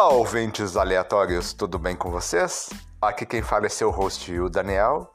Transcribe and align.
Olá, 0.00 0.10
ouvintes 0.10 0.76
aleatórios, 0.76 1.52
tudo 1.52 1.76
bem 1.76 1.96
com 1.96 2.08
vocês? 2.08 2.70
Aqui 3.02 3.26
quem 3.26 3.42
fala 3.42 3.66
é 3.66 3.68
seu 3.68 3.90
host, 3.90 4.32
o 4.38 4.48
Daniel, 4.48 5.12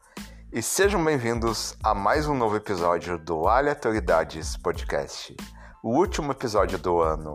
e 0.51 0.61
sejam 0.61 1.01
bem-vindos 1.01 1.77
a 1.81 1.93
mais 1.93 2.27
um 2.27 2.35
novo 2.35 2.57
episódio 2.57 3.17
do 3.17 3.47
Aleatoridades 3.47 4.57
Podcast. 4.57 5.37
O 5.81 5.95
último 5.95 6.33
episódio 6.33 6.77
do 6.77 6.99
ano. 6.99 7.33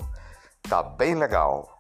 Tá 0.68 0.82
bem 0.82 1.14
legal. 1.14 1.77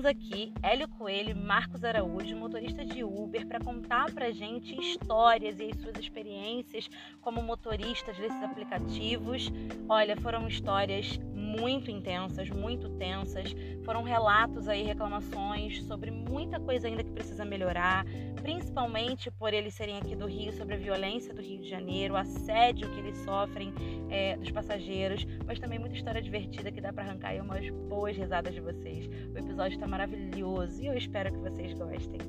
Recebemos 0.00 0.04
aqui 0.06 0.52
Hélio 0.62 0.88
Coelho 0.88 1.36
Marcos 1.36 1.84
Araújo, 1.84 2.36
motorista 2.36 2.84
de 2.84 3.04
Uber, 3.04 3.46
para 3.46 3.60
contar 3.60 4.10
para 4.12 4.32
gente 4.32 4.74
histórias 4.74 5.58
e 5.58 5.70
as 5.70 5.80
suas 5.80 5.98
experiências 5.98 6.88
como 7.20 7.42
motoristas 7.42 8.16
desses 8.16 8.42
aplicativos. 8.42 9.50
Olha, 9.88 10.16
foram 10.16 10.48
histórias 10.48 11.18
muito 11.50 11.90
intensas, 11.90 12.48
muito 12.48 12.88
tensas. 12.90 13.54
Foram 13.84 14.02
relatos 14.02 14.68
aí, 14.68 14.82
reclamações 14.82 15.82
sobre 15.84 16.10
muita 16.10 16.60
coisa 16.60 16.86
ainda 16.86 17.02
que 17.02 17.10
precisa 17.10 17.44
melhorar, 17.44 18.04
principalmente 18.42 19.30
por 19.32 19.52
eles 19.52 19.74
serem 19.74 19.98
aqui 19.98 20.14
do 20.14 20.26
Rio, 20.26 20.52
sobre 20.52 20.74
a 20.74 20.78
violência 20.78 21.34
do 21.34 21.42
Rio 21.42 21.60
de 21.60 21.68
Janeiro, 21.68 22.14
o 22.14 22.16
assédio 22.16 22.90
que 22.90 23.00
eles 23.00 23.18
sofrem 23.18 23.72
é, 24.08 24.36
dos 24.36 24.50
passageiros, 24.50 25.26
mas 25.44 25.58
também 25.58 25.78
muita 25.78 25.96
história 25.96 26.22
divertida 26.22 26.70
que 26.70 26.80
dá 26.80 26.92
para 26.92 27.04
arrancar 27.04 27.30
aí 27.30 27.40
umas 27.40 27.68
boas 27.88 28.16
risadas 28.16 28.54
de 28.54 28.60
vocês. 28.60 29.06
O 29.34 29.38
episódio 29.38 29.74
está 29.74 29.86
maravilhoso 29.86 30.82
e 30.82 30.86
eu 30.86 30.96
espero 30.96 31.32
que 31.32 31.38
vocês 31.38 31.74
gostem. 31.74 32.20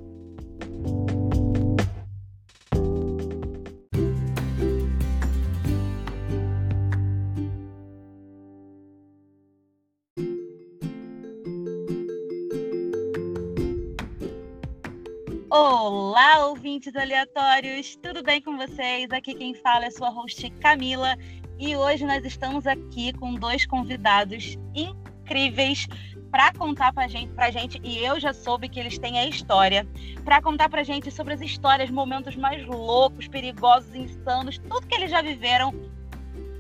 Olá, 16.23 16.45
ouvintes 16.45 16.95
aleatórios, 16.95 17.95
tudo 17.95 18.22
bem 18.22 18.39
com 18.39 18.55
vocês? 18.55 19.09
Aqui 19.09 19.33
quem 19.33 19.55
fala 19.55 19.86
é 19.86 19.89
sua 19.89 20.09
host 20.09 20.47
Camila 20.61 21.17
e 21.58 21.75
hoje 21.75 22.05
nós 22.05 22.23
estamos 22.23 22.67
aqui 22.67 23.11
com 23.14 23.33
dois 23.33 23.66
convidados 23.66 24.55
incríveis 24.75 25.88
para 26.30 26.53
contar 26.53 26.94
pra 26.94 27.08
gente, 27.08 27.33
pra 27.33 27.49
gente, 27.49 27.81
e 27.83 28.05
eu 28.05 28.19
já 28.19 28.33
soube 28.33 28.69
que 28.69 28.80
eles 28.80 28.99
têm 28.99 29.17
a 29.17 29.25
história, 29.25 29.83
para 30.23 30.39
contar 30.39 30.69
pra 30.69 30.83
gente 30.83 31.09
sobre 31.09 31.33
as 31.33 31.42
histórias, 31.42 31.89
momentos 31.89 32.36
mais 32.36 32.64
loucos, 32.67 33.27
perigosos, 33.27 33.95
insanos, 33.95 34.59
tudo 34.59 34.86
que 34.86 34.94
eles 34.94 35.09
já 35.09 35.23
viveram 35.23 35.73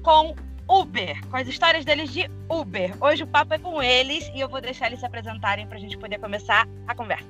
com 0.01 0.33
Uber, 0.67 1.23
com 1.27 1.37
as 1.37 1.47
histórias 1.47 1.85
deles 1.85 2.11
de 2.11 2.27
Uber. 2.49 2.95
Hoje 2.99 3.21
o 3.21 3.27
papo 3.27 3.53
é 3.53 3.59
com 3.59 3.79
eles 3.79 4.27
e 4.33 4.39
eu 4.39 4.49
vou 4.49 4.59
deixar 4.59 4.87
eles 4.87 5.01
se 5.01 5.05
apresentarem 5.05 5.67
pra 5.67 5.77
gente 5.77 5.99
poder 5.99 6.17
começar 6.17 6.67
a 6.87 6.95
conversa. 6.95 7.29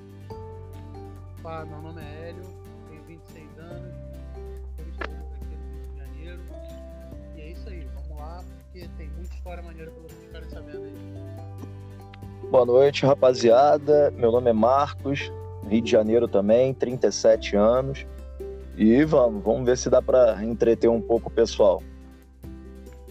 Opa, 1.42 1.66
meu 1.66 1.82
nome 1.82 2.02
é 2.04 2.21
história 9.34 9.64
maneira 9.64 9.92
para 9.92 10.02
vocês 10.04 10.24
ficarem 10.24 10.50
sabendo 10.50 10.84
aí. 10.84 12.50
Boa 12.50 12.66
noite, 12.66 13.06
rapaziada. 13.06 14.12
Meu 14.12 14.32
nome 14.32 14.50
é 14.50 14.54
Marcos, 14.54 15.32
Rio 15.68 15.82
de 15.82 15.92
Janeiro 15.92 16.28
também, 16.28 16.74
37 16.74 17.56
anos. 17.56 18.06
E 18.78 19.04
vamos, 19.04 19.44
vamos 19.44 19.66
ver 19.66 19.78
se 19.78 19.90
dá 19.90 20.02
para 20.02 20.44
entreter 20.44 20.90
um 20.90 21.02
pouco 21.02 21.30
o 21.30 21.32
pessoal. 21.32 21.82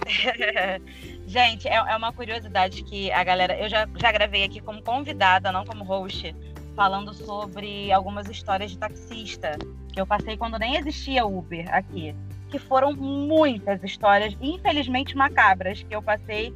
Gente, 1.26 1.68
é, 1.68 1.74
é, 1.74 1.96
uma 1.96 2.12
curiosidade 2.12 2.82
que 2.82 3.10
a 3.12 3.22
galera. 3.22 3.58
Eu 3.58 3.68
já, 3.68 3.86
já 3.96 4.10
gravei 4.10 4.44
aqui 4.44 4.60
como 4.60 4.82
convidada, 4.82 5.52
não 5.52 5.64
como 5.64 5.84
host 5.84 6.34
falando 6.74 7.12
sobre 7.12 7.92
algumas 7.92 8.28
histórias 8.28 8.70
de 8.70 8.78
taxista 8.78 9.58
que 9.92 10.00
eu 10.00 10.06
passei 10.06 10.36
quando 10.36 10.58
nem 10.58 10.76
existia 10.76 11.26
Uber 11.26 11.72
aqui, 11.74 12.14
que 12.50 12.58
foram 12.58 12.92
muitas 12.92 13.82
histórias, 13.82 14.36
infelizmente 14.40 15.16
macabras, 15.16 15.82
que 15.82 15.94
eu 15.94 16.02
passei 16.02 16.52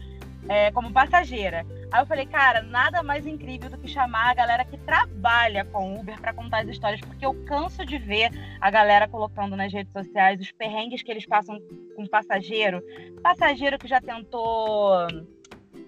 é, 0.48 0.70
como 0.72 0.92
passageira. 0.92 1.64
Aí 1.90 2.02
eu 2.02 2.06
falei, 2.06 2.26
cara, 2.26 2.62
nada 2.62 3.02
mais 3.02 3.26
incrível 3.26 3.70
do 3.70 3.78
que 3.78 3.88
chamar 3.88 4.30
a 4.30 4.34
galera 4.34 4.64
que 4.64 4.76
trabalha 4.78 5.64
com 5.64 5.98
Uber 5.98 6.20
para 6.20 6.32
contar 6.32 6.62
as 6.62 6.68
histórias, 6.68 7.00
porque 7.00 7.24
eu 7.24 7.34
canso 7.44 7.84
de 7.86 7.98
ver 7.98 8.30
a 8.60 8.70
galera 8.70 9.08
colocando 9.08 9.56
nas 9.56 9.72
redes 9.72 9.92
sociais 9.92 10.40
os 10.40 10.50
perrengues 10.52 11.02
que 11.02 11.10
eles 11.10 11.24
passam 11.24 11.58
com 11.94 12.06
passageiro. 12.06 12.82
Passageiro 13.22 13.78
que 13.78 13.86
já 13.86 14.00
tentou 14.00 15.06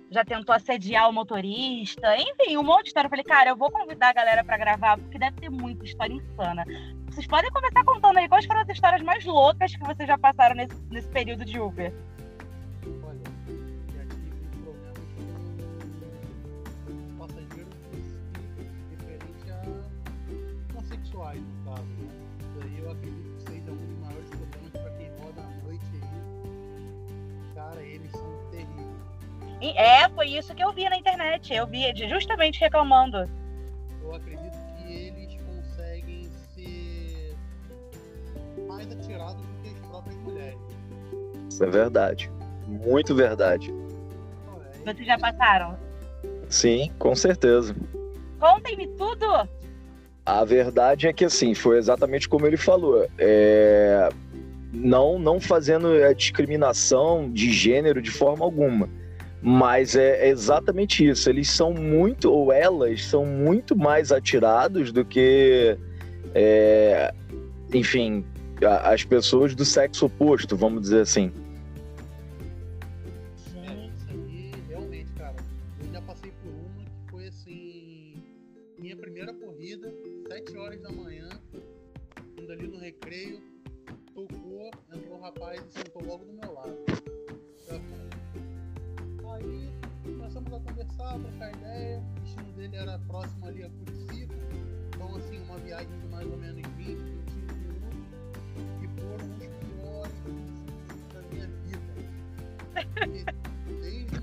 já 0.08 0.24
tentou 0.24 0.54
assediar 0.54 1.10
o 1.10 1.12
motorista, 1.12 2.16
enfim, 2.16 2.56
um 2.56 2.62
monte 2.62 2.84
de 2.84 2.88
história. 2.90 3.06
Eu 3.06 3.10
falei, 3.10 3.24
cara, 3.24 3.50
eu 3.50 3.56
vou 3.56 3.70
convidar 3.70 4.10
a 4.10 4.12
galera 4.12 4.44
para 4.44 4.56
gravar, 4.56 4.96
porque 4.96 5.18
deve 5.18 5.40
ter 5.40 5.50
muita 5.50 5.84
história 5.84 6.14
insana. 6.14 6.64
Vocês 7.16 7.26
podem 7.26 7.50
começar 7.50 7.82
contando 7.82 8.18
aí 8.18 8.28
quais 8.28 8.44
foram 8.44 8.60
as 8.60 8.68
histórias 8.68 9.00
mais 9.00 9.24
loucas 9.24 9.74
que 9.74 9.82
vocês 9.82 10.06
já 10.06 10.18
passaram 10.18 10.54
nesse, 10.54 10.76
nesse 10.90 11.08
período 11.08 11.46
de 11.46 11.58
Uber. 11.58 11.90
Olha, 13.02 13.22
já 13.94 14.04
tive 14.04 14.30
problemas 14.62 14.98
com 16.84 17.16
passageiros 17.16 17.74
referente 18.90 19.50
a 19.50 19.62
homossexuais, 20.74 21.40
no 21.40 21.64
caso. 21.64 21.86
Né? 21.86 22.10
Isso 22.38 22.60
aí 22.62 22.78
eu 22.80 22.90
acredito 22.90 23.36
que 23.38 23.42
seja 23.50 23.72
um 23.72 23.76
dos 23.76 23.98
maiores 23.98 24.28
problemas 24.28 24.72
para 24.72 24.90
quem 24.90 25.08
roda 25.18 25.40
à 25.40 25.64
noite 25.64 25.86
aí. 25.94 27.54
Cara, 27.54 27.80
eles 27.80 28.10
são 28.10 28.50
terríveis 28.50 28.96
é, 29.74 30.06
foi 30.10 30.28
isso 30.28 30.54
que 30.54 30.62
eu 30.62 30.70
vi 30.70 30.86
na 30.86 30.98
internet. 30.98 31.54
Eu 31.54 31.66
vi 31.66 31.90
justamente 32.10 32.60
reclamando. 32.60 33.24
Isso 41.56 41.64
é 41.64 41.70
verdade. 41.70 42.30
Muito 42.68 43.14
verdade. 43.14 43.72
Vocês 44.84 45.06
já 45.06 45.18
passaram? 45.18 45.74
Sim, 46.50 46.92
com 46.98 47.14
certeza. 47.16 47.74
Contem-me 48.38 48.86
tudo! 48.88 49.48
A 50.26 50.44
verdade 50.44 51.06
é 51.06 51.14
que 51.14 51.24
assim, 51.24 51.54
foi 51.54 51.78
exatamente 51.78 52.28
como 52.28 52.46
ele 52.46 52.58
falou. 52.58 53.08
É... 53.16 54.10
Não, 54.70 55.18
não 55.18 55.40
fazendo 55.40 55.88
a 56.04 56.12
discriminação 56.12 57.32
de 57.32 57.50
gênero 57.50 58.02
de 58.02 58.10
forma 58.10 58.44
alguma 58.44 58.86
mas 59.40 59.94
é 59.94 60.28
exatamente 60.28 61.06
isso. 61.06 61.30
Eles 61.30 61.48
são 61.48 61.72
muito, 61.72 62.32
ou 62.32 62.52
elas 62.52 63.04
são 63.04 63.24
muito 63.24 63.76
mais 63.76 64.10
atirados 64.10 64.90
do 64.90 65.04
que, 65.04 65.78
é, 66.34 67.14
enfim, 67.72 68.24
as 68.82 69.04
pessoas 69.04 69.54
do 69.54 69.64
sexo 69.64 70.06
oposto, 70.06 70.56
vamos 70.56 70.80
dizer 70.80 71.02
assim. 71.02 71.30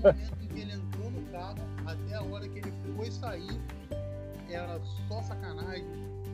Momento 0.04 0.42
em 0.42 0.48
que 0.48 0.60
ele 0.60 0.72
entrou 0.72 1.10
no 1.10 1.22
carro 1.32 1.58
até 1.86 2.14
a 2.14 2.22
hora 2.22 2.48
que 2.48 2.58
ele 2.58 2.72
foi 2.96 3.10
sair, 3.10 3.60
era 4.48 4.80
só 5.08 5.22
sacanagem. 5.22 5.86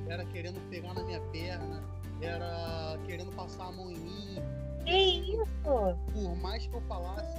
Era 0.09 0.25
querendo 0.27 0.61
pegar 0.71 0.95
na 0.95 1.05
minha 1.05 1.21
perna, 1.33 1.83
era 2.21 2.99
querendo 3.07 3.31
passar 3.37 3.69
a 3.69 3.73
mão 3.73 3.91
em 3.91 3.99
mim. 3.99 4.39
Que 4.85 5.33
isso? 5.35 5.47
Por 6.13 6.37
mais 6.37 6.67
que 6.67 6.75
eu 6.75 6.81
falasse 6.83 7.39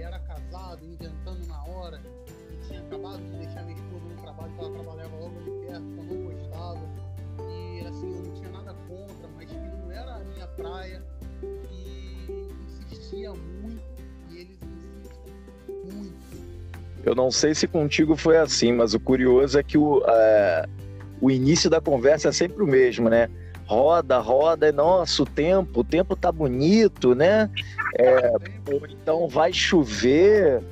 era 0.00 0.18
casado, 0.18 0.84
inventando 0.84 1.46
na 1.46 1.64
hora, 1.64 2.02
e 2.50 2.66
tinha 2.66 2.80
acabado 2.80 3.18
de 3.18 3.38
deixar 3.38 3.62
minha 3.62 3.76
esposa 3.76 4.04
no 4.04 4.20
trabalho, 4.20 4.52
que 4.52 4.60
ela 4.60 4.70
trabalhava 4.72 5.16
logo 5.16 5.38
ali 5.38 5.50
perto, 5.66 5.82
que 5.82 5.98
eu 5.98 6.04
não 6.04 6.24
gostava. 6.24 6.80
E 7.48 7.86
assim, 7.86 8.12
eu 8.12 8.22
não 8.22 8.34
tinha 8.34 8.50
nada 8.50 8.74
contra, 8.88 9.28
mas 9.36 9.48
que 9.48 9.54
não 9.54 9.90
era 9.92 10.16
a 10.16 10.24
minha 10.24 10.46
praia. 10.48 11.02
E 11.70 12.48
insistia 12.66 13.32
muito, 13.32 13.82
Eu 17.04 17.14
não 17.14 17.30
sei 17.30 17.54
se 17.54 17.66
contigo 17.66 18.16
foi 18.16 18.36
assim, 18.36 18.72
mas 18.72 18.94
o 18.94 19.00
curioso 19.00 19.58
é 19.58 19.62
que 19.62 19.76
o, 19.76 20.02
é, 20.06 20.66
o 21.20 21.30
início 21.30 21.68
da 21.68 21.80
conversa 21.80 22.28
é 22.28 22.32
sempre 22.32 22.62
o 22.62 22.66
mesmo, 22.66 23.08
né? 23.08 23.28
Roda, 23.64 24.18
roda, 24.18 24.70
nossa, 24.72 25.22
o 25.22 25.26
tempo, 25.26 25.80
o 25.80 25.84
tempo 25.84 26.14
tá 26.14 26.30
bonito, 26.30 27.14
né? 27.14 27.50
É, 27.98 28.32
então 28.90 29.28
vai 29.28 29.52
chover. 29.52 30.62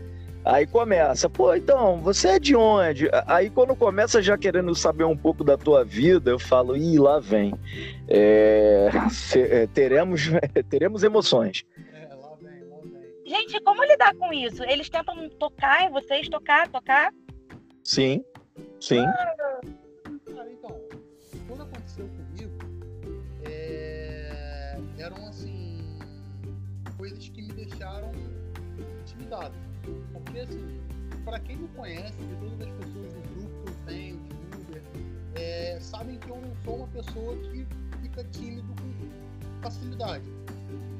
Aí 0.44 0.66
começa, 0.66 1.28
pô, 1.28 1.54
então, 1.54 1.98
você 1.98 2.28
é 2.28 2.38
de 2.38 2.56
onde? 2.56 3.10
Aí 3.26 3.50
quando 3.50 3.76
começa 3.76 4.22
já 4.22 4.38
querendo 4.38 4.74
saber 4.74 5.04
um 5.04 5.16
pouco 5.16 5.44
da 5.44 5.56
tua 5.56 5.84
vida, 5.84 6.30
eu 6.30 6.38
falo, 6.38 6.76
ih, 6.76 6.98
lá 6.98 7.18
vem. 7.20 7.54
É, 8.08 8.90
é 9.36 9.66
teremos, 9.66 10.30
teremos 10.70 11.02
emoções. 11.02 11.64
Gente, 13.30 13.60
como 13.60 13.84
lidar 13.84 14.12
com 14.16 14.32
isso? 14.32 14.64
Eles 14.64 14.90
tentam 14.90 15.28
tocar 15.28 15.84
em 15.84 15.90
vocês, 15.92 16.28
tocar, 16.28 16.66
tocar? 16.66 17.14
Sim, 17.84 18.24
sim. 18.80 19.04
Cara, 19.04 20.50
então, 20.50 20.80
quando 21.46 21.62
aconteceu 21.62 22.08
comigo, 22.08 22.58
é, 23.44 24.76
eram 24.98 25.28
assim, 25.28 25.96
coisas 26.98 27.28
que 27.28 27.40
me 27.40 27.52
deixaram 27.52 28.10
intimidado. 29.02 29.54
Porque 30.12 30.40
assim, 30.40 30.80
para 31.24 31.38
quem 31.38 31.56
me 31.56 31.68
conhece, 31.68 32.18
de 32.18 32.34
todas 32.34 32.66
as 32.66 32.74
pessoas 32.84 33.12
do 33.14 33.20
grupo 33.32 33.62
que 33.62 33.70
eu 33.70 33.86
tenho, 33.86 34.16
de 34.18 34.56
Uber, 34.60 34.82
é, 35.36 35.78
sabem 35.78 36.18
que 36.18 36.28
eu 36.28 36.36
não 36.36 36.52
sou 36.64 36.78
uma 36.78 36.88
pessoa 36.88 37.36
que 37.36 37.64
fica 38.02 38.24
tímido 38.24 38.74
com 38.74 39.62
facilidade. 39.62 40.39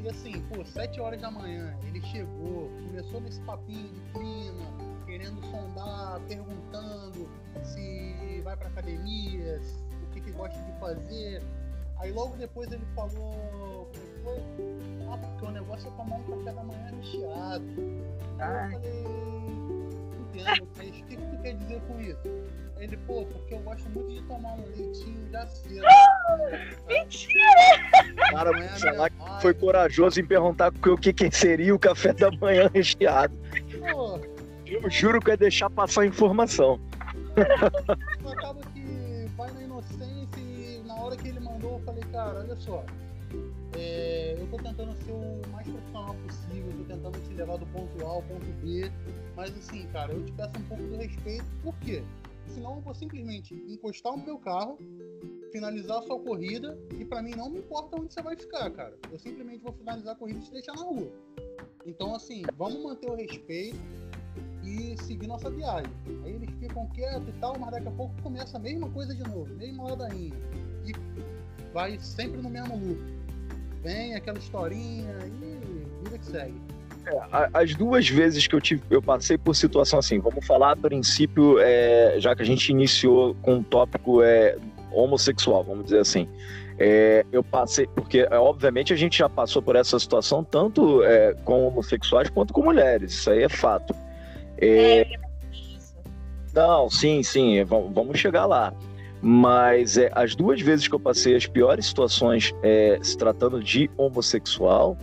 E 0.03 0.09
assim, 0.09 0.41
pô, 0.49 0.65
sete 0.65 0.99
horas 0.99 1.21
da 1.21 1.31
manhã, 1.31 1.77
ele 1.87 2.01
chegou, 2.07 2.71
começou 2.87 3.21
nesse 3.21 3.41
papinho 3.43 3.89
de 3.89 4.01
clima, 4.13 5.05
querendo 5.05 5.41
sondar, 5.51 6.21
perguntando 6.27 7.29
se 7.63 8.41
vai 8.43 8.57
pra 8.57 8.69
academia, 8.69 9.61
o 10.03 10.11
que, 10.13 10.21
que 10.23 10.31
gosta 10.33 10.59
de 10.59 10.73
fazer. 10.81 11.43
Aí 11.99 12.13
logo 12.13 12.35
depois 12.37 12.73
ele 12.73 12.85
falou, 12.95 13.91
é 13.93 14.23
foi? 14.25 14.39
Ah, 15.11 15.19
porque 15.19 15.45
o 15.45 15.51
negócio 15.51 15.87
é 15.87 15.91
tomar 15.91 16.17
um 16.17 16.23
café 16.23 16.53
da 16.55 16.65
manhã 16.65 16.91
recheado. 16.97 17.67
Aí 18.39 18.65
eu 18.65 18.81
falei, 18.81 19.05
entendo, 20.39 20.69
mas 20.77 20.89
o 20.89 20.93
que, 20.93 21.03
que 21.03 21.17
tu 21.17 21.43
quer 21.43 21.55
dizer 21.55 21.81
com 21.83 22.01
isso? 22.01 22.19
Ele, 22.79 22.97
pô, 22.97 23.27
porque 23.27 23.55
eu 23.55 23.59
gosto 23.59 23.89
muito 23.91 24.11
de 24.11 24.23
tomar 24.23 24.55
um 24.55 24.65
leitinho 24.75 25.29
já 25.31 25.47
cedo. 25.47 25.85
Mentira! 26.89 27.45
Cara, 28.31 28.51
Não 28.53 28.59
é 28.63 29.11
vibe. 29.11 29.43
foi 29.43 29.53
corajoso 29.55 30.19
em 30.21 30.25
perguntar 30.25 30.73
o 30.87 30.97
que, 30.97 31.13
que 31.13 31.31
seria 31.31 31.75
o 31.75 31.79
café 31.79 32.15
da 32.15 32.31
manhã 32.31 32.71
recheado. 32.73 33.37
Pô, 33.93 34.19
Eu 34.67 34.89
juro 34.91 35.21
que 35.21 35.31
é 35.31 35.37
deixar 35.37 35.69
passar 35.69 36.03
a 36.03 36.07
informação. 36.07 36.81
Acaba 38.33 38.61
que 38.73 39.27
vai 39.37 39.51
na 39.53 39.63
inocência 39.63 40.41
e 40.41 40.83
na 40.87 40.95
hora 40.95 41.17
que 41.17 41.29
ele 41.29 41.41
mandou 41.41 41.73
eu 41.79 41.81
falei, 41.85 42.03
cara, 42.11 42.41
olha 42.41 42.57
só, 42.57 42.83
é, 43.77 44.37
eu 44.39 44.47
tô 44.49 44.57
tentando 44.57 44.93
ser 45.05 45.13
o 45.13 45.43
mais 45.53 45.67
profissional 45.69 46.15
possível, 46.15 46.73
tô 46.79 46.85
tentando 46.85 47.29
te 47.29 47.35
levar 47.35 47.57
do 47.57 47.67
ponto 47.67 48.07
A 48.07 48.09
ao 48.09 48.23
ponto 48.23 48.47
B, 48.63 48.91
mas 49.37 49.51
assim, 49.57 49.87
cara, 49.93 50.13
eu 50.13 50.25
te 50.25 50.33
peço 50.33 50.53
um 50.59 50.63
pouco 50.63 50.83
do 50.83 50.97
respeito, 50.97 51.45
por 51.63 51.75
quê? 51.79 52.03
Senão 52.47 52.77
eu 52.77 52.81
vou 52.81 52.95
simplesmente 52.95 53.55
encostar 53.55 54.13
o 54.13 54.19
meu 54.19 54.39
carro, 54.39 54.77
finalizar 55.53 55.99
a 55.99 56.03
sua 56.03 56.19
corrida 56.19 56.77
e 56.99 57.05
pra 57.05 57.23
mim 57.23 57.33
não 57.37 57.51
me 57.51 57.59
importa 57.59 57.97
onde 57.97 58.13
você 58.13 58.23
vai 58.23 58.37
ficar, 58.37 58.71
cara. 58.71 58.97
Eu 59.11 59.19
simplesmente 59.19 59.63
vou 59.63 59.73
finalizar 59.73 60.15
a 60.15 60.19
corrida 60.19 60.41
e 60.41 60.43
te 60.43 60.51
deixar 60.51 60.75
na 60.75 60.83
rua. 60.83 61.13
Então 61.87 62.15
assim, 62.15 62.43
vamos 62.57 62.83
manter 62.83 63.09
o 63.09 63.15
respeito 63.15 63.79
e 64.65 64.97
seguir 65.03 65.27
nossa 65.27 65.51
viagem. 65.51 65.93
Aí 66.25 66.35
eles 66.35 66.51
ficam 66.59 66.87
quietos 66.89 67.29
e 67.29 67.33
tal, 67.41 67.59
mas 67.59 67.71
daqui 67.71 67.89
a 67.89 67.93
pouco 67.93 68.15
começa 68.23 68.57
a 68.57 68.61
mesma 68.61 68.91
coisa 68.91 69.15
de 69.15 69.23
novo, 69.23 69.53
mesma 69.55 69.85
ladainha. 69.85 70.35
E 70.85 70.93
vai 71.73 71.99
sempre 71.99 72.41
no 72.41 72.51
mesmo 72.51 72.77
loop. 72.77 73.20
Vem 73.83 74.15
aquela 74.15 74.39
historinha 74.39 75.17
e 75.25 76.05
vida 76.05 76.19
que 76.19 76.25
segue. 76.27 76.55
É, 77.07 77.51
as 77.55 77.75
duas 77.75 78.09
vezes 78.09 78.47
que 78.47 78.55
eu 78.55 78.61
tive, 78.61 78.83
eu 78.91 79.01
passei 79.01 79.39
por 79.39 79.55
situação 79.57 79.99
assim, 79.99 80.19
vamos 80.19 80.47
falar 80.47 80.73
a 80.73 80.77
princípio, 80.77 81.59
é, 81.59 82.17
já 82.19 82.37
que 82.37 82.43
a 82.43 82.45
gente 82.45 82.69
iniciou 82.69 83.35
com 83.37 83.55
um 83.57 83.63
tópico 83.63 84.23
é, 84.23 84.57
homossexual, 84.93 85.65
vamos 85.65 85.85
dizer 85.85 86.01
assim. 86.01 86.29
É, 86.79 87.27
eu 87.31 87.43
passei, 87.43 87.87
porque 87.89 88.27
é, 88.31 88.39
obviamente 88.39 88.93
a 88.93 88.97
gente 88.97 89.19
já 89.19 89.29
passou 89.29 89.61
por 89.61 89.77
essa 89.77 89.99
situação 89.99 90.43
tanto 90.43 91.03
é, 91.05 91.35
com 91.45 91.67
homossexuais 91.67 92.31
quanto 92.31 92.53
com 92.53 92.63
mulheres, 92.63 93.13
isso 93.13 93.31
aí 93.31 93.43
é 93.43 93.49
fato. 93.49 93.95
É, 94.59 95.03
É, 95.03 95.07
isso. 95.53 95.95
Não, 96.55 96.89
sim, 96.91 97.23
sim, 97.23 97.63
vamos, 97.65 97.93
vamos 97.95 98.19
chegar 98.19 98.47
lá. 98.47 98.75
Mas 99.23 99.99
é, 99.99 100.11
as 100.15 100.35
duas 100.35 100.61
vezes 100.61 100.89
que 100.89 100.95
eu 100.95 101.01
passei 101.01 101.37
as 101.37 101.47
piores 101.47 101.87
situações 101.87 102.55
é, 102.63 102.99
se 103.03 103.17
tratando 103.17 103.63
de 103.63 103.91
homossexual 103.97 104.97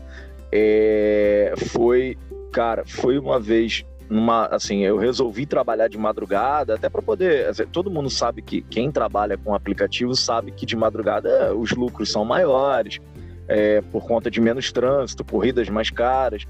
é, 0.52 1.54
foi, 1.70 2.18
cara, 2.52 2.84
foi 2.86 3.20
uma 3.20 3.40
vez 3.40 3.86
numa, 4.10 4.46
assim, 4.48 4.84
eu 4.84 4.98
resolvi 4.98 5.46
trabalhar 5.46 5.88
de 5.88 5.98
madrugada 5.98 6.76
até 6.76 6.90
para 6.90 7.02
poder, 7.02 7.48
assim, 7.48 7.66
todo 7.66 7.92
mundo 7.92 8.10
sabe 8.10 8.42
que 8.42 8.62
quem 8.62 8.92
trabalha 8.92 9.38
com 9.38 9.54
aplicativo 9.54 10.16
sabe 10.16 10.52
que 10.52 10.66
de 10.66 10.76
madrugada 10.76 11.54
os 11.54 11.72
lucros 11.72 12.12
são 12.12 12.24
maiores 12.24 13.00
é, 13.48 13.82
por 13.82 14.06
conta 14.06 14.32
de 14.32 14.40
menos 14.40 14.72
trânsito, 14.72 15.24
corridas 15.24 15.70
mais 15.70 15.90
caras. 15.90 16.46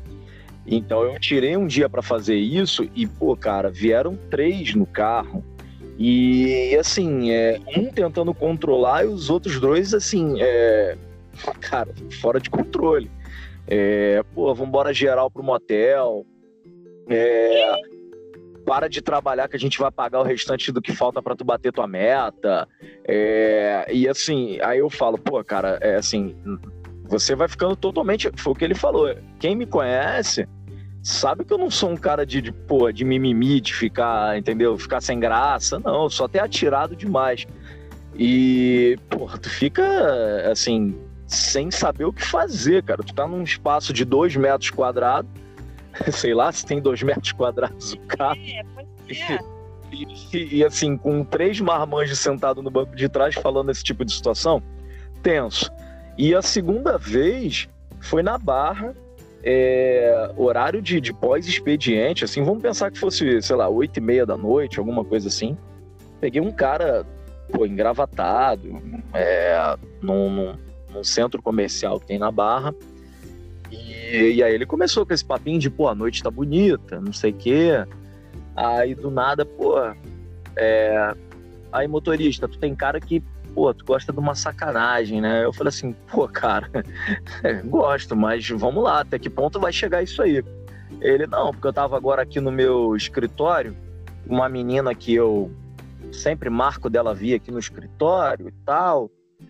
Então 0.66 1.04
eu 1.04 1.20
tirei 1.20 1.56
um 1.56 1.66
dia 1.66 1.88
para 1.88 2.02
fazer 2.02 2.36
isso 2.36 2.90
e, 2.94 3.08
pô, 3.08 3.36
cara, 3.36 3.70
vieram 3.70 4.18
três 4.30 4.76
no 4.76 4.86
carro. 4.86 5.44
E 5.98 6.76
assim, 6.76 7.32
é, 7.32 7.60
um 7.76 7.92
tentando 7.92 8.34
controlar 8.34 9.04
e 9.04 9.08
os 9.08 9.30
outros 9.30 9.60
dois, 9.60 9.94
assim, 9.94 10.36
é, 10.40 10.96
cara, 11.60 11.90
fora 12.22 12.40
de 12.40 12.50
controle. 12.50 13.10
É, 13.68 14.24
pô, 14.34 14.54
vambora 14.54 14.94
geral 14.94 15.30
pro 15.32 15.44
motel. 15.44 16.26
É, 17.10 17.72
para 18.66 18.88
de 18.88 19.02
trabalhar 19.02 19.48
que 19.48 19.56
a 19.56 19.60
gente 19.60 19.80
vai 19.80 19.90
pagar 19.90 20.20
o 20.20 20.24
restante 20.24 20.72
do 20.72 20.82
que 20.82 20.94
falta 20.94 21.22
para 21.22 21.36
tu 21.36 21.44
bater 21.44 21.74
tua 21.74 21.88
meta. 21.88 22.68
É, 23.08 23.88
e 23.92 24.08
assim, 24.08 24.60
aí 24.62 24.80
eu 24.80 24.90
falo, 24.90 25.18
pô, 25.18 25.44
cara, 25.44 25.80
é 25.82 25.96
assim, 25.96 26.36
você 27.06 27.34
vai 27.34 27.48
ficando 27.48 27.76
totalmente. 27.76 28.30
Foi 28.38 28.54
o 28.54 28.56
que 28.56 28.66
ele 28.66 28.76
falou. 28.76 29.16
Quem 29.40 29.56
me 29.56 29.66
conhece 29.66 30.48
sabe 31.08 31.46
que 31.46 31.54
eu 31.54 31.58
não 31.58 31.72
sou 31.72 31.90
um 31.90 31.96
cara 31.96 32.26
de, 32.26 32.42
de, 32.42 32.52
pô, 32.52 32.92
de 32.92 33.06
mimimi, 33.06 33.62
de 33.62 33.74
ficar, 33.74 34.38
entendeu? 34.38 34.78
Ficar 34.78 35.00
sem 35.00 35.18
graça. 35.18 35.80
Não, 35.80 36.04
eu 36.04 36.10
sou 36.10 36.26
até 36.26 36.40
atirado 36.40 36.98
demais. 36.98 37.48
E, 38.14 39.00
porra, 39.10 39.38
tu 39.38 39.50
fica, 39.50 40.52
assim, 40.52 40.98
sem 41.26 41.72
saber 41.72 42.04
o 42.04 42.12
que 42.12 42.22
fazer, 42.26 42.84
cara. 42.84 43.02
Tu 43.02 43.14
tá 43.14 43.26
num 43.26 43.42
espaço 43.42 43.94
de 43.94 44.04
dois 44.04 44.36
metros 44.36 44.70
quadrados, 44.70 45.32
sei 46.12 46.34
lá 46.34 46.52
se 46.52 46.66
tem 46.66 46.82
dois 46.82 47.02
metros 47.02 47.32
quadrados 47.32 47.94
o 47.94 48.00
carro. 48.00 48.40
É, 48.46 48.64
pode 48.76 49.16
ser. 49.16 49.40
E, 50.34 50.58
e, 50.58 50.66
assim, 50.66 50.98
com 50.98 51.24
três 51.24 51.62
marmanjos 51.62 52.20
sentados 52.20 52.62
no 52.62 52.70
banco 52.70 52.94
de 52.94 53.08
trás 53.08 53.34
falando 53.36 53.72
esse 53.72 53.82
tipo 53.82 54.04
de 54.04 54.12
situação, 54.12 54.62
tenso. 55.24 55.72
E 56.18 56.36
a 56.36 56.42
segunda 56.42 56.98
vez 56.98 57.70
foi 58.02 58.22
na 58.22 58.38
Barra, 58.38 58.94
é, 59.44 60.32
horário 60.36 60.82
de, 60.82 61.00
de 61.00 61.14
pós-expediente, 61.14 62.24
assim, 62.24 62.44
vamos 62.44 62.62
pensar 62.62 62.92
que 62.92 63.00
fosse, 63.00 63.42
sei 63.42 63.56
lá, 63.56 63.70
oito 63.70 63.98
e 63.98 64.02
meia 64.02 64.26
da 64.26 64.38
noite, 64.38 64.80
alguma 64.80 65.06
coisa 65.06 65.28
assim. 65.28 65.58
Peguei 66.20 66.42
um 66.42 66.52
cara, 66.52 67.06
pô, 67.52 67.66
engravatado, 67.66 68.82
é, 69.14 69.78
num, 70.02 70.30
num, 70.30 70.54
num 70.94 71.04
centro 71.04 71.42
comercial 71.42 72.00
que 72.00 72.08
tem 72.08 72.20
na 72.20 72.32
Barra. 72.32 72.74
E, 73.72 74.36
e 74.36 74.44
aí 74.44 74.54
ele 74.54 74.66
começou 74.66 75.06
com 75.06 75.14
esse 75.14 75.26
papinho 75.26 75.60
de, 75.60 75.70
pô, 75.70 75.88
a 75.88 75.96
noite 75.96 76.24
tá 76.24 76.32
bonita, 76.32 77.00
não 77.00 77.14
sei 77.14 77.32
o 77.32 77.36
quê. 77.36 77.86
Aí 78.56 78.96
do 78.96 79.12
nada, 79.12 79.46
pô, 79.46 79.76
é... 80.56 81.14
aí 81.72 81.88
motorista, 81.88 82.48
tu 82.48 82.58
tem 82.58 82.74
cara 82.76 83.00
que, 83.00 83.22
pô, 83.58 83.74
tu 83.74 83.84
gosta 83.84 84.14
de 84.14 84.20
uma 84.20 84.36
sacanagem, 84.36 85.20
né? 85.20 85.44
Eu 85.44 85.52
falei 85.52 85.70
assim, 85.70 85.92
pô, 86.12 86.28
cara, 86.28 86.70
gosto, 87.66 88.16
mas 88.16 88.48
vamos 88.48 88.84
lá, 88.84 89.00
até 89.00 89.18
que 89.18 89.32
ponto 89.32 89.60
vai 89.60 89.74
chegar 89.74 90.04
isso 90.04 90.22
aí? 90.22 90.46
Ele, 91.02 91.26
não, 91.26 91.52
porque 91.52 91.66
eu 91.66 91.74
tava 91.74 91.98
agora 91.98 92.22
aqui 92.22 92.40
no 92.40 92.52
meu 92.52 92.96
escritório, 92.96 93.76
uma 94.28 94.48
menina 94.48 94.94
que 94.94 95.16
eu 95.16 95.52
sempre 96.12 96.52
marco 96.52 96.88
dela 96.88 97.16
via 97.16 97.38
aqui 97.38 97.50
no 97.50 97.58
escritório 97.58 98.48
e 98.48 98.52
tal. 98.64 99.10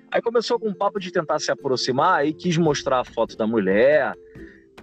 Aí 0.09 0.21
começou 0.21 0.57
com 0.57 0.69
um 0.69 0.73
papo 0.73 1.01
de 1.01 1.11
tentar 1.11 1.39
se 1.39 1.51
aproximar, 1.51 2.19
aí 2.19 2.31
quis 2.31 2.55
mostrar 2.55 3.01
a 3.01 3.05
foto 3.05 3.35
da 3.35 3.45
mulher. 3.45 4.13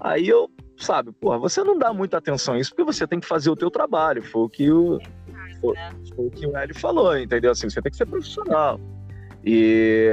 Aí 0.00 0.28
eu, 0.28 0.50
sabe, 0.76 1.12
porra, 1.12 1.38
você 1.38 1.64
não 1.64 1.78
dá 1.78 1.95
muita 1.95 2.19
atenção 2.19 2.54
a 2.54 2.59
isso 2.59 2.73
porque 2.73 2.85
você 2.85 3.07
tem 3.07 3.21
que 3.21 3.26
fazer 3.26 3.49
o 3.49 3.57
teu 3.57 3.71
trabalho. 3.71 4.23
Foi 4.23 4.43
o 4.43 4.49
que 4.50 4.71
o, 4.71 4.99
foi, 5.62 5.75
foi 6.14 6.26
o, 6.26 6.31
que 6.31 6.47
o 6.47 6.54
Hélio 6.54 6.78
falou, 6.78 7.16
entendeu? 7.16 7.52
Assim, 7.52 7.71
você 7.71 7.81
tem 7.81 7.90
que 7.90 7.97
ser 7.97 8.04
profissional. 8.04 8.78
E, 9.44 10.12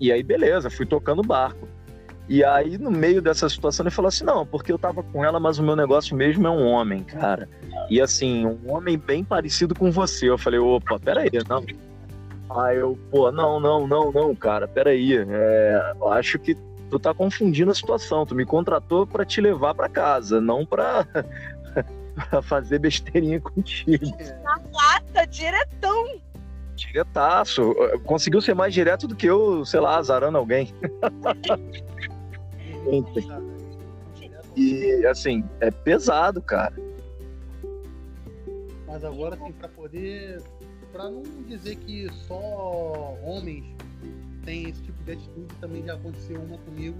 e 0.00 0.10
aí, 0.10 0.22
beleza, 0.22 0.70
fui 0.70 0.86
tocando 0.86 1.20
o 1.20 1.26
barco. 1.26 1.68
E 2.28 2.44
aí, 2.44 2.78
no 2.78 2.90
meio 2.90 3.20
dessa 3.20 3.48
situação, 3.48 3.84
ele 3.84 3.90
falou 3.90 4.08
assim: 4.08 4.24
não, 4.24 4.46
porque 4.46 4.72
eu 4.72 4.78
tava 4.78 5.02
com 5.02 5.24
ela, 5.24 5.38
mas 5.38 5.58
o 5.58 5.62
meu 5.62 5.76
negócio 5.76 6.16
mesmo 6.16 6.46
é 6.46 6.50
um 6.50 6.66
homem, 6.66 7.02
cara. 7.02 7.48
E 7.90 8.00
assim, 8.00 8.46
um 8.46 8.72
homem 8.72 8.96
bem 8.96 9.24
parecido 9.24 9.74
com 9.74 9.90
você. 9.90 10.28
Eu 10.30 10.38
falei, 10.38 10.58
opa, 10.58 10.98
peraí, 10.98 11.30
não. 11.48 11.64
Aí 12.62 12.78
eu, 12.78 12.98
pô, 13.10 13.30
não, 13.32 13.58
não, 13.58 13.86
não, 13.86 14.12
não, 14.12 14.34
cara, 14.34 14.68
peraí. 14.68 15.16
É, 15.16 15.92
eu 16.00 16.08
acho 16.12 16.38
que 16.38 16.54
tu 16.90 16.98
tá 16.98 17.12
confundindo 17.12 17.70
a 17.70 17.74
situação. 17.74 18.24
Tu 18.24 18.34
me 18.34 18.44
contratou 18.44 19.06
para 19.06 19.24
te 19.24 19.40
levar 19.40 19.74
para 19.74 19.88
casa, 19.88 20.40
não 20.40 20.64
pra, 20.66 21.06
fazer 22.42 22.78
besteirinha 22.78 23.40
contigo. 23.40 24.06
Na 24.42 24.60
lata, 24.72 25.26
diretão. 25.26 26.20
Diretaço. 26.86 27.74
Conseguiu 28.04 28.40
ser 28.40 28.54
mais 28.54 28.72
direto 28.74 29.06
do 29.06 29.14
que 29.14 29.26
eu, 29.26 29.64
sei 29.64 29.78
lá, 29.80 29.98
azarando 29.98 30.38
alguém. 30.38 30.74
e 34.56 35.06
assim, 35.06 35.44
é 35.60 35.70
pesado, 35.70 36.42
cara. 36.42 36.74
Mas 38.86 39.04
agora, 39.04 39.36
assim, 39.36 39.52
pra 39.52 39.68
poder. 39.68 40.42
Pra 40.92 41.08
não 41.08 41.22
dizer 41.46 41.76
que 41.76 42.10
só 42.26 43.16
homens 43.24 43.64
têm 44.44 44.68
esse 44.68 44.82
tipo 44.82 45.02
de 45.04 45.12
atitude, 45.12 45.54
também 45.58 45.82
já 45.84 45.94
aconteceu 45.94 46.38
uma 46.38 46.58
comigo 46.58 46.98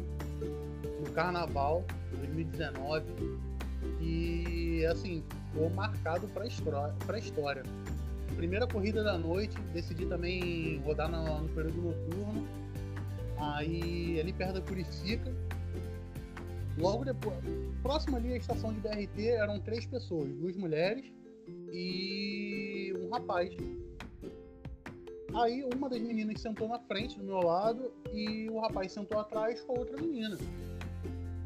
no 1.01 1.11
carnaval 1.13 1.85
2019. 2.17 3.05
E 4.01 4.87
assim, 4.87 5.23
ficou 5.51 5.69
marcado 5.71 6.27
pra 6.29 6.47
história. 6.47 6.95
Pra 7.07 7.19
história. 7.19 7.63
Primeira 8.37 8.67
corrida 8.67 9.03
da 9.03 9.17
noite, 9.17 9.57
decidi 9.73 10.07
também 10.07 10.81
rodar 10.85 11.11
no, 11.11 11.43
no 11.43 11.49
período 11.51 11.81
noturno. 11.81 12.47
Aí 13.39 14.21
ali 14.21 14.33
perto 14.33 14.55
da 14.55 14.61
Curicica. 14.61 15.33
Logo 16.79 17.05
depois, 17.05 17.37
próximo 17.83 18.17
ali 18.17 18.33
à 18.33 18.37
estação 18.37 18.73
de 18.73 18.81
BRT 18.81 19.27
eram 19.27 19.61
três 19.61 19.85
pessoas, 19.85 20.29
duas 20.37 20.57
mulheres 20.57 21.13
e 21.71 22.95
um 22.99 23.11
rapaz. 23.11 23.55
Aí 25.35 25.65
uma 25.75 25.89
das 25.89 26.01
meninas 26.01 26.41
sentou 26.41 26.69
na 26.69 26.79
frente 26.79 27.19
do 27.19 27.25
meu 27.25 27.41
lado 27.41 27.93
e 28.13 28.49
o 28.51 28.61
rapaz 28.61 28.93
sentou 28.93 29.19
atrás 29.19 29.61
com 29.63 29.77
a 29.77 29.79
outra 29.81 30.01
menina. 30.01 30.37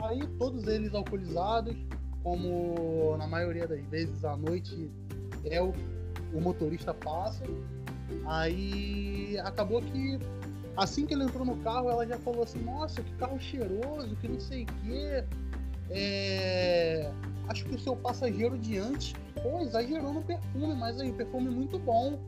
Aí 0.00 0.20
todos 0.38 0.66
eles 0.66 0.94
alcoolizados, 0.94 1.76
como 2.22 3.16
na 3.16 3.26
maioria 3.26 3.66
das 3.66 3.84
vezes 3.86 4.24
à 4.24 4.36
noite 4.36 4.90
é 5.44 5.62
o, 5.62 5.72
o 6.32 6.40
motorista 6.40 6.92
passa. 6.94 7.44
Aí 8.26 9.38
acabou 9.40 9.82
que 9.82 10.18
assim 10.76 11.06
que 11.06 11.14
ele 11.14 11.24
entrou 11.24 11.44
no 11.44 11.56
carro, 11.58 11.90
ela 11.90 12.06
já 12.06 12.18
falou 12.18 12.42
assim, 12.42 12.60
nossa, 12.60 13.02
que 13.02 13.12
carro 13.14 13.38
cheiroso, 13.40 14.14
que 14.16 14.28
não 14.28 14.40
sei 14.40 14.64
o 14.64 14.66
quê. 14.66 15.24
É... 15.90 17.10
Acho 17.48 17.64
que 17.64 17.74
o 17.76 17.78
seu 17.78 17.96
passageiro 17.96 18.58
de 18.58 18.76
antes 18.76 19.14
pô, 19.42 19.60
exagerou 19.60 20.12
no 20.12 20.22
perfume, 20.22 20.74
mas 20.74 21.00
aí, 21.00 21.12
perfume 21.12 21.48
muito 21.50 21.78
bom. 21.78 22.18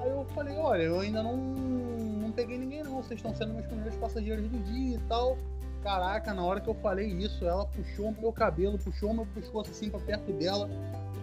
Aí 0.00 0.10
eu 0.10 0.24
falei, 0.34 0.56
olha, 0.56 0.82
eu 0.82 1.00
ainda 1.00 1.22
não, 1.22 1.36
não 1.36 2.32
peguei 2.32 2.58
ninguém 2.58 2.82
não, 2.82 3.02
vocês 3.02 3.18
estão 3.18 3.34
sendo 3.34 3.54
meus 3.54 3.66
primeiros 3.66 3.96
passageiros 3.96 4.48
do 4.48 4.58
dia 4.64 4.96
e 4.96 5.00
tal. 5.08 5.38
Caraca, 5.82 6.34
na 6.34 6.44
hora 6.44 6.60
que 6.60 6.68
eu 6.68 6.74
falei 6.74 7.06
isso, 7.12 7.46
ela 7.46 7.64
puxou 7.66 8.12
meu 8.12 8.32
cabelo, 8.32 8.78
puxou 8.78 9.14
meu 9.14 9.26
pescoço 9.26 9.70
assim 9.70 9.88
pra 9.88 10.00
perto 10.00 10.32
dela. 10.32 10.68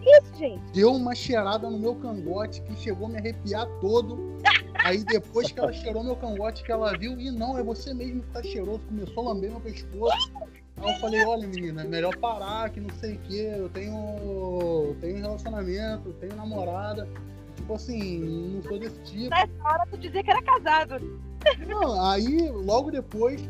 Isso, 0.04 0.36
gente. 0.36 0.60
Deu 0.72 0.92
uma 0.92 1.14
cheirada 1.14 1.68
no 1.68 1.78
meu 1.78 1.94
cangote 1.94 2.60
que 2.62 2.76
chegou 2.76 3.06
a 3.06 3.10
me 3.10 3.18
arrepiar 3.18 3.66
todo. 3.80 4.38
Aí 4.84 5.02
depois 5.04 5.50
que 5.50 5.58
ela 5.58 5.72
cheirou 5.72 6.04
meu 6.04 6.16
cangote, 6.16 6.62
que 6.62 6.70
ela 6.70 6.96
viu, 6.96 7.18
e 7.18 7.30
não, 7.30 7.56
é 7.56 7.62
você 7.62 7.94
mesmo 7.94 8.22
que 8.22 8.30
tá 8.30 8.42
cheiroso, 8.42 8.80
começou 8.80 9.24
a 9.24 9.32
lamber 9.32 9.50
meu 9.50 9.60
pescoço. 9.60 10.32
Aí 10.76 10.92
eu 10.92 11.00
falei, 11.00 11.24
olha 11.24 11.46
menina, 11.46 11.82
é 11.82 11.86
melhor 11.86 12.14
parar, 12.16 12.68
que 12.70 12.80
não 12.80 12.90
sei 12.96 13.14
o 13.14 13.18
que, 13.20 13.38
eu 13.38 13.68
tenho, 13.70 14.94
tenho 15.00 15.16
relacionamento, 15.18 16.12
tenho 16.14 16.36
namorada. 16.36 17.08
Tipo 17.56 17.74
assim, 17.74 18.18
não 18.18 18.62
sou 18.62 18.78
desse 18.78 18.98
tipo. 19.04 19.30
Nessa 19.30 19.52
hora 19.62 19.86
tu 19.90 19.96
dizia 19.96 20.22
que 20.22 20.30
era 20.30 20.42
casado. 20.42 21.20
Não, 21.66 22.00
aí 22.10 22.50
logo 22.50 22.90
depois, 22.90 23.40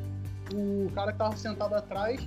o 0.54 0.90
cara 0.94 1.12
que 1.12 1.18
tava 1.18 1.36
sentado 1.36 1.74
atrás, 1.74 2.20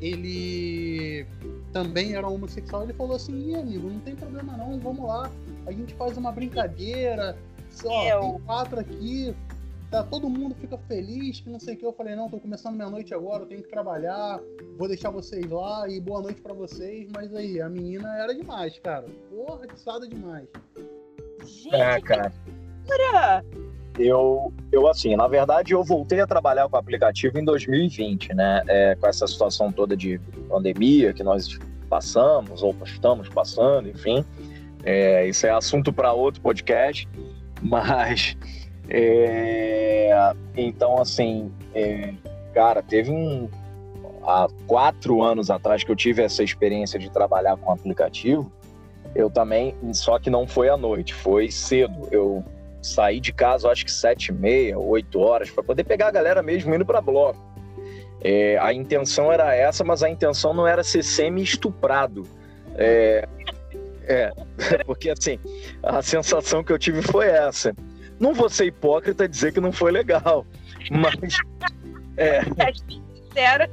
ele 0.00 1.26
também 1.76 2.14
era 2.14 2.26
homossexual, 2.26 2.84
ele 2.84 2.94
falou 2.94 3.16
assim, 3.16 3.50
Ih, 3.50 3.54
amigo, 3.54 3.90
não 3.90 4.00
tem 4.00 4.16
problema 4.16 4.56
não, 4.56 4.78
vamos 4.80 5.06
lá, 5.06 5.30
a 5.66 5.72
gente 5.72 5.92
faz 5.94 6.16
uma 6.16 6.32
brincadeira, 6.32 7.36
só 7.68 8.20
tem 8.20 8.40
quatro 8.46 8.80
aqui, 8.80 9.36
tá, 9.90 10.02
todo 10.02 10.26
mundo 10.26 10.54
fica 10.54 10.78
feliz, 10.88 11.40
que 11.40 11.50
não 11.50 11.60
sei 11.60 11.74
o 11.74 11.76
que. 11.76 11.84
Eu 11.84 11.92
falei, 11.92 12.16
não, 12.16 12.30
tô 12.30 12.38
começando 12.40 12.76
minha 12.76 12.88
noite 12.88 13.12
agora, 13.12 13.42
eu 13.42 13.46
tenho 13.46 13.62
que 13.62 13.68
trabalhar, 13.68 14.40
vou 14.78 14.88
deixar 14.88 15.10
vocês 15.10 15.46
lá 15.50 15.86
e 15.86 16.00
boa 16.00 16.22
noite 16.22 16.40
para 16.40 16.54
vocês. 16.54 17.06
Mas 17.14 17.34
aí, 17.34 17.60
a 17.60 17.68
menina 17.68 18.16
era 18.16 18.34
demais, 18.34 18.78
cara. 18.78 19.04
Porra, 19.28 19.66
tiçada 19.66 20.08
demais. 20.08 20.48
Gente, 21.44 21.74
É, 21.74 22.00
cara. 22.00 22.32
que 22.86 23.65
Eu, 23.98 24.52
eu, 24.70 24.86
assim, 24.88 25.16
na 25.16 25.26
verdade, 25.26 25.72
eu 25.72 25.82
voltei 25.82 26.20
a 26.20 26.26
trabalhar 26.26 26.68
com 26.68 26.76
o 26.76 26.78
aplicativo 26.78 27.38
em 27.38 27.44
2020, 27.44 28.34
né? 28.34 28.62
É, 28.68 28.94
com 28.94 29.06
essa 29.06 29.26
situação 29.26 29.72
toda 29.72 29.96
de 29.96 30.18
pandemia 30.48 31.12
que 31.12 31.22
nós 31.22 31.58
passamos, 31.88 32.62
ou 32.62 32.74
estamos 32.84 33.28
passando, 33.28 33.88
enfim. 33.88 34.24
É, 34.84 35.26
isso 35.26 35.46
é 35.46 35.50
assunto 35.50 35.92
para 35.92 36.12
outro 36.12 36.42
podcast. 36.42 37.08
Mas, 37.62 38.36
é, 38.88 40.34
então, 40.54 40.98
assim, 41.00 41.50
é, 41.74 42.12
cara, 42.52 42.82
teve 42.82 43.10
um. 43.10 43.48
Há 44.22 44.48
quatro 44.66 45.22
anos 45.22 45.50
atrás 45.50 45.84
que 45.84 45.90
eu 45.90 45.94
tive 45.94 46.20
essa 46.20 46.42
experiência 46.42 46.98
de 46.98 47.08
trabalhar 47.08 47.56
com 47.56 47.70
aplicativo, 47.70 48.50
eu 49.14 49.30
também, 49.30 49.74
só 49.92 50.18
que 50.18 50.28
não 50.28 50.48
foi 50.48 50.68
à 50.68 50.76
noite, 50.76 51.14
foi 51.14 51.48
cedo. 51.48 52.08
Eu 52.10 52.44
saí 52.86 53.20
de 53.20 53.32
casa, 53.32 53.68
acho 53.68 53.84
que 53.84 53.92
sete 53.92 54.28
e 54.28 54.32
meia, 54.32 54.78
oito 54.78 55.20
horas, 55.20 55.50
para 55.50 55.62
poder 55.62 55.84
pegar 55.84 56.08
a 56.08 56.10
galera 56.10 56.42
mesmo 56.42 56.74
indo 56.74 56.84
para 56.84 57.00
bloco. 57.00 57.40
É, 58.20 58.58
a 58.58 58.72
intenção 58.72 59.30
era 59.30 59.54
essa, 59.54 59.84
mas 59.84 60.02
a 60.02 60.08
intenção 60.08 60.54
não 60.54 60.66
era 60.66 60.82
ser 60.82 61.02
semi-estuprado. 61.02 62.22
É, 62.76 63.28
é, 64.04 64.32
porque 64.86 65.10
assim, 65.10 65.38
a 65.82 66.02
sensação 66.02 66.64
que 66.64 66.72
eu 66.72 66.78
tive 66.78 67.02
foi 67.02 67.26
essa. 67.26 67.74
Não 68.18 68.32
vou 68.32 68.48
ser 68.48 68.66
hipócrita 68.66 69.24
e 69.24 69.28
dizer 69.28 69.52
que 69.52 69.60
não 69.60 69.72
foi 69.72 69.92
legal, 69.92 70.46
mas. 70.90 71.36
É, 72.16 72.40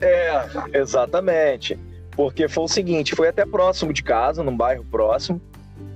é, 0.00 0.78
exatamente. 0.78 1.78
Porque 2.12 2.48
foi 2.48 2.64
o 2.64 2.68
seguinte, 2.68 3.14
foi 3.14 3.28
até 3.28 3.46
próximo 3.46 3.92
de 3.92 4.02
casa, 4.02 4.42
num 4.42 4.56
bairro 4.56 4.84
próximo. 4.84 5.40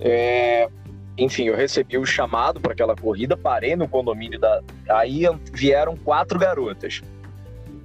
É, 0.01 0.69
enfim, 1.17 1.45
eu 1.45 1.57
recebi 1.57 1.99
o 1.99 2.07
chamado 2.07 2.61
para 2.61 2.73
aquela 2.73 2.97
corrida, 2.97 3.37
parei 3.37 3.77
no 3.77 3.87
condomínio 3.87 4.39
da. 4.39 4.63
Aí 4.89 5.25
vieram 5.53 5.97
quatro 5.97 6.39
garotas. 6.39 7.03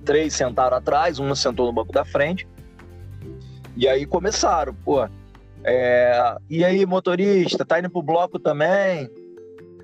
Três 0.06 0.34
sentaram 0.34 0.78
atrás, 0.78 1.20
uma 1.20 1.36
sentou 1.36 1.66
no 1.66 1.74
banco 1.74 1.92
da 1.92 2.06
frente. 2.06 2.48
E 3.76 3.88
aí 3.88 4.06
começaram, 4.06 4.74
pô. 4.74 5.08
é, 5.64 6.38
E 6.50 6.64
aí, 6.64 6.86
motorista, 6.86 7.66
tá 7.66 7.80
indo 7.80 7.90
pro 7.90 8.02
bloco 8.02 8.40
também? 8.40 9.10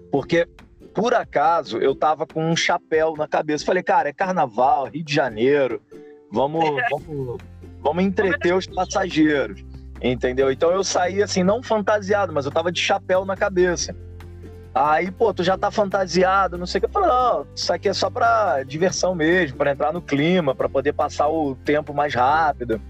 Porque, 0.09 0.47
por 0.93 1.13
acaso, 1.13 1.77
eu 1.79 1.93
tava 1.93 2.25
com 2.25 2.49
um 2.49 2.55
chapéu 2.55 3.13
na 3.17 3.27
cabeça. 3.27 3.65
Falei, 3.65 3.83
cara, 3.83 4.09
é 4.09 4.13
carnaval, 4.13 4.85
Rio 4.85 5.03
de 5.03 5.13
Janeiro. 5.13 5.81
Vamos, 6.31 6.63
vamos, 6.89 7.37
vamos 7.81 8.03
entreter 8.03 8.55
os 8.55 8.65
passageiros. 8.65 9.63
Entendeu? 10.03 10.51
Então 10.51 10.69
eu 10.69 10.83
saí 10.83 11.23
assim, 11.23 11.43
não 11.43 11.63
fantasiado, 11.63 12.33
mas 12.33 12.45
eu 12.45 12.51
tava 12.51 12.71
de 12.71 12.81
chapéu 12.81 13.23
na 13.23 13.37
cabeça. 13.37 13.95
Aí, 14.75 15.09
pô, 15.11 15.33
tu 15.33 15.43
já 15.43 15.57
tá 15.57 15.71
fantasiado, 15.71 16.57
não 16.57 16.65
sei 16.65 16.79
o 16.79 16.81
que. 16.81 16.87
Eu 16.87 16.91
falei, 16.91 17.09
não, 17.09 17.47
isso 17.55 17.71
aqui 17.71 17.87
é 17.87 17.93
só 17.93 18.09
pra 18.09 18.63
diversão 18.63 19.15
mesmo, 19.15 19.57
pra 19.57 19.71
entrar 19.71 19.93
no 19.93 20.01
clima, 20.01 20.53
pra 20.53 20.67
poder 20.67 20.93
passar 20.93 21.29
o 21.29 21.55
tempo 21.55 21.93
mais 21.93 22.13
rápido. 22.13 22.81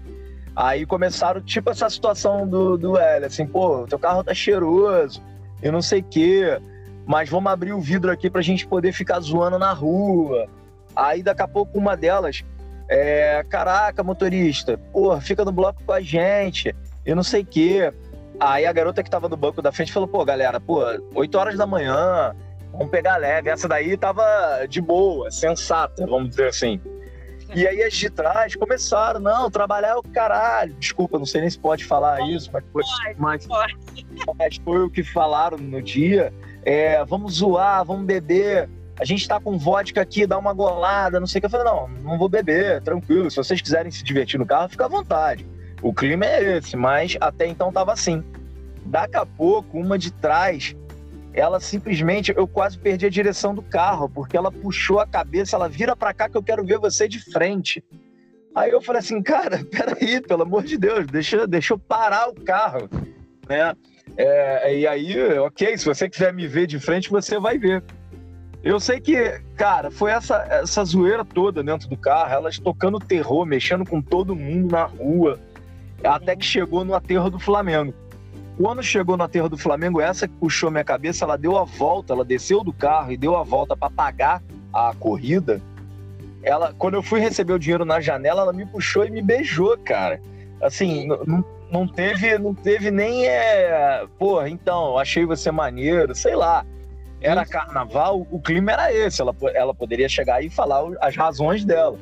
Aí 0.56 0.86
começaram, 0.86 1.40
tipo, 1.40 1.70
essa 1.70 1.88
situação 1.90 2.48
do, 2.48 2.76
do 2.78 2.96
Hélio, 2.96 3.26
assim, 3.26 3.46
pô, 3.46 3.86
teu 3.86 3.98
carro 3.98 4.24
tá 4.24 4.32
cheiroso, 4.32 5.22
eu 5.62 5.70
não 5.70 5.82
sei 5.82 6.00
o 6.00 6.04
quê, 6.04 6.60
mas 7.04 7.28
vamos 7.28 7.52
abrir 7.52 7.72
o 7.72 7.80
vidro 7.80 8.10
aqui 8.10 8.30
pra 8.30 8.40
gente 8.40 8.66
poder 8.66 8.92
ficar 8.92 9.20
zoando 9.20 9.58
na 9.58 9.72
rua. 9.72 10.46
Aí 10.96 11.22
daqui 11.22 11.42
a 11.42 11.48
pouco 11.48 11.76
uma 11.76 11.96
delas, 11.96 12.44
é, 12.88 13.44
caraca, 13.48 14.02
motorista, 14.02 14.78
pô, 14.92 15.20
fica 15.20 15.44
no 15.44 15.52
bloco 15.52 15.82
com 15.84 15.92
a 15.92 16.00
gente, 16.00 16.74
eu 17.04 17.16
não 17.16 17.22
sei 17.22 17.42
o 17.42 17.46
quê. 17.46 17.92
Aí 18.40 18.66
a 18.66 18.72
garota 18.72 19.02
que 19.02 19.10
tava 19.10 19.28
no 19.28 19.36
banco 19.36 19.62
da 19.62 19.70
frente 19.70 19.92
falou, 19.92 20.08
pô, 20.08 20.24
galera, 20.24 20.58
pô, 20.58 20.82
8 21.14 21.38
horas 21.38 21.56
da 21.56 21.66
manhã, 21.66 22.34
vamos 22.72 22.90
pegar 22.90 23.16
leve. 23.16 23.48
Essa 23.48 23.68
daí 23.68 23.96
tava 23.96 24.24
de 24.68 24.80
boa, 24.80 25.30
sensata, 25.30 26.06
vamos 26.06 26.30
dizer 26.30 26.48
assim. 26.48 26.80
E 27.54 27.66
aí 27.68 27.82
as 27.82 27.94
de 27.94 28.10
trás 28.10 28.56
começaram, 28.56 29.20
não, 29.20 29.50
trabalhar 29.50 29.90
é 29.90 29.94
o 29.94 30.02
caralho. 30.02 30.74
Desculpa, 30.74 31.18
não 31.18 31.26
sei 31.26 31.42
nem 31.42 31.50
se 31.50 31.58
pode 31.58 31.84
falar 31.84 32.20
isso, 32.28 32.50
mas 32.52 32.64
foi, 32.72 32.82
mas, 33.16 33.46
Pode. 33.46 33.76
mas 34.36 34.56
foi 34.56 34.80
o 34.80 34.90
que 34.90 35.02
falaram 35.04 35.58
no 35.58 35.80
dia. 35.80 36.32
É, 36.64 37.04
vamos 37.04 37.34
zoar, 37.34 37.84
vamos 37.84 38.06
beber. 38.06 38.68
A 38.98 39.04
gente 39.04 39.26
tá 39.28 39.38
com 39.40 39.58
vodka 39.58 40.00
aqui, 40.00 40.26
dá 40.26 40.38
uma 40.38 40.52
golada, 40.52 41.20
não 41.20 41.26
sei 41.26 41.38
o 41.38 41.42
que. 41.42 41.46
Eu 41.46 41.50
falei, 41.50 41.66
não, 41.66 41.88
não 42.02 42.18
vou 42.18 42.28
beber, 42.28 42.80
tranquilo. 42.82 43.30
Se 43.30 43.36
vocês 43.36 43.60
quiserem 43.60 43.90
se 43.90 44.02
divertir 44.02 44.38
no 44.38 44.46
carro, 44.46 44.68
fica 44.68 44.86
à 44.86 44.88
vontade. 44.88 45.46
O 45.84 45.92
clima 45.92 46.24
é 46.24 46.56
esse, 46.56 46.78
mas 46.78 47.14
até 47.20 47.46
então 47.46 47.70
tava 47.70 47.92
assim. 47.92 48.24
Daqui 48.86 49.18
a 49.18 49.26
pouco, 49.26 49.78
uma 49.78 49.98
de 49.98 50.10
trás 50.10 50.74
ela 51.34 51.60
simplesmente, 51.60 52.32
eu 52.34 52.46
quase 52.46 52.78
perdi 52.78 53.04
a 53.04 53.10
direção 53.10 53.54
do 53.54 53.60
carro, 53.60 54.08
porque 54.08 54.34
ela 54.34 54.50
puxou 54.50 54.98
a 54.98 55.06
cabeça, 55.06 55.56
ela 55.56 55.68
vira 55.68 55.94
para 55.94 56.14
cá 56.14 56.26
que 56.26 56.36
eu 56.36 56.42
quero 56.42 56.64
ver 56.64 56.78
você 56.78 57.06
de 57.06 57.18
frente. 57.18 57.84
Aí 58.54 58.70
eu 58.70 58.80
falei 58.80 59.00
assim, 59.00 59.20
cara, 59.20 59.62
peraí, 59.68 60.22
pelo 60.22 60.44
amor 60.44 60.62
de 60.62 60.78
Deus, 60.78 61.06
deixa, 61.06 61.46
deixa 61.46 61.74
eu 61.74 61.78
parar 61.78 62.30
o 62.30 62.34
carro, 62.34 62.88
né? 63.46 63.74
É, 64.16 64.78
e 64.78 64.86
aí, 64.86 65.38
ok, 65.40 65.76
se 65.76 65.84
você 65.84 66.08
quiser 66.08 66.32
me 66.32 66.46
ver 66.46 66.66
de 66.66 66.78
frente, 66.78 67.10
você 67.10 67.38
vai 67.38 67.58
ver. 67.58 67.84
Eu 68.62 68.80
sei 68.80 69.00
que, 69.00 69.38
cara, 69.54 69.90
foi 69.90 70.12
essa, 70.12 70.36
essa 70.48 70.82
zoeira 70.82 71.24
toda 71.24 71.62
dentro 71.62 71.88
do 71.88 71.96
carro, 71.98 72.32
elas 72.32 72.58
tocando 72.58 72.98
terror, 72.98 73.44
mexendo 73.44 73.84
com 73.84 74.00
todo 74.00 74.34
mundo 74.34 74.72
na 74.72 74.84
rua, 74.84 75.38
até 76.12 76.36
que 76.36 76.44
chegou 76.44 76.84
no 76.84 76.94
aterro 76.94 77.30
do 77.30 77.38
Flamengo. 77.38 77.94
Quando 78.56 78.82
chegou 78.82 79.16
no 79.16 79.24
aterro 79.24 79.48
do 79.48 79.58
Flamengo, 79.58 80.00
essa 80.00 80.28
que 80.28 80.34
puxou 80.34 80.70
minha 80.70 80.84
cabeça, 80.84 81.24
ela 81.24 81.36
deu 81.36 81.58
a 81.58 81.64
volta, 81.64 82.12
ela 82.12 82.24
desceu 82.24 82.62
do 82.62 82.72
carro 82.72 83.10
e 83.10 83.16
deu 83.16 83.36
a 83.36 83.42
volta 83.42 83.76
para 83.76 83.90
pagar 83.90 84.42
a 84.72 84.94
corrida. 84.98 85.60
Ela, 86.42 86.72
quando 86.78 86.94
eu 86.94 87.02
fui 87.02 87.20
receber 87.20 87.54
o 87.54 87.58
dinheiro 87.58 87.84
na 87.84 88.00
janela, 88.00 88.42
ela 88.42 88.52
me 88.52 88.66
puxou 88.66 89.04
e 89.04 89.10
me 89.10 89.22
beijou, 89.22 89.76
cara. 89.78 90.20
Assim, 90.60 91.06
não, 91.06 91.44
não 91.70 91.88
teve, 91.88 92.38
não 92.38 92.54
teve 92.54 92.90
nem 92.90 93.26
é, 93.26 94.06
porra, 94.18 94.48
então, 94.48 94.98
achei 94.98 95.24
você 95.24 95.50
maneiro, 95.50 96.14
sei 96.14 96.36
lá. 96.36 96.64
Era 97.20 97.46
carnaval, 97.46 98.26
o 98.30 98.38
clima 98.38 98.72
era 98.72 98.92
esse, 98.92 99.20
ela, 99.20 99.34
ela 99.54 99.74
poderia 99.74 100.08
chegar 100.08 100.44
e 100.44 100.50
falar 100.50 100.82
as 101.00 101.16
razões 101.16 101.64
dela. 101.64 101.98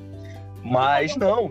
Mas 0.65 1.17
não, 1.17 1.51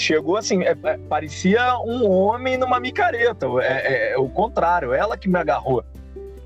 chegou 0.00 0.36
assim, 0.36 0.62
é, 0.62 0.76
é, 0.82 0.98
parecia 1.08 1.78
um 1.78 2.08
homem 2.10 2.56
numa 2.56 2.78
micareta. 2.78 3.46
É, 3.60 3.66
é, 3.66 4.12
é, 4.12 4.18
o 4.18 4.28
contrário, 4.28 4.92
ela 4.92 5.16
que 5.16 5.28
me 5.28 5.38
agarrou. 5.38 5.84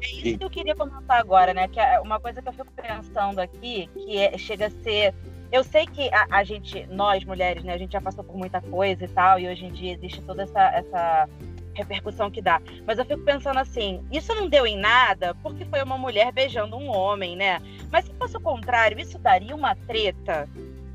É 0.03 0.07
isso 0.07 0.39
que 0.39 0.45
eu 0.45 0.51
queria 0.51 0.75
comentar 0.75 1.21
agora, 1.21 1.53
né? 1.53 1.69
Que 1.69 1.79
é 1.79 2.01
uma 2.01 2.19
coisa 2.19 2.41
que 2.41 2.49
eu 2.49 2.53
fico 2.53 2.73
pensando 2.73 3.39
aqui, 3.39 3.89
que 3.95 4.17
é, 4.19 4.37
chega 4.39 4.67
a 4.67 4.71
ser. 4.71 5.15
Eu 5.53 5.65
sei 5.65 5.85
que 5.85 6.09
a, 6.15 6.27
a, 6.31 6.45
gente, 6.45 6.87
nós 6.87 7.25
mulheres, 7.25 7.65
né, 7.65 7.75
a 7.75 7.79
gente 7.79 7.93
já 7.93 8.01
passou 8.01 8.23
por 8.23 8.37
muita 8.37 8.61
coisa 8.61 9.05
e 9.05 9.09
tal, 9.09 9.39
e 9.39 9.49
hoje 9.49 9.65
em 9.65 9.73
dia 9.73 9.95
existe 9.95 10.23
toda 10.23 10.45
essa, 10.45 10.63
essa 10.71 11.29
repercussão 11.75 12.31
que 12.31 12.41
dá. 12.41 12.61
Mas 12.87 12.99
eu 12.99 13.05
fico 13.05 13.23
pensando 13.23 13.59
assim, 13.59 14.05
isso 14.13 14.35
não 14.35 14.49
deu 14.49 14.67
em 14.67 14.79
nada 14.79 15.35
porque 15.43 15.65
foi 15.65 15.83
uma 15.83 15.99
mulher 15.99 16.33
beijando 16.33 16.77
um 16.77 16.89
homem, 16.89 17.37
né? 17.37 17.61
Mas 17.91 18.05
se 18.05 18.15
fosse 18.15 18.37
o 18.37 18.41
contrário, 18.41 18.99
isso 18.99 19.19
daria 19.19 19.55
uma 19.55 19.75
treta. 19.75 20.49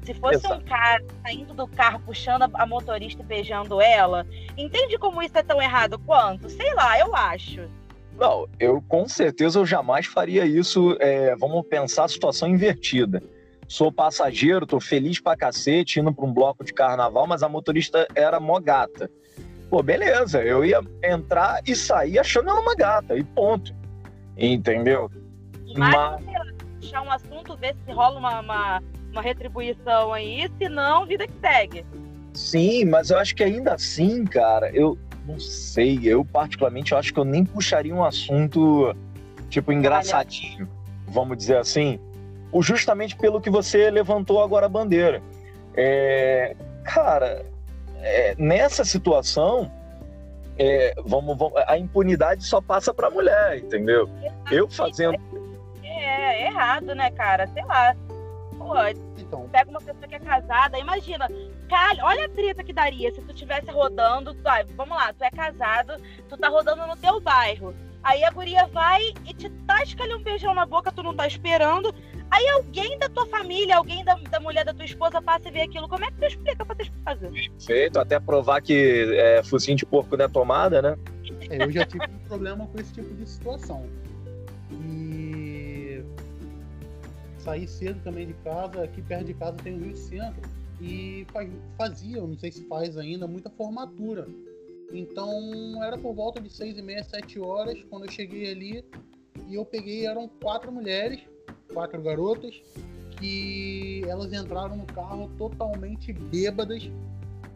Se 0.06 0.14
fosse 0.14 0.36
Exato. 0.36 0.62
um 0.62 0.66
cara 0.66 1.04
saindo 1.24 1.54
do 1.54 1.68
carro, 1.68 2.00
puxando 2.06 2.48
a 2.54 2.66
motorista 2.66 3.24
e 3.24 3.26
beijando 3.26 3.82
ela, 3.82 4.26
entende 4.56 5.00
como 5.00 5.22
isso 5.22 5.36
é 5.38 5.42
tão 5.42 5.60
errado 5.60 5.98
quanto? 5.98 6.48
Sei 6.48 6.74
lá, 6.76 7.00
eu 7.00 7.16
acho. 7.16 7.68
Não, 8.16 8.48
eu 8.60 8.82
com 8.88 9.08
certeza 9.08 9.60
eu 9.60 9.66
jamais 9.66 10.06
faria 10.06 10.46
isso. 10.46 10.96
É, 11.00 11.36
vamos 11.36 11.66
pensar 11.68 12.06
a 12.06 12.08
situação 12.08 12.48
invertida. 12.48 13.22
Sou 13.68 13.92
passageiro, 13.92 14.68
tô 14.68 14.80
feliz 14.80 15.20
pra 15.20 15.36
cacete, 15.36 16.00
indo 16.00 16.14
pra 16.14 16.24
um 16.24 16.32
bloco 16.32 16.64
de 16.64 16.72
carnaval, 16.72 17.26
mas 17.26 17.42
a 17.42 17.50
motorista 17.50 18.08
era 18.14 18.40
mó 18.40 18.60
gata. 18.60 19.10
Pô, 19.72 19.82
beleza, 19.82 20.44
eu 20.44 20.64
ia 20.64 20.80
entrar 21.04 21.62
e 21.66 21.76
sair 21.76 22.20
achando 22.20 22.52
ela 22.52 22.62
uma 22.62 22.76
gata, 22.76 23.18
e 23.18 23.24
ponto. 23.24 23.74
Entendeu? 24.38 25.10
Mas, 25.76 25.96
mas... 25.96 26.54
puxar 26.80 27.02
um 27.02 27.12
assunto, 27.12 27.58
ver 27.58 27.76
se 27.84 27.92
rola 27.92 28.20
uma, 28.20 28.40
uma 28.40 28.84
uma 29.16 29.22
retribuição 29.22 30.14
aí, 30.14 30.50
senão, 30.58 31.06
vida 31.06 31.26
que 31.26 31.34
segue. 31.40 31.86
Sim, 32.34 32.86
mas 32.86 33.10
eu 33.10 33.18
acho 33.18 33.34
que 33.34 33.44
ainda 33.44 33.74
assim, 33.74 34.26
cara, 34.26 34.70
eu 34.72 34.98
não 35.26 35.40
sei, 35.40 36.00
eu 36.04 36.26
particularmente 36.26 36.92
eu 36.92 36.98
acho 36.98 37.14
que 37.14 37.20
eu 37.20 37.24
nem 37.24 37.46
puxaria 37.46 37.96
um 37.96 38.04
assunto 38.04 38.94
tipo 39.50 39.72
engraçadinho, 39.72 40.68
Olha. 40.68 41.14
vamos 41.14 41.38
dizer 41.38 41.58
assim, 41.58 41.98
justamente 42.62 43.16
pelo 43.16 43.40
que 43.40 43.50
você 43.50 43.90
levantou 43.90 44.44
agora 44.44 44.66
a 44.66 44.70
bandeira. 44.70 45.22
É, 45.76 46.56
cara, 46.84 47.46
é, 48.02 48.36
nessa 48.38 48.84
situação, 48.84 49.72
é, 50.58 50.94
vamos, 51.06 51.38
vamos, 51.38 51.54
a 51.68 51.78
impunidade 51.78 52.44
só 52.44 52.60
passa 52.60 52.94
para 52.94 53.10
mulher, 53.10 53.58
entendeu? 53.60 54.10
Eu 54.52 54.70
fazendo. 54.70 55.18
É, 55.84 56.44
é 56.44 56.48
errado, 56.48 56.94
né, 56.94 57.10
cara? 57.12 57.48
Sei 57.48 57.64
lá. 57.64 57.96
Pô, 58.66 59.22
então. 59.22 59.50
pega 59.50 59.70
uma 59.70 59.80
pessoa 59.80 60.08
que 60.08 60.16
é 60.16 60.20
casada, 60.20 60.80
imagina, 60.80 61.30
cara, 61.70 62.04
olha 62.04 62.26
a 62.26 62.30
treta 62.30 62.64
que 62.64 62.74
daria 62.74 63.14
se 63.14 63.22
tu 63.22 63.32
estivesse 63.32 63.70
rodando, 63.70 64.34
tu, 64.34 64.48
ah, 64.48 64.66
vamos 64.76 64.98
lá, 64.98 65.14
tu 65.14 65.24
é 65.24 65.30
casado, 65.30 65.94
tu 66.28 66.36
tá 66.36 66.50
rodando 66.50 66.88
no 66.88 66.96
teu 66.98 67.20
bairro. 67.22 67.76
Aí 68.04 68.24
a 68.24 68.30
guria 68.30 68.68
vai 68.68 69.02
e 69.26 69.34
te 69.34 69.50
tasca 69.68 70.04
ali 70.04 70.14
um 70.14 70.22
beijão 70.22 70.54
na 70.54 70.66
boca, 70.66 70.92
tu 70.92 71.02
não 71.02 71.16
tá 71.16 71.26
esperando. 71.26 71.94
Aí 72.30 72.48
alguém 72.50 72.98
da 73.00 73.08
tua 73.10 73.26
família, 73.28 73.78
alguém 73.78 74.04
da, 74.04 74.16
da 74.16 74.40
mulher 74.40 74.66
da 74.66 74.74
tua 74.74 74.86
esposa 74.86 75.22
passa 75.22 75.48
e 75.48 75.52
vê 75.52 75.62
aquilo. 75.62 75.88
Como 75.88 76.06
é 76.06 76.12
que 76.12 76.18
tu 76.18 76.26
explica 76.26 76.66
pra 76.66 76.76
tua 76.76 76.84
esposa? 76.84 77.32
Perfeito, 77.32 78.00
até 78.00 78.20
provar 78.20 78.62
que 78.62 79.16
é, 79.16 79.44
focinho 79.44 79.78
de 79.78 79.86
porco 79.86 80.18
não 80.18 80.26
é 80.26 80.28
tomada, 80.28 80.82
né? 80.82 80.98
É, 81.50 81.64
eu 81.64 81.72
já 81.72 81.86
tive 81.86 82.06
um 82.06 82.28
problema 82.28 82.68
com 82.68 82.80
esse 82.80 82.94
tipo 82.94 83.14
de 83.14 83.28
situação. 83.28 83.88
E 84.72 85.35
saí 87.46 87.68
cedo 87.68 88.02
também 88.04 88.26
de 88.26 88.34
casa, 88.34 88.84
aqui 88.84 89.02
perto 89.04 89.26
de 89.26 89.36
casa 89.36 89.56
tem 89.58 89.76
o 89.76 89.80
Rio 89.80 89.96
Centro, 89.96 90.42
e 90.82 91.26
fazia, 91.78 92.20
não 92.20 92.38
sei 92.38 92.52
se 92.52 92.66
faz 92.66 92.98
ainda, 92.98 93.28
muita 93.28 93.50
formatura. 93.52 94.28
Então 94.92 95.82
era 95.84 95.98
por 95.98 96.14
volta 96.14 96.42
de 96.42 96.50
seis 96.50 96.78
e 96.78 96.82
meia, 96.82 97.04
sete 97.04 97.40
horas, 97.40 97.82
quando 97.90 98.06
eu 98.06 98.12
cheguei 98.12 98.52
ali, 98.52 98.84
e 99.48 99.56
eu 99.56 99.64
peguei, 99.64 100.08
eram 100.08 100.28
quatro 100.42 100.72
mulheres, 100.72 101.22
quatro 101.72 102.02
garotas, 102.02 102.62
que 103.20 104.02
elas 104.08 104.34
entraram 104.34 104.76
no 104.76 104.86
carro 104.88 105.30
totalmente 105.38 106.12
bêbadas, 106.12 106.90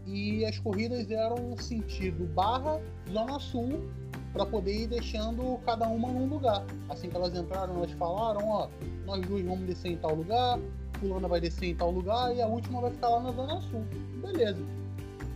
e 0.06 0.46
as 0.46 0.58
corridas 0.60 1.10
eram 1.10 1.58
sentido 1.58 2.26
Barra, 2.26 2.82
Zona 3.12 3.40
Sul, 3.40 3.90
para 4.32 4.46
poder 4.46 4.84
ir 4.84 4.88
deixando 4.88 5.60
cada 5.66 5.88
uma 5.88 6.10
num 6.10 6.28
lugar. 6.28 6.64
Assim 6.90 7.10
que 7.10 7.16
elas 7.16 7.36
entraram, 7.36 7.76
elas 7.78 7.92
falaram, 7.94 8.48
ó, 8.48 8.68
nós 9.06 9.26
duas 9.26 9.44
vamos 9.44 9.66
descer 9.66 9.92
em 9.92 9.98
tal 9.98 10.16
lugar, 10.16 10.60
fulana 11.00 11.28
vai 11.28 11.40
descer 11.40 11.70
em 11.70 11.76
tal 11.76 11.92
lugar 11.92 12.36
e 12.36 12.42
a 12.42 12.48
última 12.48 12.82
vai 12.82 12.92
ficar 12.92 13.10
lá 13.10 13.22
na 13.22 13.32
zona 13.32 13.62
sul. 13.62 13.84
Beleza. 14.22 14.62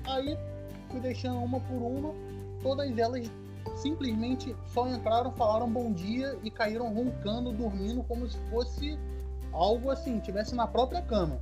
Aí 0.06 0.38
fui 0.90 1.00
deixando 1.00 1.38
uma 1.38 1.60
por 1.60 1.82
uma, 1.82 2.14
todas 2.62 2.98
elas 2.98 3.30
simplesmente 3.76 4.56
só 4.68 4.88
entraram, 4.88 5.32
falaram 5.32 5.70
bom 5.70 5.92
dia 5.92 6.38
e 6.44 6.52
caíram 6.52 6.94
roncando, 6.94 7.52
dormindo 7.52 8.04
como 8.04 8.28
se 8.28 8.38
fosse 8.50 9.00
algo 9.52 9.90
assim, 9.90 10.20
tivesse 10.20 10.54
na 10.54 10.68
própria 10.68 11.02
cama. 11.02 11.40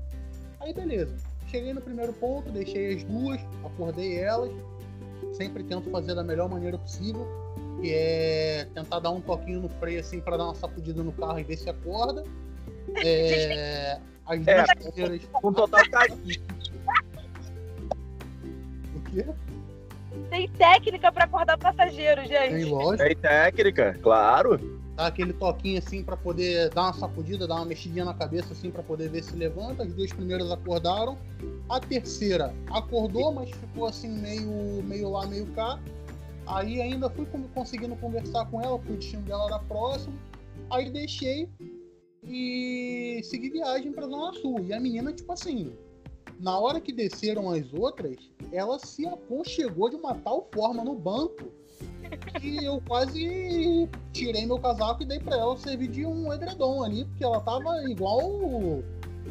Aí 0.60 0.74
beleza. 0.74 1.16
Cheguei 1.48 1.74
no 1.74 1.82
primeiro 1.82 2.14
ponto, 2.14 2.50
deixei 2.50 2.96
as 2.96 3.04
duas, 3.04 3.42
acordei 3.66 4.18
elas, 4.18 4.52
sempre 5.34 5.64
tento 5.64 5.90
fazer 5.90 6.16
da 6.16 6.24
melhor 6.24 6.48
maneira 6.48 6.78
possível, 6.78 7.28
que 7.82 7.94
é 7.94 8.68
tentar 8.74 9.00
dar 9.00 9.10
um 9.10 9.20
toquinho 9.20 9.62
no 9.62 9.70
freio 9.70 10.00
assim 10.00 10.22
para 10.22 10.38
dar 10.38 10.46
uma 10.46 10.56
sacudida 10.56 11.04
no 11.04 11.12
carro 11.12 11.40
e 11.40 11.44
ver 11.44 11.58
se 11.58 11.70
acorda. 11.70 12.24
É, 13.06 14.00
as 14.26 14.40
duas 14.40 14.70
é, 14.70 14.76
cadeiras. 14.76 15.22
Com 15.32 15.54
total 15.54 15.90
carinho. 15.90 16.42
O 18.96 19.02
quê? 19.10 19.26
Tem 20.30 20.50
técnica 20.50 21.12
para 21.12 21.26
acordar 21.26 21.58
passageiro, 21.58 22.22
gente. 22.26 22.54
Tem 22.54 22.66
lógico. 22.66 23.08
Tem 23.08 23.16
técnica, 23.16 23.98
claro. 24.02 24.82
Dá 24.96 25.08
aquele 25.08 25.32
toquinho 25.32 25.80
assim 25.80 26.04
para 26.04 26.18
poder 26.18 26.70
dar 26.70 26.84
uma 26.84 26.94
sacudida, 26.94 27.48
dar 27.48 27.56
uma 27.56 27.66
mexidinha 27.66 28.04
na 28.04 28.14
cabeça 28.14 28.52
assim 28.52 28.70
para 28.72 28.84
poder 28.84 29.10
ver 29.10 29.24
se 29.24 29.36
levanta. 29.36 29.84
As 29.84 29.94
duas 29.94 30.12
primeiras 30.12 30.52
acordaram. 30.52 31.18
A 31.70 31.80
terceira 31.80 32.54
acordou, 32.70 33.32
mas 33.34 33.50
ficou 33.52 33.86
assim 33.86 34.10
meio, 34.10 34.84
meio 34.84 35.10
lá, 35.10 35.26
meio 35.26 35.46
cá. 35.48 35.80
Aí 36.46 36.82
ainda 36.82 37.10
fui 37.10 37.26
conseguindo 37.54 37.96
conversar 37.96 38.46
com 38.50 38.62
ela, 38.62 38.78
porque 38.78 38.94
o 38.94 38.98
destino 38.98 39.24
dela 39.24 39.46
era 39.46 39.60
próximo. 39.60 40.18
Aí 40.70 40.90
deixei 40.90 41.50
e 42.24 43.22
segui 43.24 43.50
viagem 43.50 43.92
para 43.92 44.08
Zona 44.08 44.34
Sul. 44.34 44.60
E 44.62 44.74
a 44.74 44.80
menina, 44.80 45.12
tipo 45.14 45.32
assim, 45.32 45.74
na 46.40 46.58
hora 46.58 46.80
que 46.80 46.92
desceram 46.92 47.50
as 47.50 47.74
outras, 47.74 48.18
ela 48.52 48.80
se 48.80 49.06
aconchegou 49.06 49.90
de 49.90 49.96
uma 49.96 50.16
tal 50.16 50.48
forma 50.54 50.84
no 50.84 50.96
banco 50.96 51.52
que 52.40 52.64
eu 52.64 52.82
quase 52.88 53.90
tirei 54.12 54.46
meu 54.46 54.60
casaco 54.60 55.04
e 55.04 55.06
dei 55.06 55.20
para 55.20 55.38
ela 55.38 55.58
servir 55.58 55.88
de 55.88 56.06
um 56.06 56.32
edredom 56.34 56.84
ali, 56.84 57.06
porque 57.06 57.24
ela 57.24 57.40
tava 57.42 57.84
igual 57.90 58.20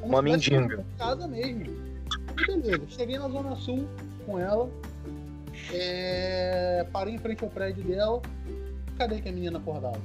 uma 0.03 0.23
mendiga. 0.23 0.85
Casa 0.96 1.27
mesmo. 1.29 1.64
E 2.40 2.46
beleza, 2.46 2.83
cheguei 2.88 3.18
na 3.18 3.29
Zona 3.29 3.55
Sul 3.57 3.87
com 4.25 4.38
ela. 4.38 4.70
É... 5.73 6.87
Parei 6.92 7.14
em 7.14 7.18
frente 7.18 7.44
ao 7.44 7.51
prédio 7.51 7.85
dela. 7.85 8.20
Cadê 8.96 9.20
que 9.20 9.29
a 9.29 9.33
menina 9.33 9.59
acordava? 9.59 10.01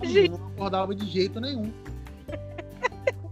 A 0.00 0.06
menina 0.06 0.36
não 0.36 0.48
acordava 0.48 0.94
de 0.94 1.06
jeito 1.06 1.40
nenhum. 1.40 1.72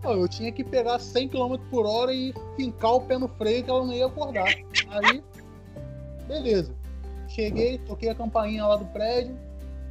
Eu 0.02 0.28
tinha 0.28 0.52
que 0.52 0.62
pegar 0.62 0.98
100 0.98 1.28
km 1.28 1.56
por 1.70 1.86
hora 1.86 2.12
e 2.12 2.34
fincar 2.56 2.92
o 2.92 3.00
pé 3.00 3.18
no 3.18 3.28
freio 3.28 3.64
que 3.64 3.70
ela 3.70 3.84
não 3.84 3.92
ia 3.92 4.06
acordar. 4.06 4.48
Aí, 4.90 5.22
beleza. 6.28 6.74
Cheguei, 7.28 7.78
toquei 7.78 8.10
a 8.10 8.14
campainha 8.14 8.66
lá 8.66 8.76
do 8.76 8.84
prédio. 8.86 9.36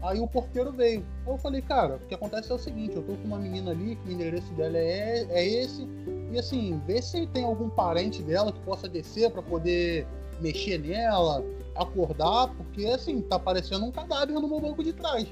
Aí 0.03 0.19
o 0.19 0.27
porteiro 0.27 0.71
veio. 0.71 1.05
Eu 1.25 1.37
falei, 1.37 1.61
cara, 1.61 1.95
o 1.95 1.99
que 1.99 2.13
acontece 2.13 2.51
é 2.51 2.55
o 2.55 2.59
seguinte, 2.59 2.95
eu 2.95 3.01
tô 3.01 3.13
com 3.13 3.25
uma 3.25 3.39
menina 3.39 3.71
ali, 3.71 3.95
que 3.95 4.09
o 4.09 4.11
endereço 4.11 4.53
dela 4.53 4.77
é, 4.77 5.25
é 5.29 5.47
esse, 5.47 5.87
e 6.31 6.37
assim, 6.37 6.81
vê 6.85 7.01
se 7.01 7.25
tem 7.27 7.45
algum 7.45 7.69
parente 7.69 8.21
dela 8.21 8.51
que 8.51 8.59
possa 8.61 8.89
descer 8.89 9.31
para 9.31 9.41
poder 9.41 10.05
mexer 10.41 10.77
nela, 10.77 11.41
acordar, 11.75 12.47
porque 12.55 12.85
assim, 12.85 13.21
tá 13.21 13.37
parecendo 13.39 13.85
um 13.85 13.91
cadáver 13.91 14.33
no 14.33 14.47
meu 14.47 14.59
banco 14.59 14.83
de 14.83 14.93
trás. 14.93 15.27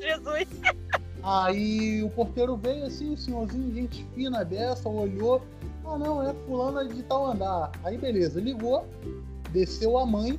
Jesus! 0.00 0.48
Aí 1.22 2.02
o 2.02 2.10
porteiro 2.10 2.56
veio 2.56 2.84
assim, 2.84 3.12
o 3.12 3.16
senhorzinho, 3.16 3.74
gente 3.74 4.04
fina 4.14 4.44
dessa, 4.44 4.88
olhou. 4.88 5.42
Ah 5.84 5.98
não, 5.98 6.22
é 6.22 6.34
fulana 6.46 6.86
de 6.86 7.02
tal 7.02 7.26
andar. 7.26 7.72
Aí 7.84 7.96
beleza, 7.96 8.40
ligou, 8.40 8.86
desceu 9.52 9.98
a 9.98 10.06
mãe. 10.06 10.38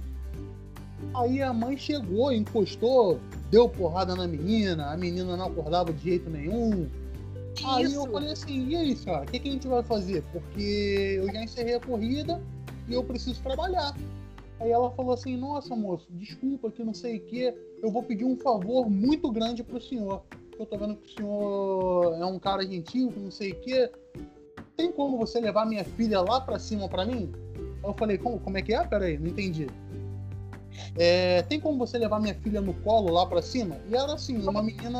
Aí 1.15 1.41
a 1.41 1.53
mãe 1.53 1.77
chegou, 1.77 2.31
encostou, 2.31 3.19
deu 3.51 3.69
porrada 3.69 4.15
na 4.15 4.27
menina, 4.27 4.91
a 4.91 4.97
menina 4.97 5.37
não 5.37 5.45
acordava 5.45 5.93
de 5.93 6.03
jeito 6.03 6.29
nenhum. 6.29 6.89
Aí 7.65 7.85
Isso. 7.85 7.95
eu 7.95 8.11
falei 8.11 8.31
assim, 8.31 8.67
e 8.67 8.75
aí, 8.75 8.95
cara, 8.95 9.23
o 9.23 9.25
que, 9.25 9.39
que 9.39 9.49
a 9.49 9.51
gente 9.51 9.67
vai 9.67 9.83
fazer? 9.83 10.23
Porque 10.31 11.17
eu 11.17 11.31
já 11.31 11.43
encerrei 11.43 11.75
a 11.75 11.79
corrida 11.79 12.41
e 12.87 12.93
eu 12.93 13.03
preciso 13.03 13.41
trabalhar. 13.41 13.95
Aí 14.59 14.71
ela 14.71 14.89
falou 14.91 15.13
assim, 15.13 15.37
nossa 15.37 15.75
moço, 15.75 16.07
desculpa 16.09 16.71
que 16.71 16.83
não 16.83 16.93
sei 16.93 17.17
o 17.17 17.21
que, 17.21 17.53
eu 17.81 17.91
vou 17.91 18.01
pedir 18.01 18.25
um 18.25 18.35
favor 18.37 18.89
muito 18.89 19.31
grande 19.31 19.63
pro 19.63 19.79
senhor. 19.79 20.23
Eu 20.57 20.65
tô 20.65 20.77
vendo 20.77 20.95
que 20.95 21.11
o 21.11 21.15
senhor 21.15 22.13
é 22.19 22.25
um 22.25 22.39
cara 22.39 22.65
gentil, 22.65 23.13
não 23.15 23.29
sei 23.29 23.51
o 23.51 23.59
que. 23.59 23.91
Tem 24.75 24.91
como 24.91 25.17
você 25.17 25.39
levar 25.39 25.65
minha 25.65 25.83
filha 25.83 26.21
lá 26.21 26.41
pra 26.41 26.57
cima 26.57 26.89
pra 26.89 27.05
mim? 27.05 27.31
Aí 27.83 27.89
eu 27.89 27.93
falei, 27.93 28.17
como, 28.17 28.39
como 28.39 28.57
é 28.57 28.61
que 28.61 28.73
é? 28.73 28.83
Peraí, 28.83 29.17
não 29.19 29.27
entendi. 29.27 29.67
É, 30.95 31.43
tem 31.43 31.59
como 31.59 31.77
você 31.77 31.97
levar 31.97 32.19
minha 32.19 32.35
filha 32.35 32.61
no 32.61 32.73
colo 32.73 33.11
lá 33.11 33.25
pra 33.25 33.41
cima? 33.41 33.77
E 33.87 33.95
era 33.95 34.13
assim, 34.13 34.37
uma 34.47 34.63
menina 34.63 34.99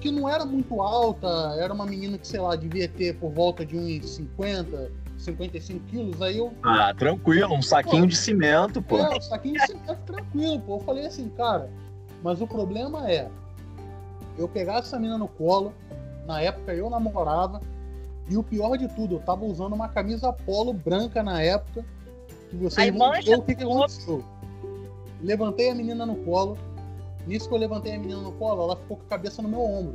que 0.00 0.10
não 0.10 0.28
era 0.28 0.44
muito 0.46 0.80
alta, 0.80 1.54
era 1.58 1.72
uma 1.72 1.84
menina 1.84 2.16
que, 2.16 2.26
sei 2.26 2.40
lá, 2.40 2.56
devia 2.56 2.88
ter 2.88 3.16
por 3.16 3.30
volta 3.30 3.64
de 3.64 3.76
uns 3.76 4.08
50, 4.08 4.90
55 5.20 5.80
quilos. 5.86 6.22
Aí 6.22 6.38
eu, 6.38 6.52
Ah, 6.62 6.92
tranquilo, 6.94 7.54
um 7.54 7.62
saquinho 7.62 8.06
de 8.06 8.16
cimento, 8.16 8.82
pô. 8.82 8.98
é, 8.98 9.16
o 9.16 9.20
saquinho 9.20 9.54
de 9.54 9.66
cimento 9.66 9.98
tranquilo, 10.06 10.60
pô. 10.60 10.76
Eu 10.76 10.80
falei 10.80 11.06
assim, 11.06 11.28
cara, 11.30 11.70
mas 12.22 12.40
o 12.40 12.46
problema 12.46 13.10
é, 13.10 13.28
eu 14.38 14.48
pegar 14.48 14.78
essa 14.78 14.98
menina 14.98 15.18
no 15.18 15.28
colo, 15.28 15.72
na 16.26 16.40
época 16.40 16.74
eu 16.74 16.88
namorava, 16.88 17.60
e 18.28 18.36
o 18.36 18.42
pior 18.42 18.76
de 18.76 18.88
tudo, 18.88 19.16
eu 19.16 19.20
tava 19.20 19.44
usando 19.44 19.72
uma 19.72 19.88
camisa 19.88 20.32
polo 20.32 20.72
branca 20.72 21.22
na 21.22 21.42
época, 21.42 21.84
que 22.48 22.56
vocês 22.56 22.78
Aí 22.78 22.90
vão 22.90 23.08
mancha 23.08 23.30
ver 23.30 23.38
o 23.38 23.42
que, 23.42 23.52
aconteceu. 23.52 24.24
Levantei 25.20 25.70
a 25.70 25.74
menina 25.74 26.06
no 26.06 26.16
colo, 26.16 26.56
nisso 27.26 27.48
que 27.48 27.54
eu 27.54 27.58
levantei 27.58 27.94
a 27.94 27.98
menina 27.98 28.20
no 28.20 28.32
colo, 28.32 28.62
ela 28.62 28.76
ficou 28.76 28.96
com 28.96 29.02
a 29.04 29.08
cabeça 29.08 29.42
no 29.42 29.48
meu 29.48 29.60
ombro. 29.60 29.94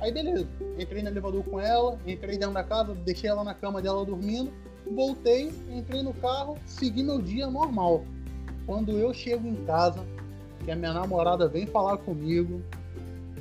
Aí 0.00 0.12
beleza, 0.12 0.46
entrei 0.78 1.02
no 1.02 1.08
elevador 1.08 1.42
com 1.44 1.60
ela, 1.60 1.98
entrei 2.06 2.36
dentro 2.36 2.54
da 2.54 2.62
casa, 2.62 2.94
deixei 2.94 3.30
ela 3.30 3.42
na 3.42 3.54
cama 3.54 3.80
dela 3.80 4.04
dormindo, 4.04 4.52
voltei, 4.90 5.52
entrei 5.70 6.02
no 6.02 6.12
carro, 6.14 6.58
segui 6.66 7.02
meu 7.02 7.20
dia 7.20 7.46
normal. 7.46 8.04
Quando 8.66 8.92
eu 8.92 9.14
chego 9.14 9.46
em 9.48 9.64
casa, 9.64 10.04
que 10.64 10.70
a 10.70 10.76
minha 10.76 10.92
namorada 10.92 11.48
vem 11.48 11.66
falar 11.66 11.96
comigo, 11.98 12.60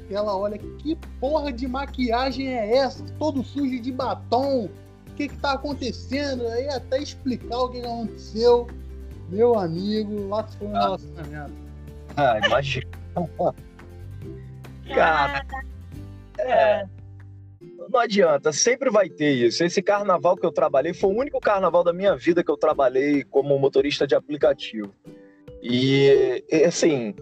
que 0.07 0.13
ela 0.13 0.37
olha, 0.37 0.57
que 0.57 0.95
porra 1.19 1.51
de 1.51 1.67
maquiagem 1.67 2.47
é 2.47 2.77
essa? 2.77 3.03
Todo 3.17 3.43
sujo 3.43 3.81
de 3.81 3.91
batom. 3.91 4.65
O 4.65 5.15
que 5.15 5.27
que 5.29 5.37
tá 5.37 5.53
acontecendo? 5.53 6.47
Aí 6.47 6.67
até 6.69 7.01
explicar 7.01 7.57
o 7.57 7.69
que 7.69 7.81
que 7.81 7.87
aconteceu. 7.87 8.67
Meu 9.29 9.57
amigo, 9.57 10.27
lá 10.27 10.43
foi 10.43 10.67
um 10.67 10.73
relacionamento. 10.73 11.53
Ah, 12.15 12.39
imagina. 12.45 12.85
Cara, 14.93 15.43
é, 16.45 16.85
não 17.89 17.99
adianta, 17.99 18.51
sempre 18.51 18.89
vai 18.89 19.09
ter 19.09 19.31
isso. 19.31 19.63
Esse 19.63 19.81
carnaval 19.81 20.35
que 20.35 20.45
eu 20.45 20.51
trabalhei 20.51 20.93
foi 20.93 21.09
o 21.09 21.17
único 21.17 21.39
carnaval 21.39 21.83
da 21.83 21.93
minha 21.93 22.15
vida 22.15 22.43
que 22.43 22.51
eu 22.51 22.57
trabalhei 22.57 23.23
como 23.23 23.57
motorista 23.57 24.07
de 24.07 24.15
aplicativo. 24.15 24.93
E, 25.61 26.43
assim, 26.65 27.13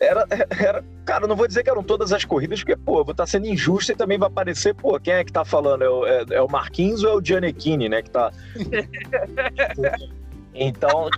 era, 0.00 0.26
era. 0.58 0.84
Cara, 1.04 1.26
não 1.26 1.36
vou 1.36 1.46
dizer 1.46 1.62
que 1.62 1.70
eram 1.70 1.82
todas 1.82 2.12
as 2.12 2.24
corridas, 2.24 2.60
porque, 2.60 2.76
pô, 2.76 3.00
eu 3.00 3.04
vou 3.04 3.12
estar 3.12 3.26
sendo 3.26 3.46
injusto 3.46 3.92
e 3.92 3.96
também 3.96 4.18
vai 4.18 4.28
aparecer, 4.28 4.74
pô, 4.74 4.98
quem 4.98 5.14
é 5.14 5.24
que 5.24 5.32
tá 5.32 5.44
falando? 5.44 5.82
É 5.82 5.88
o, 5.88 6.06
é, 6.06 6.24
é 6.30 6.42
o 6.42 6.48
Marquinhos 6.48 7.04
ou 7.04 7.10
é 7.10 7.14
o 7.14 7.24
Gianecchini, 7.24 7.88
né? 7.88 8.02
Que 8.02 8.10
tá. 8.10 8.32
então, 10.54 11.08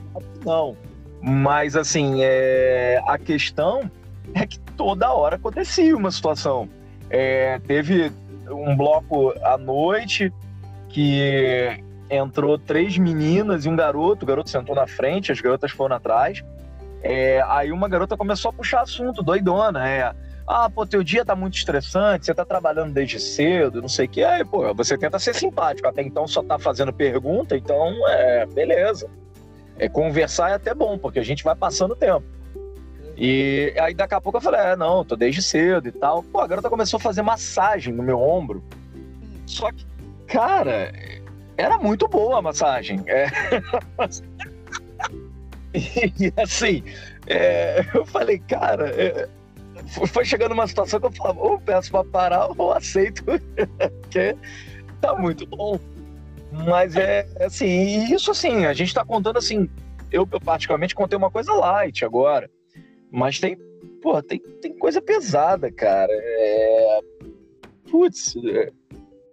não. 0.45 0.77
Mas, 1.23 1.77
assim, 1.77 2.23
é, 2.23 3.01
a 3.07 3.19
questão 3.19 3.90
é 4.35 4.47
que 4.47 4.59
toda 4.77 5.12
hora 5.12 5.37
acontecia 5.37 5.97
uma 5.97 6.11
situação. 6.11 6.69
É, 7.11 7.59
teve 7.66 8.12
um 8.51 8.77
bloco 8.77 9.33
à 9.42 9.57
noite 9.57 10.33
que 10.88 11.83
entrou 12.11 12.59
três 12.59 12.97
meninas 12.97 13.64
e 13.64 13.69
um 13.69 13.77
garoto. 13.77 14.25
O 14.25 14.29
garoto 14.29 14.51
sentou 14.51 14.75
na 14.75 14.87
frente, 14.87 15.33
as 15.33 15.40
garotas 15.40 15.71
foram 15.71 15.97
atrás. 15.97 16.45
É, 17.03 17.42
aí 17.49 17.71
uma 17.71 17.88
garota 17.88 18.16
começou 18.16 18.51
a 18.51 18.53
puxar 18.53 18.83
assunto, 18.83 19.23
doidona. 19.23 19.88
É, 19.88 20.12
ah, 20.47 20.71
pô, 20.71 20.87
teu 20.87 21.03
dia 21.03 21.25
tá 21.25 21.35
muito 21.35 21.57
estressante, 21.57 22.27
você 22.27 22.35
tá 22.35 22.45
trabalhando 22.45 22.92
desde 22.92 23.19
cedo, 23.19 23.81
não 23.81 23.88
sei 23.88 24.07
o 24.07 24.09
que. 24.09 24.23
Aí, 24.23 24.45
pô, 24.45 24.73
você 24.75 24.97
tenta 24.97 25.19
ser 25.19 25.35
simpático. 25.35 25.88
Até 25.88 26.03
então 26.03 26.27
só 26.27 26.42
tá 26.42 26.59
fazendo 26.59 26.92
pergunta, 26.92 27.57
então, 27.57 27.92
é, 28.09 28.47
beleza. 28.47 29.09
É, 29.79 29.88
conversar 29.88 30.51
é 30.51 30.55
até 30.55 30.73
bom, 30.73 30.97
porque 30.97 31.19
a 31.19 31.25
gente 31.25 31.42
vai 31.45 31.55
passando 31.55 31.97
tempo. 31.97 32.25
E 33.16 33.72
aí 33.81 33.94
daqui 33.94 34.14
a 34.14 34.20
pouco 34.20 34.37
eu 34.37 34.42
falei, 34.42 34.61
é, 34.61 34.76
não, 34.76 35.05
tô 35.05 35.16
desde 35.16 35.42
cedo 35.42 35.88
e 35.88 35.92
tal. 35.92 36.22
Pô, 36.22 36.40
a 36.40 36.46
garota 36.46 36.68
começou 36.68 36.98
a 36.98 37.00
fazer 37.00 37.22
massagem 37.22 37.94
no 37.94 38.02
meu 38.02 38.20
ombro. 38.20 38.62
Só 39.46 39.72
que, 39.72 39.87
cara, 40.26 40.92
era 41.57 41.79
muito 41.79 42.07
boa 42.09 42.38
a 42.38 42.42
massagem. 42.42 43.02
É... 43.07 43.26
e 45.74 46.33
assim, 46.37 46.83
é, 47.26 47.85
eu 47.94 48.05
falei, 48.05 48.38
cara, 48.38 48.90
é, 48.90 49.29
foi 50.07 50.24
chegando 50.24 50.52
uma 50.52 50.66
situação 50.66 51.00
que 51.00 51.07
eu 51.07 51.12
falava, 51.12 51.40
ou 51.40 51.59
peço 51.59 51.90
pra 51.90 52.05
parar 52.05 52.48
ou 52.57 52.72
aceito, 52.72 53.24
porque 54.02 54.37
tá 55.00 55.14
muito 55.14 55.46
bom. 55.46 55.79
Mas 56.52 56.96
é 56.96 57.26
assim, 57.40 58.12
isso 58.14 58.31
assim, 58.31 58.66
a 58.66 58.72
gente 58.72 58.94
tá 58.94 59.05
contando 59.05 59.38
assim, 59.38 59.68
eu, 60.11 60.29
eu 60.31 60.40
particularmente 60.40 60.94
contei 60.94 61.16
uma 61.16 61.31
coisa 61.31 61.52
light 61.52 62.05
agora. 62.05 62.50
Mas 63.16 63.40
tem, 63.40 63.57
pô, 64.02 64.22
tem, 64.22 64.38
tem 64.61 64.76
coisa 64.76 65.00
pesada, 65.00 65.72
cara. 65.72 66.12
É... 66.12 67.00
Putz, 67.90 68.37
é... 68.37 68.70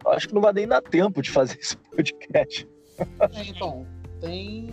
acho 0.07 0.29
que 0.29 0.33
não 0.33 0.41
vai 0.41 0.53
nem 0.53 0.65
dar 0.65 0.81
tempo 0.81 1.21
de 1.21 1.29
fazer 1.29 1.59
esse 1.59 1.75
podcast. 1.75 2.65
É, 2.97 3.43
então, 3.45 3.85
tem. 4.21 4.69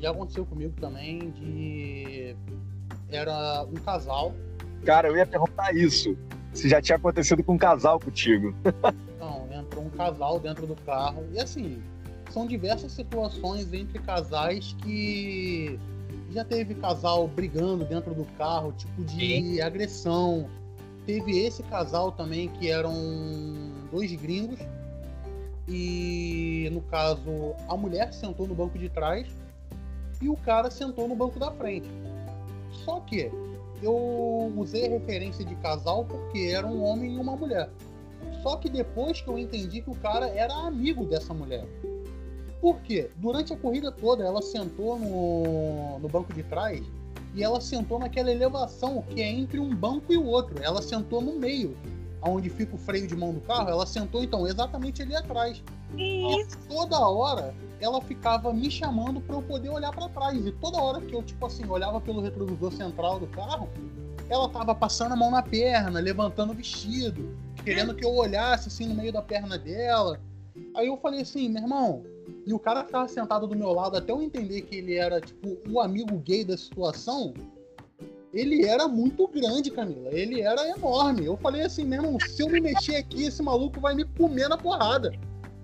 Já 0.00 0.12
aconteceu 0.12 0.46
comigo 0.46 0.72
também 0.80 1.30
de. 1.32 2.36
Era 3.10 3.64
um 3.64 3.74
casal. 3.74 4.32
Cara, 4.84 5.08
eu 5.08 5.16
ia 5.16 5.26
perguntar 5.26 5.74
isso. 5.74 6.16
Se 6.52 6.68
já 6.68 6.80
tinha 6.80 6.96
acontecido 6.96 7.42
com 7.42 7.54
um 7.54 7.58
casal 7.58 7.98
contigo. 7.98 8.54
Não, 9.18 9.52
entrou 9.52 9.84
um 9.84 9.90
casal 9.90 10.38
dentro 10.38 10.64
do 10.64 10.76
carro. 10.76 11.26
E 11.32 11.40
assim, 11.40 11.82
são 12.30 12.46
diversas 12.46 12.92
situações 12.92 13.72
entre 13.72 13.98
casais 13.98 14.76
que 14.80 15.76
já 16.32 16.44
teve 16.44 16.74
casal 16.74 17.28
brigando 17.28 17.84
dentro 17.84 18.14
do 18.14 18.24
carro, 18.36 18.72
tipo 18.72 19.04
de 19.04 19.60
agressão. 19.60 20.48
Teve 21.04 21.38
esse 21.38 21.62
casal 21.64 22.12
também 22.12 22.48
que 22.48 22.70
eram 22.70 22.94
dois 23.90 24.12
gringos. 24.14 24.58
E 25.68 26.68
no 26.72 26.80
caso, 26.82 27.54
a 27.68 27.76
mulher 27.76 28.12
sentou 28.12 28.46
no 28.46 28.54
banco 28.54 28.78
de 28.78 28.88
trás 28.88 29.28
e 30.20 30.28
o 30.28 30.36
cara 30.36 30.70
sentou 30.70 31.06
no 31.06 31.14
banco 31.14 31.38
da 31.38 31.50
frente. 31.52 31.88
Só 32.84 33.00
que 33.00 33.30
eu 33.82 34.52
usei 34.56 34.86
a 34.86 34.90
referência 34.90 35.44
de 35.44 35.54
casal 35.56 36.04
porque 36.04 36.52
era 36.52 36.66
um 36.66 36.82
homem 36.82 37.14
e 37.14 37.18
uma 37.18 37.36
mulher. 37.36 37.70
Só 38.42 38.56
que 38.56 38.68
depois 38.68 39.20
que 39.20 39.28
eu 39.28 39.38
entendi 39.38 39.82
que 39.82 39.90
o 39.90 39.96
cara 39.96 40.28
era 40.28 40.52
amigo 40.54 41.04
dessa 41.04 41.32
mulher. 41.34 41.66
Por 42.62 42.80
quê? 42.82 43.10
Durante 43.16 43.52
a 43.52 43.56
corrida 43.56 43.90
toda, 43.90 44.22
ela 44.22 44.40
sentou 44.40 44.96
no, 44.96 45.98
no 45.98 46.08
banco 46.08 46.32
de 46.32 46.44
trás 46.44 46.80
e 47.34 47.42
ela 47.42 47.60
sentou 47.60 47.98
naquela 47.98 48.30
elevação 48.30 49.02
que 49.02 49.20
é 49.20 49.28
entre 49.28 49.58
um 49.58 49.74
banco 49.74 50.12
e 50.12 50.16
o 50.16 50.24
outro. 50.24 50.62
Ela 50.62 50.80
sentou 50.80 51.20
no 51.20 51.34
meio, 51.34 51.76
onde 52.22 52.48
fica 52.48 52.76
o 52.76 52.78
freio 52.78 53.08
de 53.08 53.16
mão 53.16 53.34
do 53.34 53.40
carro. 53.40 53.68
Ela 53.68 53.84
sentou, 53.84 54.22
então, 54.22 54.46
exatamente 54.46 55.02
ali 55.02 55.16
atrás. 55.16 55.60
Isso? 55.98 56.56
Toda 56.68 57.00
hora, 57.00 57.52
ela 57.80 58.00
ficava 58.00 58.52
me 58.52 58.70
chamando 58.70 59.20
para 59.20 59.34
eu 59.34 59.42
poder 59.42 59.68
olhar 59.68 59.90
para 59.90 60.08
trás. 60.10 60.46
E 60.46 60.52
toda 60.52 60.80
hora 60.80 61.00
que 61.00 61.16
eu, 61.16 61.22
tipo 61.24 61.44
assim, 61.44 61.66
olhava 61.66 62.00
pelo 62.00 62.20
retrovisor 62.20 62.70
central 62.70 63.18
do 63.18 63.26
carro, 63.26 63.68
ela 64.28 64.48
tava 64.48 64.72
passando 64.72 65.14
a 65.14 65.16
mão 65.16 65.32
na 65.32 65.42
perna, 65.42 65.98
levantando 65.98 66.52
o 66.52 66.54
vestido, 66.54 67.36
querendo 67.64 67.92
que 67.92 68.04
eu 68.04 68.14
olhasse, 68.14 68.68
assim, 68.68 68.86
no 68.86 68.94
meio 68.94 69.12
da 69.12 69.20
perna 69.20 69.58
dela. 69.58 70.20
Aí 70.76 70.86
eu 70.86 70.96
falei 70.98 71.22
assim, 71.22 71.48
meu 71.48 71.62
irmão, 71.62 72.04
e 72.46 72.52
o 72.52 72.58
cara 72.58 72.82
que 72.84 72.90
tava 72.90 73.08
sentado 73.08 73.46
do 73.46 73.56
meu 73.56 73.72
lado, 73.72 73.96
até 73.96 74.12
eu 74.12 74.22
entender 74.22 74.62
que 74.62 74.76
ele 74.76 74.94
era, 74.94 75.20
tipo, 75.20 75.58
o 75.70 75.80
amigo 75.80 76.16
gay 76.18 76.44
da 76.44 76.56
situação, 76.56 77.32
ele 78.32 78.64
era 78.66 78.88
muito 78.88 79.28
grande, 79.28 79.70
Camila. 79.70 80.08
Ele 80.10 80.40
era 80.40 80.68
enorme. 80.68 81.26
Eu 81.26 81.36
falei 81.36 81.62
assim, 81.62 81.84
meu 81.84 82.02
irmão, 82.02 82.18
se 82.20 82.42
eu 82.42 82.48
me 82.48 82.60
mexer 82.60 82.96
aqui, 82.96 83.24
esse 83.24 83.42
maluco 83.42 83.80
vai 83.80 83.94
me 83.94 84.04
comer 84.04 84.48
na 84.48 84.56
porrada. 84.56 85.12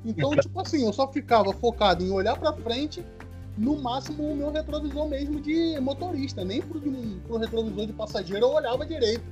Então, 0.04 0.30
tipo 0.36 0.60
assim, 0.60 0.84
eu 0.84 0.92
só 0.92 1.10
ficava 1.10 1.52
focado 1.52 2.04
em 2.04 2.10
olhar 2.10 2.38
pra 2.38 2.52
frente, 2.52 3.04
no 3.56 3.76
máximo 3.76 4.30
o 4.30 4.36
meu 4.36 4.52
retrovisor 4.52 5.08
mesmo 5.08 5.40
de 5.40 5.80
motorista, 5.80 6.44
nem 6.44 6.62
pro, 6.62 6.80
pro 7.26 7.38
retrovisor 7.38 7.86
de 7.86 7.92
passageiro 7.92 8.44
eu 8.44 8.52
olhava 8.52 8.86
direito. 8.86 9.24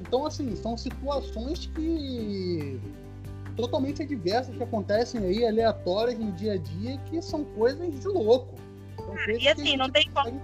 Então, 0.00 0.26
assim, 0.26 0.56
são 0.56 0.76
situações 0.76 1.66
que 1.66 2.80
totalmente 3.56 4.02
adversas 4.02 4.56
que 4.56 4.62
acontecem 4.62 5.22
aí, 5.24 5.46
aleatórias 5.46 6.18
no 6.18 6.32
dia 6.32 6.54
a 6.54 6.58
dia, 6.58 6.98
que 7.10 7.20
são 7.22 7.44
coisas 7.44 8.00
de 8.00 8.08
louco. 8.08 8.54
e 9.38 9.48
assim, 9.48 9.76
não 9.76 9.90
tem 9.90 10.08
como. 10.10 10.40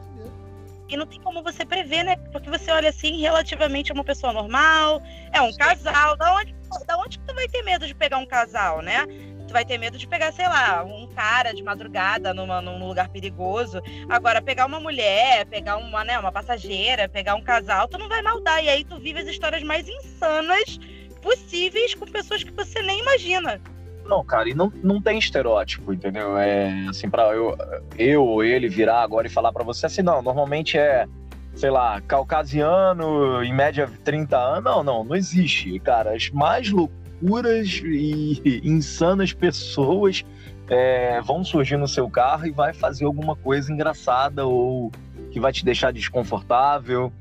E 0.89 0.97
não 0.97 1.07
tem 1.07 1.21
como 1.21 1.43
você 1.43 1.67
prever, 1.67 2.03
né? 2.03 2.17
Porque 2.33 2.49
você 2.49 2.71
olha 2.71 2.89
assim, 2.89 3.21
relativamente 3.21 3.91
é 3.91 3.95
uma 3.95 4.05
pessoa 4.05 4.33
normal, 4.33 5.03
é 5.33 5.41
um 5.43 5.53
casal. 5.55 6.17
Da 6.17 6.35
onde, 6.35 6.55
da 6.87 6.97
onde 6.97 7.19
tu 7.19 7.35
vai 7.35 7.47
ter 7.47 7.63
medo 7.63 7.87
de 7.87 7.95
pegar 7.95 8.17
um 8.17 8.27
casal, 8.27 8.81
né? 8.81 9.07
Tu 9.47 9.53
vai 9.53 9.67
ter 9.67 9.77
medo 9.77 9.99
de 9.99 10.07
pegar, 10.07 10.33
sei 10.33 10.47
lá, 10.47 10.83
um 10.85 11.07
cara 11.09 11.53
de 11.53 11.63
madrugada 11.63 12.33
numa, 12.33 12.63
num 12.63 12.87
lugar 12.87 13.09
perigoso. 13.11 13.83
Agora, 14.09 14.41
pegar 14.41 14.65
uma 14.65 14.81
mulher, 14.81 15.45
pegar 15.47 15.77
uma, 15.77 16.05
né, 16.05 16.19
uma 16.19 16.33
passageira, 16.33 17.09
pegar 17.09 17.35
um 17.35 17.43
casal, 17.43 17.87
tu 17.87 17.99
não 17.99 18.09
vai 18.09 18.23
maldar. 18.23 18.65
E 18.65 18.71
aí 18.71 18.85
tu 18.85 18.99
vive 18.99 19.21
as 19.21 19.27
histórias 19.27 19.63
mais 19.63 19.87
insanas 19.89 20.79
possíveis 21.23 21.95
com 21.95 22.07
pessoas 22.07 22.43
que 22.43 22.51
você 22.53 22.83
nem 22.83 23.01
imagina. 23.01 23.61
Não, 24.05 24.25
cara, 24.25 24.49
e 24.49 24.55
não, 24.55 24.73
não 24.83 25.03
tem 25.03 25.19
estereótipo, 25.19 25.93
entendeu? 25.93 26.37
É 26.39 26.87
assim, 26.89 27.11
pra 27.11 27.35
eu, 27.35 27.57
eu 27.99 28.25
ou 28.25 28.43
ele 28.43 28.69
virar 28.69 29.03
agora 29.03 29.27
e 29.27 29.31
falar 29.31 29.53
para 29.53 29.63
você 29.63 29.85
assim, 29.85 30.01
não, 30.01 30.23
normalmente 30.23 30.79
é, 30.79 31.07
sei 31.55 31.71
lá, 31.71 32.01
caucasiano, 32.01 33.45
em 33.45 33.53
média 33.53 33.91
30 34.05 34.37
anos. 34.37 34.65
Não, 34.65 34.83
não, 34.83 35.05
não 35.05 35.15
existe, 35.15 35.79
cara. 35.81 36.15
As 36.15 36.31
mais 36.31 36.71
loucuras 36.71 37.83
e 37.85 38.63
insanas 38.65 39.35
pessoas 39.35 40.25
é, 40.69 41.21
vão 41.21 41.45
surgir 41.45 41.77
no 41.77 41.89
seu 41.89 42.09
carro 42.09 42.47
e 42.47 42.51
vai 42.51 42.73
fazer 42.73 43.05
alguma 43.05 43.37
coisa 43.37 43.71
engraçada 43.71 44.47
ou 44.47 44.91
que 45.31 45.39
vai 45.39 45.53
te 45.53 45.65
deixar 45.65 45.93
desconfortável. 45.93 47.13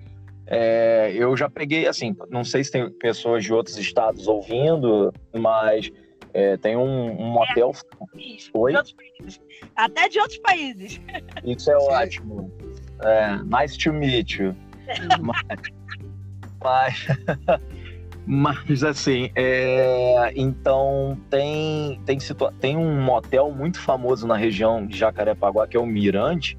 É, 0.50 1.12
eu 1.14 1.36
já 1.36 1.50
peguei, 1.50 1.88
assim, 1.88 2.16
não 2.30 2.44
sei 2.44 2.64
se 2.64 2.72
tem 2.72 2.90
pessoas 2.90 3.44
de 3.44 3.54
outros 3.54 3.78
estados 3.78 4.28
ouvindo, 4.28 5.14
mas 5.34 5.92
é, 6.34 6.56
tem 6.58 6.78
um, 6.78 7.22
um 7.22 7.32
motel. 7.32 7.74
É, 8.16 8.38
Oi? 8.54 8.74
De 8.74 9.42
Até 9.76 10.08
de 10.08 10.20
outros 10.20 10.40
países. 10.40 11.02
Isso 11.44 11.70
é 11.70 11.78
ótimo. 11.78 12.52
É, 13.04 13.38
nice 13.44 13.78
to 13.78 13.92
meet 13.92 14.38
you. 14.38 14.56
mas, 15.22 15.42
mas, 16.64 17.08
mas, 18.26 18.84
assim, 18.84 19.30
é, 19.36 20.32
então 20.36 21.18
tem, 21.30 22.00
tem, 22.06 22.20
situa 22.20 22.54
tem 22.60 22.78
um 22.78 23.02
motel 23.02 23.52
muito 23.52 23.82
famoso 23.82 24.26
na 24.26 24.38
região 24.38 24.88
de 24.88 24.98
Jacarepaguá, 24.98 25.68
que 25.68 25.76
é 25.76 25.80
o 25.80 25.86
Mirante, 25.86 26.58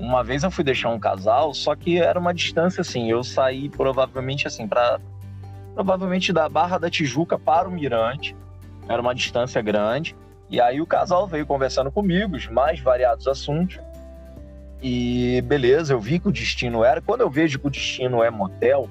uma 0.00 0.24
vez 0.24 0.42
eu 0.42 0.50
fui 0.50 0.64
deixar 0.64 0.88
um 0.88 0.98
casal, 0.98 1.52
só 1.52 1.76
que 1.76 1.98
era 1.98 2.18
uma 2.18 2.32
distância 2.32 2.80
assim. 2.80 3.10
Eu 3.10 3.22
saí 3.22 3.68
provavelmente 3.68 4.46
assim 4.46 4.66
para 4.66 4.98
provavelmente 5.74 6.32
da 6.32 6.48
Barra 6.48 6.78
da 6.78 6.90
Tijuca 6.90 7.38
para 7.38 7.68
o 7.68 7.70
Mirante. 7.70 8.34
Era 8.88 9.00
uma 9.00 9.14
distância 9.14 9.60
grande. 9.60 10.16
E 10.48 10.60
aí 10.60 10.80
o 10.80 10.86
casal 10.86 11.26
veio 11.28 11.46
conversando 11.46 11.92
comigo, 11.92 12.34
os 12.34 12.48
mais 12.48 12.80
variados 12.80 13.28
assuntos. 13.28 13.78
E 14.82 15.42
beleza, 15.42 15.92
eu 15.92 16.00
vi 16.00 16.18
que 16.18 16.28
o 16.28 16.32
destino 16.32 16.82
era. 16.82 17.02
Quando 17.02 17.20
eu 17.20 17.30
vejo 17.30 17.58
que 17.58 17.66
o 17.66 17.70
destino 17.70 18.24
é 18.24 18.30
motel, 18.30 18.88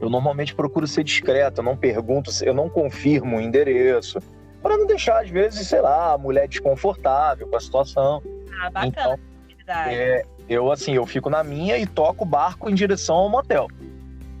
eu 0.00 0.08
normalmente 0.08 0.54
procuro 0.54 0.86
ser 0.86 1.02
discreto, 1.02 1.60
eu 1.60 1.64
não 1.64 1.76
pergunto, 1.76 2.30
eu 2.42 2.54
não 2.54 2.68
confirmo 2.68 3.36
o 3.36 3.40
endereço, 3.40 4.20
para 4.62 4.76
não 4.76 4.86
deixar, 4.86 5.20
às 5.20 5.28
vezes, 5.28 5.66
sei 5.66 5.80
lá, 5.80 6.12
a 6.12 6.18
mulher 6.18 6.46
desconfortável 6.46 7.48
com 7.48 7.56
a 7.56 7.60
situação. 7.60 8.22
Ah, 8.60 8.70
bacana. 8.70 8.86
Então, 8.86 9.18
é, 9.68 10.24
eu, 10.48 10.70
assim, 10.70 10.92
eu 10.92 11.06
fico 11.06 11.28
na 11.28 11.42
minha 11.42 11.76
e 11.76 11.86
toco 11.86 12.24
o 12.24 12.26
barco 12.26 12.70
em 12.70 12.74
direção 12.74 13.16
ao 13.16 13.28
motel. 13.28 13.68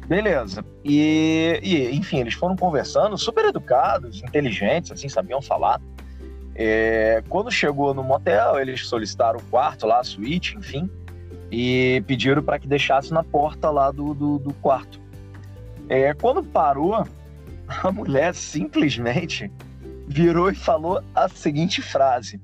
Beleza. 0.06 0.64
E, 0.84 1.58
e, 1.62 1.96
enfim, 1.96 2.20
eles 2.20 2.34
foram 2.34 2.54
conversando, 2.54 3.18
super 3.18 3.44
educados, 3.44 4.22
inteligentes, 4.22 4.92
assim, 4.92 5.08
sabiam 5.08 5.42
falar. 5.42 5.80
É, 6.54 7.22
quando 7.28 7.50
chegou 7.50 7.92
no 7.92 8.02
motel, 8.02 8.58
eles 8.58 8.86
solicitaram 8.86 9.38
o 9.40 9.42
quarto 9.44 9.86
lá, 9.86 10.00
a 10.00 10.04
suíte, 10.04 10.56
enfim, 10.56 10.88
e 11.50 12.02
pediram 12.06 12.42
para 12.42 12.58
que 12.58 12.68
deixasse 12.68 13.12
na 13.12 13.22
porta 13.22 13.70
lá 13.70 13.90
do, 13.90 14.14
do, 14.14 14.38
do 14.38 14.54
quarto. 14.54 15.00
É, 15.88 16.14
quando 16.14 16.42
parou, 16.42 17.04
a 17.68 17.92
mulher 17.92 18.34
simplesmente 18.34 19.50
virou 20.06 20.50
e 20.50 20.54
falou 20.54 21.02
a 21.14 21.28
seguinte 21.28 21.82
frase: 21.82 22.40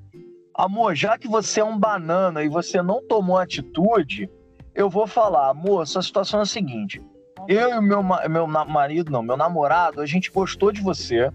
amor, 0.53 0.95
já 0.95 1.17
que 1.17 1.27
você 1.27 1.59
é 1.59 1.63
um 1.63 1.77
banana 1.77 2.43
e 2.43 2.49
você 2.49 2.81
não 2.81 3.01
tomou 3.01 3.37
atitude, 3.37 4.29
eu 4.75 4.89
vou 4.89 5.07
falar, 5.07 5.49
amor, 5.49 5.81
a 5.81 5.85
situação 5.85 6.39
é 6.39 6.43
a 6.43 6.45
seguinte. 6.45 7.01
Eu 7.47 7.69
e 7.69 7.81
meu, 7.81 8.01
meu 8.03 8.47
marido, 8.47 9.11
não, 9.11 9.21
meu 9.21 9.35
namorado, 9.35 10.01
a 10.01 10.05
gente 10.05 10.31
gostou 10.31 10.71
de 10.71 10.81
você. 10.81 11.31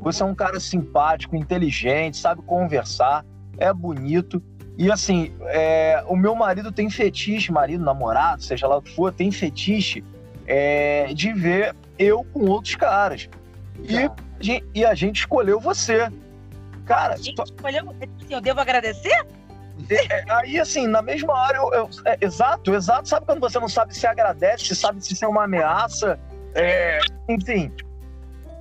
Você 0.00 0.22
é 0.22 0.26
um 0.26 0.34
cara 0.34 0.58
simpático, 0.58 1.36
inteligente, 1.36 2.16
sabe 2.16 2.42
conversar, 2.42 3.24
é 3.58 3.72
bonito. 3.72 4.42
E 4.78 4.90
assim, 4.90 5.32
é, 5.42 6.02
o 6.08 6.16
meu 6.16 6.34
marido 6.34 6.72
tem 6.72 6.88
fetiche, 6.88 7.52
marido, 7.52 7.84
namorado, 7.84 8.42
seja 8.42 8.66
lá 8.66 8.78
o 8.78 8.82
que 8.82 8.94
for, 8.94 9.12
tem 9.12 9.30
fetiche 9.30 10.02
é, 10.46 11.12
de 11.14 11.32
ver 11.32 11.76
eu 11.98 12.24
com 12.32 12.46
outros 12.46 12.74
caras. 12.74 13.28
E, 14.40 14.62
e 14.74 14.84
a 14.84 14.94
gente 14.94 15.20
escolheu 15.20 15.60
você. 15.60 16.10
Cara, 16.84 17.16
gente 17.16 17.40
escolheu, 17.42 17.90
assim, 17.90 18.34
eu 18.34 18.40
devo 18.40 18.60
agradecer? 18.60 19.26
É, 19.88 20.14
é, 20.18 20.24
aí, 20.28 20.58
assim, 20.58 20.86
na 20.86 21.02
mesma 21.02 21.32
hora, 21.32 21.58
eu, 21.58 21.72
eu 21.72 21.90
é, 22.04 22.18
exato, 22.20 22.74
exato. 22.74 23.08
Sabe 23.08 23.26
quando 23.26 23.40
você 23.40 23.58
não 23.58 23.68
sabe 23.68 23.96
se 23.96 24.06
agradece, 24.06 24.66
se 24.66 24.76
sabe 24.76 25.04
se 25.04 25.12
isso 25.12 25.24
é 25.24 25.28
uma 25.28 25.44
ameaça? 25.44 26.18
É, 26.54 26.98
enfim. 27.28 27.72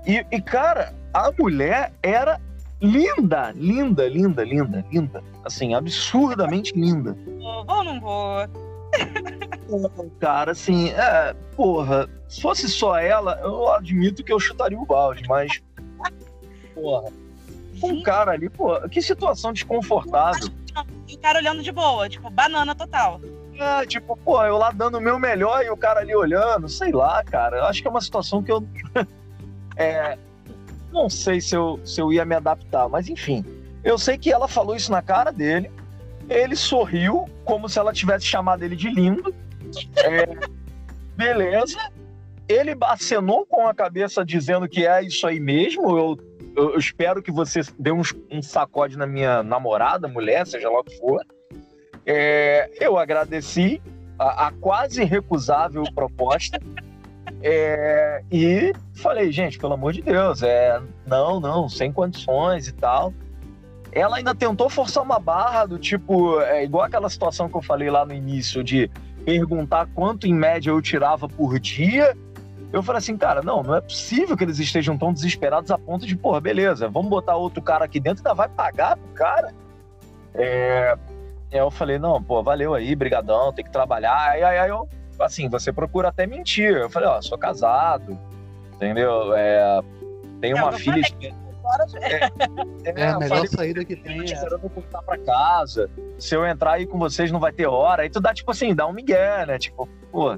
E, 0.05 0.25
e, 0.31 0.41
cara, 0.41 0.93
a 1.13 1.31
mulher 1.38 1.93
era 2.01 2.39
linda, 2.81 3.51
linda, 3.55 4.07
linda, 4.07 4.43
linda, 4.43 4.86
linda. 4.91 5.23
Assim, 5.43 5.73
absurdamente 5.73 6.73
linda. 6.73 7.15
Vou 7.39 7.65
ou 7.67 7.84
não 7.84 7.99
vou? 7.99 8.38
Cara, 10.19 10.51
assim, 10.51 10.89
é, 10.89 11.34
porra, 11.55 12.10
se 12.27 12.41
fosse 12.41 12.67
só 12.67 12.97
ela, 12.97 13.39
eu 13.41 13.71
admito 13.71 14.23
que 14.23 14.34
eu 14.34 14.39
chutaria 14.39 14.77
o 14.77 14.86
balde, 14.86 15.23
mas. 15.27 15.62
Porra 16.73 17.10
um 17.87 18.03
cara 18.03 18.31
ali, 18.31 18.49
pô, 18.49 18.79
que 18.89 19.01
situação 19.01 19.53
desconfortável. 19.53 20.49
E 21.07 21.15
o 21.15 21.19
cara 21.19 21.39
olhando 21.39 21.61
de 21.61 21.71
boa, 21.71 22.07
tipo, 22.07 22.29
banana 22.29 22.73
total. 22.73 23.19
É, 23.57 23.85
tipo, 23.85 24.17
pô, 24.17 24.43
eu 24.43 24.57
lá 24.57 24.71
dando 24.71 24.97
o 24.97 25.01
meu 25.01 25.19
melhor 25.19 25.63
e 25.63 25.69
o 25.69 25.77
cara 25.77 25.99
ali 25.99 26.15
olhando, 26.15 26.67
sei 26.67 26.91
lá, 26.91 27.23
cara. 27.23 27.57
Eu 27.57 27.65
acho 27.65 27.81
que 27.81 27.87
é 27.87 27.91
uma 27.91 28.01
situação 28.01 28.41
que 28.41 28.51
eu. 28.51 28.65
é, 29.75 30.17
não 30.91 31.09
sei 31.09 31.39
se 31.39 31.55
eu, 31.55 31.79
se 31.85 32.01
eu 32.01 32.11
ia 32.11 32.25
me 32.25 32.35
adaptar, 32.35 32.87
mas 32.89 33.07
enfim. 33.09 33.45
Eu 33.83 33.97
sei 33.97 34.17
que 34.17 34.31
ela 34.31 34.47
falou 34.47 34.75
isso 34.75 34.91
na 34.91 35.01
cara 35.01 35.31
dele. 35.31 35.71
Ele 36.29 36.55
sorriu, 36.55 37.29
como 37.43 37.67
se 37.67 37.77
ela 37.77 37.91
tivesse 37.91 38.25
chamado 38.25 38.63
ele 38.63 38.75
de 38.75 38.89
lindo. 38.89 39.33
É, 39.97 40.27
beleza. 41.15 41.77
Ele 42.47 42.75
acenou 42.81 43.45
com 43.45 43.67
a 43.67 43.73
cabeça 43.73 44.25
dizendo 44.25 44.67
que 44.67 44.85
é 44.85 45.03
isso 45.03 45.25
aí 45.27 45.39
mesmo. 45.39 45.97
Eu 45.97 46.19
eu, 46.55 46.77
espero 46.77 47.21
que 47.21 47.31
você 47.31 47.61
dê 47.77 47.91
um, 47.91 48.01
sacode 48.41 48.97
na 48.97 49.05
minha 49.05 49.43
namorada, 49.43 50.07
mulher, 50.07 50.45
seja 50.45 50.69
lá 50.69 50.79
o 50.79 50.83
que 50.83 50.97
for. 50.97 51.25
É, 52.05 52.69
eu 52.79 52.97
agradeci 52.97 53.81
a, 54.17 54.47
a, 54.47 54.51
quase 54.51 55.03
recusável 55.03 55.83
proposta 55.93 56.59
é, 57.41 58.23
e 58.31 58.73
falei, 58.95 59.31
gente, 59.31 59.57
pelo 59.57 59.73
amor 59.73 59.93
de 59.93 60.01
Deus, 60.01 60.43
é, 60.43 60.81
não, 61.05 61.39
não, 61.39 61.69
sem 61.69 61.91
condições 61.91 62.67
e 62.67 62.73
tal. 62.73 63.13
Ela 63.91 64.17
ainda 64.17 64.33
tentou 64.33 64.69
forçar 64.69 65.03
uma 65.03 65.19
barra 65.19 65.65
do 65.65 65.77
tipo, 65.77 66.39
é 66.41 66.63
igual 66.63 66.85
aquela 66.85 67.09
situação 67.09 67.49
que 67.49 67.57
eu 67.57 67.61
falei 67.61 67.89
lá 67.89 68.05
no 68.05 68.13
início 68.13 68.63
de 68.63 68.89
perguntar 69.25 69.87
quanto 69.93 70.25
em 70.25 70.33
média 70.33 70.71
eu 70.71 70.81
tirava 70.81 71.27
por 71.27 71.59
dia 71.59 72.15
eu 72.71 72.81
falei 72.81 72.99
assim, 72.99 73.17
cara, 73.17 73.41
não, 73.41 73.62
não 73.62 73.75
é 73.75 73.81
possível 73.81 74.38
que 74.38 74.43
eles 74.43 74.60
estejam 74.60 74.97
tão 74.97 75.12
desesperados 75.12 75.71
a 75.71 75.77
ponto 75.77 76.05
de, 76.05 76.15
porra, 76.15 76.39
beleza, 76.39 76.88
vamos 76.88 77.10
botar 77.10 77.36
outro 77.36 77.62
cara 77.62 77.86
aqui 77.86 77.99
dentro, 77.99 78.19
ainda 78.19 78.34
vai 78.34 78.47
pagar 78.47 78.97
pro 78.97 79.13
cara. 79.13 79.53
É, 80.34 80.97
eu 81.51 81.69
falei, 81.69 81.99
não, 81.99 82.23
pô, 82.23 82.41
valeu 82.41 82.73
aí, 82.73 82.95
brigadão, 82.95 83.51
tem 83.51 83.65
que 83.65 83.71
trabalhar. 83.71 84.31
Aí, 84.31 84.43
aí, 84.43 84.57
aí 84.60 84.69
eu, 84.69 84.88
assim, 85.19 85.49
você 85.49 85.73
procura 85.73 86.07
até 86.07 86.25
mentir. 86.25 86.71
Eu 86.71 86.89
falei, 86.89 87.10
ó, 87.10 87.21
sou 87.21 87.38
casado, 87.38 88.17
entendeu? 88.75 89.36
É, 89.36 89.81
tenho 90.39 90.55
uma 90.57 90.71
filha... 90.71 91.03
horas. 91.63 91.93
É, 91.95 92.29
É, 92.95 93.10
a 93.10 93.19
melhor 93.19 93.47
saída 93.47 93.86
que 93.86 93.95
tem 93.95 94.21
é. 94.21 94.23
esperando 94.23 94.67
voltar 94.69 95.01
pra 95.01 95.17
casa. 95.17 95.89
Se 96.17 96.36
eu 96.36 96.45
entrar 96.45 96.73
aí 96.73 96.86
com 96.88 96.97
vocês, 96.97 97.31
não 97.31 97.39
vai 97.39 97.51
ter 97.51 97.67
hora. 97.67 98.03
Aí 98.03 98.10
tu 98.10 98.19
dá, 98.19 98.34
tipo 98.34 98.51
assim, 98.51 98.73
dá 98.73 98.88
um 98.88 98.93
migué, 98.93 99.45
né? 99.45 99.57
Tipo, 99.57 99.88
pô, 100.12 100.38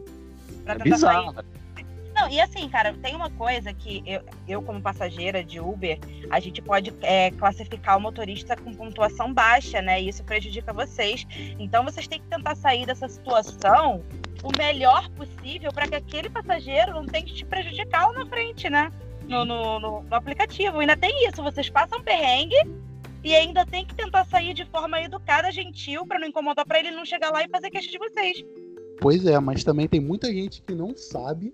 pra 0.63 0.75
é 0.75 0.77
bizarro. 0.79 1.33
sair. 1.33 1.45
Não, 2.23 2.29
e 2.29 2.39
assim, 2.39 2.69
cara, 2.69 2.93
tem 3.01 3.15
uma 3.15 3.29
coisa 3.29 3.73
que 3.73 4.01
eu, 4.05 4.21
eu 4.47 4.61
como 4.61 4.81
passageira 4.81 5.43
de 5.43 5.59
Uber, 5.59 5.99
a 6.29 6.39
gente 6.39 6.61
pode 6.61 6.93
é, 7.01 7.31
classificar 7.31 7.97
o 7.97 8.01
motorista 8.01 8.55
com 8.55 8.73
pontuação 8.73 9.33
baixa, 9.33 9.81
né? 9.81 10.01
E 10.01 10.07
isso 10.09 10.23
prejudica 10.23 10.71
vocês. 10.71 11.27
Então 11.59 11.83
vocês 11.83 12.07
têm 12.07 12.21
que 12.21 12.27
tentar 12.27 12.55
sair 12.55 12.85
dessa 12.85 13.09
situação 13.09 14.03
o 14.41 14.57
melhor 14.57 15.09
possível 15.11 15.71
para 15.73 15.87
que 15.87 15.95
aquele 15.95 16.29
passageiro 16.29 16.93
não 16.93 17.05
tenha 17.05 17.25
que 17.25 17.33
te 17.33 17.45
prejudicar 17.45 18.07
lá 18.07 18.13
na 18.13 18.25
frente, 18.25 18.69
né? 18.69 18.89
No, 19.27 19.43
no, 19.43 19.79
no- 19.79 20.03
no 20.03 20.15
aplicativo. 20.15 20.79
Ainda 20.79 20.95
tem 20.95 21.27
isso, 21.27 21.43
vocês 21.43 21.69
passam 21.69 22.01
perrengue 22.01 22.55
e 23.23 23.35
ainda 23.35 23.65
tem 23.65 23.85
que 23.85 23.95
tentar 23.95 24.25
sair 24.25 24.53
de 24.53 24.65
forma 24.65 25.01
educada, 25.01 25.51
gentil, 25.51 26.05
para 26.07 26.19
não 26.19 26.27
incomodar, 26.27 26.65
para 26.65 26.79
ele 26.79 26.91
não 26.91 27.05
chegar 27.05 27.31
lá 27.31 27.43
e 27.43 27.49
fazer 27.49 27.69
queixa 27.69 27.89
de 27.91 27.97
vocês. 27.97 28.43
Pois 28.99 29.25
é, 29.25 29.37
mas 29.39 29.63
também 29.63 29.87
tem 29.87 29.99
muita 29.99 30.27
gente 30.27 30.61
que 30.61 30.73
não 30.73 30.95
sabe. 30.95 31.51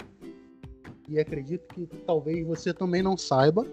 E 1.10 1.19
acredito 1.19 1.67
que 1.74 1.88
talvez 2.06 2.45
você 2.45 2.74
também 2.74 3.02
não 3.02 3.17
saiba. 3.17 3.65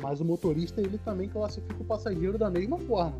Mas 0.00 0.20
o 0.20 0.24
motorista 0.24 0.80
ele 0.80 0.98
também 0.98 1.28
classifica 1.28 1.80
o 1.80 1.84
passageiro 1.84 2.36
da 2.36 2.50
mesma 2.50 2.78
forma. 2.78 3.16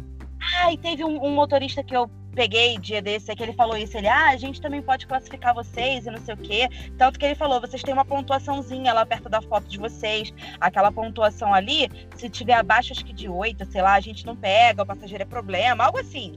Ah, 0.60 0.72
e 0.72 0.78
teve 0.78 1.04
um, 1.04 1.24
um 1.24 1.34
motorista 1.34 1.82
que 1.82 1.96
eu 1.96 2.10
peguei 2.34 2.78
dia 2.78 3.00
desse, 3.00 3.34
que 3.34 3.42
ele 3.42 3.52
falou 3.52 3.76
isso, 3.76 3.96
ele, 3.96 4.08
ah, 4.08 4.30
a 4.30 4.36
gente 4.36 4.60
também 4.60 4.82
pode 4.82 5.06
classificar 5.06 5.54
vocês 5.54 6.04
e 6.04 6.10
não 6.10 6.18
sei 6.18 6.34
o 6.34 6.36
quê. 6.36 6.68
Tanto 6.98 7.18
que 7.18 7.24
ele 7.24 7.34
falou, 7.34 7.60
vocês 7.60 7.82
têm 7.82 7.94
uma 7.94 8.04
pontuaçãozinha 8.04 8.92
lá 8.92 9.06
perto 9.06 9.28
da 9.28 9.40
foto 9.40 9.68
de 9.68 9.78
vocês. 9.78 10.34
Aquela 10.60 10.92
pontuação 10.92 11.54
ali, 11.54 11.90
se 12.16 12.28
tiver 12.28 12.54
abaixo, 12.54 12.92
acho 12.92 13.04
que 13.04 13.12
de 13.12 13.28
8, 13.28 13.64
sei 13.70 13.82
lá, 13.82 13.94
a 13.94 14.00
gente 14.00 14.26
não 14.26 14.36
pega, 14.36 14.82
o 14.82 14.86
passageiro 14.86 15.22
é 15.22 15.26
problema, 15.26 15.84
algo 15.84 15.98
assim. 15.98 16.34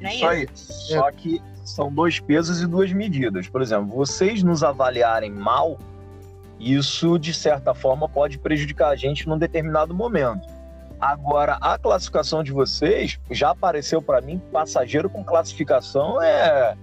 Não 0.00 0.10
é 0.10 0.14
Isso 0.14 0.26
aí. 0.26 0.48
isso? 0.52 0.72
Só 0.88 1.10
que 1.10 1.40
são 1.64 1.92
dois 1.92 2.20
pesos 2.20 2.60
e 2.60 2.66
duas 2.66 2.92
medidas. 2.92 3.48
Por 3.48 3.62
exemplo, 3.62 3.86
vocês 3.86 4.42
nos 4.42 4.62
avaliarem 4.62 5.30
mal, 5.30 5.78
isso 6.58 7.18
de 7.18 7.32
certa 7.32 7.74
forma 7.74 8.08
pode 8.08 8.38
prejudicar 8.38 8.90
a 8.90 8.96
gente 8.96 9.28
num 9.28 9.38
determinado 9.38 9.94
momento. 9.94 10.46
Agora, 11.00 11.58
a 11.60 11.78
classificação 11.78 12.42
de 12.42 12.52
vocês 12.52 13.20
já 13.30 13.50
apareceu 13.50 14.02
para 14.02 14.20
mim, 14.20 14.40
passageiro 14.50 15.08
com 15.08 15.22
classificação 15.22 16.20
é 16.20 16.76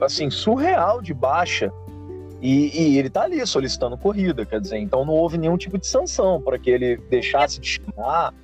assim 0.00 0.30
surreal 0.30 1.02
de 1.02 1.12
baixa. 1.12 1.70
E, 2.40 2.92
e 2.92 2.98
ele 2.98 3.08
tá 3.08 3.22
ali 3.22 3.46
solicitando 3.46 3.96
corrida, 3.96 4.44
quer 4.44 4.60
dizer, 4.60 4.78
então 4.78 5.04
não 5.04 5.14
houve 5.14 5.38
nenhum 5.38 5.56
tipo 5.56 5.78
de 5.78 5.86
sanção 5.86 6.40
para 6.40 6.58
que 6.58 6.68
ele 6.68 6.96
deixasse 7.08 7.58
de 7.58 7.68
chamar. 7.68 8.34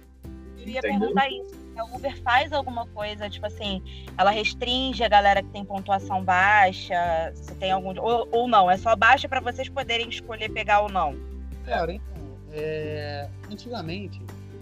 Eu 0.59 0.69
ia 0.69 0.79
Entendeu? 0.79 1.01
perguntar 1.01 1.29
isso. 1.29 1.60
A 1.81 1.85
Uber 1.97 2.15
faz 2.23 2.53
alguma 2.53 2.87
coisa, 2.89 3.31
tipo 3.31 3.47
assim, 3.47 3.83
ela 4.19 4.31
restringe 4.31 5.03
a 5.03 5.09
galera 5.09 5.43
que 5.43 5.49
tem 5.49 5.65
pontuação 5.65 6.23
baixa, 6.23 7.33
se 7.35 7.55
tem 7.55 7.73
algum. 7.73 7.99
Ou, 7.99 8.29
ou 8.31 8.47
não, 8.47 8.71
é 8.71 8.77
só 8.77 8.95
baixa 8.95 9.27
para 9.27 9.41
vocês 9.41 9.69
poderem 9.69 10.09
escolher 10.09 10.51
pegar 10.51 10.83
ou 10.83 10.91
não. 10.91 11.17
Cara, 11.65 11.93
então, 11.93 12.23
é, 12.53 13.29
antigamente, 13.51 14.21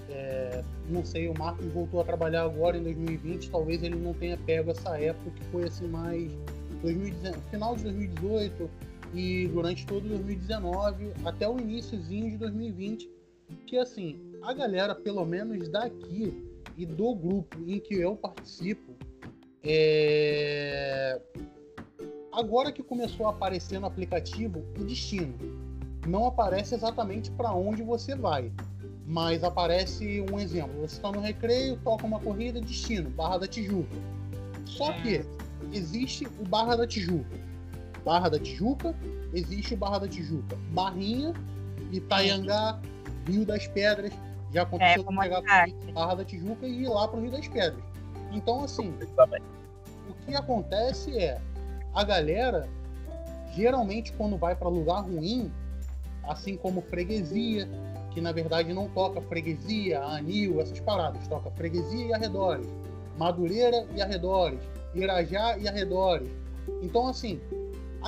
é, 0.09 0.63
não 0.89 1.05
sei, 1.05 1.29
o 1.29 1.37
Marcos 1.37 1.67
voltou 1.73 2.01
a 2.01 2.05
trabalhar 2.05 2.45
agora 2.45 2.77
em 2.77 2.83
2020, 2.85 3.51
talvez 3.51 3.83
ele 3.83 3.97
não 3.97 4.15
tenha 4.15 4.37
pego 4.37 4.71
essa 4.71 4.99
época 4.99 5.31
que 5.31 5.45
foi 5.47 5.65
assim 5.65 5.89
mais 5.89 6.31
2019, 6.83 7.39
final 7.51 7.75
de 7.75 7.83
2018 7.83 8.71
e 9.15 9.49
durante 9.49 9.87
todo 9.87 10.07
2019 10.07 11.13
até 11.25 11.49
o 11.49 11.59
iníciozinho 11.59 12.31
de 12.31 12.37
2020, 12.39 13.11
que 13.67 13.77
assim, 13.77 14.21
a 14.43 14.53
galera, 14.53 14.95
pelo 14.95 15.25
menos 15.25 15.69
daqui 15.69 16.48
e 16.79 16.87
do 16.87 17.13
grupo 17.13 17.59
em 17.67 17.81
que 17.81 17.95
eu 17.95 18.15
participo, 18.15 18.95
é, 19.65 21.21
agora 22.33 22.71
que 22.71 22.85
começou 22.85 23.27
a 23.27 23.31
aparecer 23.31 23.81
no 23.81 23.87
aplicativo 23.87 24.65
o 24.79 24.85
destino 24.85 25.35
não 26.07 26.25
aparece 26.25 26.77
exatamente 26.77 27.33
para 27.33 27.53
onde 27.53 27.83
você 27.83 28.15
vai, 28.15 28.53
mas 29.05 29.43
aparece 29.43 30.25
um 30.33 30.39
exemplo. 30.39 30.81
Você 30.81 30.95
está 30.95 31.11
no 31.11 31.21
recreio, 31.21 31.77
toca 31.83 32.07
uma 32.07 32.21
corrida, 32.21 32.61
destino, 32.61 33.11
Barra 33.11 33.39
da 33.39 33.49
Tijuca. 33.49 33.97
Só 34.65 34.93
que 35.03 35.25
existe 35.73 36.27
o 36.27 36.49
Barra 36.49 36.77
da 36.77 36.87
Tijuca. 36.87 37.37
Barra 38.05 38.29
da 38.29 38.39
Tijuca, 38.39 38.95
existe 39.35 39.75
o 39.75 39.77
Barra 39.77 39.99
da 39.99 40.09
Tijuca. 40.09 40.57
Barrinha, 40.71 41.35
Itaiangá, 41.91 42.81
Rio 43.27 43.45
das 43.45 43.67
Pedras. 43.67 44.13
Já 44.53 44.63
aconteceu 44.63 45.05
É, 45.09 45.21
pegar 45.21 45.39
ataque. 45.39 45.93
Barra 45.93 46.15
da 46.15 46.25
Tijuca 46.25 46.67
e 46.67 46.83
ir 46.83 46.89
lá 46.89 47.07
para 47.09 47.19
o 47.19 47.23
Rio 47.23 47.31
das 47.31 47.47
Pedras. 47.49 47.83
Então, 48.33 48.65
assim, 48.65 48.95
o 50.09 50.15
que 50.25 50.35
acontece 50.35 51.19
é 51.19 51.41
a 51.95 52.05
galera 52.05 52.69
geralmente 53.53 54.13
quando 54.13 54.37
vai 54.37 54.55
para 54.55 54.69
lugar 54.69 55.01
ruim, 55.01 55.51
assim 56.25 56.57
como 56.57 56.81
freguesia, 56.83 57.69
que 58.11 58.21
na 58.21 58.33
verdade 58.33 58.73
não 58.73 58.89
toca 58.89 59.21
freguesia, 59.21 60.01
anil, 60.03 60.61
essas 60.61 60.79
paradas, 60.81 61.27
toca 61.29 61.51
freguesia 61.51 62.07
e 62.07 62.15
arredores, 62.15 62.67
Madureira 63.17 63.85
e 63.95 64.01
arredores, 64.01 64.61
Irajá 64.95 65.59
e 65.59 65.67
arredores. 65.67 66.29
Então 66.83 67.09
assim, 67.09 67.41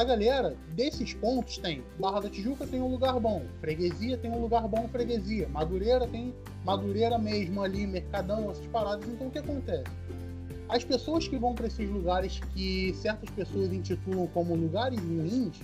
a 0.00 0.04
galera 0.04 0.56
desses 0.72 1.14
pontos 1.14 1.58
tem 1.58 1.84
Barra 1.98 2.20
da 2.20 2.30
Tijuca 2.30 2.66
tem 2.66 2.80
um 2.80 2.88
lugar 2.88 3.18
bom, 3.20 3.44
freguesia 3.60 4.16
tem 4.16 4.30
um 4.30 4.40
lugar 4.40 4.66
bom, 4.66 4.88
freguesia, 4.88 5.48
Madureira 5.48 6.06
tem 6.06 6.34
Madureira 6.64 7.18
mesmo 7.18 7.62
ali, 7.62 7.86
Mercadão, 7.86 8.50
essas 8.50 8.66
paradas. 8.66 9.08
Então 9.08 9.28
o 9.28 9.30
que 9.30 9.38
acontece? 9.38 9.84
as 10.70 10.84
pessoas 10.84 11.26
que 11.26 11.36
vão 11.36 11.54
para 11.54 11.66
esses 11.66 11.88
lugares 11.90 12.40
que 12.54 12.94
certas 12.94 13.28
pessoas 13.30 13.72
intitulam 13.72 14.28
como 14.28 14.54
lugares 14.54 15.00
ruins, 15.00 15.60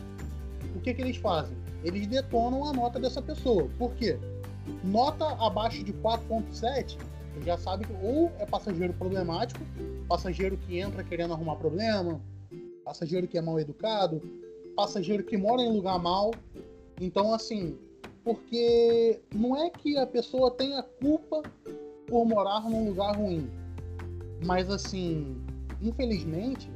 o 0.75 0.81
que, 0.81 0.93
que 0.93 1.01
eles 1.01 1.17
fazem? 1.17 1.57
Eles 1.85 2.07
detonam 2.09 2.69
a 2.69 2.73
nota 2.73 2.99
dessa 2.99 3.23
pessoa. 3.23 3.71
Por 3.79 3.95
quê? 3.95 4.19
Nota 4.83 5.25
abaixo 5.45 5.85
de 5.85 5.93
4.7, 5.93 6.99
você 6.99 7.45
já 7.45 7.57
sabe 7.57 7.87
que 7.87 7.93
ou 8.03 8.33
é 8.39 8.47
passageiro 8.47 8.93
problemático, 8.95 9.61
passageiro 10.09 10.57
que 10.57 10.81
entra 10.81 11.05
querendo 11.05 11.33
arrumar 11.33 11.55
problema, 11.55 12.21
passageiro 12.87 13.27
que 13.27 13.37
é 13.37 13.43
mal 13.43 13.59
educado, 13.59 14.23
passageiro 14.77 15.25
que 15.25 15.37
mora 15.37 15.61
em 15.61 15.73
lugar 15.73 15.99
mal. 15.99 16.31
Então, 17.01 17.35
assim, 17.35 17.77
porque 18.23 19.21
não 19.35 19.57
é 19.57 19.69
que 19.69 19.99
a 19.99 20.07
pessoa 20.07 20.53
tenha 20.53 20.85
culpa 20.85 21.43
por 22.07 22.25
morar 22.25 22.61
num 22.71 22.89
lugar 22.89 23.17
ruim. 23.17 23.51
Mas 24.45 24.71
assim, 24.71 25.37
infelizmente, 25.83 26.71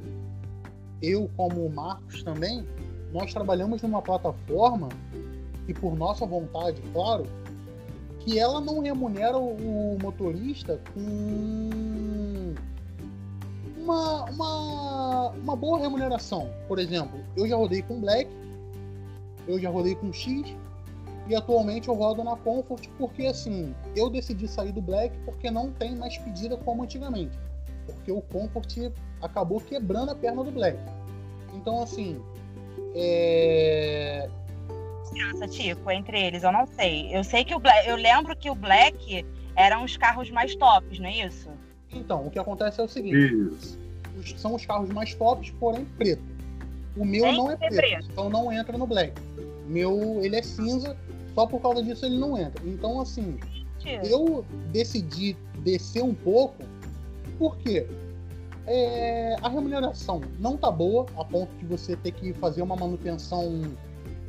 eu 1.01 1.29
como 1.37 1.65
o 1.65 1.73
Marcos 1.73 2.21
também, 2.23 2.67
nós 3.13 3.33
trabalhamos 3.33 3.81
numa 3.81 4.01
plataforma 4.01 4.89
e 5.65 5.73
por 5.73 5.95
nossa 5.95 6.25
vontade, 6.25 6.81
claro, 6.91 7.23
que 8.19 8.37
ela 8.37 8.59
não 8.59 8.79
remunera 8.79 9.37
o, 9.37 9.97
motorista 10.01 10.79
com 10.93 12.00
uma, 13.81 14.25
uma, 14.25 15.29
uma 15.29 15.55
boa 15.55 15.79
remuneração. 15.79 16.49
Por 16.67 16.79
exemplo, 16.79 17.19
eu 17.35 17.47
já 17.47 17.55
rodei 17.55 17.81
com 17.81 17.99
Black, 17.99 18.29
eu 19.47 19.59
já 19.59 19.69
rodei 19.69 19.95
com 19.95 20.13
X 20.13 20.55
e 21.27 21.35
atualmente 21.35 21.87
eu 21.87 21.95
rodo 21.95 22.23
na 22.23 22.35
Comfort 22.35 22.87
porque 22.97 23.25
assim, 23.27 23.75
eu 23.95 24.09
decidi 24.09 24.47
sair 24.47 24.71
do 24.71 24.81
Black 24.81 25.15
porque 25.25 25.49
não 25.49 25.71
tem 25.71 25.95
mais 25.95 26.17
pedida 26.17 26.57
como 26.57 26.83
antigamente. 26.83 27.37
Porque 27.85 28.11
o 28.11 28.21
Comfort 28.21 28.91
acabou 29.21 29.59
quebrando 29.59 30.11
a 30.11 30.15
perna 30.15 30.43
do 30.43 30.51
Black. 30.51 30.77
Então 31.53 31.81
assim, 31.81 32.21
é... 32.95 34.29
Nossa, 35.11 35.47
Tico, 35.47 35.91
entre 35.91 36.19
eles, 36.19 36.43
eu 36.43 36.51
não 36.51 36.65
sei. 36.65 37.15
Eu 37.15 37.23
sei 37.23 37.43
que 37.43 37.53
o 37.53 37.59
Black, 37.59 37.87
eu 37.87 37.95
lembro 37.95 38.35
que 38.35 38.49
o 38.49 38.55
Black 38.55 39.25
eram 39.55 39.83
os 39.83 39.97
carros 39.97 40.31
mais 40.31 40.55
tops, 40.55 40.99
não 40.99 41.07
é 41.07 41.25
isso? 41.27 41.49
Então, 41.93 42.25
o 42.27 42.31
que 42.31 42.39
acontece 42.39 42.79
é 42.79 42.83
o 42.83 42.87
seguinte, 42.87 43.15
os- 44.19 44.35
são 44.39 44.55
os 44.55 44.65
carros 44.65 44.89
mais 44.89 45.13
tops, 45.13 45.51
porém 45.59 45.85
preto. 45.97 46.21
O 46.95 47.05
meu 47.05 47.23
Tem 47.23 47.37
não 47.37 47.51
é 47.51 47.55
preto, 47.55 47.75
preto. 47.75 48.07
então 48.11 48.29
não 48.29 48.51
entra 48.51 48.77
no 48.77 48.85
Black. 48.85 49.13
O 49.65 49.69
meu, 49.69 50.19
ele 50.21 50.35
é 50.35 50.41
cinza, 50.41 50.97
só 51.33 51.45
por 51.45 51.61
causa 51.61 51.81
disso 51.81 52.05
ele 52.05 52.17
não 52.17 52.37
entra. 52.37 52.61
Então 52.67 52.99
assim, 52.99 53.37
eu 54.09 54.45
decidi 54.71 55.35
descer 55.63 56.03
um 56.03 56.13
pouco, 56.13 56.63
porque 57.39 57.87
é, 58.67 59.35
a 59.41 59.49
remuneração 59.49 60.21
não 60.39 60.55
tá 60.57 60.69
boa, 60.69 61.05
a 61.17 61.23
ponto 61.25 61.49
de 61.57 61.65
você 61.65 61.95
ter 61.95 62.11
que 62.11 62.33
fazer 62.33 62.61
uma 62.61 62.75
manutenção 62.75 63.61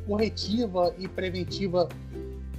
corretiva 0.07 0.93
e 0.97 1.07
preventiva 1.07 1.87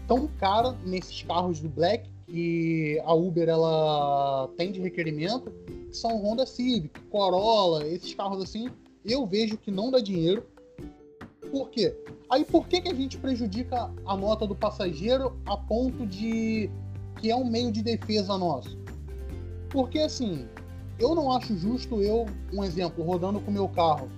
tão 0.06 0.26
cara 0.38 0.74
nesses 0.84 1.22
carros 1.22 1.60
do 1.60 1.68
Black 1.68 2.08
que 2.34 3.00
a 3.04 3.14
Uber 3.14 3.48
ela 3.48 4.50
tem 4.56 4.72
de 4.72 4.80
requerimento, 4.80 5.52
que 5.88 5.96
são 5.96 6.20
Honda 6.20 6.44
Civic, 6.44 6.98
Corolla, 7.02 7.86
esses 7.86 8.12
carros 8.12 8.42
assim, 8.42 8.68
eu 9.04 9.24
vejo 9.24 9.56
que 9.56 9.70
não 9.70 9.88
dá 9.88 10.00
dinheiro. 10.00 10.44
Por 11.52 11.70
quê? 11.70 11.96
Aí 12.28 12.44
por 12.44 12.66
que, 12.66 12.80
que 12.80 12.88
a 12.88 12.94
gente 12.94 13.18
prejudica 13.18 13.88
a 14.04 14.16
nota 14.16 14.48
do 14.48 14.54
passageiro 14.56 15.38
a 15.46 15.56
ponto 15.56 16.04
de 16.04 16.68
que 17.20 17.30
é 17.30 17.36
um 17.36 17.48
meio 17.48 17.70
de 17.70 17.84
defesa 17.84 18.36
nosso? 18.36 18.76
Porque 19.70 20.00
assim, 20.00 20.48
eu 20.98 21.14
não 21.14 21.30
acho 21.30 21.56
justo 21.56 22.02
eu, 22.02 22.26
um 22.52 22.64
exemplo, 22.64 23.04
rodando 23.04 23.38
com 23.38 23.52
meu 23.52 23.68
carro, 23.68 24.10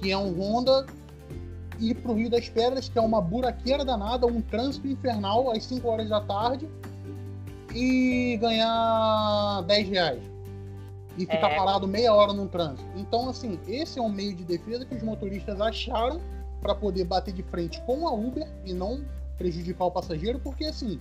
que 0.00 0.10
é 0.10 0.18
um 0.18 0.32
Honda, 0.40 0.86
ir 1.78 1.94
pro 1.94 2.14
Rio 2.14 2.28
das 2.28 2.48
Pedras, 2.48 2.88
que 2.88 2.98
é 2.98 3.00
uma 3.00 3.20
buraqueira 3.20 3.84
danada, 3.84 4.26
um 4.26 4.42
trânsito 4.42 4.88
infernal 4.88 5.52
às 5.52 5.64
5 5.66 5.86
horas 5.86 6.08
da 6.08 6.20
tarde, 6.20 6.68
e 7.74 8.36
ganhar 8.40 9.62
10 9.66 9.88
reais. 9.88 10.22
E 11.16 11.20
ficar 11.26 11.50
É. 11.50 11.56
parado 11.56 11.86
meia 11.86 12.12
hora 12.12 12.32
num 12.32 12.48
trânsito. 12.48 12.84
Então, 12.96 13.28
assim, 13.28 13.58
esse 13.68 13.98
é 13.98 14.02
um 14.02 14.08
meio 14.08 14.34
de 14.34 14.42
defesa 14.44 14.84
que 14.84 14.94
os 14.96 15.02
motoristas 15.02 15.60
acharam 15.60 16.20
para 16.60 16.74
poder 16.74 17.04
bater 17.04 17.32
de 17.32 17.42
frente 17.44 17.80
com 17.82 18.08
a 18.08 18.12
Uber 18.12 18.46
e 18.64 18.72
não 18.72 19.04
prejudicar 19.38 19.84
o 19.84 19.90
passageiro, 19.90 20.38
porque 20.40 20.64
assim, 20.64 20.98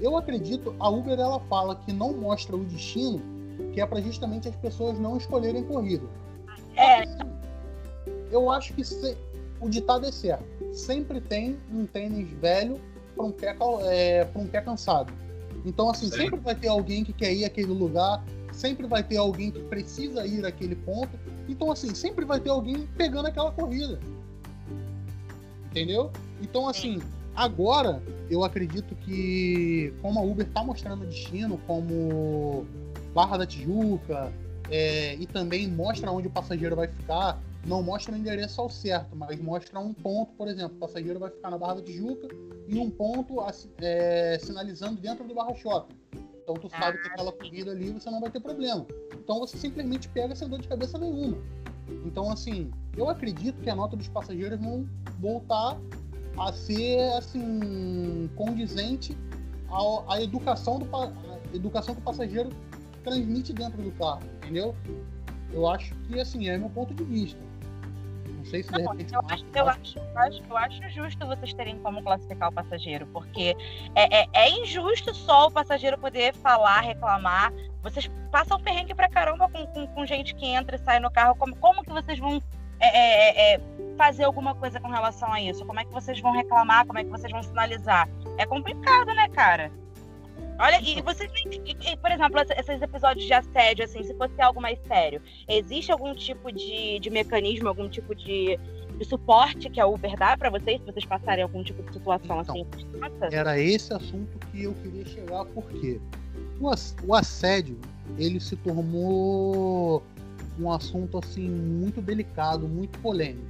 eu 0.00 0.16
acredito, 0.16 0.74
a 0.78 0.88
Uber 0.88 1.18
ela 1.18 1.40
fala 1.40 1.74
que 1.76 1.92
não 1.92 2.12
mostra 2.14 2.56
o 2.56 2.64
destino, 2.64 3.20
que 3.74 3.80
é 3.80 3.86
para 3.86 4.00
justamente 4.00 4.48
as 4.48 4.56
pessoas 4.56 4.98
não 4.98 5.16
escolherem 5.16 5.62
corrida. 5.64 6.06
É, 6.76 7.04
Eu 8.32 8.48
acho 8.48 8.72
que 8.74 8.84
se- 8.84 9.16
o 9.60 9.68
ditado 9.68 10.06
é 10.06 10.12
certo. 10.12 10.44
Sempre 10.72 11.20
tem 11.20 11.58
um 11.72 11.84
tênis 11.84 12.30
velho 12.38 12.80
para 13.16 13.24
um, 13.24 13.32
pé 13.32 13.56
é, 13.82 14.26
um 14.36 14.46
pé 14.46 14.60
cansado. 14.60 15.12
Então, 15.64 15.90
assim, 15.90 16.06
Sim. 16.10 16.16
sempre 16.16 16.40
vai 16.40 16.54
ter 16.54 16.68
alguém 16.68 17.04
que 17.04 17.12
quer 17.12 17.32
ir 17.32 17.44
àquele 17.44 17.72
lugar, 17.72 18.24
sempre 18.52 18.86
vai 18.86 19.02
ter 19.02 19.16
alguém 19.16 19.50
que 19.50 19.60
precisa 19.60 20.26
ir 20.26 20.44
àquele 20.44 20.74
ponto. 20.74 21.18
Então, 21.48 21.70
assim, 21.70 21.94
sempre 21.94 22.24
vai 22.24 22.40
ter 22.40 22.50
alguém 22.50 22.88
pegando 22.96 23.26
aquela 23.26 23.50
corrida. 23.50 23.98
Entendeu? 25.66 26.10
Então, 26.42 26.68
assim, 26.68 27.00
agora 27.34 28.02
eu 28.28 28.44
acredito 28.44 28.94
que, 28.96 29.92
como 30.00 30.18
a 30.18 30.22
Uber 30.22 30.46
tá 30.48 30.64
mostrando 30.64 31.06
destino, 31.06 31.58
como 31.66 32.66
Barra 33.14 33.38
da 33.38 33.46
Tijuca, 33.46 34.32
é, 34.70 35.14
e 35.16 35.26
também 35.26 35.68
mostra 35.68 36.10
onde 36.10 36.28
o 36.28 36.30
passageiro 36.30 36.76
vai 36.76 36.88
ficar, 36.88 37.40
não 37.66 37.82
mostra 37.82 38.14
o 38.14 38.16
endereço 38.16 38.60
ao 38.60 38.68
certo, 38.70 39.14
mas 39.14 39.38
mostra 39.40 39.78
um 39.78 39.92
ponto, 39.92 40.32
por 40.32 40.48
exemplo, 40.48 40.76
o 40.76 40.80
passageiro 40.80 41.18
vai 41.18 41.30
ficar 41.30 41.50
na 41.50 41.58
Barra 41.58 41.74
da 41.74 41.82
Tijuca 41.82 42.28
e 42.66 42.78
um 42.78 42.90
ponto 42.90 43.36
é, 43.78 44.38
sinalizando 44.40 45.00
dentro 45.00 45.26
do 45.26 45.34
Barra 45.34 45.54
Shopping. 45.54 45.94
Então 46.42 46.54
tu 46.54 46.68
sabe 46.70 46.98
que 46.98 47.08
Ah, 47.08 47.12
aquela 47.12 47.32
corrida 47.32 47.70
ali 47.70 47.90
você 47.92 48.10
não 48.10 48.20
vai 48.20 48.30
ter 48.30 48.40
problema. 48.40 48.86
Então 49.14 49.38
você 49.38 49.56
simplesmente 49.56 50.08
pega 50.08 50.34
sem 50.34 50.48
dor 50.48 50.60
de 50.60 50.68
cabeça 50.68 50.98
nenhuma. 50.98 51.36
Então 52.04 52.30
assim, 52.30 52.70
eu 52.96 53.08
acredito 53.08 53.60
que 53.60 53.68
a 53.70 53.74
nota 53.76 53.96
dos 53.96 54.08
passageiros 54.08 54.58
vão 54.58 54.88
voltar 55.18 55.76
a 56.38 56.52
ser 56.52 57.12
assim 57.12 58.30
condizente 58.36 59.16
ao- 59.68 60.10
à 60.10 60.20
educação 60.22 60.78
do 60.78 60.96
à 60.96 61.12
educação 61.54 61.94
que 61.94 62.00
o 62.00 62.04
passageiro 62.04 62.48
transmite 63.04 63.52
dentro 63.52 63.82
do 63.82 63.90
carro, 63.92 64.22
entendeu? 64.42 64.74
Eu 65.52 65.68
acho 65.68 65.94
que 66.06 66.18
assim 66.18 66.48
é 66.48 66.56
meu 66.56 66.70
ponto 66.70 66.94
de 66.94 67.04
vista. 67.04 67.38
Não 68.40 68.46
sei 68.46 68.62
se 68.62 68.72
de 68.72 68.82
Não, 68.82 68.92
repente 68.92 69.14
eu 69.14 69.20
acho, 69.20 69.44
eu, 69.54 69.68
acho, 69.68 69.98
eu, 69.98 70.18
acho, 70.18 70.42
eu 70.48 70.56
acho 70.56 70.88
justo 70.88 71.26
vocês 71.26 71.52
terem 71.52 71.78
como 71.80 72.02
classificar 72.02 72.48
o 72.48 72.52
passageiro, 72.52 73.06
porque 73.08 73.54
é, 73.94 74.22
é, 74.22 74.28
é 74.32 74.50
injusto 74.62 75.14
só 75.14 75.48
o 75.48 75.50
passageiro 75.50 75.98
poder 75.98 76.34
falar, 76.36 76.80
reclamar. 76.80 77.52
Vocês 77.82 78.10
passam 78.32 78.58
perrengue 78.58 78.94
pra 78.94 79.10
caramba 79.10 79.46
com, 79.50 79.66
com, 79.66 79.86
com 79.88 80.06
gente 80.06 80.34
que 80.34 80.46
entra 80.46 80.76
e 80.76 80.78
sai 80.78 81.00
no 81.00 81.10
carro. 81.10 81.36
Como, 81.36 81.54
como 81.56 81.84
que 81.84 81.90
vocês 81.90 82.18
vão 82.18 82.42
é, 82.80 82.88
é, 82.88 83.54
é, 83.54 83.60
fazer 83.98 84.24
alguma 84.24 84.54
coisa 84.54 84.80
com 84.80 84.88
relação 84.88 85.30
a 85.30 85.40
isso? 85.40 85.64
Como 85.66 85.78
é 85.78 85.84
que 85.84 85.92
vocês 85.92 86.18
vão 86.20 86.32
reclamar? 86.32 86.86
Como 86.86 86.98
é 86.98 87.04
que 87.04 87.10
vocês 87.10 87.30
vão 87.30 87.42
sinalizar? 87.42 88.08
É 88.38 88.46
complicado, 88.46 89.14
né, 89.14 89.28
cara? 89.28 89.70
Olha, 90.60 90.78
e 90.82 91.00
vocês, 91.00 91.30
e- 91.50 91.90
e, 91.92 91.96
por 91.96 92.10
exemplo, 92.10 92.38
esses 92.56 92.82
episódios 92.82 93.24
de 93.24 93.32
assédio, 93.32 93.84
assim, 93.84 94.02
se 94.02 94.14
fosse 94.14 94.40
algo 94.42 94.60
mais 94.60 94.78
sério, 94.86 95.22
existe 95.48 95.90
algum 95.90 96.14
tipo 96.14 96.52
de, 96.52 96.98
de 96.98 97.08
mecanismo, 97.08 97.66
algum 97.66 97.88
tipo 97.88 98.14
de, 98.14 98.58
de 98.98 99.04
suporte 99.06 99.70
que 99.70 99.80
a 99.80 99.86
Uber 99.86 100.14
dá 100.18 100.36
pra 100.36 100.50
vocês, 100.50 100.78
se 100.80 100.86
vocês 100.86 101.06
passarem 101.06 101.42
algum 101.42 101.62
tipo 101.64 101.82
de 101.82 101.94
situação 101.94 102.40
Então, 102.42 102.66
assim? 103.06 103.34
Era 103.34 103.58
esse 103.58 103.92
assunto 103.94 104.38
que 104.48 104.64
eu 104.64 104.74
queria 104.74 105.06
chegar, 105.06 105.46
porque 105.46 105.98
o 107.02 107.14
assédio 107.14 107.78
ele 108.18 108.38
se 108.38 108.54
tornou 108.56 110.02
um 110.58 110.70
assunto 110.70 111.16
assim 111.18 111.48
muito 111.48 112.02
delicado, 112.02 112.68
muito 112.68 112.98
polêmico. 112.98 113.46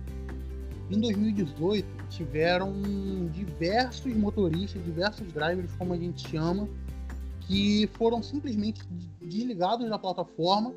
Em 0.89 1.01
2018 1.01 1.87
tiveram 2.09 2.73
diversos 3.33 4.15
motoristas, 4.15 4.85
diversos 4.85 5.27
drivers, 5.33 5.71
como 5.77 5.93
a 5.93 5.97
gente 5.97 6.29
chama, 6.29 6.69
que 7.51 7.91
foram 7.95 8.23
simplesmente 8.23 8.81
desligados 9.21 9.91
da 9.91 9.99
plataforma, 9.99 10.73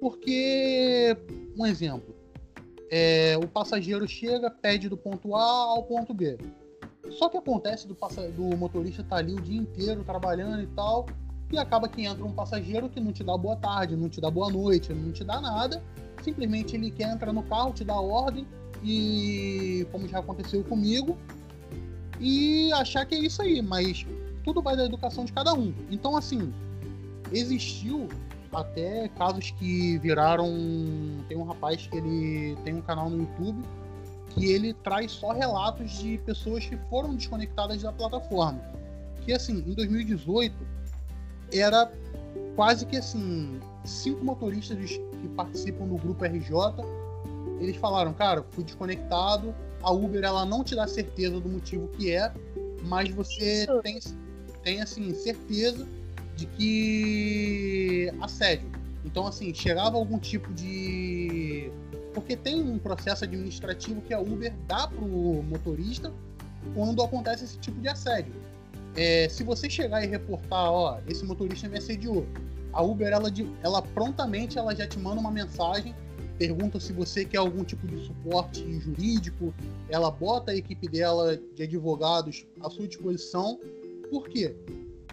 porque 0.00 1.16
um 1.56 1.64
exemplo, 1.64 2.12
é, 2.90 3.38
o 3.40 3.46
passageiro 3.46 4.06
chega, 4.08 4.50
pede 4.50 4.88
do 4.88 4.96
ponto 4.96 5.36
A 5.36 5.44
ao 5.44 5.84
ponto 5.84 6.12
B. 6.12 6.36
Só 7.10 7.28
que 7.28 7.36
acontece 7.36 7.86
do, 7.86 7.94
do 7.94 8.56
motorista 8.56 9.02
estar 9.02 9.18
ali 9.18 9.32
o 9.32 9.40
dia 9.40 9.60
inteiro 9.60 10.02
trabalhando 10.02 10.60
e 10.60 10.66
tal, 10.66 11.06
e 11.52 11.56
acaba 11.56 11.88
que 11.88 12.04
entra 12.04 12.24
um 12.24 12.32
passageiro 12.32 12.88
que 12.88 12.98
não 12.98 13.12
te 13.12 13.22
dá 13.22 13.36
boa 13.36 13.54
tarde, 13.54 13.94
não 13.94 14.08
te 14.08 14.20
dá 14.20 14.28
boa 14.28 14.50
noite, 14.50 14.92
não 14.92 15.12
te 15.12 15.22
dá 15.22 15.40
nada. 15.40 15.80
Simplesmente 16.24 16.74
ele 16.74 16.90
quer 16.90 17.12
entrar 17.14 17.32
no 17.32 17.44
carro, 17.44 17.72
te 17.72 17.84
dá 17.84 17.94
ordem, 17.94 18.44
e 18.82 19.86
como 19.92 20.08
já 20.08 20.18
aconteceu 20.18 20.64
comigo, 20.64 21.16
e 22.18 22.72
achar 22.72 23.06
que 23.06 23.14
é 23.14 23.20
isso 23.20 23.40
aí, 23.40 23.62
mas 23.62 24.04
tudo 24.48 24.62
vai 24.62 24.74
da 24.74 24.86
educação 24.86 25.26
de 25.26 25.32
cada 25.32 25.52
um. 25.52 25.74
Então, 25.90 26.16
assim, 26.16 26.54
existiu 27.30 28.08
até 28.50 29.06
casos 29.08 29.50
que 29.50 29.98
viraram. 29.98 30.48
Tem 31.28 31.36
um 31.36 31.44
rapaz 31.44 31.86
que 31.86 31.94
ele 31.94 32.56
tem 32.64 32.74
um 32.74 32.80
canal 32.80 33.10
no 33.10 33.18
YouTube 33.18 33.62
que 34.30 34.46
ele 34.46 34.72
traz 34.72 35.12
só 35.12 35.32
relatos 35.32 35.98
de 35.98 36.16
pessoas 36.18 36.64
que 36.64 36.78
foram 36.88 37.14
desconectadas 37.14 37.82
da 37.82 37.92
plataforma. 37.92 38.58
Que 39.22 39.34
assim, 39.34 39.58
em 39.58 39.74
2018 39.74 40.54
era 41.52 41.92
quase 42.56 42.86
que 42.86 42.96
assim, 42.96 43.60
cinco 43.84 44.24
motoristas 44.24 44.78
que 44.78 45.28
participam 45.36 45.86
do 45.86 45.96
grupo 45.96 46.24
RJ, 46.24 46.50
eles 47.60 47.76
falaram, 47.76 48.14
cara, 48.14 48.42
fui 48.50 48.64
desconectado, 48.64 49.54
a 49.82 49.90
Uber 49.90 50.24
ela 50.24 50.46
não 50.46 50.64
te 50.64 50.74
dá 50.74 50.86
certeza 50.86 51.38
do 51.38 51.48
motivo 51.48 51.88
que 51.88 52.12
é, 52.12 52.32
mas 52.84 53.10
você 53.10 53.64
Isso. 53.64 53.80
tem, 53.82 53.98
tem 54.68 54.82
assim, 54.82 55.14
certeza 55.14 55.86
de 56.36 56.44
que 56.44 58.12
assédio. 58.20 58.70
Então, 59.02 59.26
assim, 59.26 59.54
chegava 59.54 59.96
algum 59.96 60.18
tipo 60.18 60.52
de. 60.52 61.72
Porque 62.12 62.36
tem 62.36 62.60
um 62.60 62.78
processo 62.78 63.24
administrativo 63.24 64.02
que 64.02 64.12
a 64.12 64.20
Uber 64.20 64.52
dá 64.66 64.86
pro 64.86 65.08
motorista 65.08 66.12
quando 66.74 67.02
acontece 67.02 67.44
esse 67.44 67.58
tipo 67.58 67.80
de 67.80 67.88
assédio. 67.88 68.34
É, 68.94 69.26
se 69.30 69.42
você 69.42 69.70
chegar 69.70 70.04
e 70.04 70.06
reportar, 70.06 70.70
ó, 70.70 70.98
esse 71.08 71.24
motorista 71.24 71.66
me 71.66 71.78
assediou, 71.78 72.26
a 72.74 72.82
Uber 72.82 73.08
ela, 73.10 73.32
ela 73.62 73.80
prontamente 73.80 74.58
ela 74.58 74.74
já 74.74 74.86
te 74.86 74.98
manda 74.98 75.18
uma 75.18 75.30
mensagem, 75.30 75.94
pergunta 76.38 76.78
se 76.78 76.92
você 76.92 77.24
quer 77.24 77.38
algum 77.38 77.64
tipo 77.64 77.86
de 77.86 78.04
suporte 78.04 78.62
jurídico, 78.80 79.54
ela 79.88 80.10
bota 80.10 80.52
a 80.52 80.56
equipe 80.56 80.88
dela 80.88 81.40
de 81.54 81.62
advogados 81.62 82.46
à 82.60 82.68
sua 82.68 82.86
disposição. 82.86 83.58
Por 84.10 84.28
quê? 84.28 84.54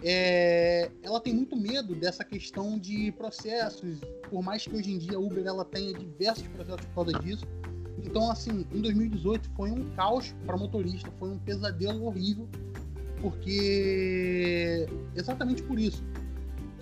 É, 0.02 0.90
ela 1.02 1.20
tem 1.20 1.34
muito 1.34 1.56
medo 1.56 1.94
dessa 1.94 2.22
questão 2.22 2.78
de 2.78 3.10
processos, 3.12 3.98
por 4.30 4.42
mais 4.42 4.66
que 4.66 4.74
hoje 4.74 4.92
em 4.92 4.98
dia 4.98 5.16
a 5.16 5.20
Uber 5.20 5.44
ela 5.44 5.64
tenha 5.64 5.92
diversos 5.94 6.46
processos 6.48 6.84
por 6.86 6.94
causa 7.06 7.18
disso. 7.20 7.44
Então, 8.04 8.30
assim, 8.30 8.66
em 8.72 8.80
2018 8.80 9.50
foi 9.56 9.70
um 9.70 9.90
caos 9.96 10.34
para 10.44 10.56
motorista, 10.56 11.10
foi 11.18 11.30
um 11.30 11.38
pesadelo 11.38 12.04
horrível, 12.04 12.46
porque 13.20 14.86
exatamente 15.14 15.62
por 15.62 15.78
isso. 15.78 16.04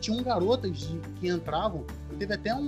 Tinham 0.00 0.22
garotas 0.22 0.76
de- 0.76 0.98
que 1.18 1.28
entravam, 1.28 1.86
teve 2.18 2.34
até 2.34 2.54
um, 2.54 2.60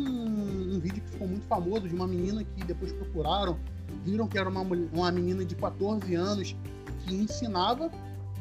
um 0.77 0.81
vídeo 0.81 1.03
que 1.03 1.11
ficou 1.11 1.29
muito 1.29 1.45
famoso 1.47 1.87
de 1.87 1.95
uma 1.95 2.07
menina 2.07 2.43
que 2.45 2.65
depois 2.65 2.93
procuraram, 2.93 3.59
viram 4.05 4.27
que 4.27 4.39
era 4.39 4.49
uma, 4.49 4.63
uma 4.63 5.13
menina 5.13 5.45
de 5.45 5.55
14 5.55 6.15
anos 6.15 6.57
que 7.05 7.15
ensinava 7.15 7.91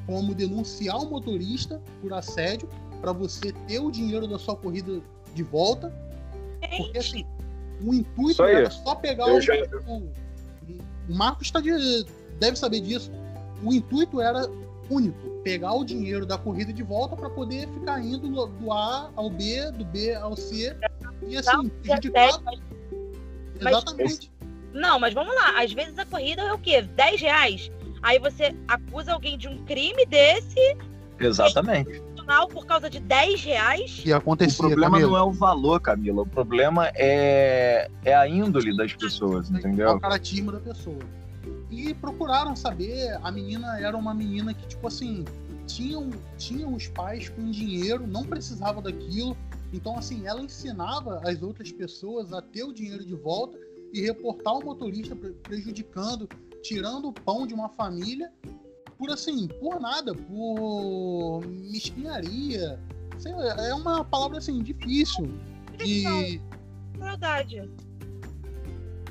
como 0.05 0.33
denunciar 0.35 0.97
o 0.97 1.09
motorista 1.09 1.81
por 2.01 2.13
assédio 2.13 2.69
para 3.01 3.11
você 3.11 3.51
ter 3.67 3.79
o 3.79 3.91
dinheiro 3.91 4.27
da 4.27 4.37
sua 4.39 4.55
corrida 4.55 5.01
de 5.33 5.43
volta. 5.43 5.93
Porque 6.77 6.97
assim, 6.97 7.25
o 7.83 7.93
intuito 7.93 8.43
era 8.43 8.69
só 8.69 8.95
pegar 8.95 9.25
o, 9.33 9.41
já- 9.41 9.53
o. 9.87 10.09
O 11.07 11.13
Marcos 11.13 11.51
tá 11.51 11.59
de, 11.59 11.71
deve 12.39 12.57
saber 12.57 12.81
disso. 12.81 13.11
O 13.63 13.71
intuito 13.71 14.19
era 14.19 14.49
único: 14.89 15.29
pegar 15.43 15.73
o 15.73 15.83
dinheiro 15.85 16.25
da 16.25 16.37
corrida 16.37 16.73
de 16.73 16.81
volta 16.81 17.15
para 17.15 17.29
poder 17.29 17.67
ficar 17.69 18.03
indo 18.03 18.27
do, 18.47 18.71
A 18.71 19.11
ao 19.15 19.29
B, 19.29 19.71
do 19.71 19.85
B 19.85 20.15
ao 20.15 20.35
C. 20.35 20.75
E 21.27 21.37
assim, 21.37 21.51
Não, 21.51 21.69
prejudicar. 21.69 22.29
assédio, 22.29 22.43
mas- 22.45 22.59
mas- 23.61 23.73
Exatamente. 23.73 24.31
Não, 24.73 24.99
mas 24.99 25.13
vamos 25.13 25.33
lá. 25.35 25.61
Às 25.61 25.71
vezes 25.71 25.97
a 25.97 26.05
corrida 26.05 26.41
é 26.41 26.53
o 26.53 26.57
quê? 26.57 26.81
10 26.81 27.21
reais. 27.21 27.71
Aí 28.05 28.19
você 28.19 28.55
acusa 28.67 29.13
alguém 29.13 29.35
de 29.35 29.47
um 29.47 29.65
crime 29.65 30.05
desse, 30.05 30.77
Exatamente. 31.19 32.03
por 32.53 32.63
causa 32.67 32.87
de 32.87 32.99
10 32.99 33.43
reais. 33.43 34.03
E 34.05 34.13
acontecia, 34.13 34.63
O 34.63 34.67
problema 34.69 34.91
Camila. 34.99 35.09
não 35.11 35.17
é 35.17 35.23
o 35.23 35.31
valor, 35.31 35.79
Camila. 35.81 36.21
O 36.21 36.27
problema 36.27 36.91
é, 36.93 37.89
é 38.03 38.13
a 38.15 38.27
índole 38.27 38.77
das 38.77 38.93
pessoas, 38.93 39.49
É 39.49 39.53
o 39.53 39.57
entendeu? 39.57 39.99
caratismo 39.99 40.51
da 40.51 40.59
pessoa. 40.59 40.99
E 41.71 41.95
procuraram 41.95 42.55
saber, 42.55 43.17
a 43.23 43.31
menina 43.31 43.79
era 43.79 43.97
uma 43.97 44.13
menina 44.13 44.53
que, 44.53 44.67
tipo 44.67 44.87
assim, 44.87 45.25
tinham, 45.65 46.11
tinham 46.37 46.75
os 46.75 46.87
pais 46.87 47.29
com 47.29 47.49
dinheiro, 47.49 48.05
não 48.05 48.23
precisava 48.23 48.83
daquilo. 48.83 49.35
Então, 49.73 49.97
assim, 49.97 50.27
ela 50.27 50.41
ensinava 50.41 51.21
as 51.25 51.41
outras 51.41 51.71
pessoas 51.71 52.31
a 52.31 52.39
ter 52.39 52.63
o 52.63 52.71
dinheiro 52.71 53.03
de 53.03 53.15
volta 53.15 53.57
e 53.91 54.01
reportar 54.01 54.53
o 54.53 54.63
motorista 54.63 55.15
pre- 55.15 55.31
prejudicando, 55.41 56.29
tirando 56.65 57.09
o 57.09 57.13
pão 57.13 57.45
de 57.45 57.53
uma 57.53 57.69
família 57.69 58.31
por 58.97 59.11
assim, 59.11 59.47
por 59.47 59.79
nada, 59.79 60.13
por 60.13 61.41
mesquinharia. 61.45 62.79
Sei 63.17 63.33
lá, 63.33 63.43
é 63.67 63.73
uma 63.73 64.03
palavra 64.03 64.39
assim 64.39 64.61
difícil 64.63 65.27
de 65.77 66.41
Verdade. 66.97 67.69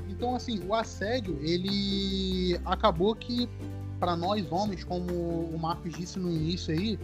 Então, 0.09 0.35
assim, 0.35 0.59
o 0.67 0.73
assédio, 0.73 1.37
ele 1.41 2.59
acabou 2.65 3.15
que, 3.15 3.49
para 3.99 4.15
nós 4.15 4.49
homens, 4.51 4.83
como 4.83 5.11
o 5.13 5.57
Marcos 5.59 5.93
disse 5.93 6.17
no 6.17 6.31
início 6.31 6.73
aí, 6.73 6.97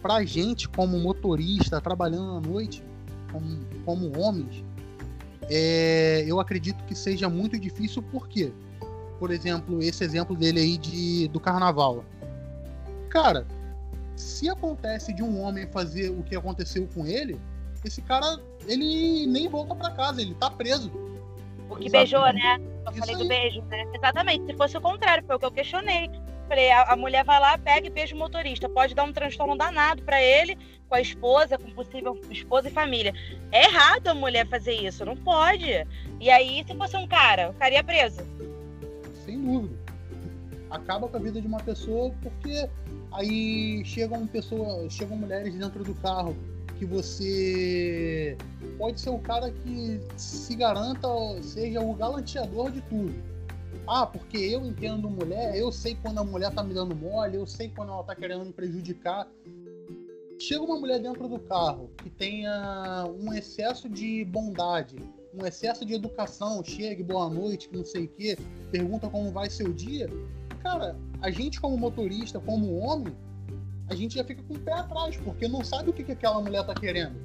pra 0.00 0.24
gente, 0.24 0.68
como 0.68 0.98
motorista, 0.98 1.80
trabalhando 1.80 2.32
à 2.38 2.40
noite, 2.40 2.82
como, 3.30 3.58
como 3.84 4.18
homens, 4.18 4.64
é, 5.42 6.24
eu 6.26 6.40
acredito 6.40 6.82
que 6.84 6.94
seja 6.94 7.28
muito 7.28 7.58
difícil, 7.58 8.02
por 8.02 8.26
quê? 8.26 8.52
Por 9.20 9.30
exemplo, 9.30 9.82
esse 9.82 10.02
exemplo 10.02 10.34
dele 10.34 10.60
aí 10.60 10.78
de, 10.78 11.28
do 11.28 11.38
carnaval. 11.38 12.06
Cara, 13.10 13.46
se 14.16 14.48
acontece 14.48 15.12
de 15.12 15.22
um 15.22 15.38
homem 15.42 15.66
fazer 15.66 16.08
o 16.08 16.22
que 16.22 16.34
aconteceu 16.34 16.88
com 16.94 17.06
ele, 17.06 17.38
esse 17.84 18.00
cara, 18.00 18.40
ele 18.66 19.26
nem 19.26 19.46
volta 19.46 19.74
pra 19.74 19.90
casa, 19.90 20.22
ele 20.22 20.34
tá 20.34 20.50
preso. 20.50 20.90
O 21.68 21.76
que 21.76 21.86
Exatamente. 21.86 21.90
beijou, 21.90 22.32
né? 22.32 22.60
Eu 22.86 22.92
Isso 22.92 23.00
falei 23.00 23.16
do 23.16 23.22
aí. 23.22 23.28
beijo, 23.28 23.62
né? 23.62 23.84
Exatamente. 23.94 24.46
Se 24.46 24.56
fosse 24.56 24.76
o 24.78 24.80
contrário, 24.80 25.22
foi 25.26 25.36
o 25.36 25.38
que 25.38 25.44
eu 25.44 25.52
questionei. 25.52 26.10
Falei, 26.48 26.70
a, 26.70 26.82
a 26.84 26.96
mulher 26.96 27.22
vai 27.22 27.38
lá, 27.38 27.58
pega 27.58 27.86
e 27.86 27.90
beija 27.90 28.14
o 28.14 28.18
motorista. 28.18 28.70
Pode 28.70 28.94
dar 28.94 29.04
um 29.04 29.12
transtorno 29.12 29.54
danado 29.54 30.02
pra 30.02 30.20
ele, 30.20 30.56
com 30.88 30.94
a 30.94 31.00
esposa, 31.00 31.58
com 31.58 31.70
possível 31.72 32.18
esposa 32.30 32.68
e 32.68 32.72
família. 32.72 33.14
É 33.52 33.66
errado 33.66 34.08
a 34.08 34.14
mulher 34.14 34.48
fazer 34.48 34.72
isso, 34.72 35.04
não 35.04 35.14
pode. 35.14 35.86
E 36.18 36.30
aí, 36.30 36.64
se 36.66 36.74
fosse 36.74 36.96
um 36.96 37.06
cara, 37.06 37.50
o 37.50 37.54
cara 37.54 37.74
ia 37.74 37.84
preso. 37.84 38.20
Dúvida. 39.40 39.76
Acaba 40.70 41.08
com 41.08 41.16
a 41.16 41.20
vida 41.20 41.40
de 41.40 41.46
uma 41.46 41.58
pessoa 41.58 42.12
porque 42.22 42.68
aí 43.12 43.84
chegam 43.84 44.26
pessoas, 44.26 44.92
chegam 44.92 45.16
mulheres 45.16 45.54
dentro 45.54 45.82
do 45.82 45.94
carro 45.96 46.36
que 46.78 46.86
você 46.86 48.38
pode 48.78 48.98
ser 49.00 49.10
o 49.10 49.18
cara 49.18 49.50
que 49.50 50.00
se 50.16 50.56
garanta, 50.56 51.08
seja 51.42 51.80
o 51.80 51.92
galanteador 51.92 52.70
de 52.70 52.80
tudo. 52.82 53.14
Ah, 53.86 54.06
porque 54.06 54.38
eu 54.38 54.64
entendo 54.64 55.10
mulher, 55.10 55.56
eu 55.56 55.70
sei 55.70 55.94
quando 56.00 56.18
a 56.18 56.24
mulher 56.24 56.52
tá 56.54 56.62
me 56.62 56.72
dando 56.72 56.94
mole, 56.94 57.36
eu 57.36 57.46
sei 57.46 57.68
quando 57.68 57.92
ela 57.92 58.02
tá 58.02 58.14
querendo 58.14 58.46
me 58.46 58.52
prejudicar. 58.52 59.28
Chega 60.38 60.62
uma 60.62 60.80
mulher 60.80 61.00
dentro 61.00 61.28
do 61.28 61.38
carro 61.38 61.90
que 61.98 62.08
tenha 62.08 63.04
um 63.20 63.30
excesso 63.34 63.86
de 63.86 64.24
bondade, 64.24 64.96
um 65.34 65.46
excesso 65.46 65.84
de 65.84 65.94
educação, 65.94 66.62
chega, 66.64 67.02
boa 67.04 67.28
noite, 67.28 67.68
que 67.68 67.76
não 67.76 67.84
sei 67.84 68.04
o 68.04 68.08
quê, 68.08 68.38
pergunta 68.70 69.08
como 69.08 69.30
vai 69.30 69.48
seu 69.48 69.72
dia, 69.72 70.08
cara, 70.62 70.96
a 71.20 71.30
gente 71.30 71.60
como 71.60 71.76
motorista, 71.76 72.40
como 72.40 72.78
homem, 72.78 73.14
a 73.88 73.94
gente 73.94 74.14
já 74.14 74.24
fica 74.24 74.42
com 74.42 74.54
o 74.54 74.58
pé 74.58 74.72
atrás, 74.72 75.16
porque 75.18 75.48
não 75.48 75.64
sabe 75.64 75.90
o 75.90 75.92
que, 75.92 76.04
que 76.04 76.12
aquela 76.12 76.40
mulher 76.40 76.64
tá 76.64 76.74
querendo. 76.74 77.16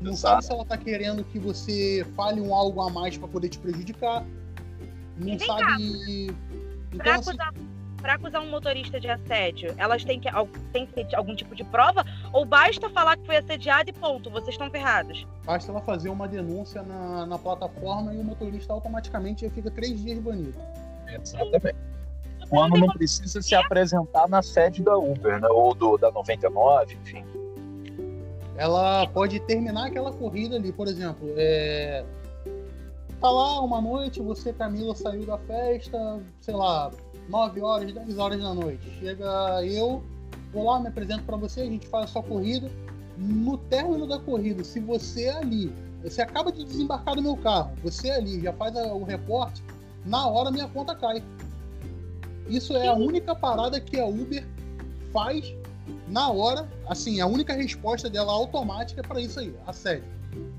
Não 0.00 0.12
Exato. 0.12 0.16
sabe 0.16 0.44
se 0.44 0.52
ela 0.52 0.64
tá 0.64 0.76
querendo 0.76 1.24
que 1.24 1.38
você 1.38 2.06
fale 2.14 2.40
um 2.40 2.54
algo 2.54 2.80
a 2.80 2.90
mais 2.90 3.16
para 3.18 3.26
poder 3.26 3.48
te 3.48 3.58
prejudicar. 3.58 4.24
Não 5.18 5.38
sabe. 5.38 6.26
Então, 6.92 6.98
Pra 6.98 7.14
assim, 7.16 7.36
pra 7.96 8.14
acusar 8.14 8.42
um 8.42 8.50
motorista 8.50 9.00
de 9.00 9.08
assédio, 9.08 9.74
elas 9.76 10.04
têm 10.04 10.20
que, 10.20 10.28
tem 10.72 10.86
que 10.86 10.92
ter 10.92 11.14
algum 11.16 11.34
tipo 11.34 11.54
de 11.54 11.64
prova? 11.64 12.04
Ou 12.32 12.44
basta 12.44 12.88
falar 12.90 13.16
que 13.16 13.26
foi 13.26 13.36
assediado 13.36 13.90
e 13.90 13.92
ponto, 13.92 14.30
vocês 14.30 14.50
estão 14.50 14.70
ferrados? 14.70 15.26
basta 15.46 15.70
ela 15.70 15.80
fazer 15.80 16.08
uma 16.08 16.26
denúncia 16.26 16.82
na, 16.82 17.24
na 17.24 17.38
plataforma 17.38 18.12
e 18.12 18.18
o 18.18 18.24
motorista 18.24 18.72
automaticamente 18.72 19.46
já 19.46 19.50
fica 19.50 19.70
três 19.70 20.02
dias 20.02 20.18
banido. 20.18 20.58
Exatamente. 21.06 21.76
Quando 22.50 22.76
não 22.76 22.88
precisa 22.88 23.40
se 23.40 23.54
apresentar 23.54 24.28
na 24.28 24.42
sede 24.42 24.82
da 24.82 24.96
Uber, 24.96 25.40
né? 25.40 25.48
Ou 25.48 25.74
do, 25.74 25.96
da 25.96 26.10
99, 26.10 26.94
enfim. 26.94 27.24
ela 28.56 29.06
pode 29.08 29.40
terminar 29.40 29.86
aquela 29.86 30.12
corrida 30.12 30.56
ali, 30.56 30.72
por 30.72 30.86
exemplo, 30.86 31.28
é... 31.36 32.04
tá 33.20 33.30
lá 33.30 33.60
uma 33.60 33.80
noite, 33.80 34.20
você, 34.20 34.52
Camila, 34.52 34.94
saiu 34.94 35.26
da 35.26 35.38
festa, 35.38 36.20
sei 36.40 36.54
lá, 36.54 36.90
9 37.28 37.60
horas, 37.60 37.92
10 37.92 38.18
horas 38.18 38.40
da 38.40 38.54
noite. 38.54 38.88
Chega 39.00 39.64
eu, 39.64 40.02
vou 40.52 40.64
lá, 40.64 40.80
me 40.80 40.88
apresento 40.88 41.24
para 41.24 41.36
você, 41.36 41.62
a 41.62 41.66
gente 41.66 41.86
faz 41.88 42.04
a 42.04 42.08
sua 42.08 42.22
corrida. 42.22 42.70
No 43.18 43.56
término 43.56 44.06
da 44.06 44.18
corrida, 44.18 44.62
se 44.62 44.78
você 44.80 45.28
ali, 45.28 45.72
você 46.02 46.20
acaba 46.22 46.52
de 46.52 46.64
desembarcar 46.64 47.16
do 47.16 47.22
meu 47.22 47.36
carro, 47.36 47.72
você 47.82 48.10
ali 48.10 48.40
já 48.40 48.52
faz 48.52 48.76
a- 48.76 48.92
o 48.92 49.04
reporte, 49.04 49.62
na 50.04 50.28
hora 50.28 50.50
minha 50.50 50.68
conta 50.68 50.94
cai. 50.94 51.22
Isso 52.48 52.76
é 52.76 52.86
a 52.86 52.94
única 52.94 53.34
parada 53.34 53.80
que 53.80 53.98
a 53.98 54.06
Uber 54.06 54.46
faz 55.12 55.52
na 56.08 56.30
hora, 56.30 56.68
assim, 56.88 57.20
a 57.20 57.26
única 57.26 57.52
resposta 57.54 58.08
dela 58.08 58.32
automática 58.32 59.00
é 59.00 59.04
para 59.06 59.20
isso 59.20 59.40
aí, 59.40 59.54
assédio. 59.66 60.04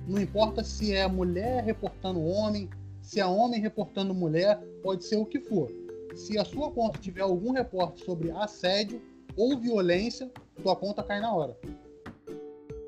Não 0.07 0.19
importa 0.19 0.63
se 0.63 0.93
é 0.93 1.07
mulher 1.07 1.63
reportando 1.63 2.21
homem, 2.23 2.69
se 3.01 3.19
é 3.19 3.25
homem 3.25 3.61
reportando 3.61 4.13
mulher, 4.13 4.59
pode 4.83 5.05
ser 5.05 5.17
o 5.17 5.25
que 5.25 5.39
for. 5.39 5.69
Se 6.17 6.37
a 6.37 6.43
sua 6.43 6.71
conta 6.71 6.97
tiver 6.99 7.21
algum 7.21 7.51
reporte 7.51 8.03
sobre 8.03 8.31
assédio 8.31 8.99
ou 9.37 9.55
violência, 9.59 10.31
tua 10.63 10.75
conta 10.75 11.03
cai 11.03 11.19
na 11.21 11.31
hora. 11.31 11.55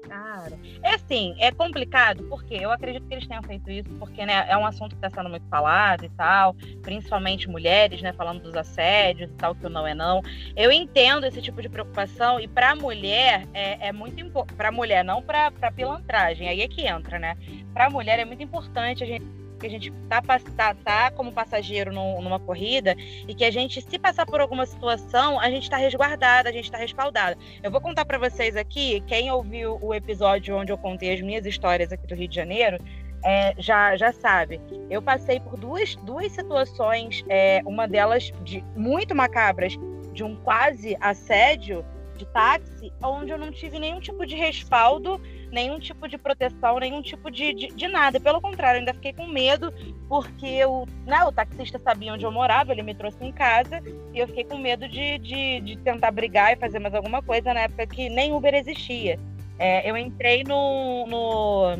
Cara, 0.08 0.60
é 0.82 0.96
assim, 0.96 1.36
é 1.38 1.52
complicado, 1.52 2.24
porque 2.24 2.56
eu 2.56 2.72
acredito 2.72 3.06
que 3.06 3.14
eles 3.14 3.28
tenham 3.28 3.44
feito 3.44 3.70
isso, 3.70 3.90
porque 4.00 4.26
né, 4.26 4.48
é 4.50 4.58
um 4.58 4.66
assunto 4.66 4.96
que 4.98 5.06
está 5.06 5.12
sendo 5.12 5.30
muito 5.30 5.48
falado 5.48 6.04
e 6.04 6.10
tal, 6.10 6.56
principalmente 6.82 7.48
mulheres, 7.48 8.02
né, 8.02 8.12
falando 8.14 8.42
dos 8.42 8.56
assédios 8.56 9.30
e 9.30 9.34
tal, 9.36 9.54
que 9.54 9.68
o 9.68 9.70
não 9.70 9.86
é 9.86 9.94
não. 9.94 10.24
Eu 10.56 10.72
entendo 10.72 11.28
esse 11.28 11.40
tipo 11.40 11.62
de 11.62 11.70
preocupação, 11.70 12.40
e 12.40 12.48
para 12.48 12.76
mulher 12.76 13.48
é, 13.54 13.90
é 13.90 13.92
muito 13.92 14.20
importante, 14.20 14.58
para 14.58 14.72
mulher, 14.72 15.06
não 15.06 15.22
para 15.22 15.52
pilantragem, 15.76 16.50
aí 16.50 16.62
é 16.62 16.68
que 16.68 16.88
entra, 16.88 17.20
né? 17.20 17.38
Para 17.72 17.92
mulher 17.92 18.18
é 18.18 18.26
muito 18.26 18.42
importante 18.42 19.04
a 19.04 19.08
gente 19.08 19.26
que 19.60 19.68
a 19.68 19.70
gente 19.70 19.92
tá, 20.08 20.22
tá, 20.56 20.74
tá 20.74 21.12
como 21.12 21.32
passageiro 21.32 21.92
num- 21.92 22.22
numa 22.22 22.40
corrida 22.40 22.96
e 23.28 23.36
que 23.36 23.44
a 23.44 23.52
gente, 23.52 23.82
se 23.82 24.00
passar 24.00 24.26
por 24.26 24.40
alguma 24.42 24.66
situação, 24.66 25.40
a 25.40 25.50
gente 25.50 25.64
está 25.64 25.78
resguardada, 25.78 26.50
a 26.50 26.52
gente 26.52 26.66
está 26.66 26.78
respaldada. 26.78 27.38
Eu 27.62 27.70
vou 27.70 27.82
contar 27.82 28.06
para 28.06 28.18
vocês 28.18 28.56
aqui, 28.56 29.02
quem 29.02 29.32
ouviu 29.32 29.78
o 29.82 29.94
episódio 29.94 30.56
onde 30.58 30.72
eu 30.72 30.78
contei 30.78 31.14
as 31.14 31.22
minhas 31.22 31.46
histórias 31.46 31.92
aqui 31.92 32.08
do 32.08 32.16
Rio 32.16 32.28
de 32.28 32.36
Janeiro, 32.36 32.78
é, 33.24 33.54
já, 33.58 33.96
já 33.98 34.14
sabe. 34.14 34.62
Eu 34.90 35.02
passei 35.02 35.40
por 35.40 35.58
duas, 35.58 35.96
duas 35.98 36.32
situações, 36.32 37.24
é, 37.28 37.62
uma 37.66 37.88
delas 37.88 38.32
de 38.44 38.64
muito 38.76 39.14
macabras, 39.14 39.74
de 40.14 40.24
um 40.24 40.36
quase 40.38 40.98
assédio 41.02 41.86
de 42.16 42.26
táxi, 42.28 42.92
onde 43.02 43.32
eu 43.32 43.38
não 43.38 43.52
tive 43.52 43.80
nenhum 43.80 44.00
tipo 44.00 44.26
de 44.26 44.36
respaldo, 44.36 45.22
nenhum 45.52 45.80
tipo 45.80 46.08
de 46.08 46.18
proteção, 46.18 46.80
nenhum 46.80 47.02
tipo 47.02 47.30
de, 47.30 47.54
de, 47.54 47.68
de 47.68 47.88
nada. 47.88 48.20
Pelo 48.20 48.42
contrário, 48.42 48.80
ainda 48.80 48.94
fiquei 48.94 49.14
com 49.14 49.28
medo, 49.28 49.74
porque 50.08 50.64
o, 50.66 50.86
né, 51.06 51.24
o 51.24 51.32
taxista 51.32 51.80
sabia 51.80 52.14
onde 52.14 52.26
eu 52.26 52.32
morava, 52.32 52.72
ele 52.72 52.84
me 52.84 52.94
trouxe 52.94 53.24
em 53.24 53.32
casa, 53.32 53.82
e 54.14 54.20
eu 54.20 54.28
fiquei 54.28 54.44
com 54.44 54.58
medo 54.58 54.88
de, 54.88 55.18
de, 55.20 55.62
de 55.62 55.78
tentar 55.78 56.12
brigar 56.12 56.54
e 56.54 56.58
fazer 56.58 56.80
mais 56.80 56.94
alguma 56.94 57.22
coisa 57.22 57.54
na 57.54 57.62
época 57.62 57.88
que 57.88 58.10
nem 58.10 58.34
Uber 58.34 58.54
existia. 58.54 59.20
É, 59.58 59.90
eu 59.90 59.98
entrei 59.98 60.44
no. 60.44 61.06
no 61.08 61.78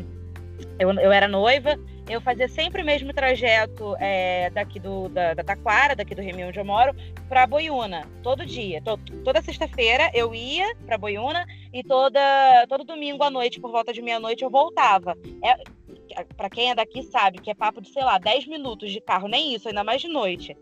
eu, 0.78 0.92
eu 0.92 1.12
era 1.12 1.26
noiva, 1.26 1.78
eu 2.12 2.20
fazia 2.20 2.48
sempre 2.48 2.82
o 2.82 2.84
mesmo 2.84 3.12
trajeto 3.12 3.96
é, 3.98 4.50
daqui 4.50 4.80
do, 4.80 5.08
da, 5.08 5.34
da 5.34 5.44
Taquara, 5.44 5.94
daqui 5.94 6.14
do 6.14 6.22
Rio 6.22 6.48
onde 6.48 6.58
eu 6.58 6.64
moro, 6.64 6.94
para 7.28 7.46
Boiúna, 7.46 8.06
todo 8.22 8.44
dia. 8.44 8.82
To, 8.82 8.98
toda 9.24 9.40
sexta-feira 9.40 10.10
eu 10.12 10.34
ia 10.34 10.74
para 10.86 10.98
Boiúna 10.98 11.46
e 11.72 11.82
toda, 11.82 12.20
todo 12.68 12.84
domingo 12.84 13.22
à 13.22 13.30
noite, 13.30 13.60
por 13.60 13.70
volta 13.70 13.92
de 13.92 14.02
meia-noite, 14.02 14.42
eu 14.42 14.50
voltava. 14.50 15.16
É, 15.42 16.24
para 16.36 16.50
quem 16.50 16.70
é 16.70 16.74
daqui 16.74 17.02
sabe 17.02 17.40
que 17.40 17.50
é 17.50 17.54
papo 17.54 17.80
de, 17.80 17.88
sei 17.90 18.02
lá, 18.02 18.18
10 18.18 18.46
minutos 18.46 18.90
de 18.90 19.00
carro, 19.00 19.28
nem 19.28 19.54
isso, 19.54 19.68
ainda 19.68 19.84
mais 19.84 20.00
de 20.00 20.08
noite. 20.08 20.56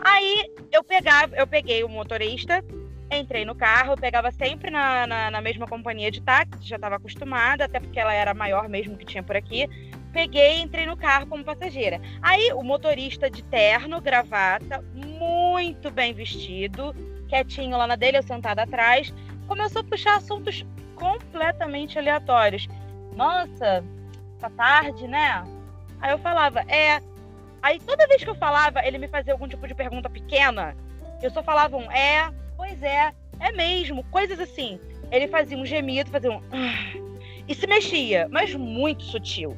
Aí 0.00 0.50
eu 0.72 0.82
pegava, 0.82 1.36
eu 1.36 1.46
peguei 1.46 1.84
o 1.84 1.88
motorista, 1.88 2.64
entrei 3.10 3.44
no 3.44 3.54
carro, 3.54 3.96
pegava 3.96 4.30
sempre 4.32 4.70
na, 4.70 5.06
na, 5.06 5.30
na 5.30 5.40
mesma 5.40 5.66
companhia 5.66 6.10
de 6.10 6.20
táxi, 6.20 6.66
já 6.66 6.76
estava 6.76 6.96
acostumada, 6.96 7.64
até 7.64 7.78
porque 7.78 8.00
ela 8.00 8.12
era 8.12 8.32
a 8.32 8.34
maior 8.34 8.68
mesmo 8.68 8.96
que 8.96 9.04
tinha 9.04 9.22
por 9.22 9.36
aqui. 9.36 9.68
Peguei 10.14 10.58
e 10.58 10.62
entrei 10.62 10.86
no 10.86 10.96
carro 10.96 11.26
como 11.26 11.44
passageira. 11.44 12.00
Aí 12.22 12.52
o 12.52 12.62
motorista 12.62 13.28
de 13.28 13.42
terno, 13.42 14.00
gravata, 14.00 14.80
muito 14.94 15.90
bem 15.90 16.14
vestido, 16.14 16.94
quietinho 17.28 17.76
lá 17.76 17.84
na 17.84 17.96
dele, 17.96 18.18
eu 18.18 18.22
sentada 18.22 18.62
atrás, 18.62 19.12
começou 19.48 19.80
a 19.80 19.84
puxar 19.84 20.16
assuntos 20.16 20.64
completamente 20.94 21.98
aleatórios. 21.98 22.68
Nossa, 23.16 23.84
tá 24.38 24.48
tarde, 24.50 25.08
né? 25.08 25.44
Aí 26.00 26.12
eu 26.12 26.18
falava, 26.18 26.60
é. 26.60 27.02
Aí 27.60 27.80
toda 27.80 28.06
vez 28.06 28.22
que 28.22 28.30
eu 28.30 28.36
falava, 28.36 28.86
ele 28.86 28.98
me 28.98 29.08
fazia 29.08 29.32
algum 29.32 29.48
tipo 29.48 29.66
de 29.66 29.74
pergunta 29.74 30.08
pequena. 30.08 30.76
Eu 31.20 31.30
só 31.32 31.42
falava 31.42 31.76
um 31.76 31.90
é, 31.90 32.30
pois 32.56 32.80
é, 32.84 33.12
é 33.40 33.50
mesmo, 33.50 34.04
coisas 34.12 34.38
assim. 34.38 34.78
Ele 35.10 35.26
fazia 35.26 35.58
um 35.58 35.66
gemido, 35.66 36.08
fazia 36.08 36.30
um. 36.30 36.40
E 37.46 37.54
se 37.54 37.66
mexia, 37.66 38.26
mas 38.30 38.54
muito 38.54 39.02
sutil. 39.02 39.54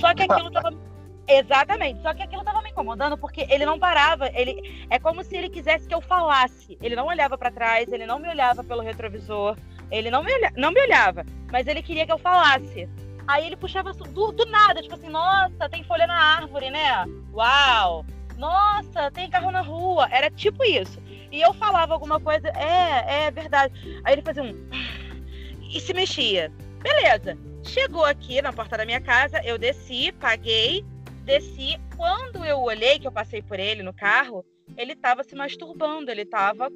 Só 0.00 0.14
que 0.14 0.22
aquilo 0.22 0.50
tava. 0.50 0.72
Exatamente. 1.28 2.02
Só 2.02 2.12
que 2.12 2.22
aquilo 2.22 2.42
tava 2.42 2.60
me 2.62 2.70
incomodando 2.70 3.16
porque 3.16 3.46
ele 3.48 3.64
não 3.64 3.78
parava. 3.78 4.28
Ele 4.34 4.86
é 4.90 4.98
como 4.98 5.22
se 5.22 5.36
ele 5.36 5.48
quisesse 5.48 5.86
que 5.86 5.94
eu 5.94 6.00
falasse. 6.00 6.76
Ele 6.82 6.96
não 6.96 7.06
olhava 7.06 7.38
para 7.38 7.50
trás, 7.50 7.90
ele 7.92 8.06
não 8.06 8.18
me 8.18 8.28
olhava 8.28 8.64
pelo 8.64 8.82
retrovisor, 8.82 9.56
ele 9.90 10.10
não 10.10 10.24
me, 10.24 10.32
olha... 10.32 10.52
não 10.56 10.72
me 10.72 10.80
olhava, 10.80 11.24
mas 11.52 11.66
ele 11.68 11.82
queria 11.82 12.04
que 12.04 12.12
eu 12.12 12.18
falasse. 12.18 12.88
Aí 13.28 13.46
ele 13.46 13.56
puxava 13.56 13.92
do, 13.92 14.32
do 14.32 14.44
nada, 14.46 14.82
tipo 14.82 14.96
assim, 14.96 15.08
nossa, 15.08 15.68
tem 15.68 15.84
folha 15.84 16.06
na 16.06 16.20
árvore, 16.38 16.68
né? 16.68 17.04
Uau! 17.32 18.04
Nossa, 18.36 19.10
tem 19.12 19.30
carro 19.30 19.52
na 19.52 19.60
rua. 19.60 20.08
Era 20.10 20.30
tipo 20.30 20.64
isso. 20.64 21.00
E 21.30 21.40
eu 21.40 21.52
falava 21.52 21.92
alguma 21.92 22.18
coisa, 22.18 22.48
é, 22.48 23.26
é 23.26 23.30
verdade. 23.30 23.72
Aí 24.02 24.14
ele 24.14 24.22
fazia 24.22 24.42
um. 24.42 24.68
E 25.62 25.78
se 25.78 25.94
mexia. 25.94 26.50
Beleza. 26.82 27.38
Chegou 27.62 28.04
aqui 28.04 28.40
na 28.40 28.52
porta 28.52 28.76
da 28.76 28.84
minha 28.84 29.00
casa, 29.00 29.40
eu 29.44 29.58
desci, 29.58 30.12
paguei, 30.12 30.84
desci. 31.24 31.78
Quando 31.96 32.44
eu 32.44 32.58
olhei, 32.58 32.98
que 32.98 33.06
eu 33.06 33.12
passei 33.12 33.42
por 33.42 33.58
ele 33.58 33.82
no 33.82 33.92
carro, 33.92 34.44
ele 34.76 34.92
estava 34.92 35.22
se 35.22 35.34
masturbando, 35.34 36.10
ele 36.10 36.22
estava 36.22 36.70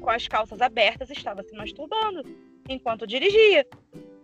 com 0.00 0.10
as 0.10 0.28
calças 0.28 0.60
abertas, 0.60 1.10
estava 1.10 1.42
se 1.42 1.54
masturbando 1.54 2.22
enquanto 2.68 3.06
dirigia 3.06 3.66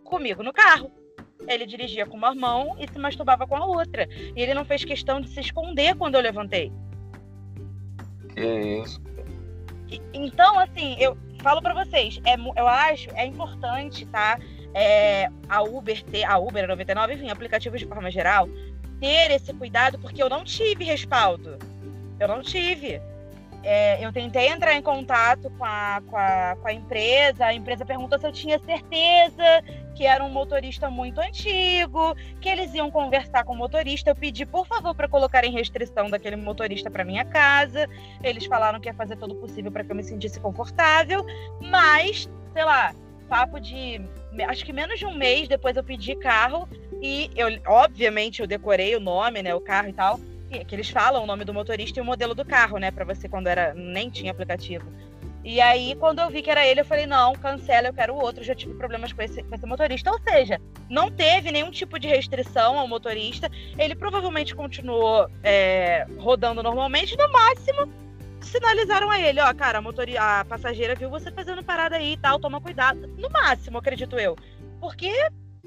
comigo 0.04 0.42
no 0.42 0.52
carro. 0.52 0.90
Ele 1.48 1.66
dirigia 1.66 2.06
com 2.06 2.16
uma 2.16 2.34
mão 2.34 2.76
e 2.78 2.86
se 2.86 2.98
masturbava 2.98 3.46
com 3.46 3.56
a 3.56 3.66
outra. 3.66 4.08
E 4.36 4.40
ele 4.40 4.54
não 4.54 4.64
fez 4.64 4.84
questão 4.84 5.20
de 5.20 5.28
se 5.28 5.40
esconder 5.40 5.96
quando 5.96 6.14
eu 6.14 6.20
levantei. 6.20 6.72
Que 8.34 8.80
isso. 8.82 9.02
Então, 10.14 10.58
assim, 10.58 10.96
eu 10.98 11.18
falo 11.42 11.60
para 11.60 11.84
vocês, 11.84 12.20
é, 12.24 12.34
eu 12.36 12.66
acho, 12.66 13.10
é 13.10 13.26
importante, 13.26 14.06
tá? 14.06 14.38
É, 14.74 15.28
a 15.48 15.62
Uber 15.62 16.02
ter, 16.04 16.24
a 16.24 16.38
Uber 16.38 16.66
99, 16.66 17.14
enfim, 17.14 17.30
aplicativos 17.30 17.80
de 17.80 17.86
forma 17.86 18.10
geral, 18.10 18.48
ter 19.00 19.30
esse 19.30 19.52
cuidado, 19.52 19.98
porque 19.98 20.22
eu 20.22 20.30
não 20.30 20.44
tive 20.44 20.84
respaldo. 20.84 21.58
Eu 22.18 22.28
não 22.28 22.40
tive. 22.40 23.00
É, 23.64 24.04
eu 24.04 24.12
tentei 24.12 24.48
entrar 24.48 24.74
em 24.74 24.82
contato 24.82 25.48
com 25.50 25.64
a, 25.64 26.02
com, 26.08 26.16
a, 26.16 26.56
com 26.60 26.68
a 26.68 26.72
empresa, 26.72 27.46
a 27.46 27.54
empresa 27.54 27.84
perguntou 27.84 28.18
se 28.18 28.26
eu 28.26 28.32
tinha 28.32 28.58
certeza 28.58 29.62
que 29.94 30.04
era 30.04 30.24
um 30.24 30.30
motorista 30.30 30.90
muito 30.90 31.20
antigo, 31.20 32.14
que 32.40 32.48
eles 32.48 32.74
iam 32.74 32.90
conversar 32.90 33.44
com 33.44 33.52
o 33.52 33.56
motorista. 33.56 34.10
Eu 34.10 34.16
pedi, 34.16 34.44
por 34.44 34.66
favor, 34.66 34.94
para 34.94 35.08
colocarem 35.08 35.52
restrição 35.52 36.10
daquele 36.10 36.36
motorista 36.36 36.90
para 36.90 37.04
minha 37.04 37.24
casa. 37.24 37.88
Eles 38.22 38.46
falaram 38.46 38.80
que 38.80 38.88
ia 38.88 38.94
fazer 38.94 39.16
todo 39.16 39.32
o 39.32 39.36
possível 39.36 39.70
para 39.70 39.84
que 39.84 39.92
eu 39.92 39.96
me 39.96 40.02
sentisse 40.02 40.40
confortável, 40.40 41.24
mas, 41.60 42.28
sei 42.52 42.64
lá, 42.64 42.94
papo 43.22 43.58
de 43.60 44.00
acho 44.48 44.64
que 44.64 44.72
menos 44.72 44.98
de 44.98 45.06
um 45.06 45.14
mês 45.14 45.48
depois 45.48 45.76
eu 45.76 45.84
pedi 45.84 46.16
carro 46.16 46.68
e 47.02 47.30
eu, 47.36 47.48
obviamente, 47.66 48.40
eu 48.40 48.46
decorei 48.46 48.94
o 48.96 49.00
nome, 49.00 49.42
né, 49.42 49.54
o 49.54 49.60
carro 49.60 49.88
e 49.88 49.92
tal 49.92 50.18
que 50.66 50.74
eles 50.74 50.90
falam 50.90 51.22
o 51.22 51.26
nome 51.26 51.44
do 51.44 51.54
motorista 51.54 51.98
e 51.98 52.02
o 52.02 52.04
modelo 52.04 52.34
do 52.34 52.44
carro, 52.44 52.78
né? 52.78 52.90
Para 52.90 53.04
você 53.04 53.28
quando 53.28 53.46
era 53.46 53.72
nem 53.74 54.10
tinha 54.10 54.32
aplicativo. 54.32 54.84
E 55.44 55.60
aí, 55.60 55.96
quando 55.96 56.20
eu 56.20 56.30
vi 56.30 56.40
que 56.40 56.50
era 56.50 56.64
ele, 56.64 56.80
eu 56.80 56.84
falei, 56.84 57.04
não, 57.04 57.32
cancela, 57.32 57.88
eu 57.88 57.92
quero 57.92 58.14
outro, 58.14 58.44
já 58.44 58.54
tive 58.54 58.74
problemas 58.74 59.12
com 59.12 59.22
esse, 59.22 59.42
com 59.42 59.54
esse 59.54 59.66
motorista. 59.66 60.10
Ou 60.12 60.20
seja, 60.20 60.60
não 60.88 61.10
teve 61.10 61.50
nenhum 61.50 61.70
tipo 61.70 61.98
de 61.98 62.06
restrição 62.06 62.78
ao 62.78 62.86
motorista. 62.86 63.50
Ele 63.76 63.96
provavelmente 63.96 64.54
continuou 64.54 65.28
é, 65.42 66.06
rodando 66.18 66.62
normalmente, 66.62 67.16
no 67.16 67.32
máximo, 67.32 67.92
sinalizaram 68.42 69.10
a 69.10 69.20
ele, 69.20 69.40
ó, 69.40 69.52
cara, 69.54 69.78
a, 69.78 69.82
motori 69.82 70.16
a 70.16 70.44
passageira 70.48 70.94
viu 70.94 71.10
você 71.10 71.30
fazendo 71.30 71.62
parada 71.64 71.96
aí 71.96 72.12
e 72.12 72.16
tal, 72.16 72.38
toma 72.38 72.60
cuidado. 72.60 73.06
No 73.18 73.30
máximo, 73.30 73.78
acredito 73.78 74.18
eu. 74.18 74.36
Porque 74.80 75.12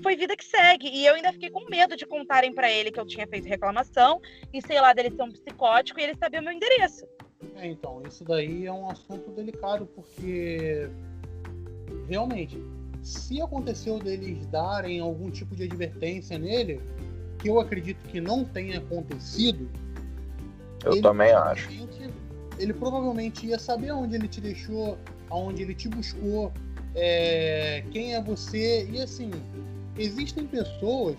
foi 0.01 0.15
vida 0.15 0.35
que 0.35 0.45
segue. 0.45 0.87
E 0.87 1.05
eu 1.05 1.15
ainda 1.15 1.31
fiquei 1.31 1.49
com 1.49 1.65
medo 1.69 1.95
de 1.95 2.05
contarem 2.05 2.53
para 2.53 2.71
ele 2.71 2.91
que 2.91 2.99
eu 2.99 3.05
tinha 3.05 3.27
feito 3.27 3.47
reclamação 3.47 4.21
e 4.53 4.61
sei 4.61 4.79
lá 4.79 4.93
dele 4.93 5.11
ser 5.11 5.23
um 5.23 5.31
psicótico 5.31 5.99
e 5.99 6.03
ele 6.03 6.15
sabia 6.15 6.39
o 6.39 6.43
meu 6.43 6.53
endereço. 6.53 7.05
É, 7.55 7.67
então, 7.67 8.01
isso 8.07 8.23
daí 8.23 8.65
é 8.65 8.71
um 8.71 8.89
assunto 8.89 9.31
delicado 9.31 9.85
porque 9.85 10.89
realmente, 12.07 12.61
se 13.01 13.41
aconteceu 13.41 13.99
deles 13.99 14.45
darem 14.47 14.99
algum 14.99 15.29
tipo 15.29 15.55
de 15.55 15.63
advertência 15.63 16.37
nele, 16.37 16.81
que 17.39 17.49
eu 17.49 17.59
acredito 17.59 18.07
que 18.09 18.19
não 18.19 18.43
tenha 18.43 18.79
acontecido, 18.79 19.69
eu 20.83 21.01
também 21.01 21.31
acho. 21.31 21.69
Ele 22.57 22.73
provavelmente 22.73 23.45
ia 23.47 23.59
saber 23.59 23.91
onde 23.91 24.15
ele 24.15 24.27
te 24.27 24.39
deixou, 24.39 24.97
aonde 25.29 25.61
ele 25.61 25.75
te 25.75 25.89
buscou, 25.89 26.51
é, 26.95 27.83
quem 27.91 28.13
é 28.13 28.21
você, 28.21 28.87
e 28.89 29.01
assim, 29.01 29.31
existem 29.97 30.47
pessoas, 30.47 31.17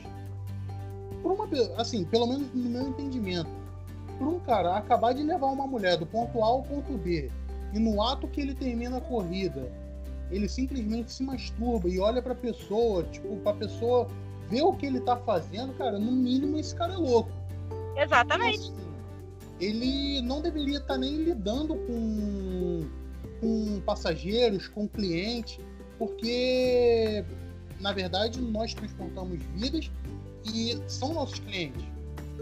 por 1.22 1.32
uma, 1.32 1.48
assim, 1.76 2.04
pelo 2.04 2.26
menos 2.26 2.52
no 2.54 2.70
meu 2.70 2.88
entendimento, 2.88 3.50
por 4.18 4.28
um 4.28 4.40
cara 4.40 4.76
acabar 4.76 5.12
de 5.12 5.22
levar 5.22 5.48
uma 5.48 5.66
mulher 5.66 5.98
do 5.98 6.06
ponto 6.06 6.42
A 6.42 6.46
ao 6.46 6.62
ponto 6.62 6.92
B 6.96 7.30
e 7.72 7.78
no 7.78 8.00
ato 8.02 8.26
que 8.28 8.40
ele 8.40 8.54
termina 8.54 8.96
a 8.96 9.00
corrida, 9.00 9.70
ele 10.30 10.48
simplesmente 10.48 11.12
se 11.12 11.22
masturba 11.22 11.88
e 11.88 11.98
olha 11.98 12.22
para 12.22 12.32
a 12.32 12.36
pessoa, 12.36 13.02
tipo, 13.04 13.36
para 13.36 13.52
a 13.52 13.56
pessoa 13.56 14.08
ver 14.48 14.62
o 14.62 14.72
que 14.72 14.86
ele 14.86 15.00
tá 15.00 15.16
fazendo, 15.16 15.74
cara, 15.74 15.98
no 15.98 16.12
mínimo 16.12 16.58
esse 16.58 16.74
cara 16.74 16.94
é 16.94 16.96
louco. 16.96 17.30
Exatamente. 17.96 18.58
Assim, 18.58 18.74
ele 19.60 20.20
não 20.22 20.40
deveria 20.40 20.78
estar 20.78 20.94
tá 20.94 20.98
nem 20.98 21.16
lidando 21.16 21.74
com, 21.74 22.86
com 23.40 23.80
passageiros, 23.80 24.68
com 24.68 24.88
clientes, 24.88 25.58
porque 25.98 27.24
na 27.80 27.92
verdade, 27.92 28.40
nós 28.40 28.74
transportamos 28.74 29.38
vidas 29.54 29.90
e 30.52 30.78
são 30.86 31.14
nossos 31.14 31.38
clientes. 31.40 31.84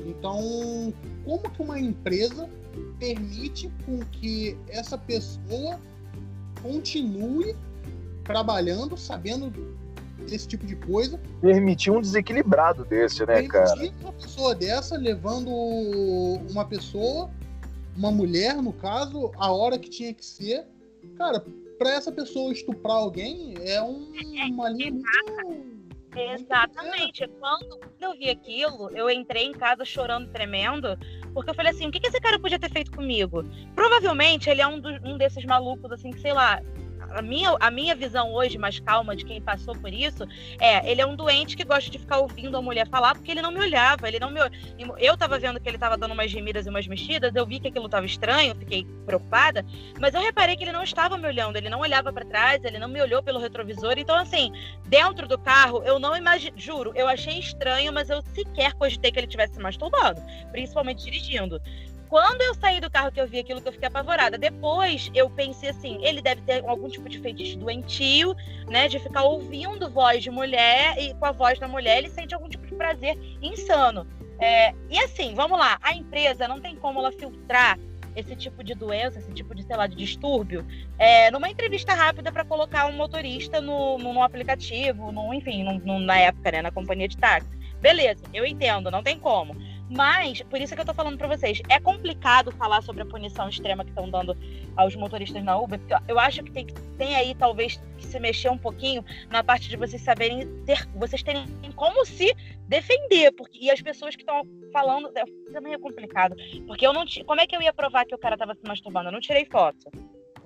Então, 0.06 0.92
como 1.24 1.50
que 1.50 1.62
uma 1.62 1.78
empresa 1.78 2.48
permite 2.98 3.70
com 3.84 4.00
que 4.00 4.56
essa 4.68 4.98
pessoa 4.98 5.80
continue 6.62 7.54
trabalhando, 8.24 8.96
sabendo 8.96 9.52
desse 10.24 10.48
tipo 10.48 10.66
de 10.66 10.76
coisa? 10.76 11.20
Permitir 11.40 11.90
um 11.90 12.00
desequilibrado 12.00 12.84
desse, 12.84 13.20
né, 13.20 13.42
permitir 13.42 13.52
cara? 13.52 13.92
uma 14.00 14.12
pessoa 14.12 14.54
dessa 14.54 14.96
levando 14.96 15.50
uma 16.50 16.64
pessoa, 16.64 17.30
uma 17.96 18.10
mulher, 18.10 18.56
no 18.56 18.72
caso, 18.72 19.30
a 19.36 19.52
hora 19.52 19.78
que 19.78 19.88
tinha 19.88 20.12
que 20.12 20.24
ser. 20.24 20.66
Cara, 21.16 21.44
para 21.78 21.90
essa 21.90 22.10
pessoa 22.10 22.52
estuprar 22.52 22.96
alguém 22.96 23.54
é 23.60 23.82
um, 23.82 24.12
uma 24.52 24.68
linha 24.68 24.90
muito. 24.90 25.74
Exatamente. 26.16 27.26
Quando 27.40 27.80
eu 28.00 28.16
vi 28.16 28.30
aquilo, 28.30 28.88
eu 28.94 29.10
entrei 29.10 29.46
em 29.46 29.52
casa 29.52 29.84
chorando, 29.84 30.30
tremendo, 30.30 30.96
porque 31.32 31.50
eu 31.50 31.54
falei 31.54 31.72
assim: 31.72 31.88
o 31.88 31.90
que 31.90 32.06
esse 32.06 32.20
cara 32.20 32.38
podia 32.38 32.58
ter 32.58 32.70
feito 32.70 32.92
comigo? 32.92 33.44
Provavelmente 33.74 34.48
ele 34.48 34.60
é 34.60 34.66
um, 34.66 34.78
do, 34.78 34.88
um 35.04 35.18
desses 35.18 35.44
malucos, 35.44 35.90
assim, 35.90 36.10
que 36.10 36.20
sei 36.20 36.32
lá, 36.32 36.62
a 37.14 37.22
minha, 37.22 37.56
a 37.60 37.70
minha 37.70 37.94
visão 37.94 38.32
hoje, 38.32 38.58
mais 38.58 38.80
calma, 38.80 39.14
de 39.14 39.24
quem 39.24 39.40
passou 39.40 39.74
por 39.74 39.92
isso, 39.92 40.26
é, 40.60 40.90
ele 40.90 41.00
é 41.00 41.06
um 41.06 41.14
doente 41.14 41.56
que 41.56 41.64
gosta 41.64 41.90
de 41.90 41.98
ficar 41.98 42.18
ouvindo 42.18 42.56
a 42.56 42.62
mulher 42.62 42.88
falar, 42.88 43.14
porque 43.14 43.30
ele 43.30 43.40
não 43.40 43.52
me 43.52 43.60
olhava, 43.60 44.08
ele 44.08 44.18
não 44.18 44.30
me 44.30 44.40
Eu 44.98 45.16
tava 45.16 45.38
vendo 45.38 45.60
que 45.60 45.68
ele 45.68 45.78
tava 45.78 45.96
dando 45.96 46.12
umas 46.12 46.30
gemidas 46.30 46.66
e 46.66 46.70
umas 46.70 46.86
mexidas, 46.86 47.34
eu 47.34 47.46
vi 47.46 47.60
que 47.60 47.68
aquilo 47.68 47.88
tava 47.88 48.06
estranho, 48.06 48.54
fiquei 48.56 48.84
preocupada, 49.06 49.64
mas 50.00 50.14
eu 50.14 50.20
reparei 50.20 50.56
que 50.56 50.64
ele 50.64 50.72
não 50.72 50.82
estava 50.82 51.16
me 51.16 51.26
olhando, 51.26 51.56
ele 51.56 51.68
não 51.68 51.80
olhava 51.80 52.12
para 52.12 52.24
trás, 52.24 52.64
ele 52.64 52.78
não 52.78 52.88
me 52.88 53.00
olhou 53.00 53.22
pelo 53.22 53.38
retrovisor, 53.38 53.94
então 53.96 54.16
assim, 54.16 54.52
dentro 54.86 55.28
do 55.28 55.38
carro, 55.38 55.82
eu 55.84 55.98
não 55.98 56.16
imagino, 56.16 56.58
juro, 56.58 56.92
eu 56.94 57.06
achei 57.06 57.38
estranho, 57.38 57.92
mas 57.92 58.10
eu 58.10 58.20
sequer 58.22 58.74
cogitei 58.74 59.12
que 59.12 59.18
ele 59.18 59.26
tivesse 59.26 59.54
se 59.54 59.60
masturbando, 59.60 60.20
principalmente 60.50 61.04
dirigindo. 61.04 61.60
Quando 62.14 62.42
eu 62.42 62.54
saí 62.54 62.80
do 62.80 62.88
carro 62.88 63.10
que 63.10 63.20
eu 63.20 63.26
vi 63.26 63.40
aquilo 63.40 63.60
que 63.60 63.66
eu 63.66 63.72
fiquei 63.72 63.88
apavorada. 63.88 64.38
Depois 64.38 65.10
eu 65.16 65.28
pensei 65.28 65.70
assim, 65.70 65.98
ele 66.00 66.22
deve 66.22 66.42
ter 66.42 66.64
algum 66.64 66.88
tipo 66.88 67.08
de 67.08 67.18
feitiço 67.18 67.58
doentio, 67.58 68.36
né? 68.68 68.86
De 68.86 69.00
ficar 69.00 69.24
ouvindo 69.24 69.90
voz 69.90 70.22
de 70.22 70.30
mulher 70.30 70.96
e 70.96 71.12
com 71.14 71.26
a 71.26 71.32
voz 71.32 71.58
da 71.58 71.66
mulher 71.66 71.98
ele 71.98 72.08
sente 72.08 72.32
algum 72.32 72.48
tipo 72.48 72.64
de 72.64 72.74
prazer 72.76 73.18
insano. 73.42 74.06
É, 74.38 74.72
e 74.88 74.96
assim, 75.00 75.34
vamos 75.34 75.58
lá, 75.58 75.76
a 75.82 75.92
empresa 75.92 76.46
não 76.46 76.60
tem 76.60 76.76
como 76.76 77.00
ela 77.00 77.10
filtrar 77.10 77.76
esse 78.14 78.36
tipo 78.36 78.62
de 78.62 78.76
doença, 78.76 79.18
esse 79.18 79.32
tipo 79.32 79.52
de, 79.52 79.64
sei 79.64 79.74
lá, 79.74 79.88
de 79.88 79.96
distúrbio, 79.96 80.64
é, 80.96 81.32
numa 81.32 81.50
entrevista 81.50 81.94
rápida 81.94 82.30
para 82.30 82.44
colocar 82.44 82.86
um 82.86 82.92
motorista 82.92 83.60
no, 83.60 83.98
no, 83.98 84.12
no 84.12 84.22
aplicativo, 84.22 85.10
no, 85.10 85.34
enfim, 85.34 85.64
no, 85.64 85.98
na 85.98 86.16
época, 86.16 86.52
né, 86.52 86.62
na 86.62 86.70
companhia 86.70 87.08
de 87.08 87.16
táxi. 87.16 87.64
Beleza, 87.80 88.24
eu 88.32 88.46
entendo, 88.46 88.90
não 88.90 89.02
tem 89.02 89.18
como. 89.18 89.54
Mas, 89.90 90.40
por 90.42 90.60
isso 90.60 90.74
que 90.74 90.80
eu 90.80 90.84
tô 90.84 90.94
falando 90.94 91.18
para 91.18 91.28
vocês, 91.28 91.60
é 91.68 91.78
complicado 91.78 92.50
falar 92.52 92.82
sobre 92.82 93.02
a 93.02 93.06
punição 93.06 93.48
extrema 93.48 93.84
que 93.84 93.90
estão 93.90 94.08
dando 94.08 94.36
aos 94.76 94.96
motoristas 94.96 95.42
na 95.44 95.58
Uber, 95.58 95.78
porque 95.78 95.94
eu 96.10 96.18
acho 96.18 96.42
que 96.42 96.50
tem, 96.50 96.66
tem 96.96 97.14
aí 97.14 97.34
talvez 97.34 97.80
que 97.98 98.06
se 98.06 98.18
mexer 98.18 98.50
um 98.50 98.58
pouquinho 98.58 99.04
na 99.28 99.44
parte 99.44 99.68
de 99.68 99.76
vocês 99.76 100.00
saberem 100.02 100.46
ter, 100.64 100.88
vocês 100.94 101.22
terem 101.22 101.46
como 101.76 102.04
se 102.04 102.34
defender, 102.66 103.32
porque 103.32 103.58
e 103.60 103.70
as 103.70 103.80
pessoas 103.82 104.16
que 104.16 104.22
estão 104.22 104.42
falando, 104.72 105.10
é, 105.16 105.24
também 105.52 105.74
é 105.74 105.78
complicado, 105.78 106.34
porque 106.66 106.86
eu 106.86 106.92
não, 106.92 107.04
como 107.26 107.40
é 107.40 107.46
que 107.46 107.54
eu 107.54 107.62
ia 107.62 107.72
provar 107.72 108.04
que 108.06 108.14
o 108.14 108.18
cara 108.18 108.36
tava 108.36 108.54
se 108.54 108.66
masturbando? 108.66 109.08
Eu 109.08 109.12
não 109.12 109.20
tirei 109.20 109.44
foto. 109.44 109.90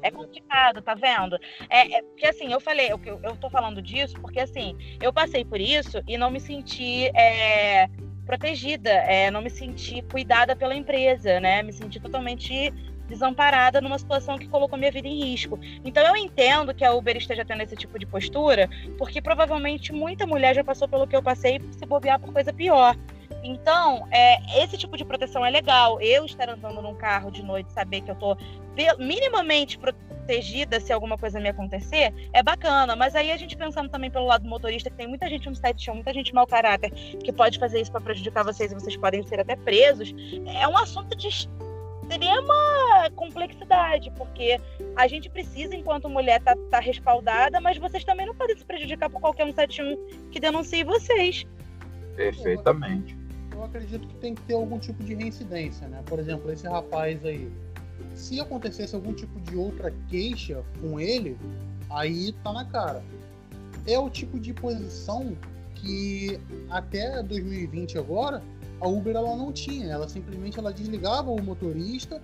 É 0.00 0.12
complicado, 0.12 0.80
tá 0.80 0.94
vendo? 0.94 1.36
É, 1.68 1.96
é, 1.96 2.02
porque 2.02 2.26
assim, 2.26 2.52
eu 2.52 2.60
falei, 2.60 2.92
eu, 2.92 3.00
eu 3.04 3.36
tô 3.36 3.50
falando 3.50 3.82
disso 3.82 4.14
porque 4.20 4.38
assim, 4.38 4.76
eu 5.02 5.12
passei 5.12 5.44
por 5.44 5.60
isso 5.60 6.00
e 6.06 6.16
não 6.16 6.30
me 6.30 6.38
senti 6.38 7.06
é, 7.16 7.88
protegida, 8.28 8.90
é, 8.90 9.30
não 9.30 9.40
me 9.40 9.48
senti 9.48 10.02
cuidada 10.02 10.54
pela 10.54 10.74
empresa, 10.74 11.40
né? 11.40 11.62
Me 11.62 11.72
senti 11.72 11.98
totalmente 11.98 12.70
desamparada 13.08 13.80
numa 13.80 13.98
situação 13.98 14.36
que 14.36 14.46
colocou 14.46 14.78
minha 14.78 14.92
vida 14.92 15.08
em 15.08 15.18
risco. 15.18 15.58
Então 15.82 16.06
eu 16.06 16.14
entendo 16.14 16.74
que 16.74 16.84
a 16.84 16.92
Uber 16.92 17.16
esteja 17.16 17.42
tendo 17.42 17.62
esse 17.62 17.74
tipo 17.74 17.98
de 17.98 18.04
postura, 18.04 18.68
porque 18.98 19.22
provavelmente 19.22 19.94
muita 19.94 20.26
mulher 20.26 20.54
já 20.54 20.62
passou 20.62 20.86
pelo 20.86 21.06
que 21.06 21.16
eu 21.16 21.22
passei 21.22 21.58
se 21.70 21.86
bobear 21.86 22.20
por 22.20 22.30
coisa 22.30 22.52
pior. 22.52 22.94
Então, 23.42 24.06
é, 24.10 24.62
esse 24.62 24.76
tipo 24.76 24.96
de 24.96 25.04
proteção 25.04 25.44
é 25.44 25.50
legal. 25.50 26.00
Eu 26.00 26.24
estar 26.24 26.48
andando 26.48 26.82
num 26.82 26.94
carro 26.94 27.30
de 27.30 27.42
noite, 27.42 27.72
saber 27.72 28.00
que 28.00 28.10
eu 28.10 28.16
tô 28.16 28.36
minimamente 28.98 29.78
protegida 29.78 30.78
se 30.78 30.92
alguma 30.92 31.16
coisa 31.16 31.40
me 31.40 31.48
acontecer, 31.48 32.12
é 32.32 32.42
bacana. 32.42 32.94
Mas 32.94 33.14
aí 33.14 33.32
a 33.32 33.36
gente 33.36 33.56
pensando 33.56 33.88
também 33.88 34.10
pelo 34.10 34.26
lado 34.26 34.42
do 34.42 34.48
motorista, 34.48 34.90
que 34.90 34.96
tem 34.96 35.08
muita 35.08 35.28
gente 35.28 35.48
no 35.48 35.54
site 35.54 35.84
show, 35.84 35.94
muita 35.94 36.12
gente 36.12 36.34
mau 36.34 36.46
caráter, 36.46 36.90
que 36.90 37.32
pode 37.32 37.58
fazer 37.58 37.80
isso 37.80 37.90
para 37.90 38.00
prejudicar 38.00 38.44
vocês 38.44 38.70
e 38.70 38.74
vocês 38.74 38.96
podem 38.96 39.26
ser 39.26 39.40
até 39.40 39.56
presos, 39.56 40.14
é 40.46 40.68
um 40.68 40.76
assunto 40.76 41.16
de 41.16 41.28
extrema 41.28 43.10
complexidade, 43.14 44.10
porque 44.16 44.60
a 44.96 45.06
gente 45.06 45.28
precisa, 45.28 45.74
enquanto 45.74 46.08
mulher, 46.08 46.40
tá, 46.42 46.56
tá 46.70 46.80
respaldada, 46.80 47.60
mas 47.60 47.76
vocês 47.78 48.04
também 48.04 48.26
não 48.26 48.34
podem 48.34 48.56
se 48.56 48.64
prejudicar 48.64 49.10
por 49.10 49.20
qualquer 49.20 49.44
171 49.46 50.30
que 50.30 50.40
denuncie 50.40 50.84
vocês. 50.84 51.46
Perfeitamente. 52.18 53.16
Eu 53.52 53.62
acredito 53.62 54.06
que 54.08 54.14
tem 54.16 54.34
que 54.34 54.42
ter 54.42 54.54
algum 54.54 54.78
tipo 54.78 55.02
de 55.04 55.14
reincidência, 55.14 55.86
né? 55.86 56.02
Por 56.04 56.18
exemplo, 56.18 56.50
esse 56.50 56.66
rapaz 56.66 57.24
aí, 57.24 57.50
se 58.14 58.40
acontecesse 58.40 58.94
algum 58.94 59.12
tipo 59.12 59.40
de 59.40 59.56
outra 59.56 59.92
queixa 60.08 60.64
com 60.80 60.98
ele, 60.98 61.38
aí 61.88 62.32
tá 62.42 62.52
na 62.52 62.64
cara. 62.64 63.04
É 63.86 63.96
o 63.98 64.10
tipo 64.10 64.38
de 64.38 64.52
posição 64.52 65.36
que 65.76 66.40
até 66.68 67.22
2020 67.22 67.98
agora 67.98 68.42
a 68.80 68.88
Uber 68.88 69.14
ela 69.14 69.36
não 69.36 69.52
tinha, 69.52 69.86
ela 69.86 70.08
simplesmente 70.08 70.58
ela 70.58 70.72
desligava 70.72 71.30
o 71.30 71.40
motorista 71.40 72.20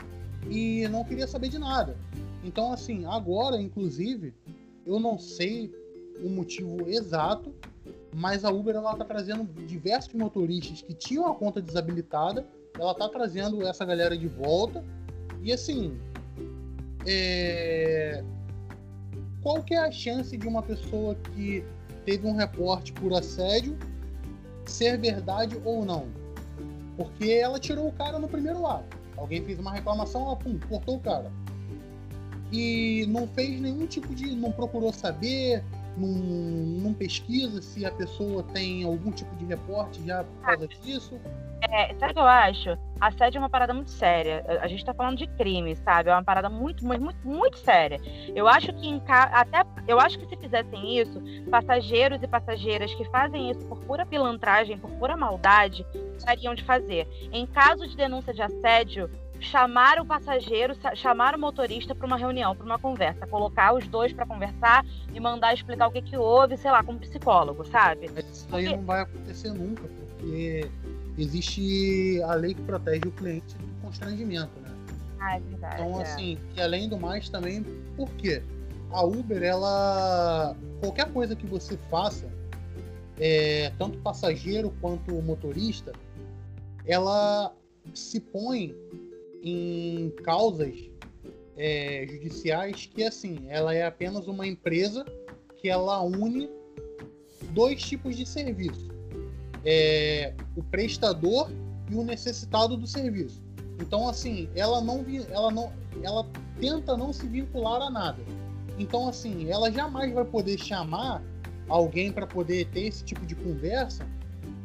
e 0.50 0.86
não 0.88 1.04
queria 1.04 1.26
saber 1.26 1.48
de 1.48 1.58
nada. 1.58 1.96
Então 2.42 2.72
assim, 2.72 3.06
agora 3.06 3.60
inclusive, 3.60 4.34
eu 4.84 4.98
não 4.98 5.18
sei 5.18 5.72
o 6.22 6.28
motivo 6.28 6.88
exato, 6.88 7.54
mas 8.14 8.44
a 8.44 8.50
Uber 8.50 8.76
ela 8.76 8.94
tá 8.94 9.04
trazendo 9.04 9.44
diversos 9.66 10.14
motoristas 10.14 10.80
que 10.82 10.94
tinham 10.94 11.26
a 11.26 11.34
conta 11.34 11.60
desabilitada, 11.60 12.46
ela 12.78 12.94
tá 12.94 13.08
trazendo 13.08 13.66
essa 13.66 13.84
galera 13.84 14.16
de 14.16 14.28
volta. 14.28 14.84
E 15.42 15.52
assim, 15.52 15.98
é... 17.04 18.22
qual 19.42 19.62
que 19.62 19.74
é 19.74 19.78
a 19.78 19.90
chance 19.90 20.36
de 20.36 20.46
uma 20.46 20.62
pessoa 20.62 21.16
que 21.34 21.64
teve 22.04 22.26
um 22.26 22.36
reporte 22.36 22.92
por 22.92 23.12
assédio 23.12 23.76
ser 24.64 24.96
verdade 24.98 25.60
ou 25.64 25.84
não? 25.84 26.06
Porque 26.96 27.30
ela 27.30 27.58
tirou 27.58 27.88
o 27.88 27.92
cara 27.92 28.18
no 28.18 28.28
primeiro 28.28 28.64
ato. 28.64 28.96
Alguém 29.16 29.44
fez 29.44 29.58
uma 29.58 29.72
reclamação, 29.72 30.22
ela 30.22 30.36
pum, 30.36 30.58
cortou 30.68 30.96
o 30.96 31.00
cara. 31.00 31.30
E 32.52 33.06
não 33.08 33.26
fez 33.26 33.60
nenhum 33.60 33.86
tipo 33.86 34.14
de. 34.14 34.34
não 34.36 34.52
procurou 34.52 34.92
saber, 34.92 35.64
não, 35.96 36.08
não 36.08 36.94
pesquisa 36.94 37.60
se 37.62 37.84
a 37.84 37.90
pessoa 37.90 38.42
tem 38.42 38.84
algum 38.84 39.10
tipo 39.10 39.34
de 39.36 39.44
reporte 39.44 40.04
já 40.06 40.24
por 40.24 40.46
causa 40.46 40.68
disso. 40.68 41.20
É, 41.70 41.94
sabe 41.94 42.12
o 42.12 42.14
que 42.14 42.20
eu 42.20 42.24
acho? 42.24 42.78
Assédio 43.00 43.38
é 43.38 43.40
uma 43.40 43.48
parada 43.48 43.72
muito 43.72 43.90
séria. 43.90 44.44
A 44.60 44.66
gente 44.66 44.84
tá 44.84 44.92
falando 44.92 45.16
de 45.16 45.26
crime, 45.26 45.74
sabe? 45.76 46.10
É 46.10 46.12
uma 46.12 46.22
parada 46.22 46.48
muito, 46.48 46.84
muito, 46.84 47.02
muito, 47.02 47.26
muito 47.26 47.58
séria. 47.58 47.98
Eu 48.34 48.46
acho 48.46 48.72
que 48.72 48.86
em 48.86 49.00
ca... 49.00 49.24
até 49.24 49.64
eu 49.88 49.98
acho 49.98 50.18
que 50.18 50.26
se 50.26 50.36
fizessem 50.36 50.98
isso, 50.98 51.22
passageiros 51.50 52.22
e 52.22 52.28
passageiras 52.28 52.94
que 52.94 53.04
fazem 53.06 53.50
isso 53.50 53.60
por 53.66 53.78
pura 53.80 54.04
pilantragem, 54.04 54.78
por 54.78 54.90
pura 54.92 55.16
maldade, 55.16 55.86
teriam 56.24 56.54
de 56.54 56.64
fazer. 56.64 57.08
Em 57.32 57.46
caso 57.46 57.86
de 57.88 57.96
denúncia 57.96 58.32
de 58.32 58.42
assédio, 58.42 59.10
chamar 59.44 60.00
o 60.00 60.06
passageiro, 60.06 60.74
chamar 60.94 61.34
o 61.34 61.38
motorista 61.38 61.94
para 61.94 62.06
uma 62.06 62.16
reunião, 62.16 62.56
para 62.56 62.64
uma 62.64 62.78
conversa, 62.78 63.26
colocar 63.26 63.74
os 63.74 63.86
dois 63.86 64.12
para 64.12 64.26
conversar 64.26 64.84
e 65.12 65.20
mandar 65.20 65.54
explicar 65.54 65.88
o 65.88 65.92
que, 65.92 66.02
que 66.02 66.16
houve, 66.16 66.56
sei 66.56 66.70
lá, 66.70 66.82
como 66.82 66.98
psicólogo, 66.98 67.64
sabe? 67.66 68.10
Mas 68.14 68.24
isso 68.24 68.46
aí 68.50 68.64
porque... 68.64 68.76
não 68.76 68.84
vai 68.84 69.02
acontecer 69.02 69.52
nunca, 69.52 69.82
porque 69.82 70.68
existe 71.18 72.22
a 72.22 72.34
lei 72.34 72.54
que 72.54 72.62
protege 72.62 73.02
o 73.06 73.12
cliente 73.12 73.54
do 73.56 73.82
constrangimento, 73.82 74.58
né? 74.60 74.70
Ah, 75.20 75.36
é 75.36 75.40
verdade. 75.40 75.82
Então, 75.82 76.00
é. 76.00 76.02
assim, 76.02 76.38
e 76.56 76.60
além 76.60 76.88
do 76.88 76.98
mais 76.98 77.28
também, 77.28 77.62
por 77.96 78.10
quê? 78.12 78.42
A 78.90 79.02
Uber, 79.04 79.42
ela. 79.42 80.56
Qualquer 80.80 81.10
coisa 81.12 81.34
que 81.34 81.46
você 81.46 81.78
faça, 81.90 82.28
é, 83.18 83.72
tanto 83.78 83.98
passageiro 83.98 84.72
quanto 84.80 85.14
motorista, 85.22 85.92
ela 86.86 87.52
se 87.94 88.20
põe 88.20 88.74
em 89.44 90.10
causas 90.22 90.74
é, 91.56 92.06
judiciais 92.10 92.86
que 92.86 93.04
assim 93.04 93.44
ela 93.48 93.74
é 93.74 93.84
apenas 93.84 94.26
uma 94.26 94.46
empresa 94.46 95.04
que 95.56 95.68
ela 95.68 96.02
une 96.02 96.48
dois 97.50 97.82
tipos 97.82 98.16
de 98.16 98.26
serviço. 98.26 98.88
É, 99.64 100.34
o 100.56 100.62
prestador 100.62 101.50
e 101.90 101.94
o 101.94 102.02
necessitado 102.02 102.76
do 102.76 102.86
serviço. 102.86 103.42
Então 103.78 104.08
assim 104.08 104.48
ela 104.54 104.80
não 104.80 105.04
ela 105.30 105.50
não 105.50 105.72
ela 106.02 106.26
tenta 106.58 106.96
não 106.96 107.12
se 107.12 107.26
vincular 107.26 107.82
a 107.82 107.90
nada. 107.90 108.22
Então 108.78 109.08
assim 109.08 109.50
ela 109.50 109.70
jamais 109.70 110.12
vai 110.12 110.24
poder 110.24 110.58
chamar 110.58 111.22
alguém 111.68 112.10
para 112.10 112.26
poder 112.26 112.66
ter 112.68 112.86
esse 112.86 113.04
tipo 113.04 113.24
de 113.26 113.34
conversa 113.34 114.06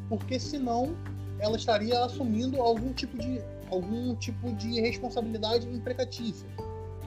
porque 0.08 0.40
senão 0.40 0.96
ela 1.40 1.56
estaria 1.56 2.04
assumindo 2.04 2.62
algum 2.62 2.92
tipo 2.92 3.18
de 3.18 3.42
algum 3.72 4.16
tipo 4.16 4.52
de 4.54 4.80
responsabilidade 4.82 5.68
imprecatícia, 5.68 6.48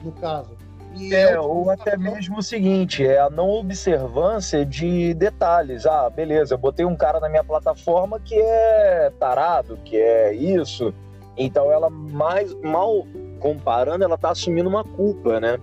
no 0.03 0.11
caso. 0.11 0.57
E 0.95 1.13
é, 1.13 1.39
ou 1.39 1.71
até 1.71 1.97
mesmo 1.97 2.37
o 2.37 2.43
seguinte, 2.43 3.05
é 3.05 3.19
a 3.19 3.29
não 3.29 3.49
observância 3.49 4.63
de 4.65 5.13
detalhes. 5.15 5.85
Ah, 5.85 6.09
beleza, 6.09 6.53
eu 6.53 6.57
botei 6.57 6.85
um 6.85 6.95
cara 6.95 7.19
na 7.19 7.27
minha 7.27 7.43
plataforma 7.43 8.19
que 8.19 8.35
é 8.35 9.11
tarado, 9.19 9.77
que 9.83 9.97
é 9.97 10.33
isso. 10.33 10.93
Então 11.35 11.71
ela 11.71 11.89
mais 11.89 12.53
mal 12.61 13.07
comparando, 13.39 14.03
ela 14.03 14.17
tá 14.17 14.29
assumindo 14.29 14.69
uma 14.69 14.83
culpa, 14.83 15.39
né? 15.39 15.59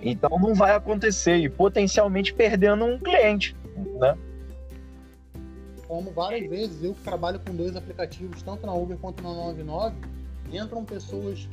Então 0.00 0.30
não 0.38 0.54
vai 0.54 0.74
acontecer 0.74 1.36
e 1.36 1.48
potencialmente 1.48 2.32
perdendo 2.32 2.84
um 2.84 2.98
cliente, 2.98 3.56
né? 3.98 4.16
Como 5.88 6.10
várias 6.12 6.48
vezes 6.48 6.82
eu 6.82 6.94
trabalho 7.04 7.40
com 7.40 7.54
dois 7.54 7.76
aplicativos, 7.76 8.42
tanto 8.42 8.64
na 8.64 8.72
Uber 8.72 8.96
quanto 8.96 9.22
na 9.22 9.30
99, 9.30 9.96
entram 10.52 10.84
pessoas 10.84 11.48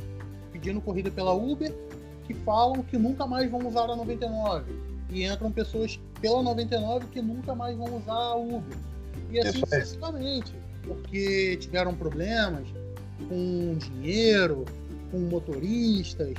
pedindo 0.51 0.81
corrida 0.81 1.09
pela 1.09 1.33
Uber 1.33 1.73
que 2.25 2.33
falam 2.33 2.83
que 2.83 2.97
nunca 2.97 3.25
mais 3.25 3.49
vão 3.49 3.67
usar 3.67 3.89
a 3.89 3.95
99. 3.95 4.71
E 5.09 5.25
entram 5.25 5.51
pessoas 5.51 5.99
pela 6.21 6.43
99 6.43 7.07
que 7.07 7.21
nunca 7.21 7.55
mais 7.55 7.75
vão 7.75 7.97
usar 7.97 8.13
a 8.13 8.35
Uber. 8.35 8.77
E 9.31 9.39
assim 9.39 9.59
sucessivamente. 9.59 10.53
Porque 10.83 11.57
tiveram 11.57 11.95
problemas 11.95 12.67
com 13.27 13.75
dinheiro, 13.77 14.65
com 15.11 15.17
motoristas, 15.19 16.35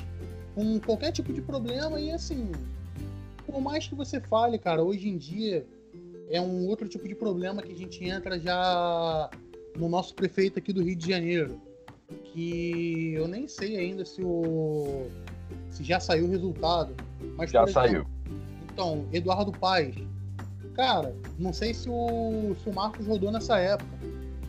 com 0.54 0.78
qualquer 0.78 1.10
tipo 1.10 1.32
de 1.32 1.40
problema. 1.40 1.98
E 2.00 2.12
assim, 2.12 2.52
por 3.44 3.60
mais 3.60 3.88
que 3.88 3.94
você 3.96 4.20
fale, 4.20 4.58
cara, 4.58 4.82
hoje 4.82 5.08
em 5.08 5.16
dia 5.16 5.66
é 6.30 6.40
um 6.40 6.68
outro 6.68 6.86
tipo 6.86 7.08
de 7.08 7.16
problema 7.16 7.60
que 7.62 7.72
a 7.72 7.76
gente 7.76 8.04
entra 8.04 8.38
já 8.38 9.28
no 9.76 9.88
nosso 9.88 10.14
prefeito 10.14 10.60
aqui 10.60 10.72
do 10.72 10.82
Rio 10.82 10.94
de 10.94 11.08
Janeiro 11.08 11.60
que 12.16 13.12
eu 13.14 13.26
nem 13.26 13.48
sei 13.48 13.76
ainda 13.76 14.04
se 14.04 14.22
o 14.22 15.06
se 15.70 15.84
já 15.84 16.00
saiu 16.00 16.26
o 16.26 16.30
resultado. 16.30 16.94
Mas, 17.36 17.50
já 17.50 17.62
exemplo, 17.62 17.72
saiu. 17.72 18.06
Então, 18.72 19.06
Eduardo 19.12 19.52
Paes. 19.52 19.96
Cara, 20.74 21.14
não 21.38 21.52
sei 21.52 21.74
se 21.74 21.88
o, 21.88 22.54
se 22.62 22.68
o 22.68 22.74
Marcos 22.74 23.06
rodou 23.06 23.30
nessa 23.30 23.58
época. 23.58 23.90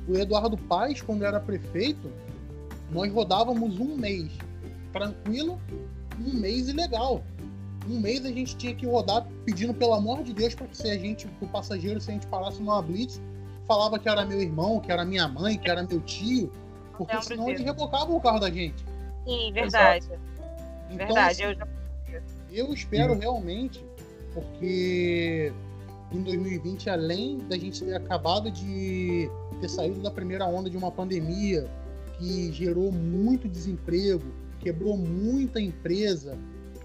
O 0.08 0.16
Eduardo 0.16 0.58
Paes, 0.58 1.02
quando 1.02 1.24
era 1.24 1.40
prefeito, 1.40 2.12
nós 2.92 3.12
rodávamos 3.12 3.80
um 3.80 3.96
mês. 3.96 4.32
Tranquilo, 4.92 5.60
um 6.20 6.34
mês 6.34 6.68
ilegal. 6.70 7.24
Um 7.90 8.00
mês 8.00 8.26
a 8.26 8.30
gente 8.30 8.56
tinha 8.58 8.76
que 8.76 8.86
rodar 8.86 9.28
pedindo 9.46 9.74
pelo 9.74 9.94
amor 9.94 10.24
de 10.24 10.34
Deus 10.34 10.54
para 10.54 10.68
que 10.68 10.78
se 10.78 10.90
a 10.90 10.98
gente, 10.98 11.28
o 11.42 11.48
passageiro, 11.48 12.00
se 12.00 12.12
a 12.12 12.14
gente 12.14 12.28
parasse 12.28 12.60
numa 12.60 12.82
blitz, 12.82 13.20
falava 13.68 13.98
que 13.98 14.08
era 14.08 14.26
meu 14.26 14.40
irmão, 14.40 14.80
que 14.80 14.92
era 14.92 15.04
minha 15.04 15.28
mãe, 15.28 15.58
que 15.58 15.70
era 15.70 15.82
meu 15.84 16.00
tio, 16.02 16.52
Porque 17.06 17.14
Lembro 17.14 17.28
senão 17.28 17.46
disso. 17.46 17.58
eles 17.58 17.66
rebocavam 17.66 18.16
o 18.16 18.22
carro 18.22 18.40
da 18.40 18.50
gente. 18.50 18.84
Sim, 19.28 19.52
verdade. 19.54 20.08
Então, 20.90 20.98
verdade. 21.08 21.44
assim, 21.44 21.44
Eu 21.44 21.56
já... 21.56 21.68
Eu 22.52 22.74
espero 22.74 23.18
realmente, 23.18 23.84
porque 24.34 25.54
em 26.12 26.22
2020, 26.22 26.90
além 26.90 27.38
da 27.50 27.58
gente 27.58 27.84
ter 27.84 27.96
acabado 27.96 28.52
de 28.52 29.30
ter 29.62 29.70
saído 29.70 30.02
da 30.02 30.12
primeira 30.12 30.46
onda 30.46 30.70
de 30.70 30.76
uma 30.78 30.92
pandemia 30.92 31.66
que 32.18 32.52
gerou 32.52 32.92
muito 32.92 33.48
desemprego, 33.48 34.24
quebrou 34.60 34.98
muita 34.98 35.62
empresa, 35.62 36.38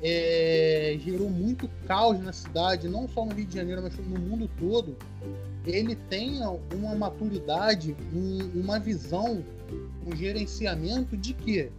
é, 0.03 0.97
gerou 1.01 1.29
muito 1.29 1.69
caos 1.87 2.21
na 2.21 2.33
cidade, 2.33 2.89
não 2.89 3.09
só 3.09 3.25
no 3.25 3.35
Rio 3.35 3.47
de 3.47 3.57
Janeiro, 3.57 3.83
mas 3.83 3.97
no 3.99 4.19
mundo 4.21 4.49
todo, 4.59 4.97
ele 5.67 5.97
tenha 5.97 6.49
uma 6.51 6.95
maturidade, 6.95 7.97
um- 8.15 8.61
uma 8.61 8.79
visão, 8.79 9.43
um 10.07 10.15
gerenciamento 10.15 11.17
de 11.17 11.35
que, 11.35 11.71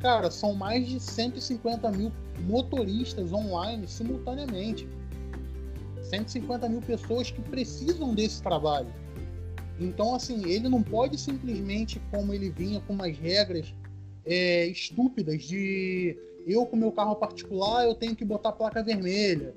cara, 0.00 0.30
são 0.30 0.54
mais 0.54 0.86
de 0.86 0.98
150 0.98 1.90
mil 1.92 2.12
motoristas 2.40 3.32
online 3.32 3.86
simultaneamente. 3.86 4.88
150 6.02 6.68
mil 6.68 6.80
pessoas 6.80 7.30
que 7.30 7.40
precisam 7.40 8.14
desse 8.14 8.42
trabalho. 8.42 8.92
Então, 9.80 10.14
assim, 10.14 10.44
ele 10.44 10.68
não 10.68 10.82
pode 10.82 11.18
simplesmente, 11.18 12.00
como 12.10 12.34
ele 12.34 12.50
vinha 12.50 12.80
com 12.80 12.92
umas 12.92 13.16
regras 13.16 13.74
é, 14.24 14.66
estúpidas 14.66 15.42
de 15.42 16.16
eu 16.46 16.66
com 16.66 16.76
meu 16.76 16.92
carro 16.92 17.16
particular 17.16 17.84
eu 17.84 17.94
tenho 17.94 18.16
que 18.16 18.24
botar 18.24 18.52
placa 18.52 18.82
vermelha. 18.82 19.54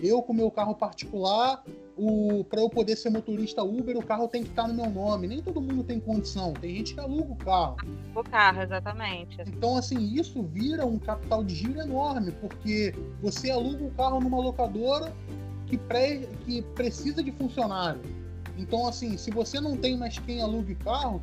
Eu 0.00 0.22
com 0.22 0.32
meu 0.32 0.50
carro 0.50 0.74
particular, 0.74 1.64
o 1.96 2.44
para 2.44 2.60
eu 2.60 2.70
poder 2.70 2.96
ser 2.96 3.10
motorista 3.10 3.62
Uber, 3.62 3.96
o 3.96 4.04
carro 4.04 4.28
tem 4.28 4.44
que 4.44 4.50
estar 4.50 4.68
no 4.68 4.74
meu 4.74 4.88
nome. 4.88 5.26
Nem 5.26 5.42
todo 5.42 5.60
mundo 5.60 5.82
tem 5.82 5.98
condição. 5.98 6.52
Tem 6.52 6.76
gente 6.76 6.94
que 6.94 7.00
aluga 7.00 7.32
o 7.32 7.36
carro. 7.36 7.76
O 8.14 8.22
carro, 8.22 8.62
exatamente. 8.62 9.40
Então, 9.46 9.76
assim, 9.76 9.98
isso 10.14 10.42
vira 10.42 10.86
um 10.86 10.98
capital 10.98 11.42
de 11.42 11.54
giro 11.54 11.80
enorme, 11.80 12.32
porque 12.32 12.94
você 13.20 13.50
aluga 13.50 13.84
o 13.84 13.90
carro 13.90 14.20
numa 14.20 14.38
locadora 14.38 15.12
que, 15.66 15.76
pré, 15.76 16.28
que 16.44 16.62
precisa 16.62 17.22
de 17.22 17.32
funcionário. 17.32 18.00
Então, 18.56 18.86
assim, 18.86 19.16
se 19.16 19.30
você 19.30 19.60
não 19.60 19.76
tem 19.76 19.96
mais 19.96 20.18
quem 20.18 20.40
alugue 20.40 20.74
carro, 20.76 21.20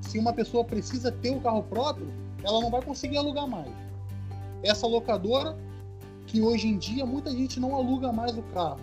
se 0.00 0.18
uma 0.18 0.32
pessoa 0.32 0.64
precisa 0.64 1.10
ter 1.10 1.30
o 1.30 1.40
carro 1.40 1.62
próprio, 1.62 2.06
ela 2.42 2.60
não 2.60 2.70
vai 2.70 2.82
conseguir 2.82 3.16
alugar 3.16 3.46
mais. 3.46 3.70
Essa 4.62 4.86
locadora, 4.86 5.56
que 6.26 6.40
hoje 6.40 6.68
em 6.68 6.76
dia 6.76 7.06
muita 7.06 7.30
gente 7.30 7.60
não 7.60 7.74
aluga 7.74 8.12
mais 8.12 8.36
o 8.36 8.42
carro. 8.42 8.80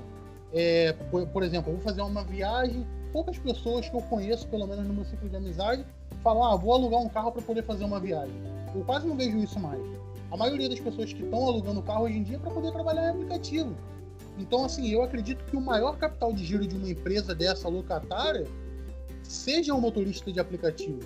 É, 0.52 0.94
por, 1.12 1.28
por 1.28 1.44
exemplo, 1.44 1.72
eu 1.72 1.76
vou 1.76 1.84
fazer 1.84 2.02
uma 2.02 2.24
viagem, 2.24 2.86
poucas 3.12 3.38
pessoas 3.38 3.90
que 3.90 3.96
eu 3.96 4.02
conheço, 4.02 4.48
pelo 4.48 4.68
menos 4.68 4.88
no 4.88 4.94
meu 4.94 5.06
ciclo 5.06 5.28
de 5.30 5.36
amizade, 5.36 5.86
falam, 6.24 6.44
ah, 6.44 6.56
vou 6.56 6.74
alugar 6.74 7.02
um 7.02 7.10
carro 7.10 7.32
para 7.32 7.42
poder 7.42 7.64
fazer 7.64 7.84
uma 7.84 8.00
viagem. 8.00 8.34
Eu 8.74 8.84
quase 8.84 9.08
não 9.08 9.16
vejo 9.16 9.38
isso 9.38 9.60
mais. 9.60 9.82
A 10.32 10.38
maioria 10.38 10.70
das 10.70 10.80
pessoas 10.80 11.14
que 11.14 11.24
estão 11.24 11.46
alugando 11.46 11.82
carro 11.82 12.06
hoje 12.06 12.18
em 12.18 12.24
dia 12.24 12.38
é 12.38 12.40
para 12.40 12.52
poder 12.52 12.72
trabalhar 12.72 13.08
em 13.08 13.10
aplicativo. 13.10 13.76
Então, 14.38 14.66
assim, 14.66 14.90
eu 14.90 15.04
acredito 15.04 15.44
que 15.46 15.56
o 15.56 15.62
maior 15.62 15.98
capital 15.98 16.34
de 16.34 16.44
giro 16.44 16.66
de 16.66 16.76
uma 16.76 16.90
empresa 16.90 17.36
dessa 17.36 17.70
locatária 17.70 18.48
seja 19.22 19.74
um 19.74 19.82
motorista 19.82 20.32
de 20.32 20.40
aplicativo. 20.40 21.00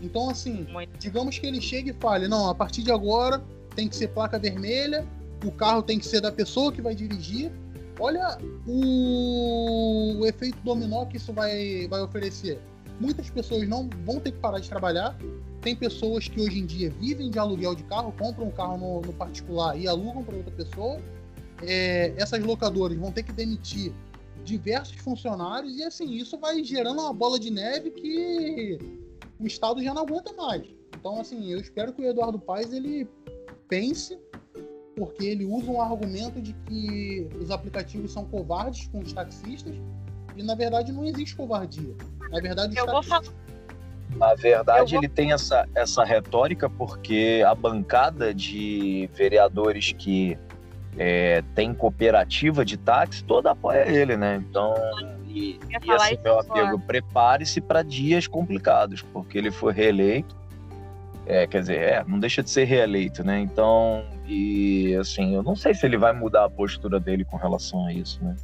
Então, 0.00 0.30
assim, 0.30 0.66
digamos 0.98 1.38
que 1.38 1.46
ele 1.46 1.60
chegue 1.60 1.90
e 1.90 1.94
fale: 1.94 2.28
não, 2.28 2.48
a 2.48 2.54
partir 2.54 2.82
de 2.82 2.92
agora 2.92 3.42
tem 3.74 3.88
que 3.88 3.96
ser 3.96 4.08
placa 4.08 4.38
vermelha, 4.38 5.06
o 5.44 5.52
carro 5.52 5.82
tem 5.82 5.98
que 5.98 6.06
ser 6.06 6.20
da 6.20 6.32
pessoa 6.32 6.72
que 6.72 6.82
vai 6.82 6.94
dirigir. 6.94 7.52
Olha 8.00 8.38
o, 8.66 10.20
o 10.20 10.26
efeito 10.26 10.58
dominó 10.62 11.04
que 11.04 11.16
isso 11.16 11.32
vai, 11.32 11.86
vai 11.88 12.00
oferecer. 12.00 12.60
Muitas 13.00 13.30
pessoas 13.30 13.68
não 13.68 13.88
vão 14.04 14.20
ter 14.20 14.32
que 14.32 14.38
parar 14.38 14.58
de 14.58 14.68
trabalhar. 14.68 15.16
Tem 15.60 15.74
pessoas 15.74 16.28
que 16.28 16.40
hoje 16.40 16.58
em 16.58 16.66
dia 16.66 16.90
vivem 16.90 17.30
de 17.30 17.38
aluguel 17.38 17.74
de 17.74 17.82
carro, 17.84 18.12
compram 18.18 18.48
um 18.48 18.50
carro 18.50 18.78
no, 18.78 19.00
no 19.00 19.12
particular 19.12 19.78
e 19.78 19.86
alugam 19.86 20.22
para 20.24 20.36
outra 20.36 20.52
pessoa. 20.52 21.00
É, 21.62 22.12
essas 22.16 22.42
locadoras 22.44 22.96
vão 22.96 23.10
ter 23.10 23.24
que 23.24 23.32
demitir 23.32 23.92
diversos 24.44 24.96
funcionários 24.96 25.76
e 25.76 25.82
assim 25.82 26.12
isso 26.12 26.38
vai 26.38 26.62
gerando 26.64 27.00
uma 27.00 27.12
bola 27.12 27.38
de 27.38 27.50
neve 27.50 27.90
que 27.90 28.78
o 29.38 29.46
Estado 29.46 29.82
já 29.82 29.92
não 29.92 30.02
aguenta 30.02 30.32
mais. 30.32 30.62
Então 30.96 31.20
assim 31.20 31.52
eu 31.52 31.60
espero 31.60 31.92
que 31.92 32.02
o 32.02 32.04
Eduardo 32.04 32.38
Paes 32.38 32.72
ele 32.72 33.06
pense 33.68 34.18
porque 34.98 35.24
ele 35.24 35.44
usa 35.44 35.70
um 35.70 35.80
argumento 35.80 36.42
de 36.42 36.52
que 36.52 37.28
os 37.40 37.50
aplicativos 37.50 38.12
são 38.12 38.24
covardes 38.24 38.88
com 38.88 38.98
os 38.98 39.12
taxistas 39.12 39.76
e 40.36 40.42
na 40.42 40.54
verdade 40.54 40.92
não 40.92 41.04
existe 41.04 41.36
covardia. 41.36 41.94
Na 42.30 42.40
verdade 42.40 42.72
os 42.72 42.78
Eu 42.78 42.86
vou 42.86 42.94
taxistas 42.96 43.32
Na 44.16 44.34
verdade, 44.34 44.94
vou- 44.94 45.02
ele 45.02 45.08
tem 45.08 45.32
essa, 45.32 45.68
essa 45.74 46.04
retórica 46.04 46.68
porque 46.68 47.42
a 47.46 47.54
bancada 47.54 48.34
de 48.34 49.08
vereadores 49.14 49.92
que 49.92 50.36
é, 50.96 51.42
tem 51.54 51.72
cooperativa 51.72 52.64
de 52.64 52.76
táxi 52.76 53.22
toda 53.22 53.52
apoia 53.52 53.88
ele, 53.88 54.16
né? 54.16 54.42
Então, 54.48 54.74
e, 55.28 55.60
e 55.70 55.86
falar 55.86 55.96
assim, 55.96 56.18
meu 56.24 56.40
amigo, 56.40 56.80
prepare-se 56.80 57.60
para 57.60 57.82
dias 57.82 58.26
complicados, 58.26 59.02
porque 59.02 59.38
ele 59.38 59.52
foi 59.52 59.72
reeleito. 59.72 60.36
É, 61.30 61.46
quer 61.46 61.60
dizer, 61.60 61.78
é, 61.78 62.04
não 62.06 62.18
deixa 62.18 62.42
de 62.42 62.48
ser 62.48 62.64
reeleito, 62.64 63.22
né? 63.22 63.38
Então, 63.38 64.02
e 64.26 64.96
assim, 64.98 65.34
eu 65.34 65.42
não 65.42 65.54
sei 65.54 65.74
se 65.74 65.84
ele 65.84 65.98
vai 65.98 66.12
mudar 66.14 66.44
a 66.46 66.50
postura 66.50 66.98
dele 66.98 67.22
com 67.22 67.36
relação 67.36 67.84
a 67.86 67.92
isso, 67.92 68.24
né? 68.24 68.34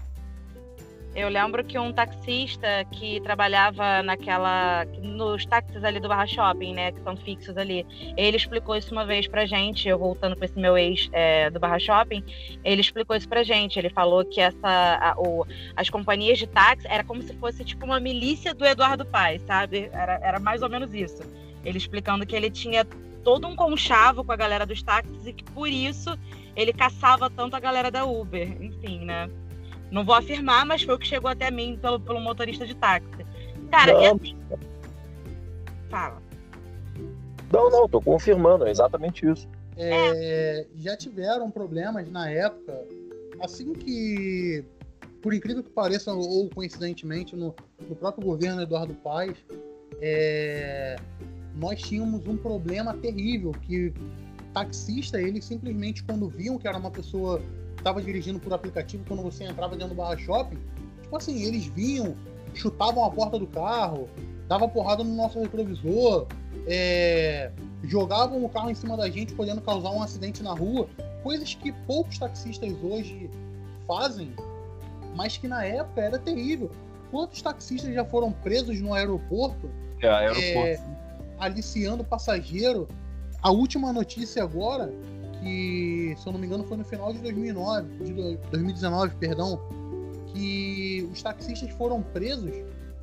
Eu 1.17 1.29
lembro 1.29 1.63
que 1.65 1.79
um 1.79 1.93
taxista 1.93 2.67
que 2.91 3.21
trabalhava 3.21 4.03
naquela. 4.03 4.85
nos 5.01 5.47
táxis 5.47 5.83
ali 5.85 6.01
do 6.01 6.09
Barra 6.09 6.27
Shopping, 6.27 6.75
né? 6.75 6.91
Que 6.91 7.01
são 7.03 7.17
fixos 7.17 7.57
ali. 7.57 7.87
Ele 8.17 8.37
explicou 8.37 8.75
isso 8.77 8.91
uma 8.93 9.07
vez 9.07 9.29
pra 9.29 9.47
gente, 9.47 9.89
eu 9.89 9.97
voltando 9.97 10.37
com 10.37 10.45
esse 10.45 10.59
meu 10.59 10.77
ex 10.77 11.09
é, 11.13 11.49
do 11.51 11.61
Barra 11.61 11.79
Shopping, 11.79 12.23
ele 12.65 12.81
explicou 12.81 13.15
isso 13.15 13.29
pra 13.29 13.45
gente. 13.45 13.79
Ele 13.79 13.91
falou 13.91 14.25
que 14.25 14.41
essa. 14.41 14.59
a- 14.65 15.15
o- 15.17 15.47
as 15.77 15.89
companhias 15.89 16.37
de 16.37 16.49
táxi 16.49 16.87
era 16.91 17.05
como 17.05 17.23
se 17.23 17.33
fosse 17.37 17.65
tipo 17.65 17.87
uma 17.87 18.01
milícia 18.01 18.53
do 18.53 18.67
Eduardo 18.67 19.07
Paes, 19.07 19.41
sabe? 19.43 19.89
Era, 19.93 20.19
era 20.21 20.41
mais 20.41 20.63
ou 20.63 20.69
menos 20.69 20.93
isso. 20.93 21.23
Ele 21.65 21.79
explicando 21.79 22.27
que 22.27 22.37
ele 22.37 22.51
tinha 22.51 22.85
todo 23.23 23.49
um 23.49 23.57
conchavo 23.57 24.23
com 24.23 24.33
a 24.33 24.37
galera 24.37 24.67
dos 24.67 24.83
táxis 24.83 25.27
e 25.27 25.33
que 25.33 25.45
por 25.45 25.69
isso 25.69 26.17
ele 26.55 26.73
caçava 26.73 27.31
tanto 27.31 27.57
a 27.57 27.61
galera 27.61 27.91
da 27.91 28.05
Uber. 28.05 28.63
Enfim, 28.63 29.05
né? 29.05 29.31
Não 29.91 30.05
vou 30.05 30.15
afirmar, 30.15 30.67
mas 30.67 30.83
foi 30.83 30.95
o 30.95 30.99
que 30.99 31.07
chegou 31.07 31.31
até 31.31 31.51
mim 31.51 31.79
pelo, 31.81 31.99
pelo 32.01 32.21
motorista 32.21 32.67
de 32.67 32.75
táxi. 32.75 33.25
Cara, 33.71 33.93
Não. 33.93 34.03
e 34.03 34.07
assim. 34.07 34.37
Fala. 35.89 36.23
Não, 37.53 37.71
não, 37.71 37.89
tô 37.89 38.01
confirmando, 38.01 38.67
é 38.67 38.71
exatamente 38.71 39.25
isso. 39.31 39.49
é, 39.77 40.67
já 40.77 40.97
tiveram 40.97 41.51
problemas 41.51 42.11
na 42.11 42.29
época, 42.29 42.85
assim 43.41 43.73
que, 43.73 44.65
por 45.23 45.33
incrível 45.33 45.63
que 45.63 45.71
pareça, 45.71 46.13
ou 46.13 46.49
coincidentemente, 46.51 47.37
no, 47.37 47.55
no 47.89 47.95
próprio 47.95 48.25
governo 48.25 48.63
Eduardo 48.63 48.95
Paes, 48.95 49.37
é, 50.01 50.97
nós 51.57 51.81
tínhamos 51.81 52.27
um 52.27 52.37
problema 52.37 52.95
terrível, 52.95 53.53
que 53.53 53.93
taxista, 54.53 55.21
eles 55.21 55.45
simplesmente, 55.45 56.03
quando 56.05 56.29
viam 56.29 56.59
que 56.59 56.67
era 56.69 56.79
uma 56.79 56.91
pessoa 56.91 57.39
que 57.39 57.81
estava 57.81 58.01
dirigindo 58.01 58.39
por 58.39 58.53
aplicativo, 58.53 59.05
quando 59.07 59.23
você 59.23 59.45
entrava 59.45 59.75
dentro 59.77 59.89
do 59.91 59.95
barra 59.95 60.17
shopping, 60.17 60.59
tipo 61.03 61.17
assim, 61.17 61.43
eles 61.43 61.67
vinham, 61.67 62.15
chutavam 62.55 63.05
a 63.05 63.11
porta 63.11 63.39
do 63.39 63.47
carro, 63.47 64.09
davam 64.49 64.69
porrada 64.69 65.03
no 65.03 65.15
nosso 65.15 65.41
retrovisor, 65.41 66.27
é, 66.67 67.51
jogavam 67.83 68.45
o 68.45 68.49
carro 68.49 68.71
em 68.71 68.75
cima 68.75 68.97
da 68.97 69.09
gente, 69.11 69.35
podendo 69.35 69.61
causar 69.61 69.91
um 69.91 70.03
acidente 70.03 70.43
na 70.43 70.53
rua, 70.53 70.89
coisas 71.23 71.55
que 71.55 71.73
poucos 71.73 72.19
taxistas 72.19 72.73
hoje 72.83 73.29
fazem, 73.87 74.33
mas 75.17 75.37
que 75.37 75.49
na 75.49 75.65
época 75.65 76.01
era 76.01 76.19
terrível. 76.19 76.71
Quantos 77.11 77.41
taxistas 77.43 77.93
já 77.95 78.05
foram 78.05 78.33
presos 78.33 78.81
no 78.81 78.93
aeroporto, 78.95 79.69
É, 80.01 80.09
aeroporto. 80.09 80.43
é, 80.45 80.81
aliciando 81.45 82.03
passageiro? 82.05 82.89
A 83.43 83.51
última 83.51 83.93
notícia 83.93 84.43
agora, 84.43 84.93
que 85.41 86.15
se 86.19 86.27
eu 86.27 86.33
não 86.33 86.41
me 86.41 86.47
engano 86.47 86.65
foi 86.65 86.77
no 86.77 86.85
final 86.85 87.13
de 87.13 87.19
2009, 87.21 88.05
de 88.05 88.13
do- 88.13 88.37
2019, 88.51 89.15
perdão, 89.17 89.61
que 90.33 91.09
os 91.13 91.23
taxistas 91.23 91.71
foram 91.73 92.03
presos 92.03 92.53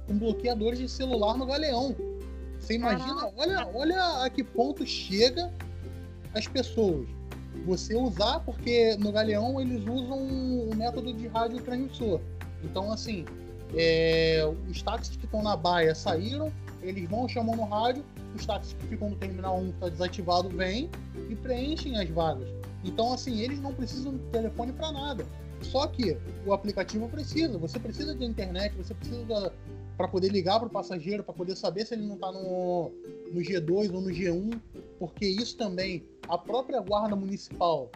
com 0.08 0.18
bloqueadores 0.18 0.80
de 0.80 0.90
celular 0.90 1.38
no 1.38 1.46
galeão. 1.46 1.96
Você 2.60 2.76
imagina? 2.76 3.32
Olha, 3.38 3.68
olha 3.74 4.24
a 4.24 4.30
que 4.30 4.44
ponto 4.44 4.86
chega 4.86 5.52
as 6.34 6.48
pessoas. 6.48 7.08
Você 7.66 7.96
usar, 7.96 8.40
porque 8.42 8.96
no 8.98 9.12
Galeão 9.12 9.60
eles 9.60 9.82
usam 9.82 10.18
o 10.18 10.74
método 10.76 11.14
de 11.14 11.28
rádio 11.28 11.62
transmissor. 11.62 12.22
Então, 12.64 12.92
assim, 12.92 13.26
é, 13.76 14.42
os 14.70 14.82
táxis 14.82 15.18
que 15.18 15.26
estão 15.26 15.44
na 15.44 15.56
baia 15.58 15.94
saíram, 15.94 16.52
eles 16.82 17.10
vão 17.10 17.28
chamando 17.28 17.58
no 17.58 17.66
rádio, 17.66 18.06
os 18.36 18.46
táxis 18.46 18.74
que 18.74 18.88
ficam 18.88 19.10
no 19.10 19.16
terminal 19.16 19.60
1 19.60 19.64
que 19.66 19.72
está 19.72 19.90
desativado 19.90 20.50
vêm 20.50 20.90
e 21.30 21.36
preenchem 21.36 21.98
as 21.98 22.10
vagas. 22.10 22.50
Então, 22.84 23.14
assim, 23.14 23.40
eles 23.42 23.60
não 23.60 23.74
precisam 23.74 24.18
de 24.18 24.24
telefone 24.26 24.72
para 24.74 24.92
nada. 24.92 25.26
Só 25.62 25.86
que 25.88 26.18
o 26.46 26.54
aplicativo 26.54 27.08
precisa, 27.08 27.58
você 27.58 27.80
precisa 27.80 28.16
de 28.16 28.26
internet, 28.26 28.76
você 28.76 28.94
precisa 28.94 29.54
para 29.96 30.08
poder 30.08 30.30
ligar 30.30 30.60
para 30.60 30.68
o 30.68 30.72
passageiro, 30.72 31.24
para 31.24 31.34
poder 31.34 31.56
saber 31.56 31.86
se 31.86 31.94
ele 31.94 32.08
não 32.08 32.16
está 32.16 32.32
no, 32.32 32.92
no 33.32 33.40
G2 33.40 33.94
ou 33.94 34.02
no 34.02 34.10
G1, 34.10 34.60
porque 34.98 35.28
isso 35.28 35.56
também, 35.58 36.04
a 36.28 36.38
própria 36.38 36.82
guarda 36.82 37.16
municipal, 37.16 37.92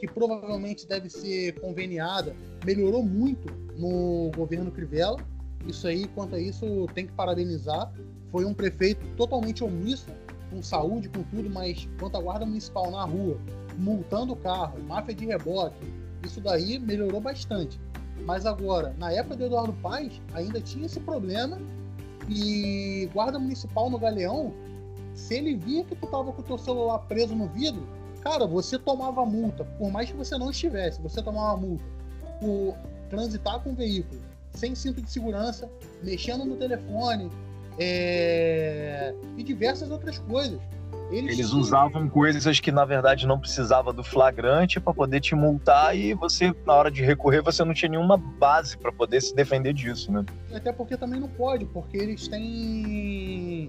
que 0.00 0.08
provavelmente 0.08 0.88
deve 0.88 1.08
ser 1.08 1.60
conveniada, 1.60 2.34
melhorou 2.64 3.04
muito 3.04 3.52
no 3.76 4.30
governo 4.34 4.72
Crivella. 4.72 5.18
Isso 5.66 5.86
aí, 5.86 6.08
quanto 6.08 6.34
a 6.34 6.40
isso, 6.40 6.86
tem 6.94 7.06
que 7.06 7.12
parabenizar. 7.12 7.92
Foi 8.30 8.44
um 8.44 8.54
prefeito 8.54 9.04
totalmente 9.16 9.64
omisso, 9.64 10.06
com 10.50 10.62
saúde, 10.62 11.08
com 11.08 11.22
tudo, 11.22 11.48
mas 11.50 11.88
quanto 11.98 12.16
à 12.16 12.20
guarda 12.20 12.46
municipal 12.46 12.90
na 12.90 13.04
rua, 13.04 13.38
multando 13.78 14.32
o 14.32 14.36
carro, 14.36 14.82
máfia 14.82 15.14
de 15.14 15.26
reboque, 15.26 15.92
isso 16.24 16.40
daí 16.40 16.78
melhorou 16.78 17.20
bastante. 17.20 17.80
Mas 18.24 18.44
agora, 18.44 18.94
na 18.98 19.12
época 19.12 19.36
do 19.36 19.44
Eduardo 19.44 19.72
Paes, 19.74 20.20
ainda 20.34 20.60
tinha 20.60 20.86
esse 20.86 21.00
problema 21.00 21.58
e 22.28 23.08
guarda 23.12 23.38
municipal 23.38 23.88
no 23.88 23.98
Galeão, 23.98 24.52
se 25.14 25.34
ele 25.34 25.56
via 25.56 25.84
que 25.84 25.96
tu 25.96 26.06
tava 26.06 26.32
com 26.32 26.40
o 26.40 26.44
teu 26.44 26.58
celular 26.58 26.98
preso 27.00 27.34
no 27.34 27.48
vidro, 27.48 27.86
cara, 28.20 28.46
você 28.46 28.78
tomava 28.78 29.24
multa, 29.24 29.64
por 29.64 29.90
mais 29.90 30.10
que 30.10 30.16
você 30.16 30.36
não 30.36 30.50
estivesse, 30.50 31.00
você 31.00 31.22
tomava 31.22 31.56
multa 31.56 31.84
por 32.40 32.76
transitar 33.08 33.60
com 33.60 33.70
o 33.70 33.74
veículo 33.74 34.20
sem 34.52 34.74
cinto 34.74 35.00
de 35.00 35.10
segurança, 35.10 35.70
mexendo 36.02 36.44
no 36.44 36.56
telefone 36.56 37.30
é... 37.80 39.14
e 39.36 39.42
diversas 39.42 39.90
outras 39.90 40.18
coisas. 40.18 40.60
Eles, 41.10 41.38
Eles 41.38 41.52
usavam 41.52 42.08
coisas 42.08 42.60
que 42.60 42.70
na 42.70 42.84
verdade 42.84 43.26
não 43.26 43.38
precisava 43.38 43.92
do 43.92 44.04
flagrante 44.04 44.78
para 44.78 44.94
poder 44.94 45.20
te 45.20 45.34
multar 45.34 45.96
e 45.96 46.14
você 46.14 46.54
na 46.64 46.72
hora 46.72 46.88
de 46.88 47.02
recorrer 47.02 47.42
você 47.42 47.64
não 47.64 47.74
tinha 47.74 47.88
nenhuma 47.88 48.16
base 48.16 48.78
para 48.78 48.92
poder 48.92 49.20
se 49.20 49.34
defender 49.34 49.72
disso, 49.72 50.12
né? 50.12 50.24
Até 50.54 50.72
porque 50.72 50.96
também 50.96 51.18
não 51.18 51.28
pode, 51.28 51.64
porque 51.64 51.96
eles 51.96 52.28
têm 52.28 53.66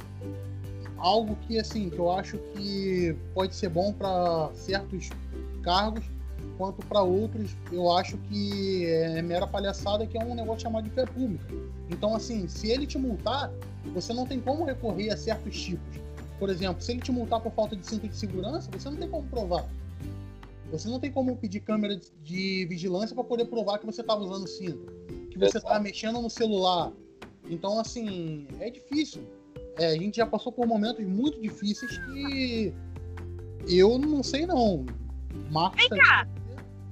algo 0.97 1.35
que 1.47 1.57
assim 1.59 1.89
que 1.89 1.97
eu 1.97 2.11
acho 2.11 2.37
que 2.53 3.15
pode 3.33 3.55
ser 3.55 3.69
bom 3.69 3.91
para 3.91 4.51
certos 4.53 5.09
cargos, 5.63 6.03
quanto 6.61 6.85
para 6.85 7.01
outros 7.01 7.55
eu 7.71 7.91
acho 7.91 8.19
que 8.19 8.85
é 8.85 9.19
mera 9.23 9.47
palhaçada 9.47 10.05
que 10.05 10.15
é 10.15 10.23
um 10.23 10.35
negócio 10.35 10.61
chamado 10.61 10.83
de 10.83 10.91
fé 10.91 11.07
pública. 11.07 11.43
Então 11.89 12.13
assim, 12.15 12.47
se 12.47 12.69
ele 12.69 12.85
te 12.85 12.99
multar, 12.99 13.51
você 13.95 14.13
não 14.13 14.27
tem 14.27 14.39
como 14.39 14.63
recorrer 14.63 15.09
a 15.09 15.17
certos 15.17 15.59
tipos. 15.59 15.99
Por 16.37 16.51
exemplo, 16.51 16.79
se 16.79 16.91
ele 16.91 17.01
te 17.01 17.11
multar 17.11 17.41
por 17.41 17.51
falta 17.53 17.75
de 17.75 17.83
cinto 17.83 18.07
de 18.07 18.15
segurança, 18.15 18.69
você 18.71 18.87
não 18.91 18.95
tem 18.95 19.09
como 19.09 19.27
provar. 19.27 19.67
Você 20.71 20.87
não 20.87 20.99
tem 20.99 21.11
como 21.11 21.35
pedir 21.35 21.61
câmera 21.61 21.99
de 22.21 22.67
vigilância 22.67 23.15
para 23.15 23.23
poder 23.23 23.45
provar 23.45 23.79
que 23.79 23.85
você 23.87 24.01
estava 24.01 24.21
usando 24.21 24.47
cinto, 24.47 24.85
que 25.31 25.39
você 25.39 25.57
estava 25.57 25.79
mexendo 25.79 26.21
no 26.21 26.29
celular. 26.29 26.91
Então, 27.49 27.79
assim, 27.79 28.47
é 28.59 28.69
difícil. 28.69 29.23
É, 29.79 29.87
a 29.87 29.97
gente 29.97 30.17
já 30.17 30.27
passou 30.27 30.51
por 30.51 30.67
momentos 30.67 31.03
muito 31.07 31.41
difíceis 31.41 31.97
que 31.97 32.71
eu 33.67 33.97
não 33.97 34.21
sei 34.21 34.45
não. 34.45 34.85
Marcos 35.49 35.89
Vem 35.89 35.99
cá. 35.99 36.27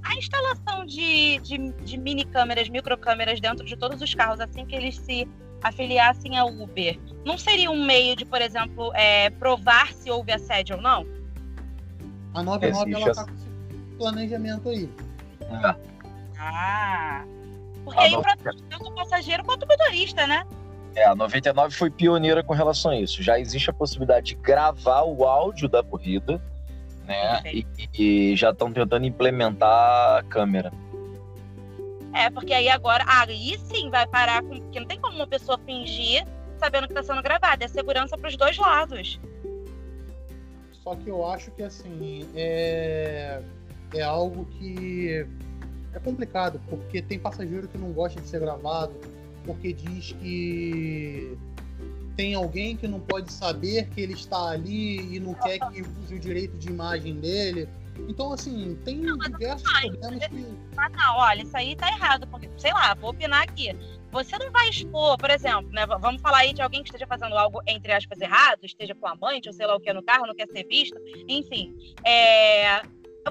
A 0.09 0.15
instalação 0.15 0.87
de, 0.87 1.37
de, 1.39 1.71
de 1.71 1.95
mini 1.95 2.25
câmeras, 2.25 2.67
microcâmeras 2.67 3.39
dentro 3.39 3.63
de 3.63 3.77
todos 3.77 4.01
os 4.01 4.15
carros, 4.15 4.39
assim 4.39 4.65
que 4.65 4.75
eles 4.75 4.97
se 4.97 5.29
afiliassem 5.61 6.35
a 6.35 6.45
Uber, 6.45 6.99
não 7.23 7.37
seria 7.37 7.69
um 7.69 7.85
meio 7.85 8.15
de, 8.15 8.25
por 8.25 8.41
exemplo, 8.41 8.91
é, 8.95 9.29
provar 9.29 9.93
se 9.93 10.09
houve 10.09 10.31
assédio 10.31 10.77
ou 10.77 10.81
não? 10.81 11.05
A 12.33 12.41
99 12.41 12.91
ela 12.91 13.13
tá 13.13 13.23
com 13.23 13.33
esse 13.35 13.45
planejamento 13.99 14.69
aí. 14.69 14.89
É. 15.41 15.75
Ah. 16.39 17.23
Porque 17.83 17.99
a 17.99 18.03
aí 18.03 18.11
protege 18.11 18.63
tanto 18.67 18.89
o 18.89 18.95
passageiro 18.95 19.43
quanto 19.43 19.63
o 19.63 19.67
motorista, 19.67 20.25
né? 20.25 20.43
É, 20.95 21.05
a 21.05 21.15
99 21.15 21.75
foi 21.75 21.91
pioneira 21.91 22.41
com 22.41 22.55
relação 22.55 22.91
a 22.91 22.99
isso. 22.99 23.21
Já 23.21 23.39
existe 23.39 23.69
a 23.69 23.73
possibilidade 23.73 24.27
de 24.27 24.35
gravar 24.35 25.03
o 25.03 25.23
áudio 25.23 25.69
da 25.69 25.83
corrida, 25.83 26.41
né? 27.09 27.41
E, 27.45 27.65
e, 27.97 28.35
já 28.35 28.51
estão 28.51 28.71
tentando 28.71 29.05
implementar 29.05 30.19
a 30.19 30.23
câmera. 30.23 30.71
É, 32.13 32.29
porque 32.29 32.53
aí 32.53 32.69
agora, 32.69 33.03
aí 33.07 33.57
sim 33.65 33.89
vai 33.89 34.07
parar 34.07 34.43
com. 34.43 34.59
Porque 34.59 34.79
não 34.79 34.87
tem 34.87 34.99
como 34.99 35.15
uma 35.15 35.27
pessoa 35.27 35.59
fingir 35.65 36.23
sabendo 36.57 36.87
que 36.87 36.93
está 36.93 37.03
sendo 37.03 37.23
gravado. 37.23 37.63
É 37.63 37.67
segurança 37.67 38.17
para 38.17 38.29
os 38.29 38.37
dois 38.37 38.57
lados. 38.57 39.19
Só 40.83 40.95
que 40.95 41.09
eu 41.09 41.25
acho 41.27 41.51
que 41.51 41.63
assim 41.63 42.27
é, 42.35 43.41
é 43.93 44.01
algo 44.01 44.45
que 44.45 45.25
é 45.93 45.99
complicado, 45.99 46.61
porque 46.69 47.01
tem 47.01 47.17
passageiro 47.17 47.67
que 47.67 47.77
não 47.77 47.91
gosta 47.91 48.21
de 48.21 48.27
ser 48.27 48.39
gravado, 48.39 48.93
porque 49.45 49.73
diz 49.73 50.11
que 50.13 51.37
tem 52.19 52.33
alguém 52.33 52.75
que 52.75 52.85
não 52.85 52.99
pode 52.99 53.31
saber 53.31 53.87
que 53.91 54.01
ele 54.01 54.11
está 54.11 54.49
ali 54.49 55.15
e 55.15 55.21
não 55.21 55.33
quer 55.35 55.57
que 55.57 55.81
use 55.81 56.15
o 56.15 56.19
direito 56.19 56.57
de 56.57 56.67
imagem 56.67 57.15
dele. 57.15 57.69
Então, 58.09 58.33
assim, 58.33 58.77
tem 58.83 58.97
não, 58.97 59.17
diversos 59.17 59.71
problemas 59.71 60.27
que. 60.27 60.45
Ah, 60.75 60.89
não, 60.89 61.17
olha, 61.17 61.43
isso 61.43 61.55
aí 61.55 61.77
tá 61.77 61.87
errado, 61.87 62.27
porque, 62.27 62.49
sei 62.57 62.73
lá, 62.73 62.93
vou 62.95 63.11
opinar 63.11 63.43
aqui. 63.43 63.73
Você 64.11 64.37
não 64.37 64.51
vai 64.51 64.67
expor, 64.67 65.17
por 65.17 65.29
exemplo, 65.29 65.71
né? 65.71 65.85
Vamos 65.85 66.21
falar 66.21 66.39
aí 66.39 66.51
de 66.51 66.61
alguém 66.61 66.83
que 66.83 66.89
esteja 66.89 67.07
fazendo 67.07 67.37
algo, 67.37 67.61
entre 67.65 67.93
aspas, 67.93 68.19
errado, 68.19 68.65
esteja 68.65 68.93
com 68.93 69.07
amante, 69.07 69.47
ou 69.47 69.53
sei 69.53 69.65
lá 69.65 69.77
o 69.77 69.79
que 69.79 69.93
no 69.93 70.03
carro, 70.03 70.27
não 70.27 70.35
quer 70.35 70.49
ser 70.49 70.67
visto, 70.67 70.99
enfim. 71.25 71.73
É, 72.05 72.81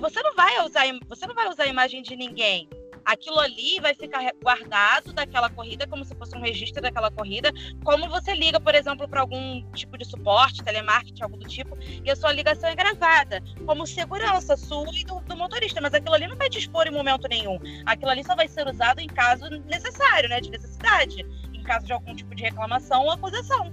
você 0.01 0.23
não 0.23 0.35
vai 0.35 0.65
usar, 0.65 0.85
você 1.07 1.27
não 1.27 1.35
vai 1.35 1.47
usar 1.47 1.65
a 1.65 1.69
imagem 1.69 2.01
de 2.01 2.17
ninguém 2.17 2.67
aquilo 3.09 3.41
ali 3.41 3.81
vai 3.81 3.95
ficar 3.95 4.21
guardado 4.43 5.15
daquela 5.15 5.49
corrida 5.49 5.87
como 5.87 6.05
se 6.05 6.15
fosse 6.15 6.37
um 6.37 6.43
registro 6.43 6.83
daquela 6.83 7.11
corrida, 7.11 7.51
como 7.83 8.07
você 8.07 8.35
liga, 8.35 8.61
por 8.61 8.75
exemplo, 8.75 9.09
para 9.09 9.23
algum 9.23 9.65
tipo 9.73 9.97
de 9.97 10.05
suporte, 10.05 10.63
telemarketing, 10.63 11.23
algo 11.23 11.39
do 11.39 11.49
tipo, 11.49 11.77
e 12.05 12.11
a 12.11 12.15
sua 12.15 12.33
ligação 12.33 12.69
é 12.69 12.75
gravada, 12.75 13.43
como 13.65 13.87
segurança 13.87 14.59
sua 14.59 14.95
e 14.95 15.05
do, 15.05 15.21
do 15.21 15.37
motorista, 15.37 15.81
mas 15.81 15.95
aquilo 15.95 16.15
ali 16.15 16.27
não 16.27 16.37
vai 16.37 16.51
te 16.51 16.59
expor 16.59 16.87
em 16.87 16.91
momento 16.91 17.27
nenhum. 17.29 17.59
Aquilo 17.87 18.11
ali 18.11 18.23
só 18.23 18.37
vai 18.37 18.47
ser 18.47 18.69
usado 18.69 19.01
em 19.01 19.07
caso 19.07 19.49
necessário, 19.65 20.29
né, 20.29 20.41
de 20.43 20.51
necessidade, 20.51 21.27
em 21.55 21.63
caso 21.63 21.87
de 21.87 21.93
algum 21.95 22.15
tipo 22.15 22.35
de 22.35 22.43
reclamação 22.43 23.05
ou 23.05 23.11
acusação. 23.11 23.73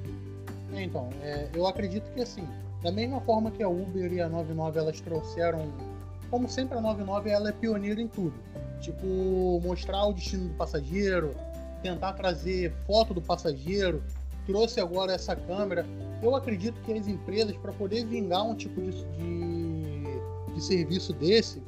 É, 0.73 0.81
então, 0.81 1.09
é, 1.21 1.49
eu 1.53 1.67
acredito 1.67 2.09
que 2.13 2.21
assim, 2.21 2.47
da 2.81 2.91
mesma 2.91 3.19
forma 3.19 3.51
que 3.51 3.61
a 3.61 3.67
Uber 3.67 4.13
e 4.13 4.21
a 4.21 4.29
99 4.29 4.79
elas 4.79 5.01
trouxeram, 5.01 5.73
como 6.29 6.47
sempre 6.47 6.77
a 6.77 6.81
99 6.81 7.29
ela 7.29 7.49
é 7.49 7.51
pioneira 7.51 7.99
em 7.99 8.07
tudo 8.07 8.33
Tipo, 8.81 9.59
mostrar 9.63 10.05
o 10.05 10.13
destino 10.13 10.49
do 10.49 10.53
passageiro, 10.55 11.31
tentar 11.81 12.13
trazer 12.13 12.73
foto 12.85 13.13
do 13.13 13.21
passageiro, 13.21 14.03
trouxe 14.45 14.79
agora 14.79 15.13
essa 15.13 15.35
câmera. 15.35 15.85
Eu 16.21 16.35
acredito 16.35 16.79
que 16.81 16.93
as 16.93 17.07
empresas, 17.07 17.55
para 17.57 17.71
poder 17.73 18.05
vingar 18.05 18.43
um 18.43 18.55
tipo 18.55 18.81
de, 18.81 18.91
de, 18.91 20.53
de 20.53 20.63
serviço 20.63 21.13
desse, 21.13 21.61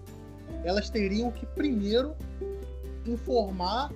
elas 0.64 0.90
teriam 0.90 1.32
que 1.32 1.46
primeiro 1.46 2.16
informar 3.06 3.92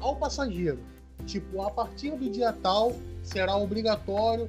ao 0.00 0.16
passageiro. 0.16 0.78
Tipo, 1.24 1.62
a 1.62 1.70
partir 1.70 2.12
do 2.12 2.30
dia 2.30 2.52
tal 2.52 2.92
será 3.22 3.56
obrigatório 3.56 4.48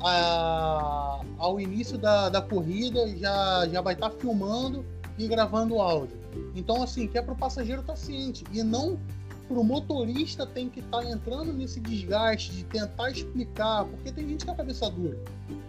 a, 0.00 1.20
ao 1.38 1.60
início 1.60 1.98
da, 1.98 2.28
da 2.28 2.40
corrida 2.40 3.06
já, 3.16 3.68
já 3.68 3.80
vai 3.80 3.94
estar 3.94 4.10
tá 4.10 4.16
filmando 4.16 4.84
e 5.16 5.26
gravando 5.26 5.80
áudio. 5.80 6.17
Então, 6.54 6.82
assim, 6.82 7.06
que 7.06 7.18
é 7.18 7.22
para 7.22 7.32
o 7.32 7.36
passageiro 7.36 7.80
estar 7.80 7.94
tá 7.94 7.98
ciente 7.98 8.44
e 8.52 8.62
não 8.62 8.98
para 9.46 9.58
o 9.58 9.64
motorista 9.64 10.46
tem 10.46 10.68
que 10.68 10.80
estar 10.80 11.02
tá 11.02 11.10
entrando 11.10 11.52
nesse 11.52 11.80
desgaste 11.80 12.52
de 12.52 12.64
tentar 12.64 13.10
explicar, 13.10 13.86
porque 13.86 14.12
tem 14.12 14.28
gente 14.28 14.44
que 14.44 14.50
é 14.50 14.54
cabeça 14.54 14.90
dura. 14.90 15.18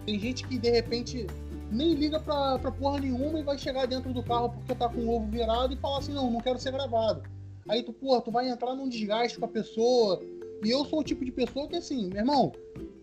Tem 0.04 0.18
gente 0.18 0.46
que 0.46 0.58
de 0.58 0.70
repente 0.70 1.26
nem 1.70 1.94
liga 1.94 2.20
pra 2.20 2.58
porra 2.72 3.00
nenhuma 3.00 3.38
e 3.38 3.42
vai 3.42 3.56
chegar 3.56 3.86
dentro 3.86 4.12
do 4.12 4.22
carro 4.22 4.50
porque 4.50 4.74
tá 4.74 4.88
com 4.88 5.00
o 5.00 5.16
ovo 5.16 5.26
virado 5.30 5.72
e 5.72 5.76
falar 5.76 5.98
assim: 5.98 6.12
não, 6.12 6.30
não 6.30 6.40
quero 6.40 6.58
ser 6.58 6.72
gravado. 6.72 7.22
Aí 7.68 7.82
tu, 7.82 7.92
porra, 7.92 8.20
tu 8.20 8.30
vai 8.30 8.48
entrar 8.48 8.74
num 8.74 8.88
desgaste 8.88 9.38
com 9.38 9.44
a 9.44 9.48
pessoa. 9.48 10.20
E 10.62 10.70
eu 10.70 10.84
sou 10.84 11.00
o 11.00 11.04
tipo 11.04 11.24
de 11.24 11.32
pessoa 11.32 11.66
que, 11.68 11.76
assim, 11.76 12.08
meu 12.08 12.18
irmão, 12.18 12.52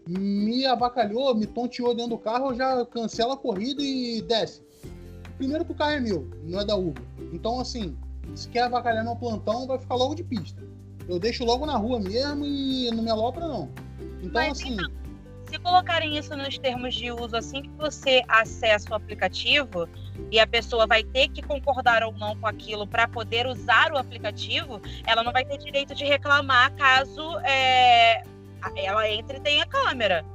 me 0.08 0.66
abacalhou, 0.66 1.34
me 1.34 1.48
tonteou 1.48 1.96
dentro 1.96 2.12
do 2.12 2.18
carro, 2.18 2.52
eu 2.52 2.56
já 2.56 2.86
cancela 2.86 3.34
a 3.34 3.38
corrida 3.38 3.82
e 3.82 4.22
desce. 4.22 4.62
Primeiro 5.38 5.66
que 5.66 5.72
o 5.72 5.76
carro 5.76 5.92
é 5.92 6.00
meu, 6.00 6.30
não 6.44 6.60
é 6.60 6.66
da 6.66 6.76
Uber. 6.76 7.04
Então, 7.32 7.60
assim, 7.60 7.96
se 8.36 8.50
quer 8.50 8.64
avacalhar 8.64 9.04
meu 9.04 9.16
plantão, 9.16 9.68
vai 9.68 9.80
ficar 9.80 9.96
logo 9.96 10.16
de 10.16 10.24
pista. 10.24 10.62
Eu 11.08 11.20
deixo 11.20 11.46
logo 11.46 11.66
na 11.66 11.78
rua 11.78 12.00
mesmo 12.00 12.46
e 12.46 12.90
não 12.92 13.04
me 13.04 13.10
alopra, 13.10 13.48
não. 13.48 13.70
Então, 14.22 14.42
Mas, 14.42 14.60
assim. 14.60 14.74
Então, 14.74 14.98
se 15.48 15.58
colocarem 15.60 16.18
isso 16.18 16.36
nos 16.36 16.58
termos 16.58 16.94
de 16.94 17.10
uso 17.12 17.36
assim 17.36 17.62
que 17.62 17.70
você 17.70 18.22
acessa 18.28 18.92
o 18.92 18.96
aplicativo 18.96 19.88
e 20.30 20.40
a 20.40 20.46
pessoa 20.46 20.86
vai 20.86 21.04
ter 21.04 21.30
que 21.30 21.42
concordar 21.42 22.04
ou 22.04 22.12
não 22.14 22.36
com 22.36 22.46
aquilo 22.46 22.86
para 22.86 23.08
poder 23.08 23.48
usar 23.48 23.94
o 23.94 23.98
aplicativo, 23.98 24.82
ela 25.06 25.24
não 25.24 25.32
vai 25.32 25.46
ter 25.46 25.58
direito 25.58 25.96
de 25.96 26.04
reclamar 26.04 26.74
caso 26.76 27.40
é, 27.40 28.24
ela 28.76 29.10
entre 29.10 29.38
e 29.38 29.42
tenha 29.42 29.66
câmera. 29.66 30.26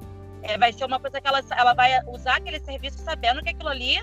É, 0.42 0.56
vai 0.56 0.72
ser 0.72 0.84
uma 0.86 0.98
coisa 0.98 1.20
que 1.20 1.28
ela, 1.28 1.42
ela 1.56 1.74
vai 1.74 1.92
usar 2.08 2.36
aquele 2.36 2.58
serviço 2.60 2.98
sabendo 2.98 3.42
que 3.42 3.50
aquilo 3.50 3.68
ali 3.68 4.02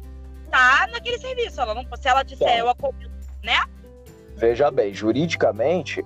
tá 0.50 0.88
naquele 0.92 1.18
serviço. 1.18 1.60
Ela 1.62 1.74
não, 1.74 1.84
se 1.96 2.08
ela 2.08 2.24
disser, 2.24 2.48
então, 2.48 2.60
eu 2.60 2.70
acompanho, 2.70 3.12
né? 3.44 3.64
Veja 4.36 4.72
bem, 4.72 4.94
juridicamente, 4.94 6.06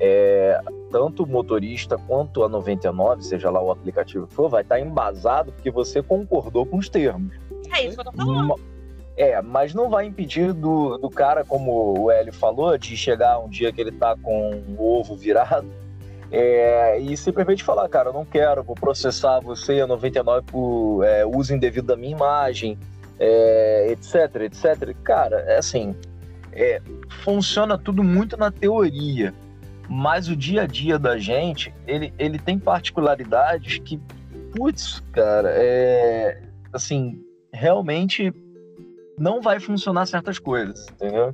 é, 0.00 0.60
tanto 0.90 1.24
o 1.24 1.26
motorista 1.26 1.96
quanto 1.96 2.44
a 2.44 2.48
99, 2.48 3.22
seja 3.22 3.50
lá 3.50 3.60
o 3.60 3.70
aplicativo 3.70 4.26
que 4.26 4.34
for, 4.34 4.48
vai 4.48 4.62
estar 4.62 4.80
embasado 4.80 5.52
porque 5.52 5.70
você 5.70 6.02
concordou 6.02 6.64
com 6.64 6.78
os 6.78 6.88
termos. 6.88 7.34
É 7.74 7.84
isso 7.84 7.94
que 7.94 8.00
eu 8.00 8.04
tô 8.04 8.12
falando. 8.12 8.60
É, 9.16 9.42
mas 9.42 9.74
não 9.74 9.90
vai 9.90 10.06
impedir 10.06 10.52
do, 10.54 10.96
do 10.96 11.10
cara, 11.10 11.44
como 11.44 12.00
o 12.00 12.10
Hélio 12.10 12.32
falou, 12.32 12.76
de 12.78 12.96
chegar 12.96 13.38
um 13.38 13.48
dia 13.48 13.70
que 13.70 13.80
ele 13.80 13.92
tá 13.92 14.16
com 14.16 14.62
o 14.76 14.98
ovo 14.98 15.14
virado 15.14 15.68
é, 16.32 16.98
e 16.98 17.14
simplesmente 17.14 17.62
falar, 17.62 17.86
cara, 17.90 18.08
eu 18.08 18.12
não 18.14 18.24
quero, 18.24 18.62
vou 18.62 18.74
processar 18.74 19.40
você 19.40 19.82
a 19.82 19.86
99 19.86 20.46
por 20.46 21.04
é, 21.04 21.26
uso 21.26 21.54
indevido 21.54 21.88
da 21.88 21.96
minha 21.96 22.12
imagem, 22.12 22.78
é, 23.18 23.88
etc, 23.90 24.42
etc. 24.42 24.94
Cara, 25.02 25.40
é 25.40 25.58
assim, 25.58 25.94
é, 26.52 26.80
funciona 27.24 27.78
tudo 27.78 28.02
muito 28.02 28.36
na 28.36 28.50
teoria, 28.50 29.34
mas 29.88 30.28
o 30.28 30.36
dia 30.36 30.62
a 30.62 30.66
dia 30.66 30.98
da 30.98 31.18
gente, 31.18 31.74
ele, 31.86 32.12
ele 32.18 32.38
tem 32.38 32.58
particularidades 32.58 33.78
que, 33.78 34.00
putz, 34.54 35.00
cara, 35.12 35.50
é, 35.54 36.42
assim, 36.72 37.22
realmente 37.52 38.32
não 39.18 39.40
vai 39.40 39.60
funcionar 39.60 40.06
certas 40.06 40.38
coisas, 40.38 40.86
entendeu? 40.88 41.32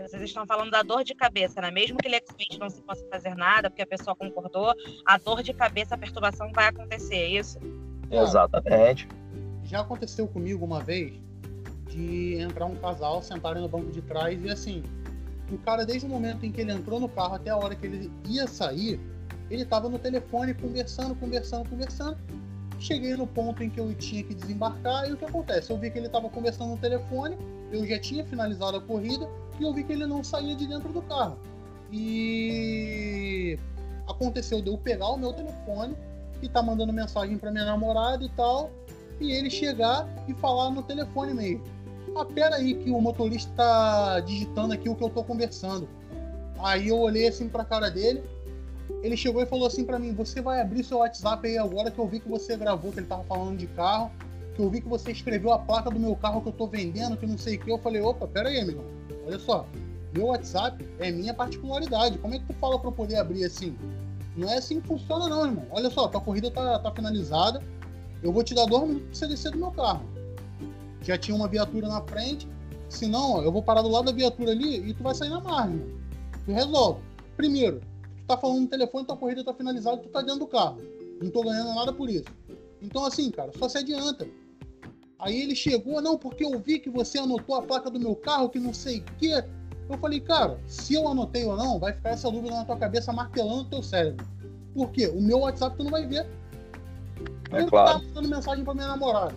Vocês 0.00 0.22
estão 0.22 0.44
falando 0.44 0.70
da 0.70 0.82
dor 0.82 1.04
de 1.04 1.14
cabeça, 1.14 1.60
né? 1.60 1.70
Mesmo 1.70 1.96
que 1.96 2.08
legalmente 2.08 2.58
não 2.58 2.68
se 2.68 2.82
possa 2.82 3.06
fazer 3.08 3.36
nada, 3.36 3.70
porque 3.70 3.82
a 3.82 3.86
pessoa 3.86 4.16
concordou, 4.16 4.74
a 5.06 5.16
dor 5.16 5.42
de 5.42 5.52
cabeça, 5.54 5.94
a 5.94 5.98
perturbação 5.98 6.50
vai 6.52 6.66
acontecer, 6.66 7.14
é 7.14 7.28
isso? 7.28 7.58
Exatamente. 8.10 9.08
Já 9.72 9.80
aconteceu 9.80 10.28
comigo 10.28 10.62
uma 10.66 10.80
vez 10.80 11.14
de 11.88 12.34
entrar 12.34 12.66
um 12.66 12.74
casal, 12.74 13.22
sentarem 13.22 13.62
no 13.62 13.68
banco 13.70 13.90
de 13.90 14.02
trás 14.02 14.38
e 14.44 14.50
assim, 14.50 14.82
o 15.50 15.56
cara, 15.56 15.86
desde 15.86 16.06
o 16.06 16.10
momento 16.10 16.44
em 16.44 16.52
que 16.52 16.60
ele 16.60 16.70
entrou 16.70 17.00
no 17.00 17.08
carro 17.08 17.36
até 17.36 17.48
a 17.48 17.56
hora 17.56 17.74
que 17.74 17.86
ele 17.86 18.12
ia 18.28 18.46
sair, 18.46 19.00
ele 19.50 19.62
estava 19.62 19.88
no 19.88 19.98
telefone 19.98 20.52
conversando, 20.52 21.14
conversando, 21.14 21.66
conversando. 21.70 22.18
Cheguei 22.78 23.16
no 23.16 23.26
ponto 23.26 23.64
em 23.64 23.70
que 23.70 23.80
eu 23.80 23.94
tinha 23.94 24.22
que 24.22 24.34
desembarcar 24.34 25.08
e 25.08 25.14
o 25.14 25.16
que 25.16 25.24
acontece? 25.24 25.70
Eu 25.70 25.78
vi 25.78 25.90
que 25.90 25.98
ele 25.98 26.06
estava 26.08 26.28
conversando 26.28 26.72
no 26.72 26.76
telefone, 26.76 27.38
eu 27.72 27.86
já 27.86 27.98
tinha 27.98 28.26
finalizado 28.26 28.76
a 28.76 28.80
corrida 28.82 29.26
e 29.58 29.62
eu 29.62 29.72
vi 29.72 29.84
que 29.84 29.94
ele 29.94 30.04
não 30.04 30.22
saía 30.22 30.54
de 30.54 30.66
dentro 30.66 30.92
do 30.92 31.00
carro. 31.00 31.38
E 31.90 33.58
aconteceu 34.06 34.60
de 34.60 34.68
eu 34.68 34.76
pegar 34.76 35.08
o 35.08 35.16
meu 35.16 35.32
telefone 35.32 35.96
e 36.42 36.48
tá 36.48 36.62
mandando 36.62 36.92
mensagem 36.92 37.38
para 37.38 37.50
minha 37.50 37.64
namorada 37.64 38.22
e 38.22 38.28
tal, 38.30 38.70
e 39.22 39.32
ele 39.32 39.50
chegar 39.50 40.08
e 40.28 40.34
falar 40.34 40.70
no 40.70 40.82
telefone 40.82 41.34
mesmo. 41.34 41.62
Ah, 42.16 42.24
pera 42.24 42.56
aí 42.56 42.74
que 42.74 42.90
o 42.90 43.00
motorista 43.00 43.50
tá 43.56 44.20
digitando 44.20 44.74
aqui 44.74 44.88
o 44.88 44.94
que 44.94 45.02
eu 45.02 45.10
tô 45.10 45.24
conversando. 45.24 45.88
Aí 46.58 46.88
eu 46.88 46.98
olhei 46.98 47.28
assim 47.28 47.48
pra 47.48 47.64
cara 47.64 47.90
dele, 47.90 48.22
ele 49.02 49.16
chegou 49.16 49.42
e 49.42 49.46
falou 49.46 49.66
assim 49.66 49.84
para 49.84 49.98
mim: 49.98 50.14
Você 50.14 50.40
vai 50.40 50.60
abrir 50.60 50.84
seu 50.84 50.98
WhatsApp 50.98 51.46
aí 51.46 51.58
agora 51.58 51.90
que 51.90 51.98
eu 51.98 52.06
vi 52.06 52.20
que 52.20 52.28
você 52.28 52.56
gravou, 52.56 52.92
que 52.92 53.00
ele 53.00 53.06
tava 53.06 53.24
falando 53.24 53.56
de 53.56 53.66
carro, 53.68 54.10
que 54.54 54.62
eu 54.62 54.70
vi 54.70 54.80
que 54.80 54.88
você 54.88 55.10
escreveu 55.12 55.52
a 55.52 55.58
placa 55.58 55.90
do 55.90 55.98
meu 55.98 56.14
carro 56.14 56.42
que 56.42 56.48
eu 56.48 56.52
tô 56.52 56.66
vendendo, 56.66 57.16
que 57.16 57.26
não 57.26 57.38
sei 57.38 57.56
o 57.56 57.60
que. 57.60 57.70
Eu 57.70 57.78
falei: 57.78 58.00
Opa, 58.00 58.26
pera 58.26 58.48
aí, 58.48 58.60
amigo. 58.60 58.84
Olha 59.26 59.38
só, 59.38 59.66
meu 60.14 60.26
WhatsApp 60.26 60.86
é 60.98 61.10
minha 61.10 61.32
particularidade. 61.32 62.18
Como 62.18 62.34
é 62.34 62.38
que 62.38 62.46
tu 62.46 62.52
fala 62.54 62.78
para 62.78 62.88
eu 62.88 62.92
poder 62.92 63.16
abrir 63.16 63.44
assim? 63.44 63.76
Não 64.36 64.48
é 64.48 64.58
assim 64.58 64.80
que 64.80 64.86
funciona, 64.86 65.28
não, 65.28 65.46
irmão. 65.46 65.66
Olha 65.70 65.90
só, 65.90 66.08
tua 66.08 66.20
corrida 66.20 66.50
tá, 66.50 66.78
tá 66.78 66.90
finalizada. 66.90 67.62
Eu 68.22 68.32
vou 68.32 68.44
te 68.44 68.54
dar 68.54 68.66
dois 68.66 68.84
minutos 68.84 69.08
pra 69.08 69.14
você 69.14 69.28
descer 69.28 69.52
do 69.52 69.58
meu 69.58 69.70
carro. 69.72 70.02
Já 71.02 71.18
tinha 71.18 71.36
uma 71.36 71.48
viatura 71.48 71.88
na 71.88 72.00
frente. 72.02 72.48
Se 72.88 73.06
não, 73.06 73.42
eu 73.42 73.50
vou 73.50 73.62
parar 73.62 73.82
do 73.82 73.88
lado 73.88 74.06
da 74.06 74.12
viatura 74.12 74.52
ali 74.52 74.88
e 74.88 74.94
tu 74.94 75.02
vai 75.02 75.14
sair 75.14 75.30
na 75.30 75.40
margem. 75.40 75.82
Tu 76.44 76.52
resolve. 76.52 77.00
Primeiro, 77.36 77.80
tu 77.80 78.26
tá 78.26 78.36
falando 78.36 78.60
no 78.60 78.66
telefone, 78.68 79.06
tua 79.06 79.16
corrida 79.16 79.42
tá 79.42 79.52
finalizada, 79.52 79.96
tu 79.96 80.08
tá 80.08 80.20
dentro 80.20 80.40
do 80.40 80.46
carro. 80.46 80.78
Não 81.20 81.30
tô 81.30 81.42
ganhando 81.42 81.74
nada 81.74 81.92
por 81.92 82.08
isso. 82.08 82.26
Então, 82.80 83.04
assim, 83.04 83.30
cara, 83.30 83.50
só 83.58 83.68
se 83.68 83.78
adianta. 83.78 84.26
Aí 85.18 85.40
ele 85.40 85.54
chegou, 85.54 86.02
não, 86.02 86.18
porque 86.18 86.44
eu 86.44 86.58
vi 86.58 86.80
que 86.80 86.90
você 86.90 87.18
anotou 87.18 87.54
a 87.54 87.62
placa 87.62 87.88
do 87.88 87.98
meu 87.98 88.14
carro, 88.14 88.48
que 88.48 88.58
não 88.58 88.74
sei 88.74 88.98
o 88.98 89.04
quê. 89.18 89.44
Eu 89.88 89.98
falei, 89.98 90.20
cara, 90.20 90.60
se 90.66 90.94
eu 90.94 91.06
anotei 91.06 91.44
ou 91.44 91.56
não, 91.56 91.78
vai 91.78 91.92
ficar 91.92 92.10
essa 92.10 92.30
dúvida 92.30 92.54
na 92.54 92.64
tua 92.64 92.76
cabeça 92.76 93.12
martelando 93.12 93.62
o 93.62 93.70
teu 93.70 93.82
cérebro. 93.82 94.26
Por 94.74 94.90
quê? 94.90 95.06
O 95.08 95.20
meu 95.20 95.40
WhatsApp 95.40 95.76
tu 95.76 95.84
não 95.84 95.90
vai 95.90 96.06
ver. 96.06 96.26
É 97.50 97.60
eu 97.60 97.66
claro. 97.66 97.92
tava 97.92 98.04
mandando 98.04 98.28
mensagem 98.28 98.64
pra 98.64 98.74
minha 98.74 98.88
namorada. 98.88 99.34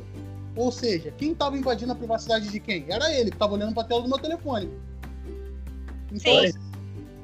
Ou 0.55 0.71
seja, 0.71 1.11
quem 1.17 1.35
tava 1.35 1.57
invadindo 1.57 1.91
a 1.91 1.95
privacidade 1.95 2.47
de 2.47 2.59
quem? 2.59 2.85
Era 2.87 3.11
ele, 3.11 3.31
que 3.31 3.37
tava 3.37 3.53
olhando 3.53 3.73
pra 3.73 3.83
tela 3.83 4.01
do 4.01 4.07
meu 4.07 4.17
telefone. 4.17 4.69
Então, 6.11 6.33
Sim. 6.45 6.53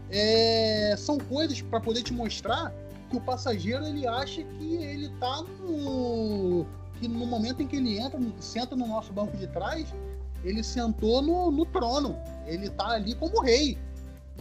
é, 0.09 0.95
são 0.97 1.17
coisas 1.17 1.61
para 1.61 1.79
poder 1.79 2.03
te 2.03 2.13
mostrar 2.13 2.73
que 3.09 3.15
o 3.15 3.21
passageiro 3.21 3.85
ele 3.85 4.05
acha 4.05 4.43
que 4.43 4.75
ele 4.75 5.09
tá 5.19 5.43
no. 5.61 6.65
que 6.99 7.07
no 7.07 7.25
momento 7.25 7.61
em 7.61 7.67
que 7.67 7.77
ele 7.77 7.99
entra, 7.99 8.19
senta 8.39 8.75
no 8.75 8.85
nosso 8.85 9.13
banco 9.13 9.37
de 9.37 9.47
trás, 9.47 9.93
ele 10.43 10.61
sentou 10.61 11.21
no, 11.21 11.51
no 11.51 11.65
trono. 11.65 12.17
Ele 12.45 12.69
tá 12.69 12.91
ali 12.91 13.15
como 13.15 13.41
rei. 13.41 13.77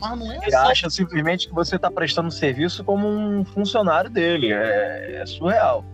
Mas 0.01 0.19
não 0.19 0.33
é 0.33 0.37
Ele 0.37 0.55
assim. 0.55 0.71
acha 0.71 0.91
simplesmente 0.91 1.49
que 1.49 1.55
você 1.55 1.77
está 1.77 1.91
prestando 1.91 2.31
serviço 2.31 2.83
como 2.83 3.07
um 3.07 3.45
funcionário 3.45 4.11
dele. 4.11 4.53
É, 4.53 5.21
é 5.23 5.27
surreal. 5.27 5.85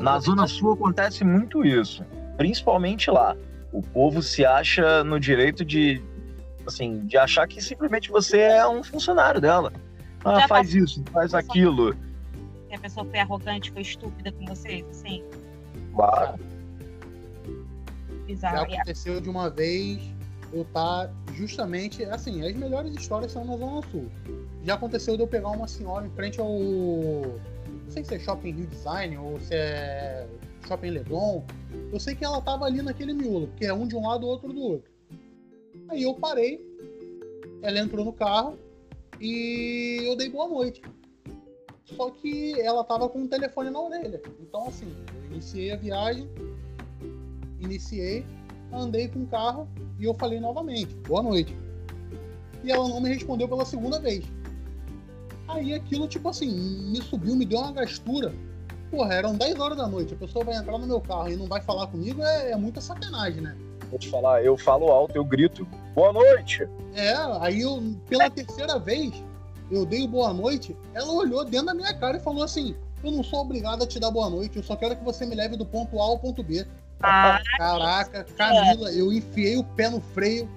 Na 0.00 0.18
Zona 0.18 0.46
Sul 0.46 0.72
acontece 0.72 1.24
muito 1.24 1.64
isso. 1.64 2.04
Principalmente 2.36 3.10
lá. 3.10 3.36
O 3.72 3.82
povo 3.82 4.22
se 4.22 4.44
acha 4.44 5.02
no 5.04 5.18
direito 5.18 5.64
de, 5.64 6.02
assim, 6.66 7.04
de 7.06 7.16
achar 7.16 7.46
que 7.46 7.60
simplesmente 7.62 8.10
você 8.10 8.38
é 8.40 8.66
um 8.66 8.82
funcionário 8.82 9.40
dela. 9.40 9.72
Ah, 10.24 10.40
Já 10.40 10.48
faz 10.48 10.74
isso, 10.74 11.02
faz 11.12 11.34
aquilo. 11.34 11.94
Que 12.68 12.74
a 12.74 12.78
pessoa 12.78 13.04
foi 13.06 13.18
arrogante, 13.18 13.70
foi 13.72 13.82
estúpida 13.82 14.32
com 14.32 14.46
vocês, 14.46 14.86
assim. 14.88 15.22
Claro. 15.94 16.38
Já 16.38 18.24
Bizarro. 18.26 18.56
A- 18.56 18.62
aconteceu 18.62 19.20
de 19.20 19.28
uma 19.28 19.50
vez 19.50 20.00
eu 20.54 20.64
tá 20.72 21.10
justamente 21.34 22.04
assim, 22.04 22.46
as 22.46 22.54
melhores 22.54 22.94
histórias 22.94 23.32
são 23.32 23.44
na 23.44 23.56
Zona 23.56 23.82
Sul. 23.90 24.08
Já 24.62 24.74
aconteceu 24.74 25.16
de 25.16 25.22
eu 25.22 25.26
pegar 25.26 25.50
uma 25.50 25.66
senhora 25.66 26.06
em 26.06 26.10
frente 26.10 26.40
ao. 26.40 26.48
Sei 27.94 28.02
se 28.04 28.16
é 28.16 28.18
Shopping 28.18 28.50
Rio 28.50 28.66
Design 28.66 29.16
ou 29.18 29.38
se 29.38 29.54
é 29.54 30.26
Shopping 30.66 30.90
Leblon. 30.90 31.44
Eu 31.92 32.00
sei 32.00 32.16
que 32.16 32.24
ela 32.24 32.42
tava 32.42 32.64
ali 32.64 32.82
naquele 32.82 33.14
miolo, 33.14 33.48
que 33.56 33.64
é 33.64 33.72
um 33.72 33.86
de 33.86 33.94
um 33.94 34.04
lado, 34.04 34.26
outro 34.26 34.52
do 34.52 34.60
outro. 34.60 34.90
Aí 35.88 36.02
eu 36.02 36.12
parei, 36.14 36.60
ela 37.62 37.78
entrou 37.78 38.04
no 38.04 38.12
carro 38.12 38.58
e 39.20 40.00
eu 40.02 40.16
dei 40.16 40.28
boa 40.28 40.48
noite. 40.48 40.82
Só 41.84 42.10
que 42.10 42.60
ela 42.60 42.82
tava 42.82 43.08
com 43.08 43.22
o 43.22 43.28
telefone 43.28 43.70
na 43.70 43.80
orelha. 43.80 44.20
Então, 44.40 44.66
assim, 44.66 44.92
eu 45.14 45.26
iniciei 45.26 45.70
a 45.70 45.76
viagem, 45.76 46.28
iniciei, 47.60 48.26
andei 48.72 49.06
com 49.06 49.20
o 49.20 49.26
carro 49.28 49.68
e 50.00 50.04
eu 50.04 50.14
falei 50.14 50.40
novamente, 50.40 50.92
boa 51.06 51.22
noite. 51.22 51.56
E 52.64 52.72
ela 52.72 52.88
não 52.88 53.00
me 53.00 53.08
respondeu 53.10 53.46
pela 53.46 53.64
segunda 53.64 54.00
vez. 54.00 54.24
Aí 55.54 55.72
aquilo, 55.72 56.08
tipo 56.08 56.28
assim, 56.28 56.50
me 56.50 57.00
subiu, 57.02 57.36
me 57.36 57.44
deu 57.44 57.60
uma 57.60 57.72
gastura. 57.72 58.34
Porra, 58.90 59.14
eram 59.14 59.34
10 59.34 59.58
horas 59.58 59.76
da 59.76 59.88
noite, 59.88 60.14
a 60.14 60.16
pessoa 60.16 60.44
vai 60.44 60.56
entrar 60.56 60.78
no 60.78 60.86
meu 60.86 61.00
carro 61.00 61.28
e 61.28 61.36
não 61.36 61.46
vai 61.46 61.60
falar 61.60 61.86
comigo, 61.86 62.22
é, 62.22 62.52
é 62.52 62.56
muita 62.56 62.80
sacanagem, 62.80 63.40
né? 63.40 63.56
Vou 63.90 63.98
te 63.98 64.08
falar, 64.08 64.44
eu 64.44 64.56
falo 64.56 64.88
alto, 64.90 65.16
eu 65.16 65.24
grito, 65.24 65.66
boa 65.94 66.12
noite. 66.12 66.68
É, 66.94 67.14
aí 67.40 67.60
eu, 67.60 67.82
pela 68.08 68.30
terceira 68.30 68.78
vez, 68.78 69.12
eu 69.70 69.84
dei 69.84 70.02
o 70.02 70.08
boa 70.08 70.32
noite, 70.32 70.76
ela 70.92 71.12
olhou 71.12 71.44
dentro 71.44 71.66
da 71.66 71.74
minha 71.74 71.92
cara 71.94 72.16
e 72.16 72.20
falou 72.20 72.42
assim: 72.42 72.74
Eu 73.02 73.10
não 73.10 73.22
sou 73.22 73.40
obrigado 73.40 73.82
a 73.82 73.86
te 73.86 73.98
dar 73.98 74.10
boa 74.10 74.30
noite, 74.30 74.56
eu 74.56 74.62
só 74.62 74.76
quero 74.76 74.96
que 74.96 75.04
você 75.04 75.26
me 75.26 75.34
leve 75.34 75.56
do 75.56 75.64
ponto 75.66 75.98
A 76.00 76.04
ao 76.04 76.18
ponto 76.18 76.42
B. 76.42 76.66
Ah, 77.02 77.40
Caraca, 77.58 78.24
Camila, 78.36 78.92
eu 78.92 79.12
enfiei 79.12 79.56
o 79.56 79.64
pé 79.64 79.90
no 79.90 80.00
freio, 80.00 80.48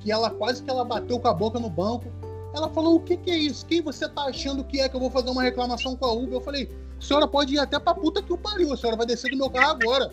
que 0.00 0.10
ela 0.10 0.30
quase 0.30 0.62
que 0.62 0.70
ela 0.70 0.84
bateu 0.84 1.18
com 1.18 1.28
a 1.28 1.34
boca 1.34 1.58
no 1.58 1.70
banco. 1.70 2.06
Ela 2.54 2.68
falou: 2.70 2.96
O 2.96 3.00
que, 3.00 3.16
que 3.16 3.30
é 3.30 3.36
isso? 3.36 3.64
Quem 3.66 3.80
você 3.82 4.08
tá 4.08 4.22
achando 4.24 4.64
que 4.64 4.80
é 4.80 4.88
que 4.88 4.96
eu 4.96 5.00
vou 5.00 5.10
fazer 5.10 5.30
uma 5.30 5.42
reclamação 5.42 5.94
com 5.96 6.04
a 6.06 6.12
Uber? 6.12 6.34
Eu 6.34 6.40
falei: 6.40 6.70
A 6.98 7.02
senhora 7.02 7.26
pode 7.28 7.54
ir 7.54 7.58
até 7.58 7.78
pra 7.78 7.94
puta 7.94 8.22
que 8.22 8.32
o 8.32 8.38
pariu, 8.38 8.72
a 8.72 8.76
senhora 8.76 8.96
vai 8.96 9.06
descer 9.06 9.30
do 9.30 9.36
meu 9.36 9.50
carro 9.50 9.78
agora. 9.82 10.10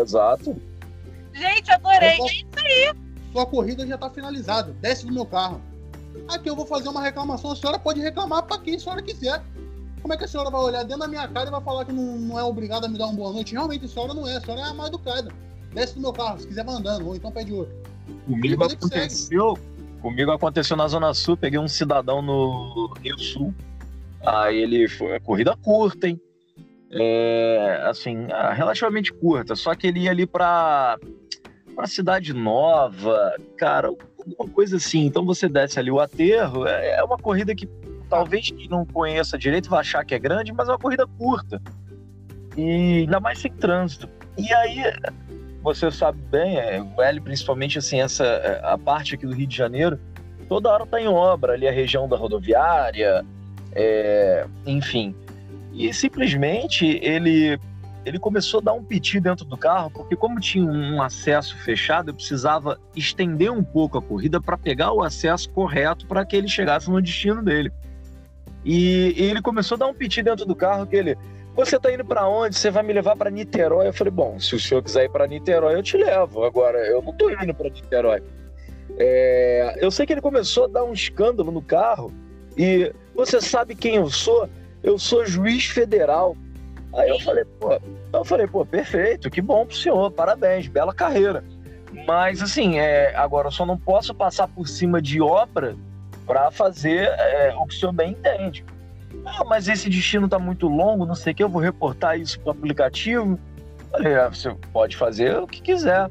Exato. 0.00 0.56
gente, 1.32 1.70
adorei. 1.70 2.16
Sua- 2.16 2.26
Sua 3.32 3.46
corrida 3.46 3.86
já 3.86 3.96
tá 3.96 4.10
finalizada, 4.10 4.74
desce 4.80 5.06
do 5.06 5.12
meu 5.12 5.24
carro. 5.24 5.60
Aqui 6.28 6.50
eu 6.50 6.54
vou 6.54 6.66
fazer 6.66 6.88
uma 6.90 7.00
reclamação, 7.00 7.52
a 7.52 7.56
senhora 7.56 7.78
pode 7.78 7.98
reclamar 8.00 8.42
pra 8.42 8.58
quem 8.58 8.74
a 8.74 8.78
senhora 8.78 9.00
quiser. 9.00 9.42
Como 10.02 10.12
é 10.12 10.16
que 10.16 10.24
a 10.24 10.28
senhora 10.28 10.50
vai 10.50 10.60
olhar 10.60 10.82
dentro 10.82 10.98
da 10.98 11.08
minha 11.08 11.26
cara 11.28 11.48
e 11.48 11.50
vai 11.50 11.60
falar 11.62 11.84
que 11.86 11.92
não, 11.92 12.18
não 12.18 12.38
é 12.38 12.42
obrigada 12.44 12.86
a 12.86 12.88
me 12.90 12.98
dar 12.98 13.06
uma 13.06 13.14
boa 13.14 13.32
noite? 13.32 13.52
Realmente, 13.52 13.86
a 13.86 13.88
senhora 13.88 14.12
não 14.12 14.26
é, 14.28 14.36
a 14.36 14.40
senhora 14.40 14.60
é 14.60 14.64
a 14.64 14.74
mais 14.74 14.88
educada. 14.90 15.32
Desce 15.72 15.94
do 15.94 16.00
meu 16.02 16.12
carro, 16.12 16.38
se 16.40 16.46
quiser 16.46 16.64
vai 16.64 16.74
andando, 16.74 17.06
ou 17.06 17.16
então 17.16 17.30
pede 17.32 17.52
outro. 17.54 17.74
Comigo 18.26 18.68
Vida 18.68 18.76
que 18.76 18.88
segue. 18.88 19.14
Comigo 20.02 20.32
aconteceu 20.32 20.76
na 20.76 20.88
Zona 20.88 21.14
Sul, 21.14 21.36
peguei 21.36 21.60
um 21.60 21.68
cidadão 21.68 22.20
no 22.20 22.92
Rio 23.00 23.16
Sul. 23.16 23.54
Aí 24.26 24.58
ele 24.58 24.88
foi. 24.88 25.20
Corrida 25.20 25.56
curta, 25.56 26.08
hein? 26.08 26.20
É, 26.90 27.84
assim, 27.84 28.26
ah, 28.32 28.52
relativamente 28.52 29.12
curta. 29.12 29.54
Só 29.54 29.74
que 29.76 29.86
ele 29.86 30.00
ia 30.00 30.10
ali 30.10 30.26
pra, 30.26 30.98
pra 31.76 31.86
Cidade 31.86 32.34
Nova, 32.34 33.36
cara, 33.56 33.88
alguma 34.18 34.52
coisa 34.52 34.76
assim. 34.76 35.06
Então 35.06 35.24
você 35.24 35.48
desce 35.48 35.78
ali 35.78 35.90
o 35.90 36.00
aterro, 36.00 36.66
é 36.66 36.96
é 36.96 37.04
uma 37.04 37.16
corrida 37.16 37.54
que 37.54 37.68
talvez 38.10 38.50
quem 38.50 38.68
não 38.68 38.84
conheça 38.84 39.38
direito 39.38 39.70
vai 39.70 39.80
achar 39.80 40.04
que 40.04 40.14
é 40.16 40.18
grande, 40.18 40.52
mas 40.52 40.68
é 40.68 40.72
uma 40.72 40.78
corrida 40.78 41.06
curta. 41.06 41.62
E 42.56 43.02
ainda 43.02 43.20
mais 43.20 43.38
sem 43.38 43.52
trânsito. 43.52 44.08
E 44.36 44.52
aí, 44.52 44.82
você 45.62 45.90
sabe 45.90 46.20
bem, 46.30 46.58
é, 46.58 46.82
o 46.82 47.00
L, 47.00 47.20
principalmente 47.20 47.78
assim, 47.78 48.00
essa 48.00 48.24
é, 48.24 48.60
a 48.64 48.76
parte 48.76 49.14
aqui 49.14 49.26
do 49.26 49.34
Rio 49.34 49.46
de 49.46 49.56
Janeiro, 49.56 49.98
toda 50.48 50.68
hora 50.70 50.84
tá 50.84 51.00
em 51.00 51.08
obra, 51.08 51.52
ali 51.52 51.68
a 51.68 51.72
região 51.72 52.08
da 52.08 52.16
rodoviária, 52.16 53.24
é, 53.72 54.46
enfim. 54.66 55.14
E 55.72 55.92
simplesmente 55.92 57.00
ele 57.02 57.58
ele 58.04 58.18
começou 58.18 58.58
a 58.58 58.62
dar 58.64 58.72
um 58.72 58.82
piti 58.82 59.20
dentro 59.20 59.44
do 59.44 59.56
carro, 59.56 59.88
porque 59.90 60.16
como 60.16 60.40
tinha 60.40 60.64
um 60.64 61.00
acesso 61.00 61.56
fechado, 61.58 62.10
eu 62.10 62.14
precisava 62.14 62.76
estender 62.96 63.52
um 63.52 63.62
pouco 63.62 63.96
a 63.96 64.02
corrida 64.02 64.40
para 64.40 64.58
pegar 64.58 64.92
o 64.92 65.04
acesso 65.04 65.48
correto 65.50 66.04
para 66.06 66.24
que 66.24 66.34
ele 66.34 66.48
chegasse 66.48 66.90
no 66.90 67.00
destino 67.00 67.42
dele. 67.44 67.72
E, 68.64 69.14
e, 69.16 69.22
ele 69.22 69.40
começou 69.40 69.76
a 69.76 69.78
dar 69.78 69.86
um 69.86 69.94
piti 69.94 70.22
dentro 70.22 70.44
do 70.44 70.54
carro 70.54 70.86
que 70.86 70.96
ele, 70.96 71.16
você 71.54 71.76
está 71.76 71.92
indo 71.92 72.04
para 72.04 72.26
onde? 72.26 72.56
Você 72.56 72.70
vai 72.70 72.82
me 72.82 72.92
levar 72.92 73.16
para 73.16 73.30
Niterói? 73.30 73.88
Eu 73.88 73.92
falei, 73.92 74.10
bom, 74.10 74.38
se 74.38 74.54
o 74.54 74.60
senhor 74.60 74.82
quiser 74.82 75.04
ir 75.04 75.10
para 75.10 75.26
Niterói, 75.26 75.74
eu 75.74 75.82
te 75.82 75.96
levo. 75.96 76.44
Agora, 76.44 76.78
eu 76.86 77.02
não 77.02 77.12
estou 77.12 77.30
indo 77.30 77.54
para 77.54 77.68
Niterói. 77.68 78.22
É, 78.98 79.76
eu 79.80 79.90
sei 79.90 80.06
que 80.06 80.12
ele 80.12 80.20
começou 80.20 80.64
a 80.64 80.68
dar 80.68 80.84
um 80.84 80.92
escândalo 80.92 81.50
no 81.50 81.62
carro 81.62 82.12
e 82.56 82.92
você 83.14 83.40
sabe 83.40 83.74
quem 83.74 83.96
eu 83.96 84.08
sou? 84.10 84.48
Eu 84.82 84.98
sou 84.98 85.24
juiz 85.24 85.66
federal. 85.66 86.36
Aí 86.94 87.08
eu 87.08 87.18
falei, 87.20 87.44
pô, 87.58 87.80
eu 88.12 88.24
falei, 88.24 88.46
pô, 88.46 88.66
perfeito, 88.66 89.30
que 89.30 89.40
bom 89.40 89.64
pro 89.64 89.74
senhor, 89.74 90.10
parabéns, 90.10 90.66
bela 90.68 90.92
carreira. 90.92 91.42
Mas 92.06 92.42
assim, 92.42 92.78
é, 92.78 93.14
agora 93.16 93.48
eu 93.48 93.52
só 93.52 93.64
não 93.64 93.78
posso 93.78 94.14
passar 94.14 94.48
por 94.48 94.66
cima 94.68 95.00
de 95.00 95.20
obra 95.20 95.76
para 96.26 96.50
fazer 96.50 97.08
é, 97.18 97.54
o 97.56 97.66
que 97.66 97.74
o 97.74 97.78
senhor 97.78 97.92
bem 97.92 98.12
entende. 98.12 98.64
Ah, 99.24 99.44
mas 99.44 99.68
esse 99.68 99.88
destino 99.88 100.28
tá 100.28 100.38
muito 100.38 100.68
longo, 100.68 101.06
não 101.06 101.14
sei 101.14 101.32
o 101.32 101.36
que, 101.36 101.42
eu 101.42 101.48
vou 101.48 101.62
reportar 101.62 102.18
isso 102.18 102.40
pro 102.40 102.50
aplicativo. 102.50 103.38
Falei, 103.90 104.14
ah, 104.14 104.28
você 104.28 104.54
pode 104.72 104.96
fazer 104.96 105.36
o 105.38 105.46
que 105.46 105.60
quiser. 105.60 106.10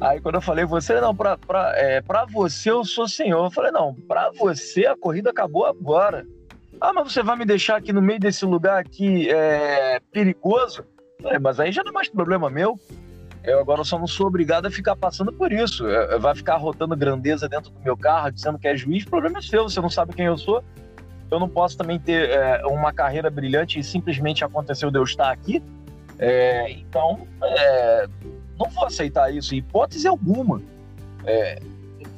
Aí 0.00 0.20
quando 0.20 0.36
eu 0.36 0.40
falei, 0.40 0.64
você, 0.64 1.00
não, 1.00 1.14
pra, 1.14 1.38
é, 1.74 2.00
pra 2.00 2.24
você 2.24 2.70
eu 2.70 2.84
sou 2.84 3.06
senhor. 3.06 3.44
Eu 3.44 3.50
falei, 3.50 3.70
não, 3.70 3.94
pra 3.94 4.30
você 4.30 4.86
a 4.86 4.96
corrida 4.96 5.30
acabou 5.30 5.66
agora. 5.66 6.26
Ah, 6.80 6.92
mas 6.92 7.12
você 7.12 7.22
vai 7.22 7.36
me 7.36 7.44
deixar 7.44 7.76
aqui 7.76 7.92
no 7.92 8.00
meio 8.00 8.18
desse 8.18 8.44
lugar 8.44 8.78
aqui 8.78 9.30
é, 9.30 10.00
perigoso? 10.12 10.84
Falei, 11.22 11.38
mas 11.38 11.60
aí 11.60 11.70
já 11.70 11.82
não 11.82 11.90
é 11.90 11.94
mais 11.94 12.08
problema 12.08 12.48
meu. 12.48 12.78
Eu 13.42 13.58
agora 13.58 13.84
só 13.84 13.98
não 13.98 14.06
sou 14.06 14.26
obrigado 14.26 14.66
a 14.66 14.70
ficar 14.70 14.96
passando 14.96 15.32
por 15.32 15.52
isso. 15.52 15.84
Vai 16.20 16.34
ficar 16.34 16.56
rotando 16.56 16.96
grandeza 16.96 17.48
dentro 17.48 17.70
do 17.70 17.80
meu 17.80 17.96
carro, 17.96 18.30
dizendo 18.30 18.58
que 18.58 18.68
é 18.68 18.76
juiz, 18.76 19.04
o 19.04 19.10
problema 19.10 19.38
é 19.38 19.42
seu, 19.42 19.64
você 19.64 19.80
não 19.80 19.88
sabe 19.88 20.14
quem 20.14 20.26
eu 20.26 20.36
sou. 20.36 20.62
Eu 21.30 21.38
não 21.38 21.48
posso 21.48 21.76
também 21.76 21.98
ter 21.98 22.30
é, 22.30 22.66
uma 22.66 22.92
carreira 22.92 23.30
brilhante 23.30 23.78
e 23.78 23.84
simplesmente 23.84 24.44
aconteceu 24.44 24.90
de 24.90 24.98
eu 24.98 25.04
estar 25.04 25.30
aqui. 25.30 25.62
É, 26.18 26.70
então, 26.72 27.26
é, 27.42 28.08
não 28.58 28.68
vou 28.68 28.84
aceitar 28.84 29.32
isso, 29.32 29.54
hipótese 29.54 30.08
alguma. 30.08 30.60
É, 31.24 31.60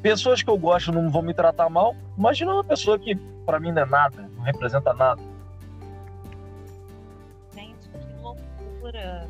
pessoas 0.01 0.43
que 0.43 0.51
eu 0.51 0.56
gosto 0.56 0.90
não 0.90 1.10
vão 1.10 1.22
me 1.22 1.34
tratar 1.34 1.68
mal. 1.68 1.94
Imagina 2.16 2.52
uma 2.52 2.64
pessoa 2.64 2.98
que 2.98 3.14
para 3.44 3.60
mim 3.60 3.70
não 3.70 3.82
é 3.82 3.86
nada, 3.86 4.30
não 4.36 4.43
representa 4.43 4.93
nada. 4.94 5.22
Gente, 7.55 7.89
que 7.89 8.22
loucura. 8.22 9.28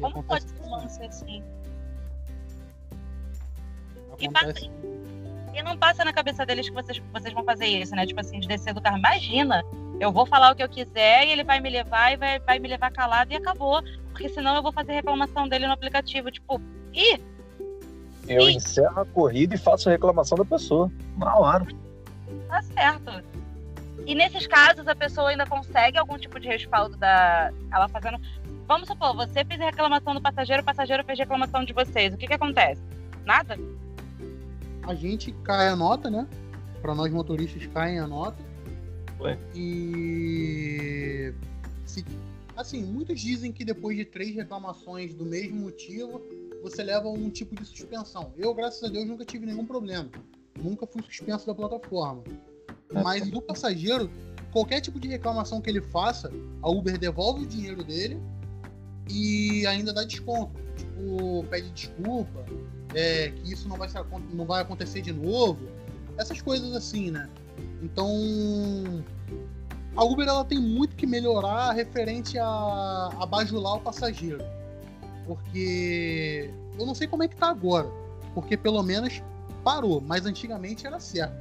Como 0.00 0.22
pode 0.22 0.44
ser 0.44 0.62
um 0.62 0.70
lance 0.70 1.02
assim? 1.02 1.42
E, 4.18 4.28
passa, 4.28 4.52
e, 5.58 5.62
não 5.62 5.76
passa 5.76 6.04
na 6.04 6.12
cabeça 6.12 6.44
deles 6.46 6.68
que 6.68 6.74
vocês, 6.74 7.02
vocês 7.12 7.34
vão 7.34 7.44
fazer 7.44 7.66
isso, 7.66 7.94
né? 7.94 8.06
Tipo 8.06 8.20
assim, 8.20 8.40
de 8.40 8.48
descer 8.48 8.74
do 8.74 8.80
carro. 8.80 8.98
Imagina, 8.98 9.64
eu 10.00 10.12
vou 10.12 10.26
falar 10.26 10.52
o 10.52 10.54
que 10.54 10.62
eu 10.62 10.68
quiser 10.68 11.26
e 11.26 11.30
ele 11.30 11.44
vai 11.44 11.60
me 11.60 11.70
levar 11.70 12.12
e 12.12 12.16
vai, 12.16 12.38
vai 12.38 12.58
me 12.58 12.68
levar 12.68 12.90
calado 12.90 13.32
e 13.32 13.36
acabou. 13.36 13.82
Porque 14.10 14.28
senão 14.28 14.56
eu 14.56 14.62
vou 14.62 14.72
fazer 14.72 14.92
reclamação 14.92 15.48
dele 15.48 15.66
no 15.66 15.72
aplicativo. 15.72 16.30
Tipo, 16.30 16.60
ih! 16.92 17.20
Eu 18.26 18.48
encerro 18.48 19.00
a 19.00 19.06
corrida 19.06 19.54
e 19.54 19.58
faço 19.58 19.88
a 19.88 19.92
reclamação 19.92 20.36
da 20.36 20.44
pessoa. 20.44 20.90
Na 21.16 21.34
hora 21.36 21.66
tá 22.48 22.62
certo. 22.62 23.22
E 24.06 24.14
nesses 24.14 24.46
casos 24.46 24.88
a 24.88 24.94
pessoa 24.94 25.30
ainda 25.30 25.46
consegue 25.46 25.98
algum 25.98 26.18
tipo 26.18 26.40
de 26.40 26.48
respaldo 26.48 26.96
da. 26.96 27.52
Ela 27.70 27.88
fazendo. 27.88 28.18
Vamos 28.66 28.88
supor, 28.88 29.14
você 29.14 29.44
fez 29.44 29.60
reclamação 29.60 30.14
do 30.14 30.20
passageiro, 30.20 30.62
o 30.62 30.64
passageiro 30.64 31.04
fez 31.04 31.18
reclamação 31.18 31.64
de 31.64 31.72
vocês. 31.72 32.12
O 32.12 32.16
que 32.16 32.26
que 32.26 32.34
acontece? 32.34 32.82
Nada? 33.24 33.58
A 34.88 34.94
gente 34.94 35.32
cai 35.44 35.68
a 35.68 35.76
nota, 35.76 36.10
né? 36.10 36.26
Para 36.82 36.94
nós 36.94 37.12
motoristas 37.12 37.66
caem 37.66 37.98
a 37.98 38.06
nota. 38.06 38.42
Ué. 39.20 39.38
E. 39.54 41.32
Se... 41.84 42.04
Assim, 42.56 42.82
muitos 42.84 43.20
dizem 43.20 43.52
que 43.52 43.64
depois 43.64 43.96
de 43.96 44.04
três 44.04 44.34
reclamações 44.34 45.14
do 45.14 45.24
mesmo 45.24 45.60
motivo, 45.60 46.20
você 46.62 46.82
leva 46.82 47.08
um 47.08 47.30
tipo 47.30 47.54
de 47.54 47.64
suspensão. 47.64 48.32
Eu, 48.36 48.52
graças 48.52 48.82
a 48.82 48.88
Deus, 48.88 49.06
nunca 49.06 49.24
tive 49.24 49.46
nenhum 49.46 49.64
problema 49.64 50.10
nunca 50.62 50.86
fui 50.86 51.02
suspenso 51.02 51.46
da 51.46 51.54
plataforma. 51.54 52.22
Mas 52.92 53.28
do 53.30 53.40
passageiro, 53.40 54.10
qualquer 54.52 54.80
tipo 54.80 54.98
de 54.98 55.08
reclamação 55.08 55.60
que 55.60 55.70
ele 55.70 55.80
faça, 55.80 56.30
a 56.62 56.70
Uber 56.70 56.98
devolve 56.98 57.44
o 57.44 57.46
dinheiro 57.46 57.84
dele 57.84 58.20
e 59.10 59.66
ainda 59.66 59.92
dá 59.92 60.04
desconto. 60.04 60.58
Tipo, 60.76 61.44
pede 61.50 61.70
desculpa, 61.70 62.44
é, 62.94 63.30
que 63.30 63.52
isso 63.52 63.68
não 63.68 63.76
vai, 63.76 63.88
ser, 63.88 64.04
não 64.32 64.44
vai 64.44 64.62
acontecer 64.62 65.00
de 65.00 65.12
novo. 65.12 65.58
Essas 66.16 66.40
coisas 66.40 66.74
assim, 66.74 67.10
né? 67.10 67.28
Então, 67.82 69.04
a 69.96 70.04
Uber 70.04 70.26
ela 70.26 70.44
tem 70.44 70.58
muito 70.58 70.96
que 70.96 71.06
melhorar 71.06 71.72
referente 71.72 72.38
a, 72.38 73.10
a 73.18 73.26
bajular 73.26 73.76
o 73.76 73.80
passageiro. 73.80 74.44
Porque 75.26 76.52
eu 76.78 76.86
não 76.86 76.94
sei 76.94 77.06
como 77.06 77.22
é 77.22 77.28
que 77.28 77.36
tá 77.36 77.48
agora. 77.48 77.88
Porque 78.34 78.56
pelo 78.56 78.82
menos 78.82 79.22
parou, 79.62 80.00
mas 80.00 80.24
antigamente 80.26 80.86
era 80.86 80.98
certo. 80.98 81.36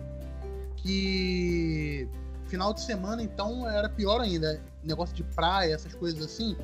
Que 0.77 2.07
final 2.47 2.73
de 2.73 2.81
semana, 2.81 3.21
então, 3.21 3.69
era 3.69 3.89
pior 3.89 4.21
ainda. 4.21 4.61
Negócio 4.83 5.15
de 5.15 5.23
praia, 5.23 5.73
essas 5.73 5.93
coisas 5.93 6.23
assim. 6.23 6.55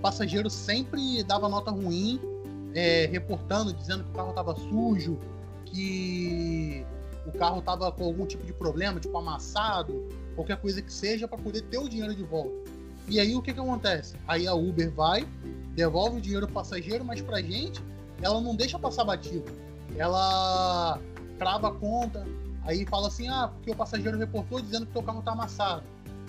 Passageiro 0.00 0.48
sempre 0.50 1.22
dava 1.24 1.48
nota 1.48 1.70
ruim, 1.70 2.20
é, 2.74 3.06
reportando, 3.06 3.72
dizendo 3.72 4.04
que 4.04 4.10
o 4.10 4.12
carro 4.12 4.30
estava 4.30 4.56
sujo, 4.56 5.18
que 5.66 6.84
o 7.26 7.32
carro 7.32 7.60
estava 7.60 7.90
com 7.92 8.04
algum 8.04 8.26
tipo 8.26 8.44
de 8.44 8.52
problema, 8.52 9.00
tipo 9.00 9.16
amassado, 9.16 10.08
qualquer 10.34 10.56
coisa 10.56 10.82
que 10.82 10.92
seja, 10.92 11.26
para 11.26 11.38
poder 11.38 11.62
ter 11.62 11.78
o 11.78 11.88
dinheiro 11.88 12.14
de 12.14 12.22
volta. 12.22 12.54
E 13.08 13.20
aí 13.20 13.34
o 13.34 13.42
que, 13.42 13.52
que 13.52 13.60
acontece? 13.60 14.16
Aí 14.26 14.46
a 14.46 14.54
Uber 14.54 14.90
vai, 14.90 15.26
devolve 15.74 16.18
o 16.18 16.20
dinheiro 16.20 16.46
pro 16.46 16.54
passageiro, 16.54 17.04
mas 17.04 17.20
pra 17.20 17.40
gente, 17.40 17.82
ela 18.22 18.40
não 18.40 18.54
deixa 18.54 18.78
passar 18.78 19.04
batido 19.04 19.44
ela 19.96 20.98
trava 21.38 21.68
a 21.68 21.72
conta, 21.72 22.26
aí 22.62 22.86
fala 22.86 23.08
assim, 23.08 23.28
ah, 23.28 23.48
porque 23.48 23.70
o 23.70 23.76
passageiro 23.76 24.18
reportou 24.18 24.60
dizendo 24.60 24.86
que 24.86 24.98
o 24.98 25.02
carro 25.02 25.20
está 25.20 25.32
amassado. 25.32 25.82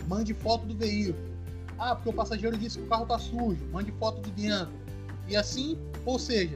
Mande 0.07 0.33
foto 0.33 0.65
do 0.65 0.75
veículo. 0.75 1.17
Ah, 1.77 1.95
porque 1.95 2.09
o 2.09 2.13
passageiro 2.13 2.57
disse 2.57 2.77
que 2.77 2.85
o 2.85 2.87
carro 2.87 3.03
está 3.03 3.17
sujo. 3.17 3.65
Mande 3.71 3.91
foto 3.93 4.21
de 4.21 4.31
dentro. 4.31 4.73
E 5.27 5.35
assim, 5.35 5.77
ou 6.05 6.19
seja, 6.19 6.55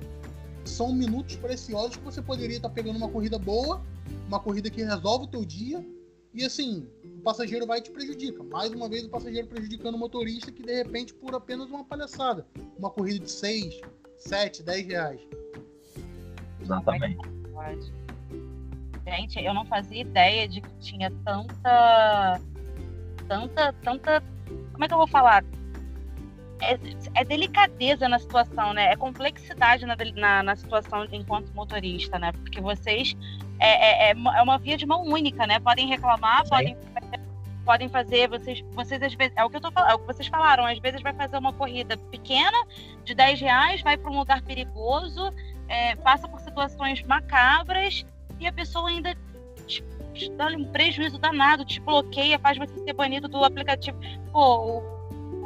são 0.65 0.93
minutos 0.93 1.35
preciosos 1.35 1.97
que 1.97 2.03
você 2.03 2.21
poderia 2.21 2.57
estar 2.57 2.69
tá 2.69 2.75
pegando 2.75 2.97
uma 2.97 3.09
corrida 3.09 3.39
boa, 3.39 3.81
uma 4.27 4.39
corrida 4.39 4.69
que 4.69 4.83
resolve 4.83 5.25
o 5.25 5.27
teu 5.27 5.43
dia, 5.43 5.83
e 6.33 6.45
assim, 6.45 6.87
o 7.03 7.21
passageiro 7.21 7.65
vai 7.65 7.81
te 7.81 7.89
prejudica. 7.89 8.43
Mais 8.43 8.71
uma 8.71 8.87
vez 8.87 9.03
o 9.03 9.09
passageiro 9.09 9.47
prejudicando 9.47 9.95
o 9.95 9.97
motorista 9.97 10.51
que 10.51 10.61
de 10.61 10.73
repente 10.73 11.13
por 11.13 11.33
apenas 11.33 11.69
uma 11.69 11.83
palhaçada, 11.83 12.45
uma 12.77 12.91
corrida 12.91 13.25
de 13.25 13.31
6, 13.31 13.81
7, 14.17 14.63
10 14.63 14.87
reais. 14.87 15.21
Exatamente. 16.61 17.17
Gente, 19.05 19.43
eu 19.43 19.53
não 19.55 19.65
fazia 19.65 20.01
ideia 20.01 20.47
de 20.47 20.61
que 20.61 20.69
tinha 20.79 21.11
tanta. 21.25 22.39
Tanta. 23.27 23.73
Tanta. 23.81 24.23
Como 24.71 24.85
é 24.85 24.87
que 24.87 24.93
eu 24.93 24.99
vou 24.99 25.07
falar? 25.07 25.43
É, 26.61 26.77
é 27.15 27.23
delicadeza 27.23 28.07
na 28.09 28.19
situação, 28.19 28.73
né? 28.73 28.91
É 28.91 28.95
complexidade 28.95 29.85
na, 29.85 29.95
na, 30.15 30.43
na, 30.43 30.55
situação 30.55 31.07
enquanto 31.11 31.53
motorista, 31.53 32.19
né? 32.19 32.31
Porque 32.31 32.59
vocês. 32.59 33.15
É, 33.59 34.09
é, 34.09 34.11
é, 34.11 34.13
é 34.13 34.41
uma 34.41 34.57
via 34.57 34.77
de 34.77 34.85
mão 34.85 35.03
única, 35.03 35.45
né? 35.45 35.59
Podem 35.59 35.87
reclamar, 35.87 36.43
Sim. 36.43 36.49
podem 36.49 36.77
podem 37.69 37.87
fazer, 37.87 38.27
vocês, 38.27 38.65
vocês 38.71 38.99
às 39.03 39.13
vezes, 39.13 39.31
é 39.35 39.43
o 39.43 39.49
que 39.49 39.57
eu 39.57 39.61
tô 39.61 39.71
falando, 39.71 39.91
é 39.91 39.93
o 39.93 39.99
que 39.99 40.07
vocês 40.07 40.27
falaram, 40.27 40.65
às 40.65 40.79
vezes 40.79 41.03
vai 41.03 41.13
fazer 41.13 41.37
uma 41.37 41.53
corrida 41.53 41.95
pequena 42.09 42.57
de 43.03 43.13
10 43.13 43.41
reais, 43.41 43.81
vai 43.83 43.95
para 43.95 44.09
um 44.09 44.17
lugar 44.17 44.41
perigoso, 44.41 45.31
é, 45.67 45.95
passa 45.97 46.27
por 46.27 46.39
situações 46.39 47.03
macabras 47.03 48.03
e 48.39 48.47
a 48.47 48.51
pessoa 48.51 48.89
ainda 48.89 49.15
te, 49.67 49.83
te 50.15 50.31
dá 50.31 50.47
um 50.47 50.65
prejuízo 50.65 51.19
danado, 51.19 51.63
te 51.63 51.79
bloqueia, 51.79 52.39
faz 52.39 52.57
você 52.57 52.73
ser 52.83 52.93
banido 52.93 53.27
do 53.27 53.43
aplicativo. 53.43 53.99
Pô, 54.31 54.79
o, 54.79 54.98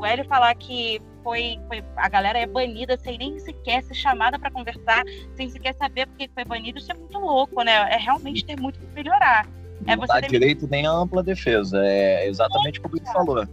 o 0.03 0.05
Hélio 0.05 0.25
falar 0.25 0.53
que 0.55 1.01
foi, 1.23 1.57
foi, 1.69 1.81
a 1.95 2.09
galera 2.09 2.37
é 2.37 2.45
banida 2.45 2.97
sem 2.97 3.17
nem 3.17 3.39
sequer 3.39 3.81
ser 3.83 3.93
chamada 3.93 4.37
para 4.37 4.51
conversar, 4.51 5.05
sem 5.35 5.49
sequer 5.49 5.73
saber 5.75 6.07
por 6.07 6.17
que 6.17 6.29
foi 6.33 6.43
banido, 6.43 6.77
isso 6.77 6.91
é 6.91 6.95
muito 6.95 7.17
louco, 7.17 7.63
né? 7.63 7.71
É 7.89 7.97
realmente 7.97 8.43
ter 8.43 8.59
muito 8.59 8.77
que 8.77 8.85
melhorar. 8.93 9.47
É 9.87 9.95
não 9.95 10.01
você 10.01 10.07
dá 10.07 10.19
demitir- 10.19 10.39
direito 10.39 10.67
nem 10.69 10.85
a 10.85 10.91
ampla 10.91 11.23
defesa. 11.23 11.81
É 11.85 12.27
exatamente 12.27 12.81
como 12.81 12.97
ele 12.97 13.05
falou. 13.05 13.47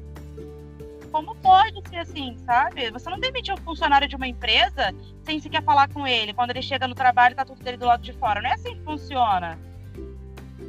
Como 1.13 1.35
pode 1.37 1.89
ser 1.89 1.99
assim, 1.99 2.37
sabe? 2.45 2.91
Você 2.91 3.09
não 3.09 3.19
demite 3.19 3.53
um 3.53 3.57
funcionário 3.59 4.09
de 4.09 4.17
uma 4.17 4.27
empresa 4.27 4.93
sem 5.25 5.39
sequer 5.39 5.63
falar 5.63 5.89
com 5.89 6.07
ele. 6.07 6.33
Quando 6.35 6.51
ele 6.51 6.63
chega 6.63 6.87
no 6.89 6.95
trabalho, 6.95 7.35
tá 7.37 7.45
tudo 7.45 7.63
dele 7.63 7.77
do 7.77 7.87
lado 7.87 8.03
de 8.03 8.13
fora. 8.13 8.41
Não 8.41 8.51
é 8.51 8.55
assim 8.55 8.75
que 8.75 8.83
funciona. 8.83 9.57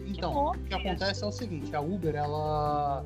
Então, 0.05 0.33
louco 0.33 0.57
o 0.59 0.63
que 0.63 0.73
acontece 0.75 1.23
é 1.23 1.27
o 1.27 1.31
seguinte, 1.31 1.75
a 1.75 1.81
Uber, 1.81 2.15
ela 2.15 3.03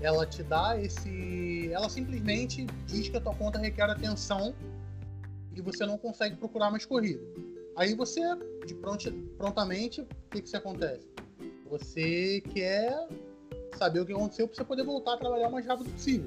ela 0.00 0.26
te 0.26 0.42
dá 0.42 0.80
esse, 0.80 1.70
ela 1.72 1.88
simplesmente 1.88 2.66
diz 2.86 3.08
que 3.08 3.16
a 3.16 3.20
tua 3.20 3.34
conta 3.34 3.58
requer 3.58 3.82
atenção 3.82 4.54
e 5.54 5.60
você 5.60 5.84
não 5.84 5.98
consegue 5.98 6.36
procurar 6.36 6.70
mais 6.70 6.86
corrida. 6.86 7.20
Aí 7.76 7.94
você, 7.94 8.20
de 8.66 8.74
pronto, 8.74 9.12
prontamente, 9.36 10.00
o 10.00 10.06
que 10.30 10.40
que 10.40 10.46
isso 10.46 10.56
acontece? 10.56 11.06
Você 11.68 12.42
quer 12.52 13.08
saber 13.76 14.00
o 14.00 14.06
que 14.06 14.12
aconteceu 14.12 14.46
para 14.48 14.56
você 14.56 14.64
poder 14.64 14.84
voltar 14.84 15.14
a 15.14 15.16
trabalhar 15.16 15.48
o 15.48 15.52
mais 15.52 15.66
rápido 15.66 15.90
possível. 15.90 16.26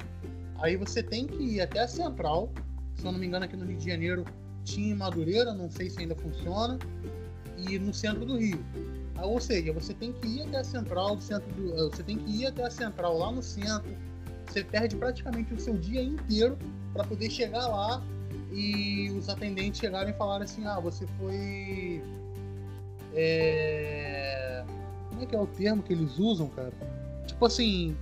Aí 0.60 0.78
você 0.78 1.04
tem 1.04 1.28
que 1.28 1.44
ir 1.44 1.62
até 1.62 1.82
a 1.82 1.88
central, 1.88 2.52
se 2.96 3.06
eu 3.06 3.12
não 3.12 3.20
me 3.20 3.28
engano 3.28 3.46
aqui 3.46 3.56
no 3.56 3.66
Rio 3.66 3.78
de 3.78 3.90
Janeiro 3.90 4.26
tinha 4.64 4.94
em 4.94 4.96
Madureira, 4.96 5.54
não 5.54 5.70
sei 5.70 5.90
se 5.90 6.00
ainda 6.00 6.16
funciona, 6.16 6.80
e 7.58 7.78
no 7.78 7.94
centro 7.94 8.26
do 8.26 8.38
Rio. 8.38 8.64
Ah, 9.24 9.28
Ou 9.28 9.40
seja, 9.40 9.72
você 9.72 9.94
tem 9.94 10.12
que 10.12 10.28
ir 10.28 10.42
até 10.42 10.58
a 10.58 10.64
central 10.66 11.20
centro 11.22 11.50
do, 11.54 11.74
eh, 11.74 11.90
você 11.90 12.04
tem 12.04 12.18
que 12.18 12.30
ir 12.30 12.48
até 12.48 12.66
a 12.66 12.70
central 12.70 13.18
lá 13.18 13.32
no 13.32 13.42
centro. 13.42 13.96
Você 14.46 14.66
perde 14.66 14.98
praticamente 14.98 15.54
o 15.54 15.60
seu 15.60 15.78
dia 15.78 16.04
inteiro 16.04 16.58
para 16.92 17.06
poder 17.06 17.30
chegar 17.32 17.66
lá 17.68 18.04
e 18.52 19.10
os 19.12 19.30
atendentes 19.30 19.80
chegarem 19.80 20.14
e 20.14 20.18
falarem 20.18 20.44
assim: 20.44 20.66
"Ah, 20.66 20.78
você 20.78 21.08
foi 21.18 22.04
é... 23.16 24.66
como 25.10 25.22
é 25.22 25.26
que 25.26 25.36
é 25.36 25.40
o 25.40 25.48
termo 25.48 25.82
que 25.82 25.94
eles 25.94 26.20
usam, 26.20 26.50
cara? 26.50 26.74
Tipo 27.26 27.46
assim, 27.46 27.96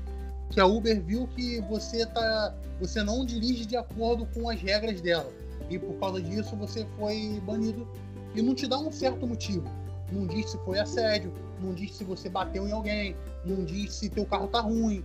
que 0.49 0.59
a 0.59 0.65
Uber 0.65 0.99
viu 1.03 1.27
que 1.27 1.61
você 1.61 2.03
tá 2.03 2.55
você 2.79 3.03
não 3.03 3.23
dirige 3.23 3.67
de 3.67 3.77
acordo 3.77 4.25
com 4.33 4.49
as 4.49 4.59
regras 4.59 4.99
dela 5.01 5.31
e 5.69 5.77
por 5.77 5.93
causa 5.99 6.19
disso 6.19 6.55
você 6.55 6.83
foi 6.97 7.39
banido 7.45 7.87
e 8.33 8.41
não 8.41 8.55
te 8.55 8.65
dá 8.65 8.79
um 8.79 8.91
certo 8.91 9.27
motivo 9.27 9.69
não 10.11 10.27
diz 10.27 10.49
se 10.51 10.57
foi 10.59 10.79
assédio, 10.79 11.33
não 11.61 11.73
diz 11.73 11.95
se 11.95 12.03
você 12.03 12.29
bateu 12.29 12.67
em 12.67 12.71
alguém, 12.71 13.15
não 13.45 13.63
diz 13.63 13.93
se 13.93 14.09
teu 14.09 14.25
carro 14.25 14.47
tá 14.47 14.59
ruim. 14.59 15.03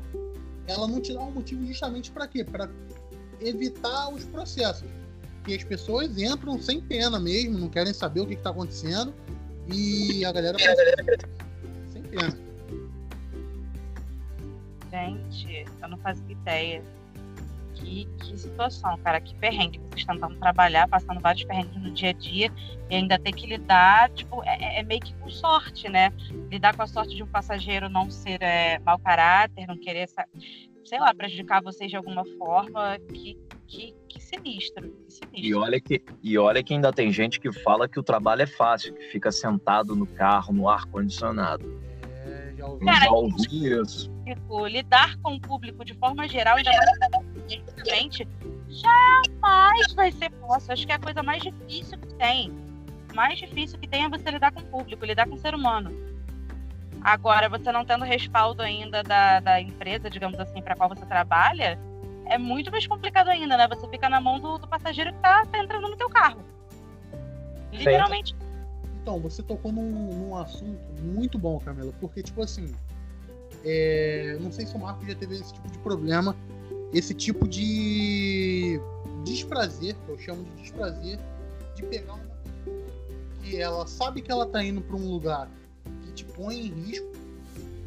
Ela 0.66 0.88
não 0.88 1.00
te 1.00 1.14
dá 1.14 1.20
um 1.20 1.30
motivo 1.30 1.64
justamente 1.64 2.10
para 2.10 2.26
quê? 2.26 2.44
Para 2.44 2.68
evitar 3.40 4.08
os 4.08 4.24
processos. 4.24 4.88
Que 5.44 5.54
as 5.54 5.62
pessoas 5.62 6.18
entram 6.18 6.60
sem 6.60 6.80
pena 6.80 7.20
mesmo, 7.20 7.56
não 7.56 7.68
querem 7.68 7.92
saber 7.92 8.20
o 8.20 8.26
que, 8.26 8.34
que 8.34 8.42
tá 8.42 8.50
acontecendo 8.50 9.14
e 9.72 10.24
a 10.24 10.32
galera 10.32 10.58
sem 11.92 12.02
pena. 12.02 12.36
Gente, 14.90 15.64
eu 15.82 15.88
não 15.88 15.98
fazia 15.98 16.32
ideia. 16.32 16.82
Que, 17.76 18.08
que 18.18 18.36
situação, 18.36 18.98
cara, 18.98 19.20
que 19.20 19.34
perrengue. 19.36 19.78
Vocês 19.90 20.04
tentando 20.04 20.36
trabalhar, 20.38 20.88
passando 20.88 21.20
vários 21.20 21.44
perrengues 21.44 21.80
no 21.80 21.90
dia 21.90 22.10
a 22.10 22.12
dia 22.12 22.50
e 22.90 22.96
ainda 22.96 23.18
ter 23.18 23.32
que 23.32 23.46
lidar, 23.46 24.10
tipo, 24.10 24.42
é, 24.44 24.80
é 24.80 24.82
meio 24.82 25.00
que 25.00 25.14
com 25.14 25.28
sorte, 25.28 25.88
né? 25.88 26.12
Lidar 26.50 26.74
com 26.74 26.82
a 26.82 26.86
sorte 26.86 27.14
de 27.14 27.22
um 27.22 27.26
passageiro 27.26 27.88
não 27.88 28.10
ser 28.10 28.42
é, 28.42 28.78
mau 28.80 28.98
caráter, 28.98 29.66
não 29.66 29.76
querer, 29.76 30.08
sei 30.84 30.98
lá, 30.98 31.14
prejudicar 31.14 31.62
vocês 31.62 31.90
de 31.90 31.96
alguma 31.96 32.24
forma. 32.38 32.98
Que, 33.12 33.38
que, 33.66 33.94
que 34.08 34.22
sinistro, 34.22 34.88
que 34.88 35.12
sinistro. 35.12 35.38
E 35.38 35.54
olha, 35.54 35.80
que, 35.80 36.02
e 36.22 36.38
olha 36.38 36.62
que 36.62 36.72
ainda 36.72 36.92
tem 36.92 37.12
gente 37.12 37.38
que 37.38 37.52
fala 37.52 37.88
que 37.88 38.00
o 38.00 38.02
trabalho 38.02 38.42
é 38.42 38.46
fácil, 38.46 38.94
que 38.94 39.04
fica 39.10 39.30
sentado 39.30 39.94
no 39.94 40.06
carro, 40.06 40.52
no 40.52 40.68
ar-condicionado. 40.68 41.80
É, 42.24 42.54
já 42.56 42.66
ouvi. 42.66 42.82
Eu 42.82 42.86
Cara, 42.86 43.04
já 43.04 43.10
ouvi 43.12 43.80
isso. 43.82 44.15
Público, 44.26 44.66
lidar 44.66 45.16
com 45.18 45.34
o 45.34 45.40
público 45.40 45.84
de 45.84 45.94
forma 45.94 46.26
geral, 46.26 46.56
ainda 46.56 46.70
mais 46.72 47.26
gente, 47.86 48.28
jamais 48.68 49.92
vai 49.94 50.10
ser 50.10 50.30
fácil. 50.32 50.72
Acho 50.72 50.86
que 50.86 50.92
é 50.92 50.96
a 50.96 50.98
coisa 50.98 51.22
mais 51.22 51.42
difícil 51.42 51.98
que 51.98 52.14
tem. 52.14 52.52
Mais 53.14 53.38
difícil 53.38 53.78
que 53.78 53.86
tem 53.86 54.04
é 54.04 54.08
você 54.08 54.30
lidar 54.30 54.52
com 54.52 54.60
o 54.60 54.64
público, 54.64 55.04
lidar 55.04 55.28
com 55.28 55.34
o 55.34 55.38
ser 55.38 55.54
humano. 55.54 55.90
Agora, 57.02 57.48
você 57.48 57.70
não 57.70 57.84
tendo 57.84 58.04
respaldo 58.04 58.62
ainda 58.62 59.02
da, 59.02 59.38
da 59.38 59.60
empresa, 59.60 60.10
digamos 60.10 60.38
assim, 60.40 60.60
para 60.60 60.74
qual 60.74 60.88
você 60.88 61.06
trabalha, 61.06 61.78
é 62.24 62.36
muito 62.36 62.70
mais 62.70 62.86
complicado 62.86 63.28
ainda, 63.28 63.56
né? 63.56 63.68
Você 63.68 63.86
fica 63.88 64.08
na 64.08 64.20
mão 64.20 64.40
do, 64.40 64.58
do 64.58 64.66
passageiro 64.66 65.12
que 65.12 65.20
tá, 65.20 65.46
tá 65.46 65.58
entrando 65.58 65.88
no 65.88 65.96
teu 65.96 66.08
carro. 66.10 66.40
Literalmente. 67.72 68.34
Então, 69.00 69.20
você 69.20 69.40
tocou 69.40 69.70
num, 69.70 69.88
num 70.14 70.36
assunto 70.36 70.80
muito 71.00 71.38
bom, 71.38 71.60
Camila, 71.60 71.92
porque, 72.00 72.24
tipo 72.24 72.42
assim, 72.42 72.74
é, 73.68 74.38
não 74.40 74.52
sei 74.52 74.64
se 74.64 74.74
o 74.74 74.78
Marco 74.78 75.04
já 75.04 75.14
teve 75.14 75.34
esse 75.34 75.52
tipo 75.52 75.68
de 75.70 75.78
problema, 75.78 76.34
esse 76.92 77.12
tipo 77.12 77.48
de 77.48 78.80
desprazer, 79.24 79.96
que 80.06 80.08
eu 80.12 80.18
chamo 80.18 80.44
de 80.44 80.62
desprazer, 80.62 81.18
de 81.74 81.82
pegar 81.82 82.14
uma 82.14 82.22
pessoa 82.24 82.84
que 83.42 83.56
ela 83.60 83.86
sabe 83.86 84.22
que 84.22 84.30
ela 84.30 84.46
tá 84.46 84.62
indo 84.62 84.80
para 84.80 84.96
um 84.96 85.10
lugar 85.10 85.50
que 86.04 86.12
te 86.12 86.24
põe 86.24 86.66
em 86.66 86.72
risco, 86.84 87.10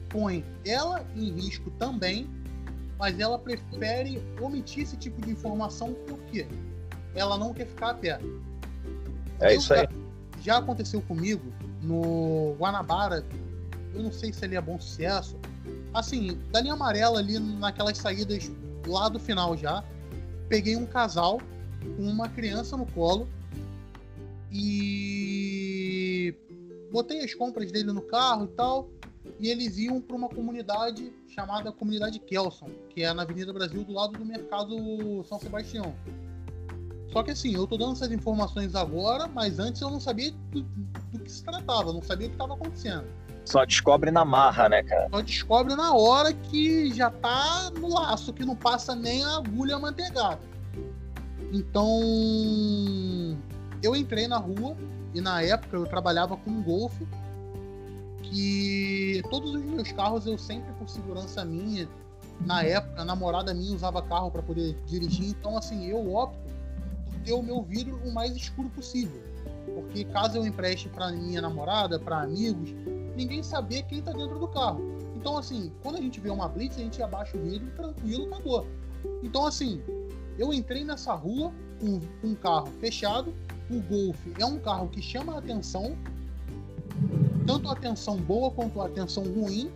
põe 0.10 0.44
ela 0.66 1.06
em 1.16 1.32
risco 1.32 1.72
também, 1.80 2.30
mas 2.98 3.18
ela 3.20 3.40
prefere 3.40 4.22
omitir 4.42 4.84
esse 4.84 4.98
tipo 4.98 5.22
de 5.22 5.32
informação 5.32 5.94
porque 6.08 6.46
ela 7.16 7.38
não 7.38 7.54
quer 7.54 7.66
ficar 7.68 7.94
perto. 7.94 8.26
É 9.40 9.54
Eu 9.54 9.60
isso 9.60 9.74
aí. 9.74 9.82
já- 9.82 9.90
Já 10.42 10.58
aconteceu 10.58 11.02
comigo 11.02 11.52
no 11.82 12.56
Guanabara, 12.58 13.26
eu 13.94 14.04
não 14.04 14.12
sei 14.12 14.32
se 14.32 14.44
ali 14.46 14.56
é 14.56 14.62
bom 14.62 14.80
sucesso. 14.80 15.38
Assim, 15.94 16.38
da 16.52 16.62
linha 16.62 16.74
amarela 16.74 17.20
ali 17.20 17.40
naquelas 17.40 17.98
saídas 17.98 18.52
lá 18.86 19.10
do 19.10 19.20
final 19.20 19.58
já, 19.58 19.84
peguei 20.48 20.76
um 20.76 20.86
casal 20.86 21.42
com 21.96 22.04
uma 22.04 22.30
criança 22.30 22.78
no 22.78 22.86
colo 22.86 23.28
e 24.52 26.36
botei 26.92 27.24
as 27.24 27.34
compras 27.34 27.72
dele 27.72 27.92
no 27.92 28.02
carro 28.02 28.46
e 28.46 28.50
tal. 28.50 28.90
E 29.40 29.48
eles 29.48 29.78
iam 29.78 30.02
para 30.02 30.16
uma 30.16 30.28
comunidade 30.28 31.14
chamada 31.28 31.72
Comunidade 31.72 32.20
Kelson, 32.20 32.70
que 32.90 33.04
é 33.04 33.14
na 33.14 33.22
Avenida 33.22 33.54
Brasil, 33.54 33.84
do 33.84 33.94
lado 33.94 34.18
do 34.18 34.26
Mercado 34.26 35.24
São 35.24 35.40
Sebastião. 35.40 35.96
Só 37.12 37.24
que 37.24 37.32
assim, 37.32 37.56
eu 37.56 37.66
tô 37.66 37.78
dando 37.78 37.94
essas 37.94 38.12
informações 38.12 38.76
agora, 38.76 39.28
mas 39.28 39.60
antes 39.60 39.82
eu 39.82 39.90
não 39.90 40.00
sabia 40.00 40.32
do, 40.52 40.62
do 40.62 41.20
que 41.20 41.32
se 41.32 41.44
tratava, 41.44 41.94
não 41.94 42.02
sabia 42.02 42.28
o 42.28 42.30
que 42.30 42.36
estava 42.36 42.54
acontecendo. 42.54 43.08
Só 43.50 43.66
descobre 43.66 44.12
na 44.12 44.24
marra, 44.24 44.70
né, 44.70 44.84
cara? 44.84 45.10
Só 45.10 45.22
descobre 45.22 45.76
na 45.76 45.92
hora 45.92 46.32
que 46.32 46.94
já 46.94 47.10
tá 47.10 47.72
no 47.80 47.92
laço, 47.92 48.32
que 48.32 48.46
não 48.46 48.56
passa 48.56 48.96
nem 48.96 49.24
a 49.24 49.38
agulha 49.38 49.76
amanteigada. 49.76 50.40
Então, 51.52 51.90
eu 53.82 53.96
entrei 53.96 54.28
na 54.28 54.38
rua 54.38 54.78
e 55.16 55.20
na 55.20 55.42
época 55.42 55.78
eu 55.78 55.88
trabalhava 55.88 56.38
com 56.38 56.52
um 56.52 56.62
Golf 56.62 56.94
que 58.22 59.24
todos 59.32 59.56
os 59.56 59.64
meus 59.64 59.92
carros 59.94 60.28
eu 60.28 60.38
sempre 60.38 60.72
por 60.74 60.88
segurança 60.88 61.44
minha, 61.44 61.90
na 62.46 62.62
época 62.62 63.02
a 63.02 63.06
namorada 63.06 63.52
minha 63.52 63.76
usava 63.76 64.00
carro 64.04 64.30
para 64.30 64.44
poder 64.44 64.78
dirigir, 64.86 65.30
então 65.30 65.58
assim, 65.58 65.88
eu 65.88 66.14
opto 66.14 66.38
por 67.06 67.20
ter 67.22 67.34
o 67.34 67.42
meu 67.42 67.64
vidro 67.64 68.00
o 68.06 68.14
mais 68.14 68.36
escuro 68.36 68.70
possível. 68.70 69.24
Porque 69.74 70.04
caso 70.04 70.38
eu 70.38 70.46
empreste 70.46 70.88
para 70.88 71.12
minha 71.12 71.42
namorada, 71.42 72.00
para 72.00 72.22
amigos, 72.22 72.70
ninguém 73.20 73.44
saber 73.44 73.84
quem 73.84 74.02
tá 74.02 74.14
dentro 74.14 74.40
do 74.40 74.48
carro. 74.48 74.82
Então, 75.16 75.38
assim, 75.38 75.72
quando 75.84 75.98
a 75.98 76.02
gente 76.02 76.20
vê 76.22 76.30
uma 76.30 76.48
blitz, 76.48 76.78
a 76.78 76.80
gente 76.80 77.04
abaixa 77.04 77.38
o 77.38 77.42
vidro, 77.42 77.70
tranquilo, 77.76 78.28
acabou. 78.28 78.66
Então, 79.22 79.46
assim, 79.46 79.82
eu 80.38 80.54
entrei 80.54 80.86
nessa 80.86 81.14
rua 81.14 81.52
com 81.82 82.00
com 82.22 82.28
um 82.28 82.36
carro 82.36 82.68
fechado. 82.80 83.34
O 83.70 83.82
Golf 83.82 84.18
é 84.40 84.46
um 84.46 84.58
carro 84.58 84.88
que 84.88 85.02
chama 85.02 85.36
a 85.36 85.40
atenção, 85.40 85.96
tanto 87.46 87.70
a 87.70 87.74
atenção 87.74 88.18
boa 88.18 88.50
quanto 88.52 88.82
a 88.82 88.86
atenção 88.86 89.24
ruim. 89.24 89.70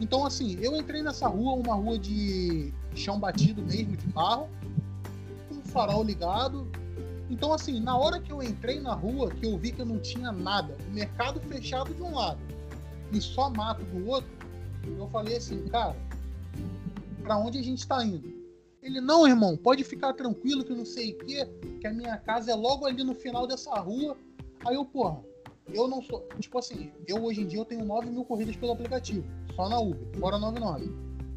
Então, 0.00 0.26
assim, 0.26 0.58
eu 0.60 0.76
entrei 0.76 1.02
nessa 1.02 1.28
rua, 1.28 1.54
uma 1.54 1.74
rua 1.74 1.98
de 1.98 2.72
chão 2.94 3.18
batido 3.18 3.62
mesmo, 3.62 3.96
de 3.96 4.06
barro, 4.08 4.48
com 5.48 5.54
o 5.54 5.62
farol 5.62 6.02
ligado. 6.02 6.66
Então, 7.30 7.52
assim, 7.54 7.80
na 7.80 7.96
hora 7.96 8.20
que 8.20 8.32
eu 8.32 8.42
entrei 8.42 8.80
na 8.80 8.92
rua, 8.92 9.30
que 9.30 9.46
eu 9.46 9.56
vi 9.56 9.70
que 9.70 9.80
eu 9.80 9.86
não 9.86 9.98
tinha 9.98 10.32
nada, 10.32 10.76
o 10.88 10.92
mercado 10.92 11.40
fechado 11.40 11.94
de 11.94 12.02
um 12.02 12.14
lado 12.14 12.51
e 13.12 13.20
só 13.20 13.50
mato 13.50 13.84
do 13.84 14.08
outro, 14.08 14.30
eu 14.84 15.08
falei 15.08 15.36
assim, 15.36 15.66
cara, 15.68 15.96
pra 17.22 17.36
onde 17.36 17.58
a 17.58 17.62
gente 17.62 17.86
tá 17.86 18.04
indo? 18.04 18.42
Ele, 18.82 19.00
não, 19.00 19.26
irmão, 19.26 19.56
pode 19.56 19.84
ficar 19.84 20.12
tranquilo 20.12 20.64
que 20.64 20.74
não 20.74 20.84
sei 20.84 21.12
o 21.12 21.18
quê, 21.18 21.48
que 21.80 21.86
a 21.86 21.92
minha 21.92 22.16
casa 22.16 22.50
é 22.50 22.54
logo 22.54 22.84
ali 22.84 23.04
no 23.04 23.14
final 23.14 23.46
dessa 23.46 23.72
rua. 23.78 24.16
Aí 24.66 24.74
eu, 24.74 24.84
porra, 24.84 25.20
eu 25.72 25.86
não 25.86 26.02
sou. 26.02 26.26
Tipo 26.40 26.58
assim, 26.58 26.90
eu 27.06 27.22
hoje 27.22 27.42
em 27.42 27.46
dia 27.46 27.60
eu 27.60 27.64
tenho 27.64 27.84
9 27.84 28.10
mil 28.10 28.24
corridas 28.24 28.56
pelo 28.56 28.72
aplicativo, 28.72 29.24
só 29.54 29.68
na 29.68 29.78
Uber, 29.78 30.18
fora 30.18 30.36
99. 30.36 30.92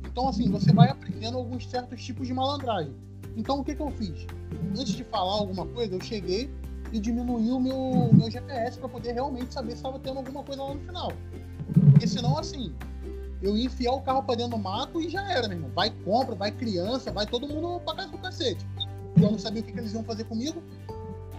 Então, 0.08 0.28
assim, 0.28 0.50
você 0.50 0.74
vai 0.74 0.90
aprendendo 0.90 1.38
alguns 1.38 1.70
certos 1.70 2.04
tipos 2.04 2.26
de 2.26 2.34
malandragem. 2.34 2.96
Então, 3.36 3.60
o 3.60 3.64
que, 3.64 3.76
que 3.76 3.82
eu 3.82 3.92
fiz? 3.92 4.26
Antes 4.72 4.94
de 4.94 5.04
falar 5.04 5.34
alguma 5.34 5.68
coisa, 5.68 5.94
eu 5.94 6.02
cheguei 6.02 6.50
e 6.92 7.00
diminuí 7.00 7.52
o 7.52 7.60
meu, 7.60 8.10
meu 8.14 8.32
GPS 8.32 8.80
para 8.80 8.88
poder 8.88 9.12
realmente 9.12 9.54
saber 9.54 9.72
se 9.72 9.78
estava 9.78 10.00
tendo 10.00 10.18
alguma 10.18 10.44
coisa 10.44 10.64
lá 10.64 10.74
no 10.74 10.80
final. 10.80 11.12
Porque 11.92 12.08
senão, 12.08 12.38
assim, 12.38 12.74
eu 13.42 13.58
ia 13.58 13.66
enfiar 13.66 13.92
o 13.94 14.02
carro 14.02 14.24
pra 14.24 14.36
dentro 14.36 14.52
do 14.52 14.58
mato 14.58 15.02
e 15.02 15.10
já 15.10 15.30
era, 15.32 15.48
meu 15.48 15.58
irmão. 15.58 15.72
Vai 15.74 15.90
compra, 15.90 16.36
vai 16.36 16.52
criança, 16.52 17.12
vai 17.12 17.26
todo 17.26 17.48
mundo 17.48 17.80
pra 17.82 17.96
casa 17.96 18.10
do 18.10 18.18
cacete. 18.18 18.66
E 19.18 19.24
eu 19.24 19.32
não 19.32 19.40
sabia 19.40 19.62
o 19.62 19.66
que, 19.66 19.72
que 19.72 19.80
eles 19.80 19.94
iam 19.94 20.04
fazer 20.04 20.24
comigo. 20.26 20.62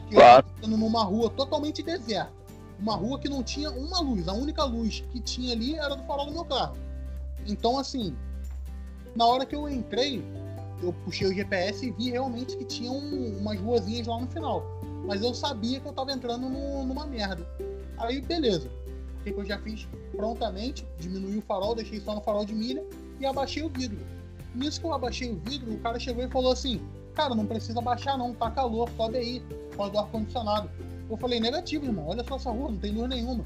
Porque 0.00 0.14
Claro. 0.14 0.46
eu 0.56 0.62
tava 0.62 0.76
numa 0.76 1.02
rua 1.04 1.30
totalmente 1.30 1.82
deserta. 1.82 2.32
Uma 2.78 2.94
rua 2.94 3.18
que 3.18 3.28
não 3.28 3.42
tinha 3.42 3.70
uma 3.70 4.00
luz. 4.00 4.28
A 4.28 4.32
única 4.34 4.64
luz 4.64 5.02
que 5.10 5.20
tinha 5.20 5.52
ali 5.52 5.76
era 5.76 5.94
do 5.94 6.02
farol 6.04 6.26
do 6.26 6.32
meu 6.32 6.44
carro. 6.44 6.76
Então, 7.46 7.78
assim, 7.78 8.14
na 9.14 9.24
hora 9.26 9.46
que 9.46 9.56
eu 9.56 9.68
entrei, 9.68 10.22
eu 10.82 10.92
puxei 11.04 11.26
o 11.26 11.32
GPS 11.34 11.86
e 11.86 11.90
vi 11.90 12.10
realmente 12.10 12.56
que 12.56 12.64
tinha 12.64 12.90
um- 12.92 13.38
umas 13.38 13.58
ruazinhas 13.58 14.06
lá 14.06 14.20
no 14.20 14.26
final. 14.26 14.62
Mas 15.06 15.22
eu 15.22 15.32
sabia 15.32 15.80
que 15.80 15.86
eu 15.86 15.92
tava 15.92 16.12
entrando 16.12 16.48
no- 16.48 16.84
numa 16.84 17.06
merda. 17.06 17.46
Aí, 17.96 18.20
beleza. 18.20 18.68
Que, 19.26 19.32
que 19.32 19.40
eu 19.40 19.44
já 19.44 19.58
fiz 19.58 19.88
prontamente? 20.12 20.86
Diminuí 21.00 21.36
o 21.36 21.42
farol, 21.42 21.74
deixei 21.74 22.00
só 22.00 22.14
no 22.14 22.20
farol 22.20 22.44
de 22.44 22.54
milha 22.54 22.84
e 23.18 23.26
abaixei 23.26 23.64
o 23.64 23.68
vidro. 23.68 23.98
Nisso 24.54 24.80
que 24.80 24.86
eu 24.86 24.92
abaixei 24.92 25.32
o 25.32 25.36
vidro, 25.40 25.74
o 25.74 25.78
cara 25.80 25.98
chegou 25.98 26.22
e 26.22 26.28
falou 26.28 26.52
assim: 26.52 26.80
Cara, 27.12 27.34
não 27.34 27.44
precisa 27.44 27.80
baixar, 27.80 28.16
não, 28.16 28.32
tá 28.32 28.52
calor, 28.52 28.88
sobe 28.96 29.18
aí, 29.18 29.42
pode 29.76 29.90
do 29.90 29.98
ar-condicionado. 29.98 30.70
Eu 31.10 31.16
falei: 31.16 31.40
Negativo, 31.40 31.86
irmão, 31.86 32.06
olha 32.06 32.22
só 32.22 32.36
essa 32.36 32.52
rua, 32.52 32.70
não 32.70 32.78
tem 32.78 32.92
luz 32.92 33.08
nenhuma. 33.08 33.44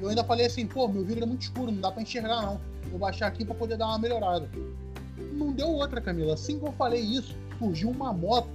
Eu 0.00 0.08
ainda 0.08 0.24
falei 0.24 0.46
assim: 0.46 0.66
Pô, 0.66 0.88
meu 0.88 1.04
vidro 1.04 1.22
é 1.22 1.26
muito 1.28 1.42
escuro, 1.42 1.70
não 1.70 1.80
dá 1.80 1.92
pra 1.92 2.02
enxergar, 2.02 2.42
não. 2.42 2.60
Vou 2.90 2.98
baixar 2.98 3.28
aqui 3.28 3.44
pra 3.44 3.54
poder 3.54 3.76
dar 3.76 3.86
uma 3.86 4.00
melhorada. 4.00 4.50
Não 5.32 5.52
deu 5.52 5.68
outra, 5.68 6.00
Camila. 6.00 6.34
Assim 6.34 6.58
que 6.58 6.66
eu 6.66 6.72
falei 6.72 7.00
isso, 7.00 7.36
surgiu 7.60 7.88
uma 7.88 8.12
moto 8.12 8.48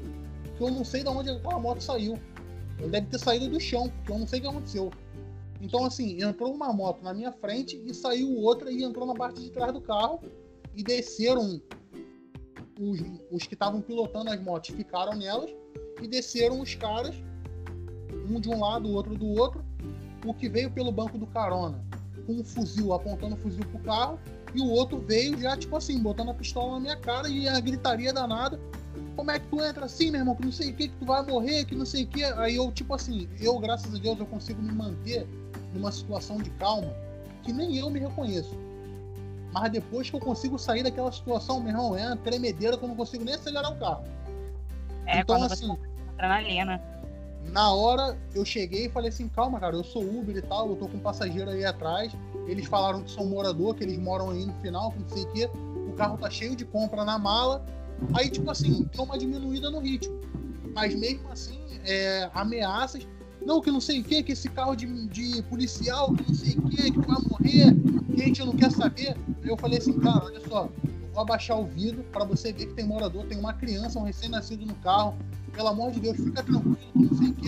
que 0.57 0.61
eu 0.61 0.69
não 0.69 0.83
sei 0.83 1.03
de 1.03 1.09
onde 1.09 1.29
aquela 1.29 1.57
moto 1.57 1.81
saiu. 1.81 2.19
Ele 2.79 2.89
deve 2.89 3.07
ter 3.07 3.17
saído 3.17 3.47
do 3.47 3.61
chão, 3.61 3.89
porque 3.89 4.11
eu 4.11 4.19
não 4.19 4.27
sei 4.27 4.39
o 4.39 4.41
que 4.41 4.47
aconteceu. 4.49 4.91
Então, 5.61 5.85
assim, 5.85 6.21
entrou 6.23 6.53
uma 6.53 6.71
moto 6.71 7.03
na 7.03 7.13
minha 7.13 7.31
frente 7.31 7.81
e 7.85 7.93
saiu 7.93 8.33
outra 8.37 8.71
e 8.71 8.83
entrou 8.83 9.05
na 9.05 9.13
parte 9.13 9.41
de 9.41 9.51
trás 9.51 9.73
do 9.73 9.81
carro 9.81 10.21
e 10.73 10.83
desceram 10.83 11.61
os, 12.79 12.99
os 13.29 13.45
que 13.45 13.53
estavam 13.53 13.81
pilotando 13.81 14.31
as 14.31 14.41
motos, 14.41 14.69
ficaram 14.73 15.15
nelas 15.15 15.51
e 16.01 16.07
desceram 16.07 16.61
os 16.61 16.75
caras, 16.75 17.15
um 18.29 18.39
de 18.39 18.49
um 18.49 18.59
lado, 18.59 18.87
o 18.87 18.93
outro 18.93 19.17
do 19.17 19.27
outro, 19.27 19.65
o 20.25 20.33
que 20.33 20.47
veio 20.47 20.71
pelo 20.71 20.91
banco 20.91 21.17
do 21.17 21.27
carona 21.27 21.89
com 22.29 22.33
um 22.33 22.43
fuzil, 22.43 22.93
apontando 22.93 23.33
o 23.33 23.37
fuzil 23.37 23.65
pro 23.65 23.79
carro, 23.79 24.19
e 24.53 24.61
o 24.61 24.69
outro 24.69 24.99
veio 24.99 25.35
já, 25.39 25.57
tipo 25.57 25.75
assim, 25.75 25.99
botando 25.99 26.29
a 26.29 26.33
pistola 26.33 26.73
na 26.73 26.79
minha 26.79 26.95
cara 26.95 27.27
e 27.27 27.47
a 27.47 27.59
gritaria 27.59 28.13
danada. 28.13 28.59
Como 29.19 29.31
é 29.31 29.37
que 29.37 29.47
tu 29.47 29.61
entra 29.61 29.83
assim, 29.83 30.11
meu 30.11 30.21
irmão? 30.21 30.33
Que 30.33 30.45
não 30.45 30.51
sei 30.53 30.69
o 30.71 30.73
que, 30.73 30.87
que 30.87 30.95
tu 30.95 31.05
vai 31.05 31.21
morrer, 31.23 31.65
que 31.65 31.75
não 31.75 31.85
sei 31.85 32.05
o 32.05 32.07
que. 32.07 32.23
Aí 32.23 32.55
eu, 32.55 32.71
tipo 32.71 32.93
assim, 32.93 33.27
eu, 33.41 33.59
graças 33.59 33.93
a 33.93 33.97
Deus, 33.97 34.17
eu 34.17 34.25
consigo 34.25 34.61
me 34.61 34.71
manter 34.71 35.27
numa 35.73 35.91
situação 35.91 36.37
de 36.37 36.49
calma 36.51 36.93
que 37.43 37.51
nem 37.51 37.75
eu 37.75 37.89
me 37.89 37.99
reconheço. 37.99 38.57
Mas 39.51 39.73
depois 39.73 40.09
que 40.09 40.15
eu 40.15 40.21
consigo 40.21 40.57
sair 40.57 40.83
daquela 40.83 41.11
situação, 41.11 41.59
meu 41.59 41.73
irmão, 41.73 41.97
é 41.97 42.07
uma 42.07 42.15
tremedeira 42.15 42.77
que 42.77 42.83
eu 42.85 42.87
não 42.87 42.95
consigo 42.95 43.25
nem 43.25 43.35
acelerar 43.35 43.73
o 43.73 43.75
carro. 43.77 44.05
É, 45.05 45.19
então, 45.19 45.37
quando 45.37 45.51
assim, 45.51 45.67
você 45.67 45.79
adrenalina. 46.17 46.81
na 47.51 47.73
hora 47.73 48.17
eu 48.33 48.45
cheguei 48.45 48.85
e 48.85 48.89
falei 48.89 49.09
assim, 49.09 49.27
calma, 49.27 49.59
cara, 49.59 49.75
eu 49.75 49.83
sou 49.83 50.01
Uber 50.01 50.37
e 50.37 50.41
tal, 50.41 50.69
eu 50.69 50.77
tô 50.77 50.87
com 50.87 50.95
um 50.95 51.01
passageiro 51.01 51.49
aí 51.49 51.65
atrás. 51.65 52.13
Eles 52.47 52.67
falaram 52.67 53.03
que 53.03 53.11
são 53.11 53.25
morador, 53.25 53.75
que 53.75 53.83
eles 53.83 53.97
moram 53.97 54.29
aí 54.29 54.45
no 54.45 54.53
final, 54.61 54.93
que 54.93 54.99
não 54.99 55.09
sei 55.09 55.23
o 55.23 55.31
quê. 55.33 55.49
O 55.89 55.93
carro 55.97 56.17
tá 56.17 56.29
cheio 56.29 56.55
de 56.55 56.63
compra 56.63 57.03
na 57.03 57.19
mala. 57.19 57.65
Aí, 58.13 58.29
tipo 58.29 58.49
assim, 58.49 58.87
deu 58.93 59.03
uma 59.03 59.17
diminuída 59.17 59.69
no 59.69 59.79
ritmo. 59.79 60.19
Mas 60.73 60.95
mesmo 60.95 61.29
assim, 61.29 61.59
é, 61.85 62.29
ameaças. 62.33 63.07
Não, 63.45 63.61
que 63.61 63.71
não 63.71 63.79
sei 63.79 64.01
o 64.01 64.03
quê, 64.03 64.21
que 64.21 64.33
esse 64.33 64.49
carro 64.49 64.75
de, 64.75 64.85
de 65.07 65.41
policial, 65.43 66.13
que 66.13 66.27
não 66.27 66.35
sei 66.35 66.57
o 66.57 66.69
quê, 66.69 66.91
que 66.91 66.99
vai 66.99 67.17
morrer, 67.29 67.73
que 68.13 68.21
a 68.21 68.25
gente 68.25 68.45
não 68.45 68.53
quer 68.53 68.71
saber. 68.71 69.15
Aí 69.41 69.49
eu 69.49 69.57
falei 69.57 69.77
assim, 69.77 69.93
cara, 69.93 70.25
olha 70.25 70.41
só, 70.47 70.69
vou 71.13 71.21
abaixar 71.21 71.57
o 71.57 71.65
vidro 71.65 72.03
pra 72.11 72.25
você 72.25 72.51
ver 72.51 72.67
que 72.67 72.73
tem 72.73 72.85
morador, 72.85 73.25
tem 73.25 73.37
uma 73.37 73.53
criança, 73.53 73.97
um 73.97 74.03
recém-nascido 74.03 74.65
no 74.65 74.75
carro. 74.75 75.15
Pelo 75.53 75.69
amor 75.69 75.91
de 75.91 75.99
Deus, 75.99 76.17
fica 76.17 76.43
tranquilo, 76.43 76.77
que 76.93 76.99
não 76.99 77.17
sei 77.17 77.27
o 77.29 77.33
quê. 77.33 77.47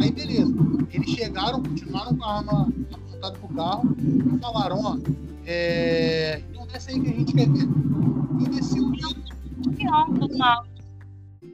Aí 0.00 0.12
beleza. 0.12 0.54
Eles 0.92 1.10
chegaram, 1.10 1.62
continuaram 1.62 2.16
com 2.16 2.24
a 2.24 2.38
arma 2.38 2.72
apontada 2.92 3.38
pro 3.38 3.48
carro 3.48 3.96
e 3.98 4.38
falaram, 4.38 4.80
ó, 4.80 4.98
é. 5.46 6.42
Então 6.50 6.66
desce 6.66 6.90
aí 6.90 7.00
que 7.00 7.08
a 7.08 7.12
gente 7.12 7.32
quer 7.32 7.48
ver. 7.48 7.64
Eu 7.64 8.52
desci 8.52 8.80
o 8.80 8.90
vidro. 8.90 9.23
Não, 9.66 10.14
tudo 10.14 10.38
mal. 10.38 10.66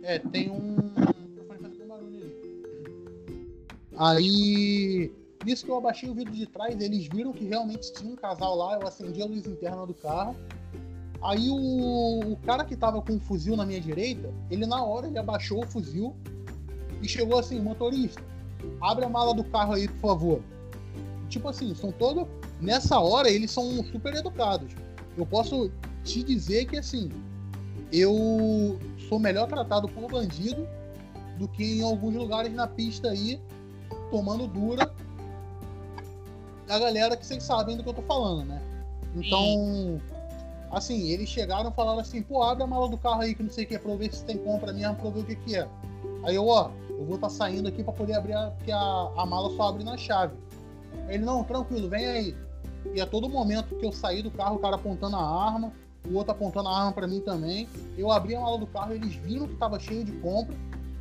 É, 0.02 0.18
tem 0.18 0.50
um. 0.50 0.76
Aí. 3.96 5.12
Nisso 5.44 5.64
que 5.64 5.70
eu 5.70 5.78
abaixei 5.78 6.08
o 6.10 6.14
vidro 6.14 6.34
de 6.34 6.46
trás, 6.46 6.78
eles 6.80 7.06
viram 7.06 7.32
que 7.32 7.44
realmente 7.46 7.92
tinha 7.94 8.12
um 8.12 8.16
casal 8.16 8.54
lá, 8.54 8.78
eu 8.78 8.86
acendi 8.86 9.22
a 9.22 9.24
luz 9.24 9.46
interna 9.46 9.86
do 9.86 9.94
carro. 9.94 10.36
Aí 11.22 11.48
o, 11.48 12.32
o 12.32 12.36
cara 12.44 12.62
que 12.64 12.76
tava 12.76 13.00
com 13.00 13.16
o 13.16 13.20
fuzil 13.20 13.56
na 13.56 13.64
minha 13.64 13.80
direita, 13.80 14.32
ele 14.50 14.66
na 14.66 14.82
hora 14.82 15.06
ele 15.06 15.18
abaixou 15.18 15.62
o 15.62 15.66
fuzil 15.66 16.14
e 17.00 17.08
chegou 17.08 17.38
assim, 17.38 17.58
motorista, 17.58 18.22
abre 18.82 19.04
a 19.06 19.08
mala 19.08 19.34
do 19.34 19.44
carro 19.44 19.74
aí, 19.74 19.88
por 19.88 20.00
favor. 20.00 20.42
Tipo 21.28 21.48
assim, 21.48 21.74
são 21.74 21.90
todos. 21.90 22.26
Nessa 22.60 22.98
hora 22.98 23.30
eles 23.30 23.50
são 23.50 23.82
super 23.84 24.14
educados. 24.14 24.72
Eu 25.16 25.24
posso 25.24 25.70
te 26.04 26.22
dizer 26.22 26.66
que 26.66 26.76
assim, 26.76 27.10
eu 27.92 28.78
sou 29.08 29.18
melhor 29.18 29.48
tratado 29.48 29.88
por 29.88 30.10
bandido 30.10 30.66
do 31.38 31.48
que 31.48 31.78
em 31.78 31.82
alguns 31.82 32.14
lugares 32.14 32.52
na 32.52 32.66
pista 32.66 33.08
aí, 33.08 33.40
tomando 34.10 34.46
dura 34.46 34.92
da 36.66 36.78
galera 36.78 37.16
que 37.16 37.26
vocês 37.26 37.42
sabem 37.42 37.76
do 37.76 37.82
que 37.82 37.88
eu 37.88 37.94
tô 37.94 38.02
falando, 38.02 38.46
né? 38.46 38.62
Então, 39.16 40.00
assim, 40.70 41.08
eles 41.08 41.28
chegaram 41.28 41.70
e 41.70 41.72
falaram 41.72 41.98
assim, 41.98 42.22
pô, 42.22 42.42
abre 42.42 42.62
a 42.62 42.66
mala 42.66 42.88
do 42.88 42.96
carro 42.96 43.22
aí 43.22 43.34
que 43.34 43.42
não 43.42 43.50
sei 43.50 43.64
o 43.64 43.66
que, 43.66 43.78
pra 43.78 43.90
eu 43.90 43.98
ver 43.98 44.14
se 44.14 44.24
tem 44.24 44.38
compra 44.38 44.72
mesmo, 44.72 44.94
pra 44.94 45.06
eu 45.06 45.12
ver 45.12 45.20
o 45.20 45.24
que 45.24 45.36
que 45.36 45.56
é. 45.56 45.68
Aí 46.22 46.36
eu, 46.36 46.46
ó, 46.46 46.70
eu 46.90 47.04
vou 47.04 47.16
estar 47.16 47.28
tá 47.28 47.34
saindo 47.34 47.68
aqui 47.68 47.82
pra 47.82 47.92
poder 47.92 48.14
abrir, 48.14 48.34
a, 48.34 48.50
porque 48.50 48.70
a, 48.70 49.10
a 49.16 49.26
mala 49.26 49.50
só 49.56 49.68
abre 49.68 49.82
na 49.82 49.96
chave. 49.96 50.36
Ele, 51.08 51.24
não, 51.24 51.42
tranquilo, 51.42 51.88
vem 51.88 52.06
aí. 52.06 52.36
E 52.94 53.00
a 53.00 53.06
todo 53.06 53.28
momento 53.28 53.74
que 53.76 53.84
eu 53.84 53.92
saí 53.92 54.22
do 54.22 54.30
carro, 54.30 54.56
o 54.56 54.58
cara 54.58 54.76
apontando 54.76 55.16
a 55.16 55.44
arma, 55.44 55.72
o 56.08 56.14
outro 56.14 56.32
apontando 56.32 56.68
a 56.68 56.78
arma 56.78 56.92
para 56.92 57.06
mim 57.06 57.20
também. 57.20 57.68
Eu 57.96 58.10
abri 58.10 58.34
a 58.34 58.40
mala 58.40 58.58
do 58.58 58.66
carro, 58.66 58.94
eles 58.94 59.14
viram 59.16 59.46
que 59.46 59.56
tava 59.56 59.78
cheio 59.78 60.04
de 60.04 60.12
compra. 60.12 60.56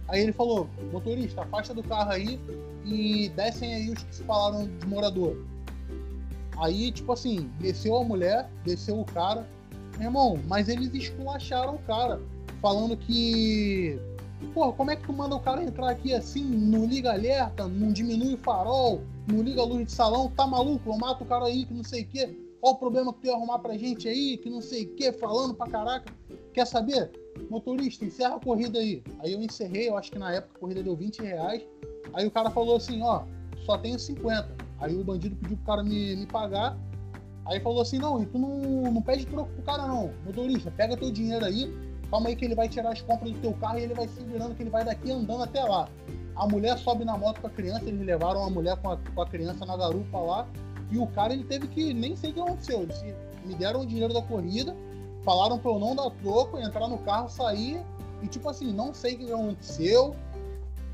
Aí 0.08 0.22
ele 0.22 0.34
falou: 0.34 0.70
motorista, 0.92 1.42
afasta 1.42 1.74
do 1.74 1.84
carro 1.84 2.12
aí 2.12 2.40
e 2.86 3.30
descem 3.30 3.74
aí 3.74 3.90
os 3.90 4.04
que 4.04 4.16
se 4.16 4.24
falaram 4.24 4.68
de 4.68 4.88
morador. 4.88 5.38
Aí, 6.58 6.92
tipo 6.92 7.14
assim, 7.14 7.50
desceu 7.60 7.96
a 7.96 8.04
mulher, 8.04 8.50
desceu 8.66 9.00
o 9.00 9.06
cara. 9.06 9.48
Meu 9.98 10.08
irmão, 10.08 10.40
mas 10.48 10.68
eles 10.68 10.94
esculacharam 10.94 11.76
o 11.76 11.80
cara, 11.80 12.22
falando 12.62 12.98
que. 12.98 14.00
Porra, 14.54 14.72
como 14.72 14.90
é 14.90 14.96
que 14.96 15.06
tu 15.06 15.12
manda 15.12 15.36
o 15.36 15.40
cara 15.40 15.62
entrar 15.62 15.90
aqui 15.90 16.14
assim, 16.14 16.44
não 16.44 16.86
liga 16.86 17.12
alerta, 17.12 17.68
não 17.68 17.92
diminui 17.92 18.36
o 18.36 18.38
farol, 18.38 19.02
não 19.28 19.42
liga 19.42 19.62
a 19.62 19.66
luz 19.66 19.86
de 19.86 19.92
salão, 19.92 20.30
tá 20.30 20.48
maluco? 20.48 20.90
Eu 20.90 20.98
mato 20.98 21.26
o 21.26 21.28
cara 21.28 21.46
aí 21.46 21.66
que 21.66 21.74
não 21.74 21.84
sei 21.84 22.04
o 22.04 22.08
quê. 22.08 22.49
Qual 22.62 22.74
o 22.74 22.78
problema 22.78 23.14
que 23.14 23.22
tu 23.22 23.28
ia 23.28 23.34
arrumar 23.34 23.60
pra 23.60 23.78
gente 23.78 24.08
aí, 24.08 24.38
que 24.38 24.50
não 24.50 24.62
sei 24.62 24.86
o 24.86 24.96
quê, 24.96 25.12
falando 25.14 25.54
pra 25.54 25.68
caraca. 25.68 26.14
Quer 26.54 26.66
saber? 26.66 27.12
Motorista, 27.50 28.04
encerra 28.04 28.36
a 28.36 28.40
corrida 28.40 28.80
aí. 28.80 29.02
Aí 29.20 29.34
eu 29.34 29.42
encerrei, 29.42 29.88
eu 29.90 29.98
acho 29.98 30.12
que 30.12 30.20
na 30.20 30.34
época 30.34 30.58
a 30.58 30.60
corrida 30.60 30.84
deu 30.84 30.96
20 30.96 31.22
reais. 31.22 31.66
Aí 32.14 32.28
o 32.28 32.32
cara 32.32 32.50
falou 32.50 32.76
assim, 32.76 33.02
ó, 33.02 33.24
só 33.66 33.78
tenho 33.78 33.98
50. 33.98 34.50
Aí 34.80 34.96
o 34.96 35.04
bandido 35.04 35.36
pediu 35.38 35.58
pro 35.58 35.66
cara 35.66 35.84
me, 35.84 36.16
me 36.16 36.26
pagar. 36.26 36.78
Aí 37.46 37.60
falou 37.60 37.82
assim, 37.82 37.98
não, 37.98 38.22
e 38.22 38.26
tu 38.26 38.38
não, 38.38 38.92
não 38.92 39.02
pede 39.02 39.26
troco 39.26 39.52
pro 39.52 39.64
cara 39.64 39.88
não. 39.88 40.12
Motorista, 40.26 40.70
pega 40.72 40.98
teu 40.98 41.12
dinheiro 41.12 41.46
aí, 41.46 41.74
calma 42.10 42.30
aí 42.30 42.36
que 42.36 42.46
ele 42.46 42.56
vai 42.56 42.68
tirar 42.68 42.92
as 42.92 43.02
compras 43.02 43.32
do 43.32 43.40
teu 43.40 43.54
carro 43.54 43.80
e 43.80 43.84
ele 43.84 43.94
vai 43.94 44.08
se 44.08 44.24
virando, 44.24 44.54
que 44.54 44.64
ele 44.64 44.70
vai 44.70 44.84
daqui 44.84 45.12
andando 45.12 45.44
até 45.44 45.64
lá. 45.64 45.90
A 46.36 46.48
mulher 46.48 46.78
sobe 46.78 47.04
na 47.04 47.18
moto 47.18 47.42
com 47.42 47.48
a 47.48 47.50
criança, 47.50 47.86
eles 47.86 48.06
levaram 48.06 48.44
a 48.44 48.50
mulher 48.50 48.78
com 48.78 48.92
a, 48.92 48.98
com 48.98 49.22
a 49.22 49.26
criança 49.26 49.66
na 49.66 49.76
garupa 49.76 50.18
lá. 50.20 50.48
E 50.92 50.98
o 50.98 51.08
cara, 51.08 51.34
ele 51.34 51.44
teve 51.44 51.68
que, 51.68 51.94
nem 51.94 52.16
sei 52.16 52.32
o 52.32 52.34
que 52.34 52.40
aconteceu, 52.40 52.82
eles 52.82 53.04
me 53.46 53.56
deram 53.56 53.82
o 53.82 53.86
dinheiro 53.86 54.14
da 54.14 54.22
corrida, 54.22 54.76
falaram 55.24 55.58
pra 55.58 55.72
eu 55.72 55.80
não 55.80 55.96
dar 55.96 56.10
troco, 56.22 56.58
entrar 56.58 56.88
no 56.88 56.98
carro, 57.00 57.30
sair. 57.30 57.82
E 58.22 58.28
tipo 58.28 58.50
assim, 58.50 58.74
não 58.74 58.94
sei 58.94 59.16
o 59.16 59.18
que 59.18 59.32
aconteceu. 59.32 60.16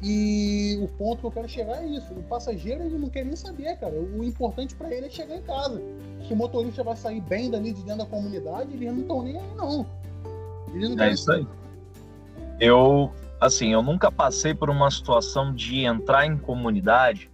E 0.01 0.77
o 0.81 0.87
ponto 0.87 1.19
que 1.19 1.25
eu 1.25 1.31
quero 1.31 1.49
chegar 1.49 1.83
é 1.83 1.87
isso. 1.87 2.13
O 2.13 2.21
passageiro 2.23 2.83
ele 2.83 2.97
não 2.97 3.09
quer 3.09 3.25
nem 3.25 3.35
saber, 3.35 3.75
cara. 3.77 3.95
O 3.95 4.23
importante 4.23 4.75
para 4.75 4.93
ele 4.93 5.07
é 5.07 5.09
chegar 5.09 5.37
em 5.37 5.41
casa. 5.41 5.81
Se 6.27 6.33
o 6.33 6.35
motorista 6.35 6.83
vai 6.83 6.95
sair 6.95 7.21
bem 7.21 7.49
dali 7.49 7.73
de 7.73 7.81
dentro 7.81 7.99
da 7.99 8.05
comunidade, 8.05 8.73
eles 8.73 8.91
não 8.91 9.01
estão 9.01 9.23
nem 9.23 9.37
aí, 9.37 9.55
não. 9.55 9.85
Eles 10.73 10.89
não 10.89 11.03
É 11.03 11.11
isso 11.11 11.31
aí. 11.31 11.47
Eu, 12.59 13.11
assim, 13.39 13.73
eu 13.73 13.81
nunca 13.81 14.11
passei 14.11 14.53
por 14.53 14.69
uma 14.69 14.91
situação 14.91 15.53
de 15.53 15.85
entrar 15.85 16.25
em 16.25 16.37
comunidade, 16.37 17.31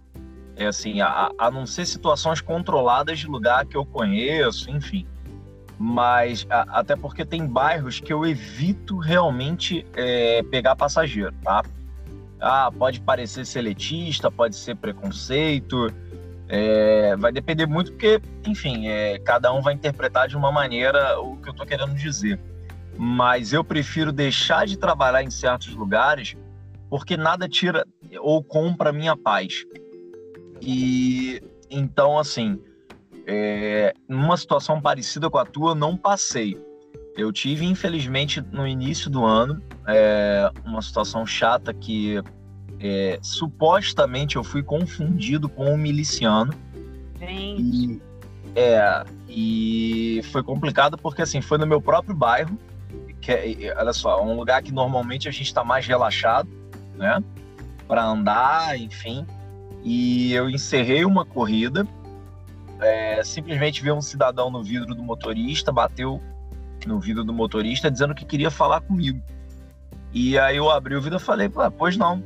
é 0.56 0.66
assim, 0.66 1.00
a, 1.00 1.30
a 1.38 1.50
não 1.50 1.66
ser 1.66 1.86
situações 1.86 2.40
controladas 2.40 3.18
de 3.18 3.26
lugar 3.26 3.64
que 3.66 3.76
eu 3.76 3.84
conheço, 3.84 4.70
enfim. 4.70 5.06
Mas 5.78 6.46
a- 6.50 6.80
até 6.80 6.94
porque 6.94 7.24
tem 7.24 7.46
bairros 7.46 7.98
que 8.00 8.12
eu 8.12 8.24
evito 8.26 8.98
realmente 8.98 9.86
é, 9.96 10.42
pegar 10.44 10.76
passageiro, 10.76 11.34
tá? 11.42 11.62
Ah, 12.40 12.70
pode 12.76 13.00
parecer 13.00 13.44
seletista, 13.46 14.30
pode 14.30 14.56
ser 14.56 14.76
preconceito, 14.76 15.92
É, 16.54 17.16
vai 17.16 17.32
depender 17.32 17.64
muito 17.64 17.92
porque, 17.92 18.20
enfim, 18.46 18.86
é, 18.86 19.18
cada 19.20 19.50
um 19.54 19.62
vai 19.62 19.72
interpretar 19.72 20.28
de 20.28 20.36
uma 20.36 20.52
maneira 20.52 21.18
o 21.18 21.38
que 21.38 21.48
eu 21.48 21.52
estou 21.52 21.64
querendo 21.64 21.94
dizer. 21.94 22.38
Mas 22.98 23.54
eu 23.54 23.64
prefiro 23.64 24.12
deixar 24.12 24.66
de 24.66 24.76
trabalhar 24.76 25.22
em 25.22 25.30
certos 25.30 25.74
lugares 25.74 26.36
porque 26.90 27.16
nada 27.16 27.48
tira 27.48 27.86
ou 28.20 28.44
compra 28.44 28.92
minha 28.92 29.16
paz. 29.16 29.64
E 30.64 31.42
então, 31.68 32.18
assim, 32.18 32.58
é, 33.26 33.94
numa 34.08 34.36
situação 34.36 34.80
parecida 34.80 35.28
com 35.28 35.38
a 35.38 35.44
tua, 35.44 35.72
eu 35.72 35.74
não 35.74 35.96
passei. 35.96 36.56
Eu 37.16 37.32
tive, 37.32 37.66
infelizmente, 37.66 38.40
no 38.52 38.66
início 38.66 39.10
do 39.10 39.24
ano, 39.24 39.60
é, 39.86 40.50
uma 40.64 40.80
situação 40.80 41.26
chata 41.26 41.74
que 41.74 42.22
é, 42.80 43.18
supostamente 43.20 44.36
eu 44.36 44.44
fui 44.44 44.62
confundido 44.62 45.48
com 45.48 45.66
um 45.66 45.76
miliciano. 45.76 46.52
Gente. 47.18 47.62
E, 47.62 48.02
é, 48.54 49.04
e 49.28 50.20
foi 50.30 50.42
complicado 50.42 50.96
porque 50.96 51.22
assim, 51.22 51.40
foi 51.40 51.58
no 51.58 51.66
meu 51.66 51.80
próprio 51.80 52.14
bairro, 52.14 52.58
que 53.20 53.32
é, 53.32 53.74
olha 53.78 53.92
só, 53.92 54.18
é 54.18 54.22
um 54.22 54.36
lugar 54.36 54.62
que 54.62 54.72
normalmente 54.72 55.28
a 55.28 55.32
gente 55.32 55.46
está 55.46 55.64
mais 55.64 55.86
relaxado, 55.86 56.48
né? 56.94 57.22
Para 57.86 58.04
andar, 58.04 58.78
enfim. 58.78 59.26
E 59.82 60.32
eu 60.32 60.48
encerrei 60.48 61.04
uma 61.04 61.24
corrida, 61.24 61.86
é, 62.80 63.22
simplesmente 63.24 63.82
vi 63.82 63.90
um 63.90 64.00
cidadão 64.00 64.50
no 64.50 64.62
vidro 64.62 64.94
do 64.94 65.02
motorista, 65.02 65.72
bateu 65.72 66.20
no 66.86 66.98
vidro 66.98 67.24
do 67.24 67.32
motorista 67.32 67.90
dizendo 67.90 68.14
que 68.14 68.24
queria 68.24 68.50
falar 68.50 68.80
comigo. 68.80 69.20
E 70.12 70.38
aí 70.38 70.56
eu 70.56 70.70
abri 70.70 70.94
o 70.94 71.00
vidro 71.00 71.18
e 71.18 71.22
falei, 71.22 71.50
pois 71.78 71.96
não, 71.96 72.22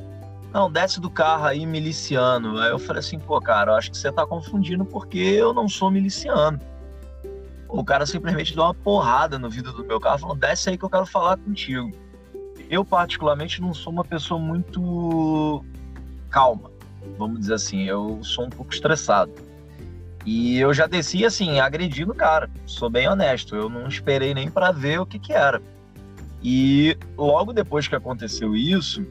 não, 0.53 0.71
desce 0.71 1.01
do 1.01 1.11
carro 1.11 1.45
aí, 1.45 1.67
miliciano. 1.67 2.59
Aí 2.59 2.71
eu 2.71 2.79
falei 2.79 3.01
assim, 3.01 3.19
pô, 3.19 3.41
cara, 3.41 3.77
acho 3.77 3.91
que 3.91 3.97
você 3.99 4.11
tá 4.11 4.27
confundindo 4.27 4.85
porque 4.85 5.19
eu 5.19 5.53
não 5.53 5.69
sou 5.69 5.91
miliciano. 5.91 6.59
O 7.69 7.85
cara 7.85 8.07
simplesmente 8.07 8.55
deu 8.55 8.65
uma 8.65 8.75
porrada 8.75 9.39
no 9.39 9.51
vidro 9.51 9.73
do 9.73 9.85
meu 9.85 10.01
carro, 10.01 10.19
falando, 10.19 10.41
desce 10.41 10.71
aí 10.71 10.79
que 10.79 10.85
eu 10.85 10.91
quero 10.91 11.07
falar 11.07 11.37
contigo. 11.37 11.91
Eu, 12.71 12.85
particularmente, 12.85 13.61
não 13.61 13.75
sou 13.75 13.93
uma 13.93 14.05
pessoa 14.05 14.41
muito 14.41 15.65
calma, 16.31 16.71
vamos 17.17 17.41
dizer 17.41 17.55
assim. 17.55 17.85
Eu 17.85 18.21
sou 18.23 18.47
um 18.47 18.51
pouco 18.51 18.73
estressado. 18.73 19.33
E 20.25 20.59
eu 20.59 20.75
já 20.75 20.87
desci, 20.87 21.25
assim, 21.25 21.61
agredindo 21.61 22.13
o 22.13 22.15
cara. 22.15 22.51
Sou 22.67 22.91
bem 22.91 23.09
honesto. 23.09 23.55
Eu 23.55 23.69
não 23.69 23.87
esperei 23.87 24.35
nem 24.35 24.51
para 24.51 24.73
ver 24.73 25.01
o 25.01 25.07
que 25.07 25.19
que 25.19 25.33
era. 25.33 25.63
E 26.43 26.97
logo 27.17 27.53
depois 27.53 27.87
que 27.87 27.95
aconteceu 27.95 28.55
isso, 28.57 29.07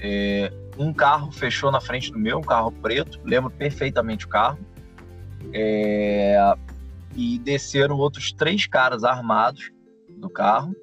é, 0.00 0.52
um 0.78 0.92
carro 0.92 1.30
fechou 1.30 1.70
na 1.70 1.80
frente 1.80 2.10
do 2.10 2.18
meu, 2.18 2.38
um 2.38 2.42
carro 2.42 2.72
preto, 2.72 3.20
lembro 3.24 3.50
perfeitamente 3.50 4.26
o 4.26 4.28
carro. 4.28 4.58
É, 5.52 6.36
e 7.14 7.38
desceram 7.38 7.96
outros 7.96 8.32
três 8.32 8.66
caras 8.66 9.04
armados 9.04 9.70
do 10.08 10.28
carro 10.28 10.74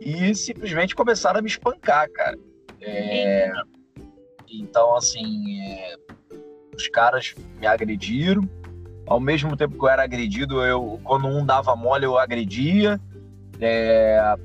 e 0.00 0.34
simplesmente 0.34 0.94
começaram 0.94 1.38
a 1.38 1.42
me 1.42 1.48
espancar, 1.48 2.10
cara. 2.10 2.38
É, 2.80 3.52
então, 4.60 4.96
assim, 4.96 5.60
é, 5.60 5.94
os 6.76 6.88
caras 6.88 7.34
me 7.58 7.66
agrediram. 7.66 8.48
Ao 9.06 9.18
mesmo 9.18 9.56
tempo 9.56 9.78
que 9.78 9.84
eu 9.84 9.88
era 9.88 10.04
agredido, 10.04 10.64
eu, 10.64 11.00
quando 11.02 11.26
um 11.26 11.44
dava 11.44 11.74
mole, 11.74 12.04
eu 12.04 12.18
agredia. 12.18 13.00
É, 13.60 14.36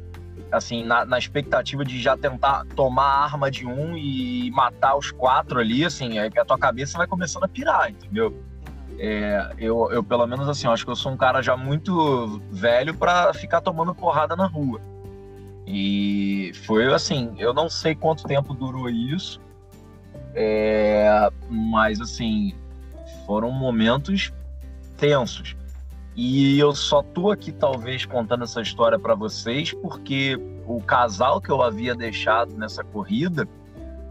assim, 0.51 0.84
na, 0.84 1.05
na, 1.05 1.17
expectativa 1.17 1.84
de 1.84 1.99
já 2.01 2.15
tentar 2.17 2.65
tomar 2.75 3.03
a 3.03 3.23
arma 3.23 3.49
de 3.49 3.65
um 3.65 3.97
e 3.97 4.51
matar 4.51 4.95
os 4.95 5.11
quatro 5.11 5.59
ali, 5.59 5.85
assim, 5.85 6.19
aí 6.19 6.29
a 6.38 6.45
tua 6.45 6.57
cabeça 6.57 6.97
vai 6.97 7.07
começando 7.07 7.43
a 7.43 7.47
pirar, 7.47 7.89
entendeu? 7.89 8.35
É, 8.99 9.53
eu, 9.59 9.91
eu, 9.91 10.03
pelo 10.03 10.25
menos, 10.25 10.47
assim, 10.49 10.67
acho 10.67 10.84
que 10.84 10.91
eu 10.91 10.95
sou 10.95 11.11
um 11.11 11.17
cara 11.17 11.41
já 11.41 11.55
muito 11.55 12.41
velho 12.51 12.93
para 12.93 13.34
ficar 13.34 13.61
tomando 13.61 13.93
porrada 13.93 14.35
na 14.35 14.47
rua. 14.47 14.81
E 15.65 16.51
foi 16.65 16.91
assim, 16.93 17.35
eu 17.38 17.53
não 17.53 17.69
sei 17.69 17.93
quanto 17.93 18.23
tempo 18.23 18.53
durou 18.53 18.89
isso, 18.89 19.41
é, 20.33 21.29
mas, 21.49 21.99
assim, 21.99 22.53
foram 23.25 23.51
momentos 23.51 24.31
tensos. 24.97 25.55
E 26.15 26.57
eu 26.57 26.73
só 26.73 27.03
tô 27.03 27.29
aqui 27.29 27.51
talvez 27.51 28.05
contando 28.05 28.43
essa 28.43 28.61
história 28.61 28.97
para 28.97 29.13
vocês 29.13 29.71
porque 29.73 30.35
o 30.65 30.81
casal 30.81 31.39
que 31.39 31.51
eu 31.51 31.61
havia 31.61 31.93
deixado 31.93 32.57
nessa 32.57 32.83
corrida 32.83 33.47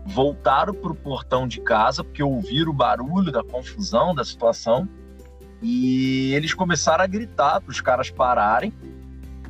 voltaram 0.04 0.72
para 0.72 0.92
o 0.92 0.94
portão 0.94 1.48
de 1.48 1.60
casa 1.60 2.04
porque 2.04 2.22
ouviram 2.22 2.70
o 2.70 2.74
barulho 2.74 3.32
da 3.32 3.42
confusão 3.42 4.14
da 4.14 4.24
situação 4.24 4.88
e 5.60 6.32
eles 6.32 6.54
começaram 6.54 7.02
a 7.02 7.08
gritar 7.08 7.60
para 7.60 7.72
os 7.72 7.80
caras 7.80 8.08
pararem 8.08 8.72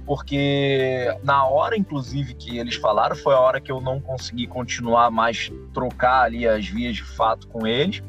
porque 0.07 1.13
na 1.25 1.45
hora 1.45 1.77
inclusive 1.77 2.35
que 2.35 2.59
eles 2.59 2.77
falaram 2.77 3.17
foi 3.17 3.35
a 3.35 3.41
hora 3.41 3.61
que 3.61 3.73
eu 3.73 3.81
não 3.81 4.01
consegui 4.01 4.47
continuar 4.47 5.11
mais 5.11 5.51
trocar 5.75 6.23
ali 6.23 6.47
as 6.47 6.67
vias 6.67 6.97
de 6.97 7.03
fato 7.03 7.49
com 7.49 7.67
eles 7.67 8.03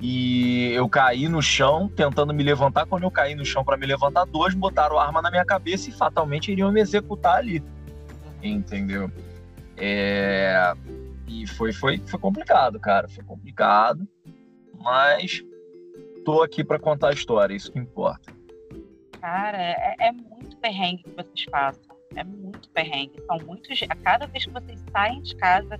e 0.00 0.70
eu 0.74 0.88
caí 0.88 1.28
no 1.28 1.42
chão, 1.42 1.88
tentando 1.88 2.32
me 2.32 2.42
levantar. 2.42 2.86
Quando 2.86 3.02
eu 3.02 3.10
caí 3.10 3.34
no 3.34 3.44
chão 3.44 3.64
para 3.64 3.76
me 3.76 3.84
levantar, 3.84 4.24
dois 4.26 4.54
botaram 4.54 4.98
arma 4.98 5.20
na 5.20 5.30
minha 5.30 5.44
cabeça 5.44 5.90
e 5.90 5.92
fatalmente 5.92 6.52
iriam 6.52 6.70
me 6.70 6.80
executar 6.80 7.38
ali. 7.38 7.62
Entendeu? 8.40 9.10
É... 9.76 10.72
E 11.26 11.46
foi, 11.48 11.72
foi, 11.72 12.00
foi 12.06 12.20
complicado, 12.20 12.78
cara. 12.78 13.08
Foi 13.08 13.24
complicado. 13.24 14.06
Mas 14.80 15.42
tô 16.24 16.42
aqui 16.42 16.62
para 16.62 16.78
contar 16.78 17.08
a 17.08 17.12
história, 17.12 17.54
isso 17.54 17.72
que 17.72 17.78
importa. 17.78 18.37
Cara, 19.20 19.58
é, 19.58 19.96
é 19.98 20.12
muito 20.12 20.56
perrengue 20.58 21.02
que 21.02 21.10
vocês 21.10 21.44
passam. 21.46 21.96
É 22.14 22.24
muito 22.24 22.68
perrengue. 22.70 23.20
São 23.26 23.38
muitos. 23.46 23.82
A 23.88 23.94
cada 23.96 24.26
vez 24.26 24.44
que 24.46 24.52
vocês 24.52 24.82
saem 24.92 25.20
de 25.22 25.36
casa, 25.36 25.78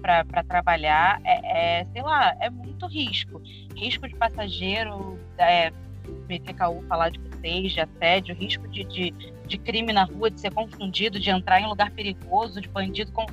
para 0.00 0.44
trabalhar, 0.44 1.20
é, 1.24 1.80
é, 1.80 1.86
sei 1.92 2.02
lá, 2.02 2.36
é 2.40 2.48
muito 2.48 2.86
risco. 2.86 3.40
Risco 3.76 4.08
de 4.08 4.14
passageiro, 4.16 5.18
é, 5.38 5.70
PTKU 6.26 6.84
falar 6.88 7.10
de 7.10 7.18
vocês, 7.18 7.72
de 7.72 7.80
assédio, 7.80 8.34
risco 8.34 8.66
de, 8.68 8.84
de, 8.84 9.10
de, 9.46 9.58
crime 9.58 9.92
na 9.92 10.04
rua, 10.04 10.30
de 10.30 10.40
ser 10.40 10.52
confundido, 10.52 11.18
de 11.18 11.30
entrar 11.30 11.60
em 11.60 11.66
lugar 11.66 11.90
perigoso, 11.90 12.60
de 12.60 12.68
bandido. 12.68 13.12
Com, 13.12 13.26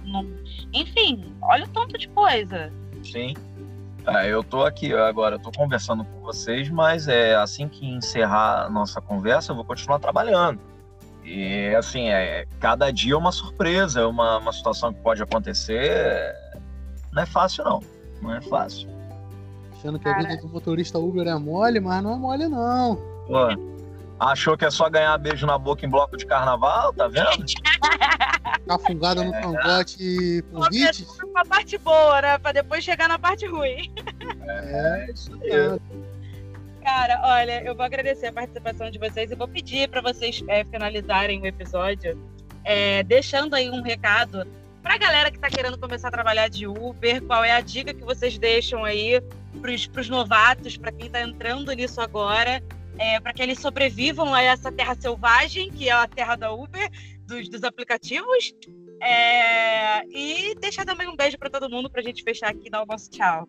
Enfim, 0.74 1.34
olha 1.42 1.66
o 1.66 1.70
tanto 1.70 1.98
de 1.98 2.08
coisa. 2.10 2.72
Sim. 3.04 3.34
Ah, 4.08 4.26
eu 4.26 4.42
tô 4.44 4.64
aqui 4.64 4.94
agora, 4.94 5.36
eu 5.36 5.40
tô 5.40 5.52
conversando 5.52 6.06
com 6.06 6.22
vocês, 6.22 6.70
mas 6.70 7.08
é 7.08 7.36
assim 7.36 7.68
que 7.68 7.86
encerrar 7.86 8.64
a 8.66 8.70
nossa 8.70 9.02
conversa, 9.02 9.52
eu 9.52 9.56
vou 9.56 9.66
continuar 9.66 10.00
trabalhando. 10.00 10.60
E 11.24 11.76
assim, 11.76 12.08
é, 12.08 12.46
cada 12.60 12.90
dia 12.90 13.14
é 13.14 13.18
uma 13.18 13.34
surpresa, 13.34 14.00
é 14.00 14.06
uma, 14.06 14.38
uma 14.38 14.54
situação 14.54 14.94
que 14.94 15.02
pode 15.02 15.22
acontecer 15.22 16.34
não 17.18 17.24
é 17.24 17.26
fácil, 17.26 17.64
não. 17.64 17.80
Não 18.22 18.36
é 18.36 18.42
fácil. 18.42 18.88
Achando 19.72 19.98
que 19.98 20.08
a 20.08 20.18
vida 20.20 20.38
do 20.38 20.48
motorista 20.50 21.00
Uber 21.00 21.28
é 21.28 21.36
mole, 21.36 21.80
mas 21.80 22.04
não 22.04 22.14
é 22.14 22.16
mole, 22.16 22.48
não. 22.48 22.96
Pô, 23.26 23.77
achou 24.20 24.58
que 24.58 24.66
é 24.66 24.72
só 24.72 24.90
ganhar 24.90 25.18
beijo 25.18 25.46
na 25.46 25.58
boca 25.58 25.86
em 25.86 25.90
bloco 25.90 26.18
de 26.18 26.26
carnaval, 26.26 26.94
tá 26.94 27.08
vendo? 27.08 27.46
Ficar 27.48 28.80
fungada 28.80 29.24
no 29.24 29.32
cangote 29.32 30.44
com 30.52 30.62
hit. 30.62 31.06
a 31.36 31.46
parte 31.46 31.78
boa, 31.78 32.22
né? 32.22 32.38
Pra 32.38 32.52
depois 32.52 32.84
chegar 32.84 33.08
na 33.08 33.20
parte 33.20 33.46
ruim. 33.46 33.94
É, 34.48 35.08
é 35.08 35.12
isso 35.12 35.32
aí. 35.42 35.80
Cara, 36.84 37.22
olha, 37.24 37.64
eu 37.64 37.76
vou 37.76 37.86
agradecer 37.86 38.28
a 38.28 38.34
participação 38.34 38.90
de 38.90 38.98
vocês 38.98 39.30
e 39.30 39.36
vou 39.36 39.48
pedir 39.48 39.90
para 39.90 40.02
vocês 40.02 40.42
é, 40.48 40.64
finalizarem 40.64 41.42
o 41.42 41.46
episódio 41.46 42.18
é, 42.68 43.02
deixando 43.04 43.56
aí 43.56 43.70
um 43.70 43.82
recado 43.82 44.46
para 44.84 44.96
a 44.96 44.98
galera 44.98 45.32
que 45.32 45.38
está 45.38 45.50
querendo 45.50 45.78
começar 45.78 46.10
a 46.10 46.12
trabalhar 46.12 46.50
de 46.50 46.68
Uber, 46.68 47.22
qual 47.24 47.44
é 47.44 47.52
a 47.52 47.62
dica 47.62 47.94
que 47.94 48.04
vocês 48.04 48.38
deixam 48.38 48.84
aí 48.84 49.22
para 49.62 50.02
os 50.02 50.10
novatos, 50.10 50.78
para 50.78 50.92
quem 50.92 51.08
está 51.08 51.22
entrando 51.22 51.72
nisso 51.72 52.02
agora, 52.02 52.62
é, 52.98 53.20
para 53.20 53.34
que 53.34 53.42
eles 53.42 53.60
sobrevivam 53.60 54.34
a 54.34 54.42
essa 54.42 54.72
terra 54.72 54.96
selvagem, 54.96 55.72
que 55.72 55.90
é 55.90 55.92
a 55.92 56.08
terra 56.08 56.36
da 56.36 56.54
Uber, 56.54 56.90
dos, 57.26 57.50
dos 57.50 57.64
aplicativos. 57.64 58.54
É, 59.02 60.08
e 60.08 60.56
deixar 60.56 60.84
também 60.84 61.08
um 61.08 61.16
beijo 61.16 61.38
para 61.38 61.50
todo 61.50 61.70
mundo 61.70 61.90
para 61.90 62.02
a 62.02 62.04
gente 62.04 62.24
fechar 62.24 62.50
aqui 62.50 62.68
e 62.68 62.70
dar 62.70 62.84
o 62.84 62.86
nosso 62.86 63.10
tchau. 63.12 63.48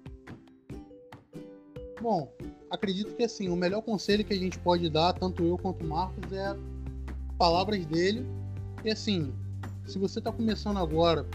Bom, 2.01 2.31
acredito 2.71 3.15
que 3.15 3.25
assim, 3.25 3.49
o 3.49 3.57
melhor 3.57 3.83
conselho 3.83 4.25
que 4.25 4.35
a 4.35 4.39
gente 4.39 4.59
pode 4.59 4.89
dar, 4.91 5.15
tanto 5.15 5.43
eu 5.45 5.57
quanto 5.57 5.85
o 5.85 5.89
Marcos, 5.89 6.31
é 6.33 6.55
palavras 7.39 7.85
dele. 7.87 8.27
E 8.85 8.91
assim, 8.91 9.33
se 9.87 9.99
você 9.99 10.19
está 10.19 10.31
começando 10.31 10.79
agora, 10.79 11.27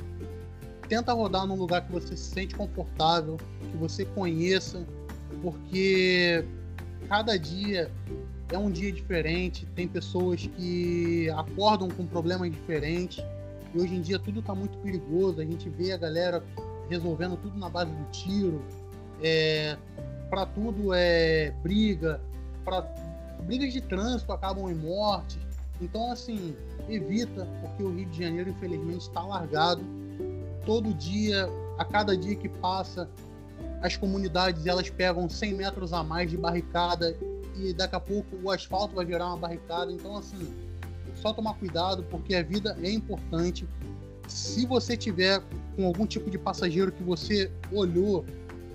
tenta 0.87 1.11
rodar 1.11 1.47
num 1.47 1.55
lugar 1.55 1.85
que 1.85 1.91
você 1.91 2.15
se 2.15 2.31
sente 2.31 2.55
confortável, 2.55 3.37
que 3.59 3.77
você 3.77 4.05
conheça, 4.05 4.85
porque 5.41 6.45
cada 7.07 7.37
dia 7.37 7.91
é 8.51 8.57
um 8.57 8.69
dia 8.69 8.91
diferente, 8.91 9.65
tem 9.75 9.87
pessoas 9.87 10.45
que 10.45 11.29
acordam 11.31 11.89
com 11.89 12.05
problemas 12.05 12.51
diferentes, 12.51 13.23
e 13.73 13.79
hoje 13.79 13.95
em 13.95 14.01
dia 14.01 14.19
tudo 14.19 14.39
está 14.39 14.53
muito 14.53 14.77
perigoso, 14.79 15.41
a 15.41 15.45
gente 15.45 15.69
vê 15.69 15.91
a 15.91 15.97
galera 15.97 16.43
resolvendo 16.89 17.37
tudo 17.37 17.57
na 17.57 17.69
base 17.69 17.91
do 17.91 18.11
tiro. 18.11 18.61
É, 19.21 19.77
para 20.29 20.45
tudo 20.45 20.93
é 20.93 21.51
briga, 21.61 22.19
brigas 23.45 23.73
de 23.73 23.81
trânsito 23.81 24.31
acabam 24.31 24.69
em 24.69 24.75
morte. 24.75 25.39
Então, 25.81 26.11
assim, 26.11 26.55
evita, 26.87 27.47
porque 27.61 27.83
o 27.83 27.93
Rio 27.93 28.05
de 28.05 28.23
Janeiro, 28.23 28.49
infelizmente, 28.49 29.01
está 29.01 29.21
largado. 29.21 29.83
Todo 30.65 30.93
dia, 30.93 31.49
a 31.77 31.83
cada 31.83 32.15
dia 32.15 32.35
que 32.35 32.47
passa, 32.47 33.09
as 33.83 33.97
comunidades 33.97 34.65
elas 34.65 34.89
pegam 34.89 35.29
100 35.29 35.55
metros 35.55 35.91
a 35.91 36.01
mais 36.01 36.31
de 36.31 36.37
barricada 36.37 37.15
e 37.57 37.73
daqui 37.73 37.95
a 37.95 37.99
pouco 37.99 38.29
o 38.41 38.49
asfalto 38.49 38.95
vai 38.95 39.05
virar 39.05 39.27
uma 39.27 39.37
barricada. 39.37 39.91
Então, 39.91 40.15
assim, 40.15 40.39
só 41.21 41.33
tomar 41.33 41.55
cuidado, 41.55 42.01
porque 42.09 42.33
a 42.33 42.41
vida 42.41 42.77
é 42.81 42.89
importante. 42.89 43.67
Se 44.25 44.65
você 44.65 44.95
tiver 44.95 45.43
com 45.75 45.85
algum 45.85 46.07
tipo 46.07 46.31
de 46.31 46.37
passageiro 46.37 46.93
que 46.93 47.03
você 47.03 47.51
olhou, 47.73 48.25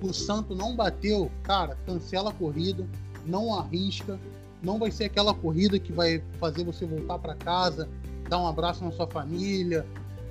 o 0.02 0.12
santo 0.12 0.55
não 0.55 0.76
bateu, 0.76 1.30
cara, 1.43 1.74
cancela 1.86 2.28
a 2.28 2.35
corrida, 2.35 2.86
não 3.24 3.59
arrisca, 3.59 4.20
não 4.62 4.78
vai 4.78 4.90
ser 4.90 5.05
aquela 5.05 5.32
corrida 5.32 5.78
que 5.78 5.90
vai 5.90 6.22
fazer 6.39 6.64
você 6.64 6.85
voltar 6.85 7.18
para 7.18 7.35
casa, 7.35 7.89
dar 8.28 8.39
um 8.39 8.47
abraço 8.47 8.85
na 8.85 8.93
sua 8.93 9.06
família. 9.06 9.86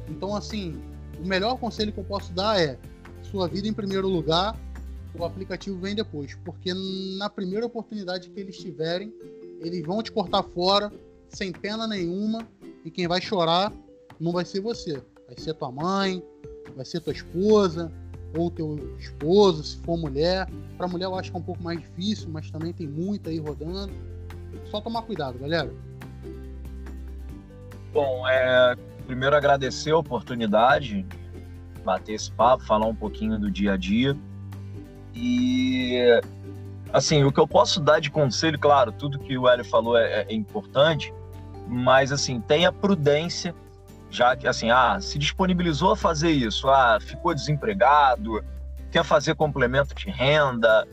Então, 0.08 0.36
assim, 0.36 0.80
o 1.20 1.28
melhor 1.28 1.58
conselho 1.58 1.92
que 1.92 2.00
eu 2.00 2.04
posso 2.04 2.32
dar 2.32 2.62
é 2.62 2.78
sua 3.24 3.48
vida 3.48 3.68
em 3.68 3.74
primeiro 3.74 4.08
lugar, 4.08 4.56
o 5.18 5.26
aplicativo 5.26 5.80
vem 5.80 5.96
depois, 5.96 6.36
porque 6.46 6.74
na 7.18 7.30
primeira 7.30 7.66
oportunidade 7.66 8.30
que 8.30 8.40
eles 8.40 8.58
tiverem, 8.58 9.14
eles 9.62 9.86
vão 9.86 10.02
te 10.04 10.12
cortar 10.12 10.44
fora 10.44 10.92
sem 11.30 11.52
pena 11.52 11.88
nenhuma 11.88 12.48
e 12.86 12.92
quem 12.92 13.08
vai 13.08 13.22
chorar 13.22 13.74
não 14.20 14.32
vai 14.32 14.46
ser 14.46 14.62
você, 14.62 15.02
vai 15.28 15.38
ser 15.38 15.54
tua 15.54 15.72
mãe, 15.72 16.24
vai 16.76 16.86
ser 16.86 17.02
tua 17.02 17.14
esposa 17.14 17.92
ou 18.38 18.52
teu 18.52 18.78
esposo, 19.00 19.64
se 19.64 19.78
for 19.78 19.98
mulher. 19.98 20.48
Para 20.78 20.88
mulher 20.88 21.06
eu 21.06 21.16
acho 21.16 21.32
que 21.32 21.38
é 21.38 21.40
um 21.40 21.44
pouco 21.44 21.64
mais 21.64 21.80
difícil, 21.80 22.30
mas 22.30 22.52
também 22.52 22.74
tem 22.74 22.88
muita 22.88 23.30
aí 23.30 23.40
rodando. 23.40 23.94
Só 24.70 24.82
tomar 24.82 25.04
cuidado, 25.04 25.40
galera. 25.40 25.74
Bom, 27.94 28.28
é, 28.28 28.76
primeiro 29.06 29.36
agradecer 29.36 29.92
a 29.92 29.98
oportunidade 29.98 31.04
de 31.04 31.82
bater 31.84 32.14
esse 32.14 32.32
papo, 32.32 32.64
falar 32.66 32.86
um 32.86 32.96
pouquinho 32.96 33.40
do 33.40 33.50
dia 33.50 33.74
a 33.74 33.78
dia. 33.78 34.16
E 35.20 36.22
assim, 36.94 37.24
o 37.24 37.32
que 37.32 37.40
eu 37.40 37.48
posso 37.48 37.80
dar 37.80 38.00
de 38.00 38.12
conselho, 38.12 38.58
claro, 38.60 38.92
tudo 38.92 39.18
que 39.18 39.38
o 39.38 39.50
Hélio 39.50 39.66
falou 39.66 39.98
é, 39.98 40.26
é 40.30 40.34
importante, 40.34 41.12
mas 41.68 42.12
assim, 42.12 42.40
tenha 42.40 42.72
prudência, 42.72 43.54
já 44.12 44.36
que 44.36 44.48
assim, 44.48 44.70
ah, 44.70 45.00
se 45.02 45.18
disponibilizou 45.18 45.92
a 45.92 45.98
fazer 45.98 46.30
isso, 46.30 46.70
ah, 46.70 47.00
ficou 47.02 47.34
desempregado, 47.34 48.44
quer 48.92 49.04
fazer 49.04 49.36
complemento 49.36 49.96
de 49.96 50.10
renda, 50.10 50.88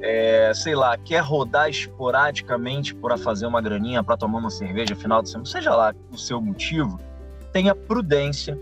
é, 0.00 0.52
sei 0.54 0.74
lá, 0.74 0.96
quer 0.98 1.22
rodar 1.22 1.68
esporadicamente 1.70 2.94
para 2.94 3.16
fazer 3.16 3.46
uma 3.46 3.60
graninha, 3.62 4.04
para 4.04 4.16
tomar 4.16 4.38
uma 4.38 4.50
cerveja 4.50 4.94
final 4.94 5.22
de 5.22 5.30
semana, 5.30 5.46
seja 5.46 5.74
lá 5.74 5.94
o 6.12 6.18
seu 6.18 6.40
motivo, 6.40 7.00
tenha 7.50 7.74
prudência, 7.74 8.58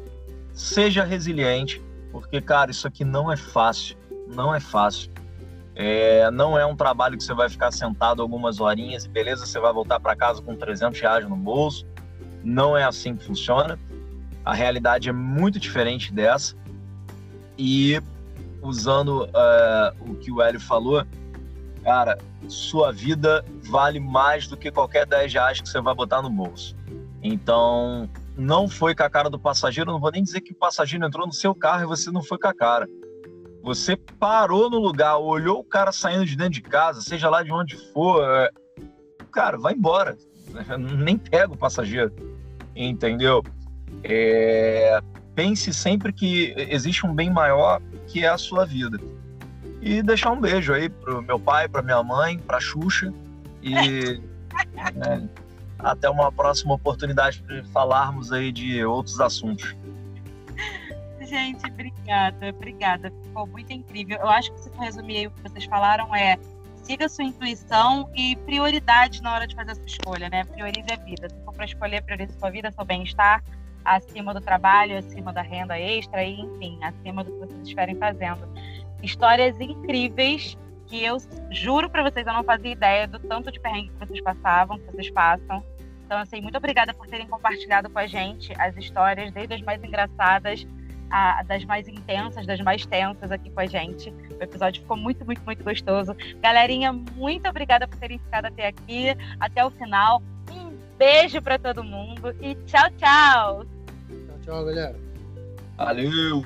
seja 0.55 1.05
resiliente, 1.05 1.83
porque, 2.13 2.41
cara, 2.41 2.71
isso 2.71 2.87
aqui 2.87 3.05
não 3.05 3.31
é 3.31 3.37
fácil, 3.37 3.98
não 4.35 4.55
é 4.55 4.61
fácil. 4.61 5.11
É, 5.75 6.29
não 6.31 6.59
é 6.59 6.67
um 6.67 6.75
trabalho 6.75 7.17
que 7.17 7.23
você 7.23 7.33
vai 7.33 7.49
ficar 7.49 7.71
sentado 7.71 8.21
algumas 8.21 8.61
horinhas 8.61 9.05
e 9.05 9.09
beleza, 9.09 9.47
você 9.47 9.61
vai 9.61 9.73
voltar 9.73 10.01
para 10.01 10.17
casa 10.17 10.43
com 10.43 10.57
300 10.57 11.01
reais 11.01 11.29
no 11.29 11.37
bolso. 11.37 11.87
Não 12.43 12.77
é 12.77 12.85
assim 12.85 13.15
que 13.15 13.25
funciona. 13.25 13.79
A 14.45 14.55
realidade 14.55 15.09
é 15.09 15.13
muito 15.13 15.59
diferente 15.59 16.13
dessa. 16.13 16.57
E 17.57 18.01
usando 18.61 19.25
uh, 19.25 20.11
o 20.11 20.17
que 20.17 20.33
o 20.33 20.43
Hélio 20.43 20.61
falou, 20.61 21.05
cara, 21.85 22.19
sua 22.49 22.93
vida 22.93 23.45
vale 23.63 24.01
mais 24.01 24.49
do 24.49 24.57
que 24.57 24.71
qualquer 24.71 25.07
10 25.07 25.33
reais 25.33 25.61
que 25.61 25.69
você 25.69 25.81
vai 25.81 25.95
botar 25.95 26.23
no 26.23 26.31
bolso. 26.31 26.77
Então, 27.23 28.09
não 28.37 28.69
foi 28.69 28.95
com 28.95 29.03
a 29.03 29.11
cara 29.11 29.29
do 29.29 29.39
passageiro, 29.39 29.93
não 29.93 30.01
vou 30.01 30.11
nem 30.11 30.23
dizer 30.23 30.41
que 30.41 30.53
o 30.53 30.57
passageiro 30.57 31.05
entrou 31.05 31.27
no 31.27 31.33
seu 31.33 31.55
carro 31.55 31.83
e 31.83 31.87
você 31.87 32.11
não 32.11 32.23
foi 32.23 32.39
com 32.39 32.49
a 32.49 32.55
cara. 32.55 32.89
Você 33.63 33.97
parou 33.97 34.71
no 34.71 34.79
lugar, 34.79 35.19
olhou 35.19 35.61
o 35.61 35.65
cara 35.65 35.93
saindo 35.93 36.25
de 36.25 36.37
dentro 36.37 36.55
de 36.55 36.63
casa, 36.63 37.01
seja 37.01 37.29
lá 37.29 37.43
de 37.43 37.53
onde 37.53 37.77
for, 37.93 38.23
é... 38.25 38.51
cara, 39.33 39.59
vai 39.59 39.75
embora. 39.75 40.17
Nem 40.79 41.19
pega 41.19 41.53
o 41.53 41.57
passageiro, 41.57 42.13
entendeu? 42.75 43.43
É... 44.03 45.01
Pense 45.35 45.73
sempre 45.73 46.13
que 46.13 46.55
existe 46.57 47.07
um 47.07 47.15
bem 47.15 47.31
maior 47.31 47.81
que 48.07 48.25
é 48.25 48.29
a 48.29 48.39
sua 48.39 48.65
vida 48.65 48.99
e 49.81 50.03
deixar 50.03 50.33
um 50.33 50.41
beijo 50.41 50.73
aí 50.73 50.89
pro 50.89 51.23
meu 51.23 51.39
pai, 51.39 51.69
pra 51.69 51.83
minha 51.83 52.03
mãe, 52.03 52.39
pra 52.39 52.59
Xuxa 52.61 53.13
e 53.63 54.21
é, 54.77 55.23
até 55.79 56.09
uma 56.11 56.33
próxima 56.33 56.75
oportunidade 56.75 57.43
de 57.43 57.63
falarmos 57.71 58.33
aí 58.33 58.51
de 58.51 58.85
outros 58.85 59.21
assuntos. 59.21 59.77
Gente, 61.29 61.67
obrigada, 61.67 62.49
obrigada. 62.49 63.13
Ficou 63.23 63.47
muito 63.47 63.71
incrível. 63.71 64.19
Eu 64.19 64.29
acho 64.29 64.51
que 64.53 64.61
se 64.61 64.71
resumir 64.79 65.19
aí 65.19 65.27
o 65.27 65.31
que 65.31 65.43
vocês 65.43 65.65
falaram 65.67 66.15
é 66.15 66.39
siga 66.77 67.07
sua 67.07 67.25
intuição 67.25 68.11
e 68.15 68.35
prioridade 68.37 69.23
na 69.23 69.35
hora 69.35 69.47
de 69.47 69.55
fazer 69.55 69.73
a 69.73 69.75
sua 69.75 69.85
escolha, 69.85 70.31
né? 70.31 70.45
Priorize 70.45 70.87
a 70.91 70.97
vida. 70.97 71.29
Se 71.29 71.45
for 71.45 71.53
para 71.53 71.67
escolher, 71.67 72.03
priorize 72.03 72.33
sua 72.39 72.51
vida, 72.51 72.73
seu 72.73 72.85
bem-estar, 72.85 73.45
acima 73.85 74.33
do 74.33 74.41
trabalho, 74.41 74.97
acima 74.97 75.31
da 75.31 75.43
renda 75.43 75.79
extra 75.79 76.25
e, 76.25 76.41
enfim, 76.41 76.79
acima 76.83 77.23
do 77.23 77.31
que 77.31 77.39
vocês 77.41 77.61
estiverem 77.61 77.95
fazendo 77.97 78.49
histórias 79.03 79.61
incríveis 79.61 80.57
que 80.87 81.05
eu 81.05 81.19
juro 81.51 81.91
para 81.91 82.03
vocês, 82.03 82.27
eu 82.27 82.33
não 82.33 82.43
fazia 82.43 82.73
ideia 82.73 83.07
do 83.07 83.19
tanto 83.19 83.53
de 83.53 83.61
perrengue 83.61 83.91
que 83.91 84.07
vocês 84.07 84.21
passavam, 84.23 84.79
que 84.79 84.87
vocês 84.87 85.11
passam. 85.11 85.63
Então, 86.07 86.19
assim, 86.19 86.41
muito 86.41 86.57
obrigada 86.57 86.95
por 86.95 87.07
terem 87.07 87.27
compartilhado 87.27 87.91
com 87.91 87.99
a 87.99 88.07
gente 88.07 88.51
as 88.59 88.75
histórias, 88.79 89.31
desde 89.31 89.53
as 89.53 89.61
mais 89.61 89.85
engraçadas, 89.85 90.67
a, 91.11 91.43
das 91.43 91.65
mais 91.65 91.89
intensas, 91.89 92.47
das 92.47 92.61
mais 92.61 92.85
tensas 92.87 93.31
aqui 93.31 93.51
com 93.51 93.61
a 93.61 93.67
gente. 93.67 94.11
O 94.11 94.43
episódio 94.43 94.83
ficou 94.83 94.97
muito, 94.97 95.25
muito, 95.25 95.43
muito 95.45 95.65
gostoso. 95.65 96.15
Galerinha, 96.41 96.93
muito 96.93 97.49
obrigada 97.49 97.87
por 97.87 97.99
terem 97.99 98.19
ficado 98.19 98.47
até 98.47 98.69
aqui, 98.69 99.17
até 99.41 99.65
o 99.65 99.71
final. 99.71 100.23
Um 100.51 100.77
beijo 100.99 101.41
para 101.43 101.59
todo 101.59 101.83
mundo 101.85 102.35
e 102.41 102.55
tchau, 102.67 102.91
tchau. 102.97 103.65
Tchau, 103.65 104.39
tchau, 104.43 104.65
galera. 104.65 104.97
Valeu! 105.77 106.45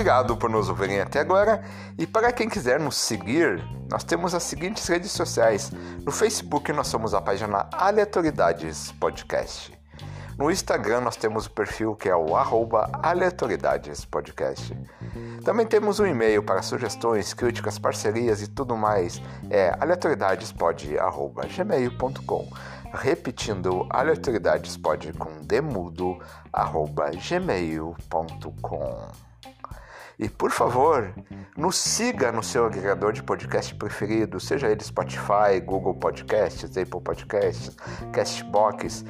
Obrigado 0.00 0.34
por 0.34 0.48
nos 0.48 0.70
ouvirem 0.70 0.98
até 0.98 1.20
agora 1.20 1.62
e 1.98 2.06
para 2.06 2.32
quem 2.32 2.48
quiser 2.48 2.80
nos 2.80 2.96
seguir, 2.96 3.62
nós 3.90 4.02
temos 4.02 4.34
as 4.34 4.44
seguintes 4.44 4.88
redes 4.88 5.12
sociais. 5.12 5.70
No 6.02 6.10
Facebook 6.10 6.72
nós 6.72 6.86
somos 6.86 7.12
a 7.12 7.20
página 7.20 7.68
Aleatoridades 7.70 8.92
Podcast. 8.92 9.78
No 10.38 10.50
Instagram 10.50 11.02
nós 11.02 11.16
temos 11.16 11.44
o 11.44 11.50
perfil 11.50 11.94
que 11.94 12.08
é 12.08 12.16
o 12.16 12.34
arroba 12.34 12.90
Podcast. 14.10 14.74
Também 15.44 15.66
temos 15.66 16.00
um 16.00 16.06
e-mail 16.06 16.42
para 16.42 16.62
sugestões, 16.62 17.34
críticas, 17.34 17.78
parcerias 17.78 18.40
e 18.40 18.48
tudo 18.48 18.74
mais. 18.74 19.20
É 19.50 19.76
aleatoriedadespod.gmail.com 19.78 22.48
Repetindo, 22.94 23.86
aleatoriedadespod 23.90 25.12
com 25.18 25.42
demudo 25.42 26.18
arroba 26.50 27.10
gmail.com 27.10 27.90
e 30.20 30.28
por 30.28 30.50
favor, 30.50 31.14
nos 31.56 31.76
siga 31.76 32.30
no 32.30 32.42
seu 32.42 32.66
agregador 32.66 33.10
de 33.10 33.22
podcast 33.22 33.74
preferido, 33.74 34.38
seja 34.38 34.68
ele 34.68 34.84
Spotify, 34.84 35.58
Google 35.64 35.94
Podcasts, 35.94 36.76
Apple 36.76 37.00
Podcasts, 37.00 37.74
Castbox. 38.12 39.02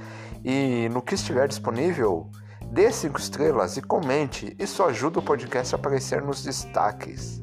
E 0.45 0.89
no 0.91 1.03
que 1.03 1.16
estiver 1.16 1.49
disponível, 1.49 2.31
dê 2.70 2.93
cinco 2.93 3.19
estrelas 3.19 3.77
e 3.77 3.82
comente. 3.82 4.55
Isso 4.57 4.85
ajuda 4.85 5.19
o 5.19 5.23
podcast 5.23 5.74
a 5.74 5.78
aparecer 5.78 6.23
nos 6.23 6.45
destaques. 6.45 7.43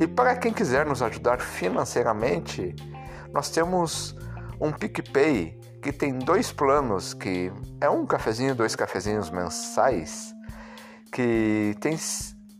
E 0.00 0.04
para 0.08 0.34
quem 0.34 0.52
quiser 0.52 0.84
nos 0.84 1.00
ajudar 1.00 1.40
financeiramente, 1.40 2.74
nós 3.32 3.48
temos 3.48 4.16
um 4.60 4.72
PicPay 4.72 5.56
que 5.80 5.92
tem 5.92 6.18
dois 6.18 6.50
planos, 6.50 7.14
que 7.14 7.52
é 7.80 7.88
um 7.88 8.04
cafezinho, 8.04 8.56
dois 8.56 8.74
cafezinhos 8.74 9.30
mensais, 9.30 10.34
que 11.12 11.76
tem 11.80 11.96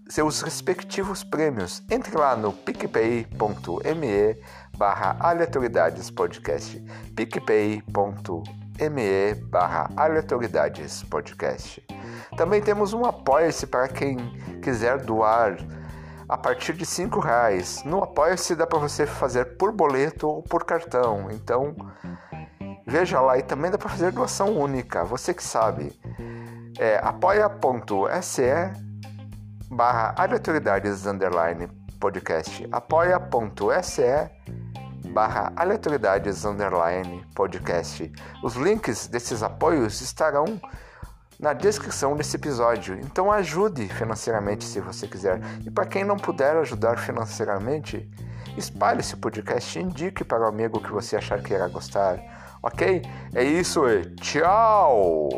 seus 0.08 0.42
respectivos 0.42 1.22
prêmios. 1.22 1.82
Entre 1.90 2.16
lá 2.16 2.36
no 2.36 2.52
picpay.me 2.52 4.36
barra 4.76 5.16
aleatoriedades 5.20 6.10
podcast 6.10 6.82
picpay.me 7.14 7.82
barra 9.50 9.90
aleatoriedades 9.96 11.02
podcast 11.04 11.84
também 12.36 12.60
temos 12.60 12.92
um 12.92 13.04
apoia-se 13.04 13.66
para 13.66 13.88
quem 13.88 14.16
quiser 14.62 14.98
doar 14.98 15.56
a 16.28 16.36
partir 16.36 16.74
de 16.74 16.84
cinco 16.84 17.20
reais. 17.20 17.82
No 17.84 18.02
Apoia-se 18.02 18.54
dá 18.54 18.66
para 18.66 18.78
você 18.78 19.06
fazer 19.06 19.56
por 19.56 19.72
boleto 19.72 20.28
ou 20.28 20.42
por 20.42 20.64
cartão. 20.64 21.30
Então 21.30 21.74
veja 22.86 23.20
lá 23.20 23.38
e 23.38 23.42
também 23.42 23.70
dá 23.70 23.78
para 23.78 23.88
fazer 23.88 24.12
doação 24.12 24.56
única. 24.56 25.04
Você 25.04 25.32
que 25.32 25.42
sabe. 25.42 25.98
É 26.78 27.00
apoia.se 27.02 28.87
barra 29.70 30.14
aleatoriedades 30.16 31.06
underline 31.06 31.68
podcast. 32.00 32.66
apoia.se 32.72 34.02
barra 35.10 35.52
aleatoriedades 35.56 36.44
underline 36.44 37.24
podcast. 37.34 38.12
Os 38.42 38.54
links 38.54 39.08
desses 39.08 39.42
apoios 39.42 40.00
estarão 40.00 40.60
na 41.38 41.52
descrição 41.52 42.16
desse 42.16 42.36
episódio. 42.36 42.98
Então 43.00 43.30
ajude 43.30 43.88
financeiramente 43.88 44.64
se 44.64 44.80
você 44.80 45.06
quiser. 45.06 45.40
E 45.64 45.70
para 45.70 45.86
quem 45.86 46.04
não 46.04 46.16
puder 46.16 46.56
ajudar 46.56 46.98
financeiramente, 46.98 48.08
espalhe 48.56 49.00
esse 49.00 49.16
podcast, 49.16 49.78
indique 49.78 50.24
para 50.24 50.44
o 50.44 50.48
amigo 50.48 50.80
que 50.80 50.90
você 50.90 51.16
achar 51.16 51.40
que 51.42 51.54
irá 51.54 51.68
gostar. 51.68 52.18
Ok? 52.62 53.02
É 53.34 53.44
isso 53.44 53.88
e 53.88 54.04
tchau! 54.16 55.28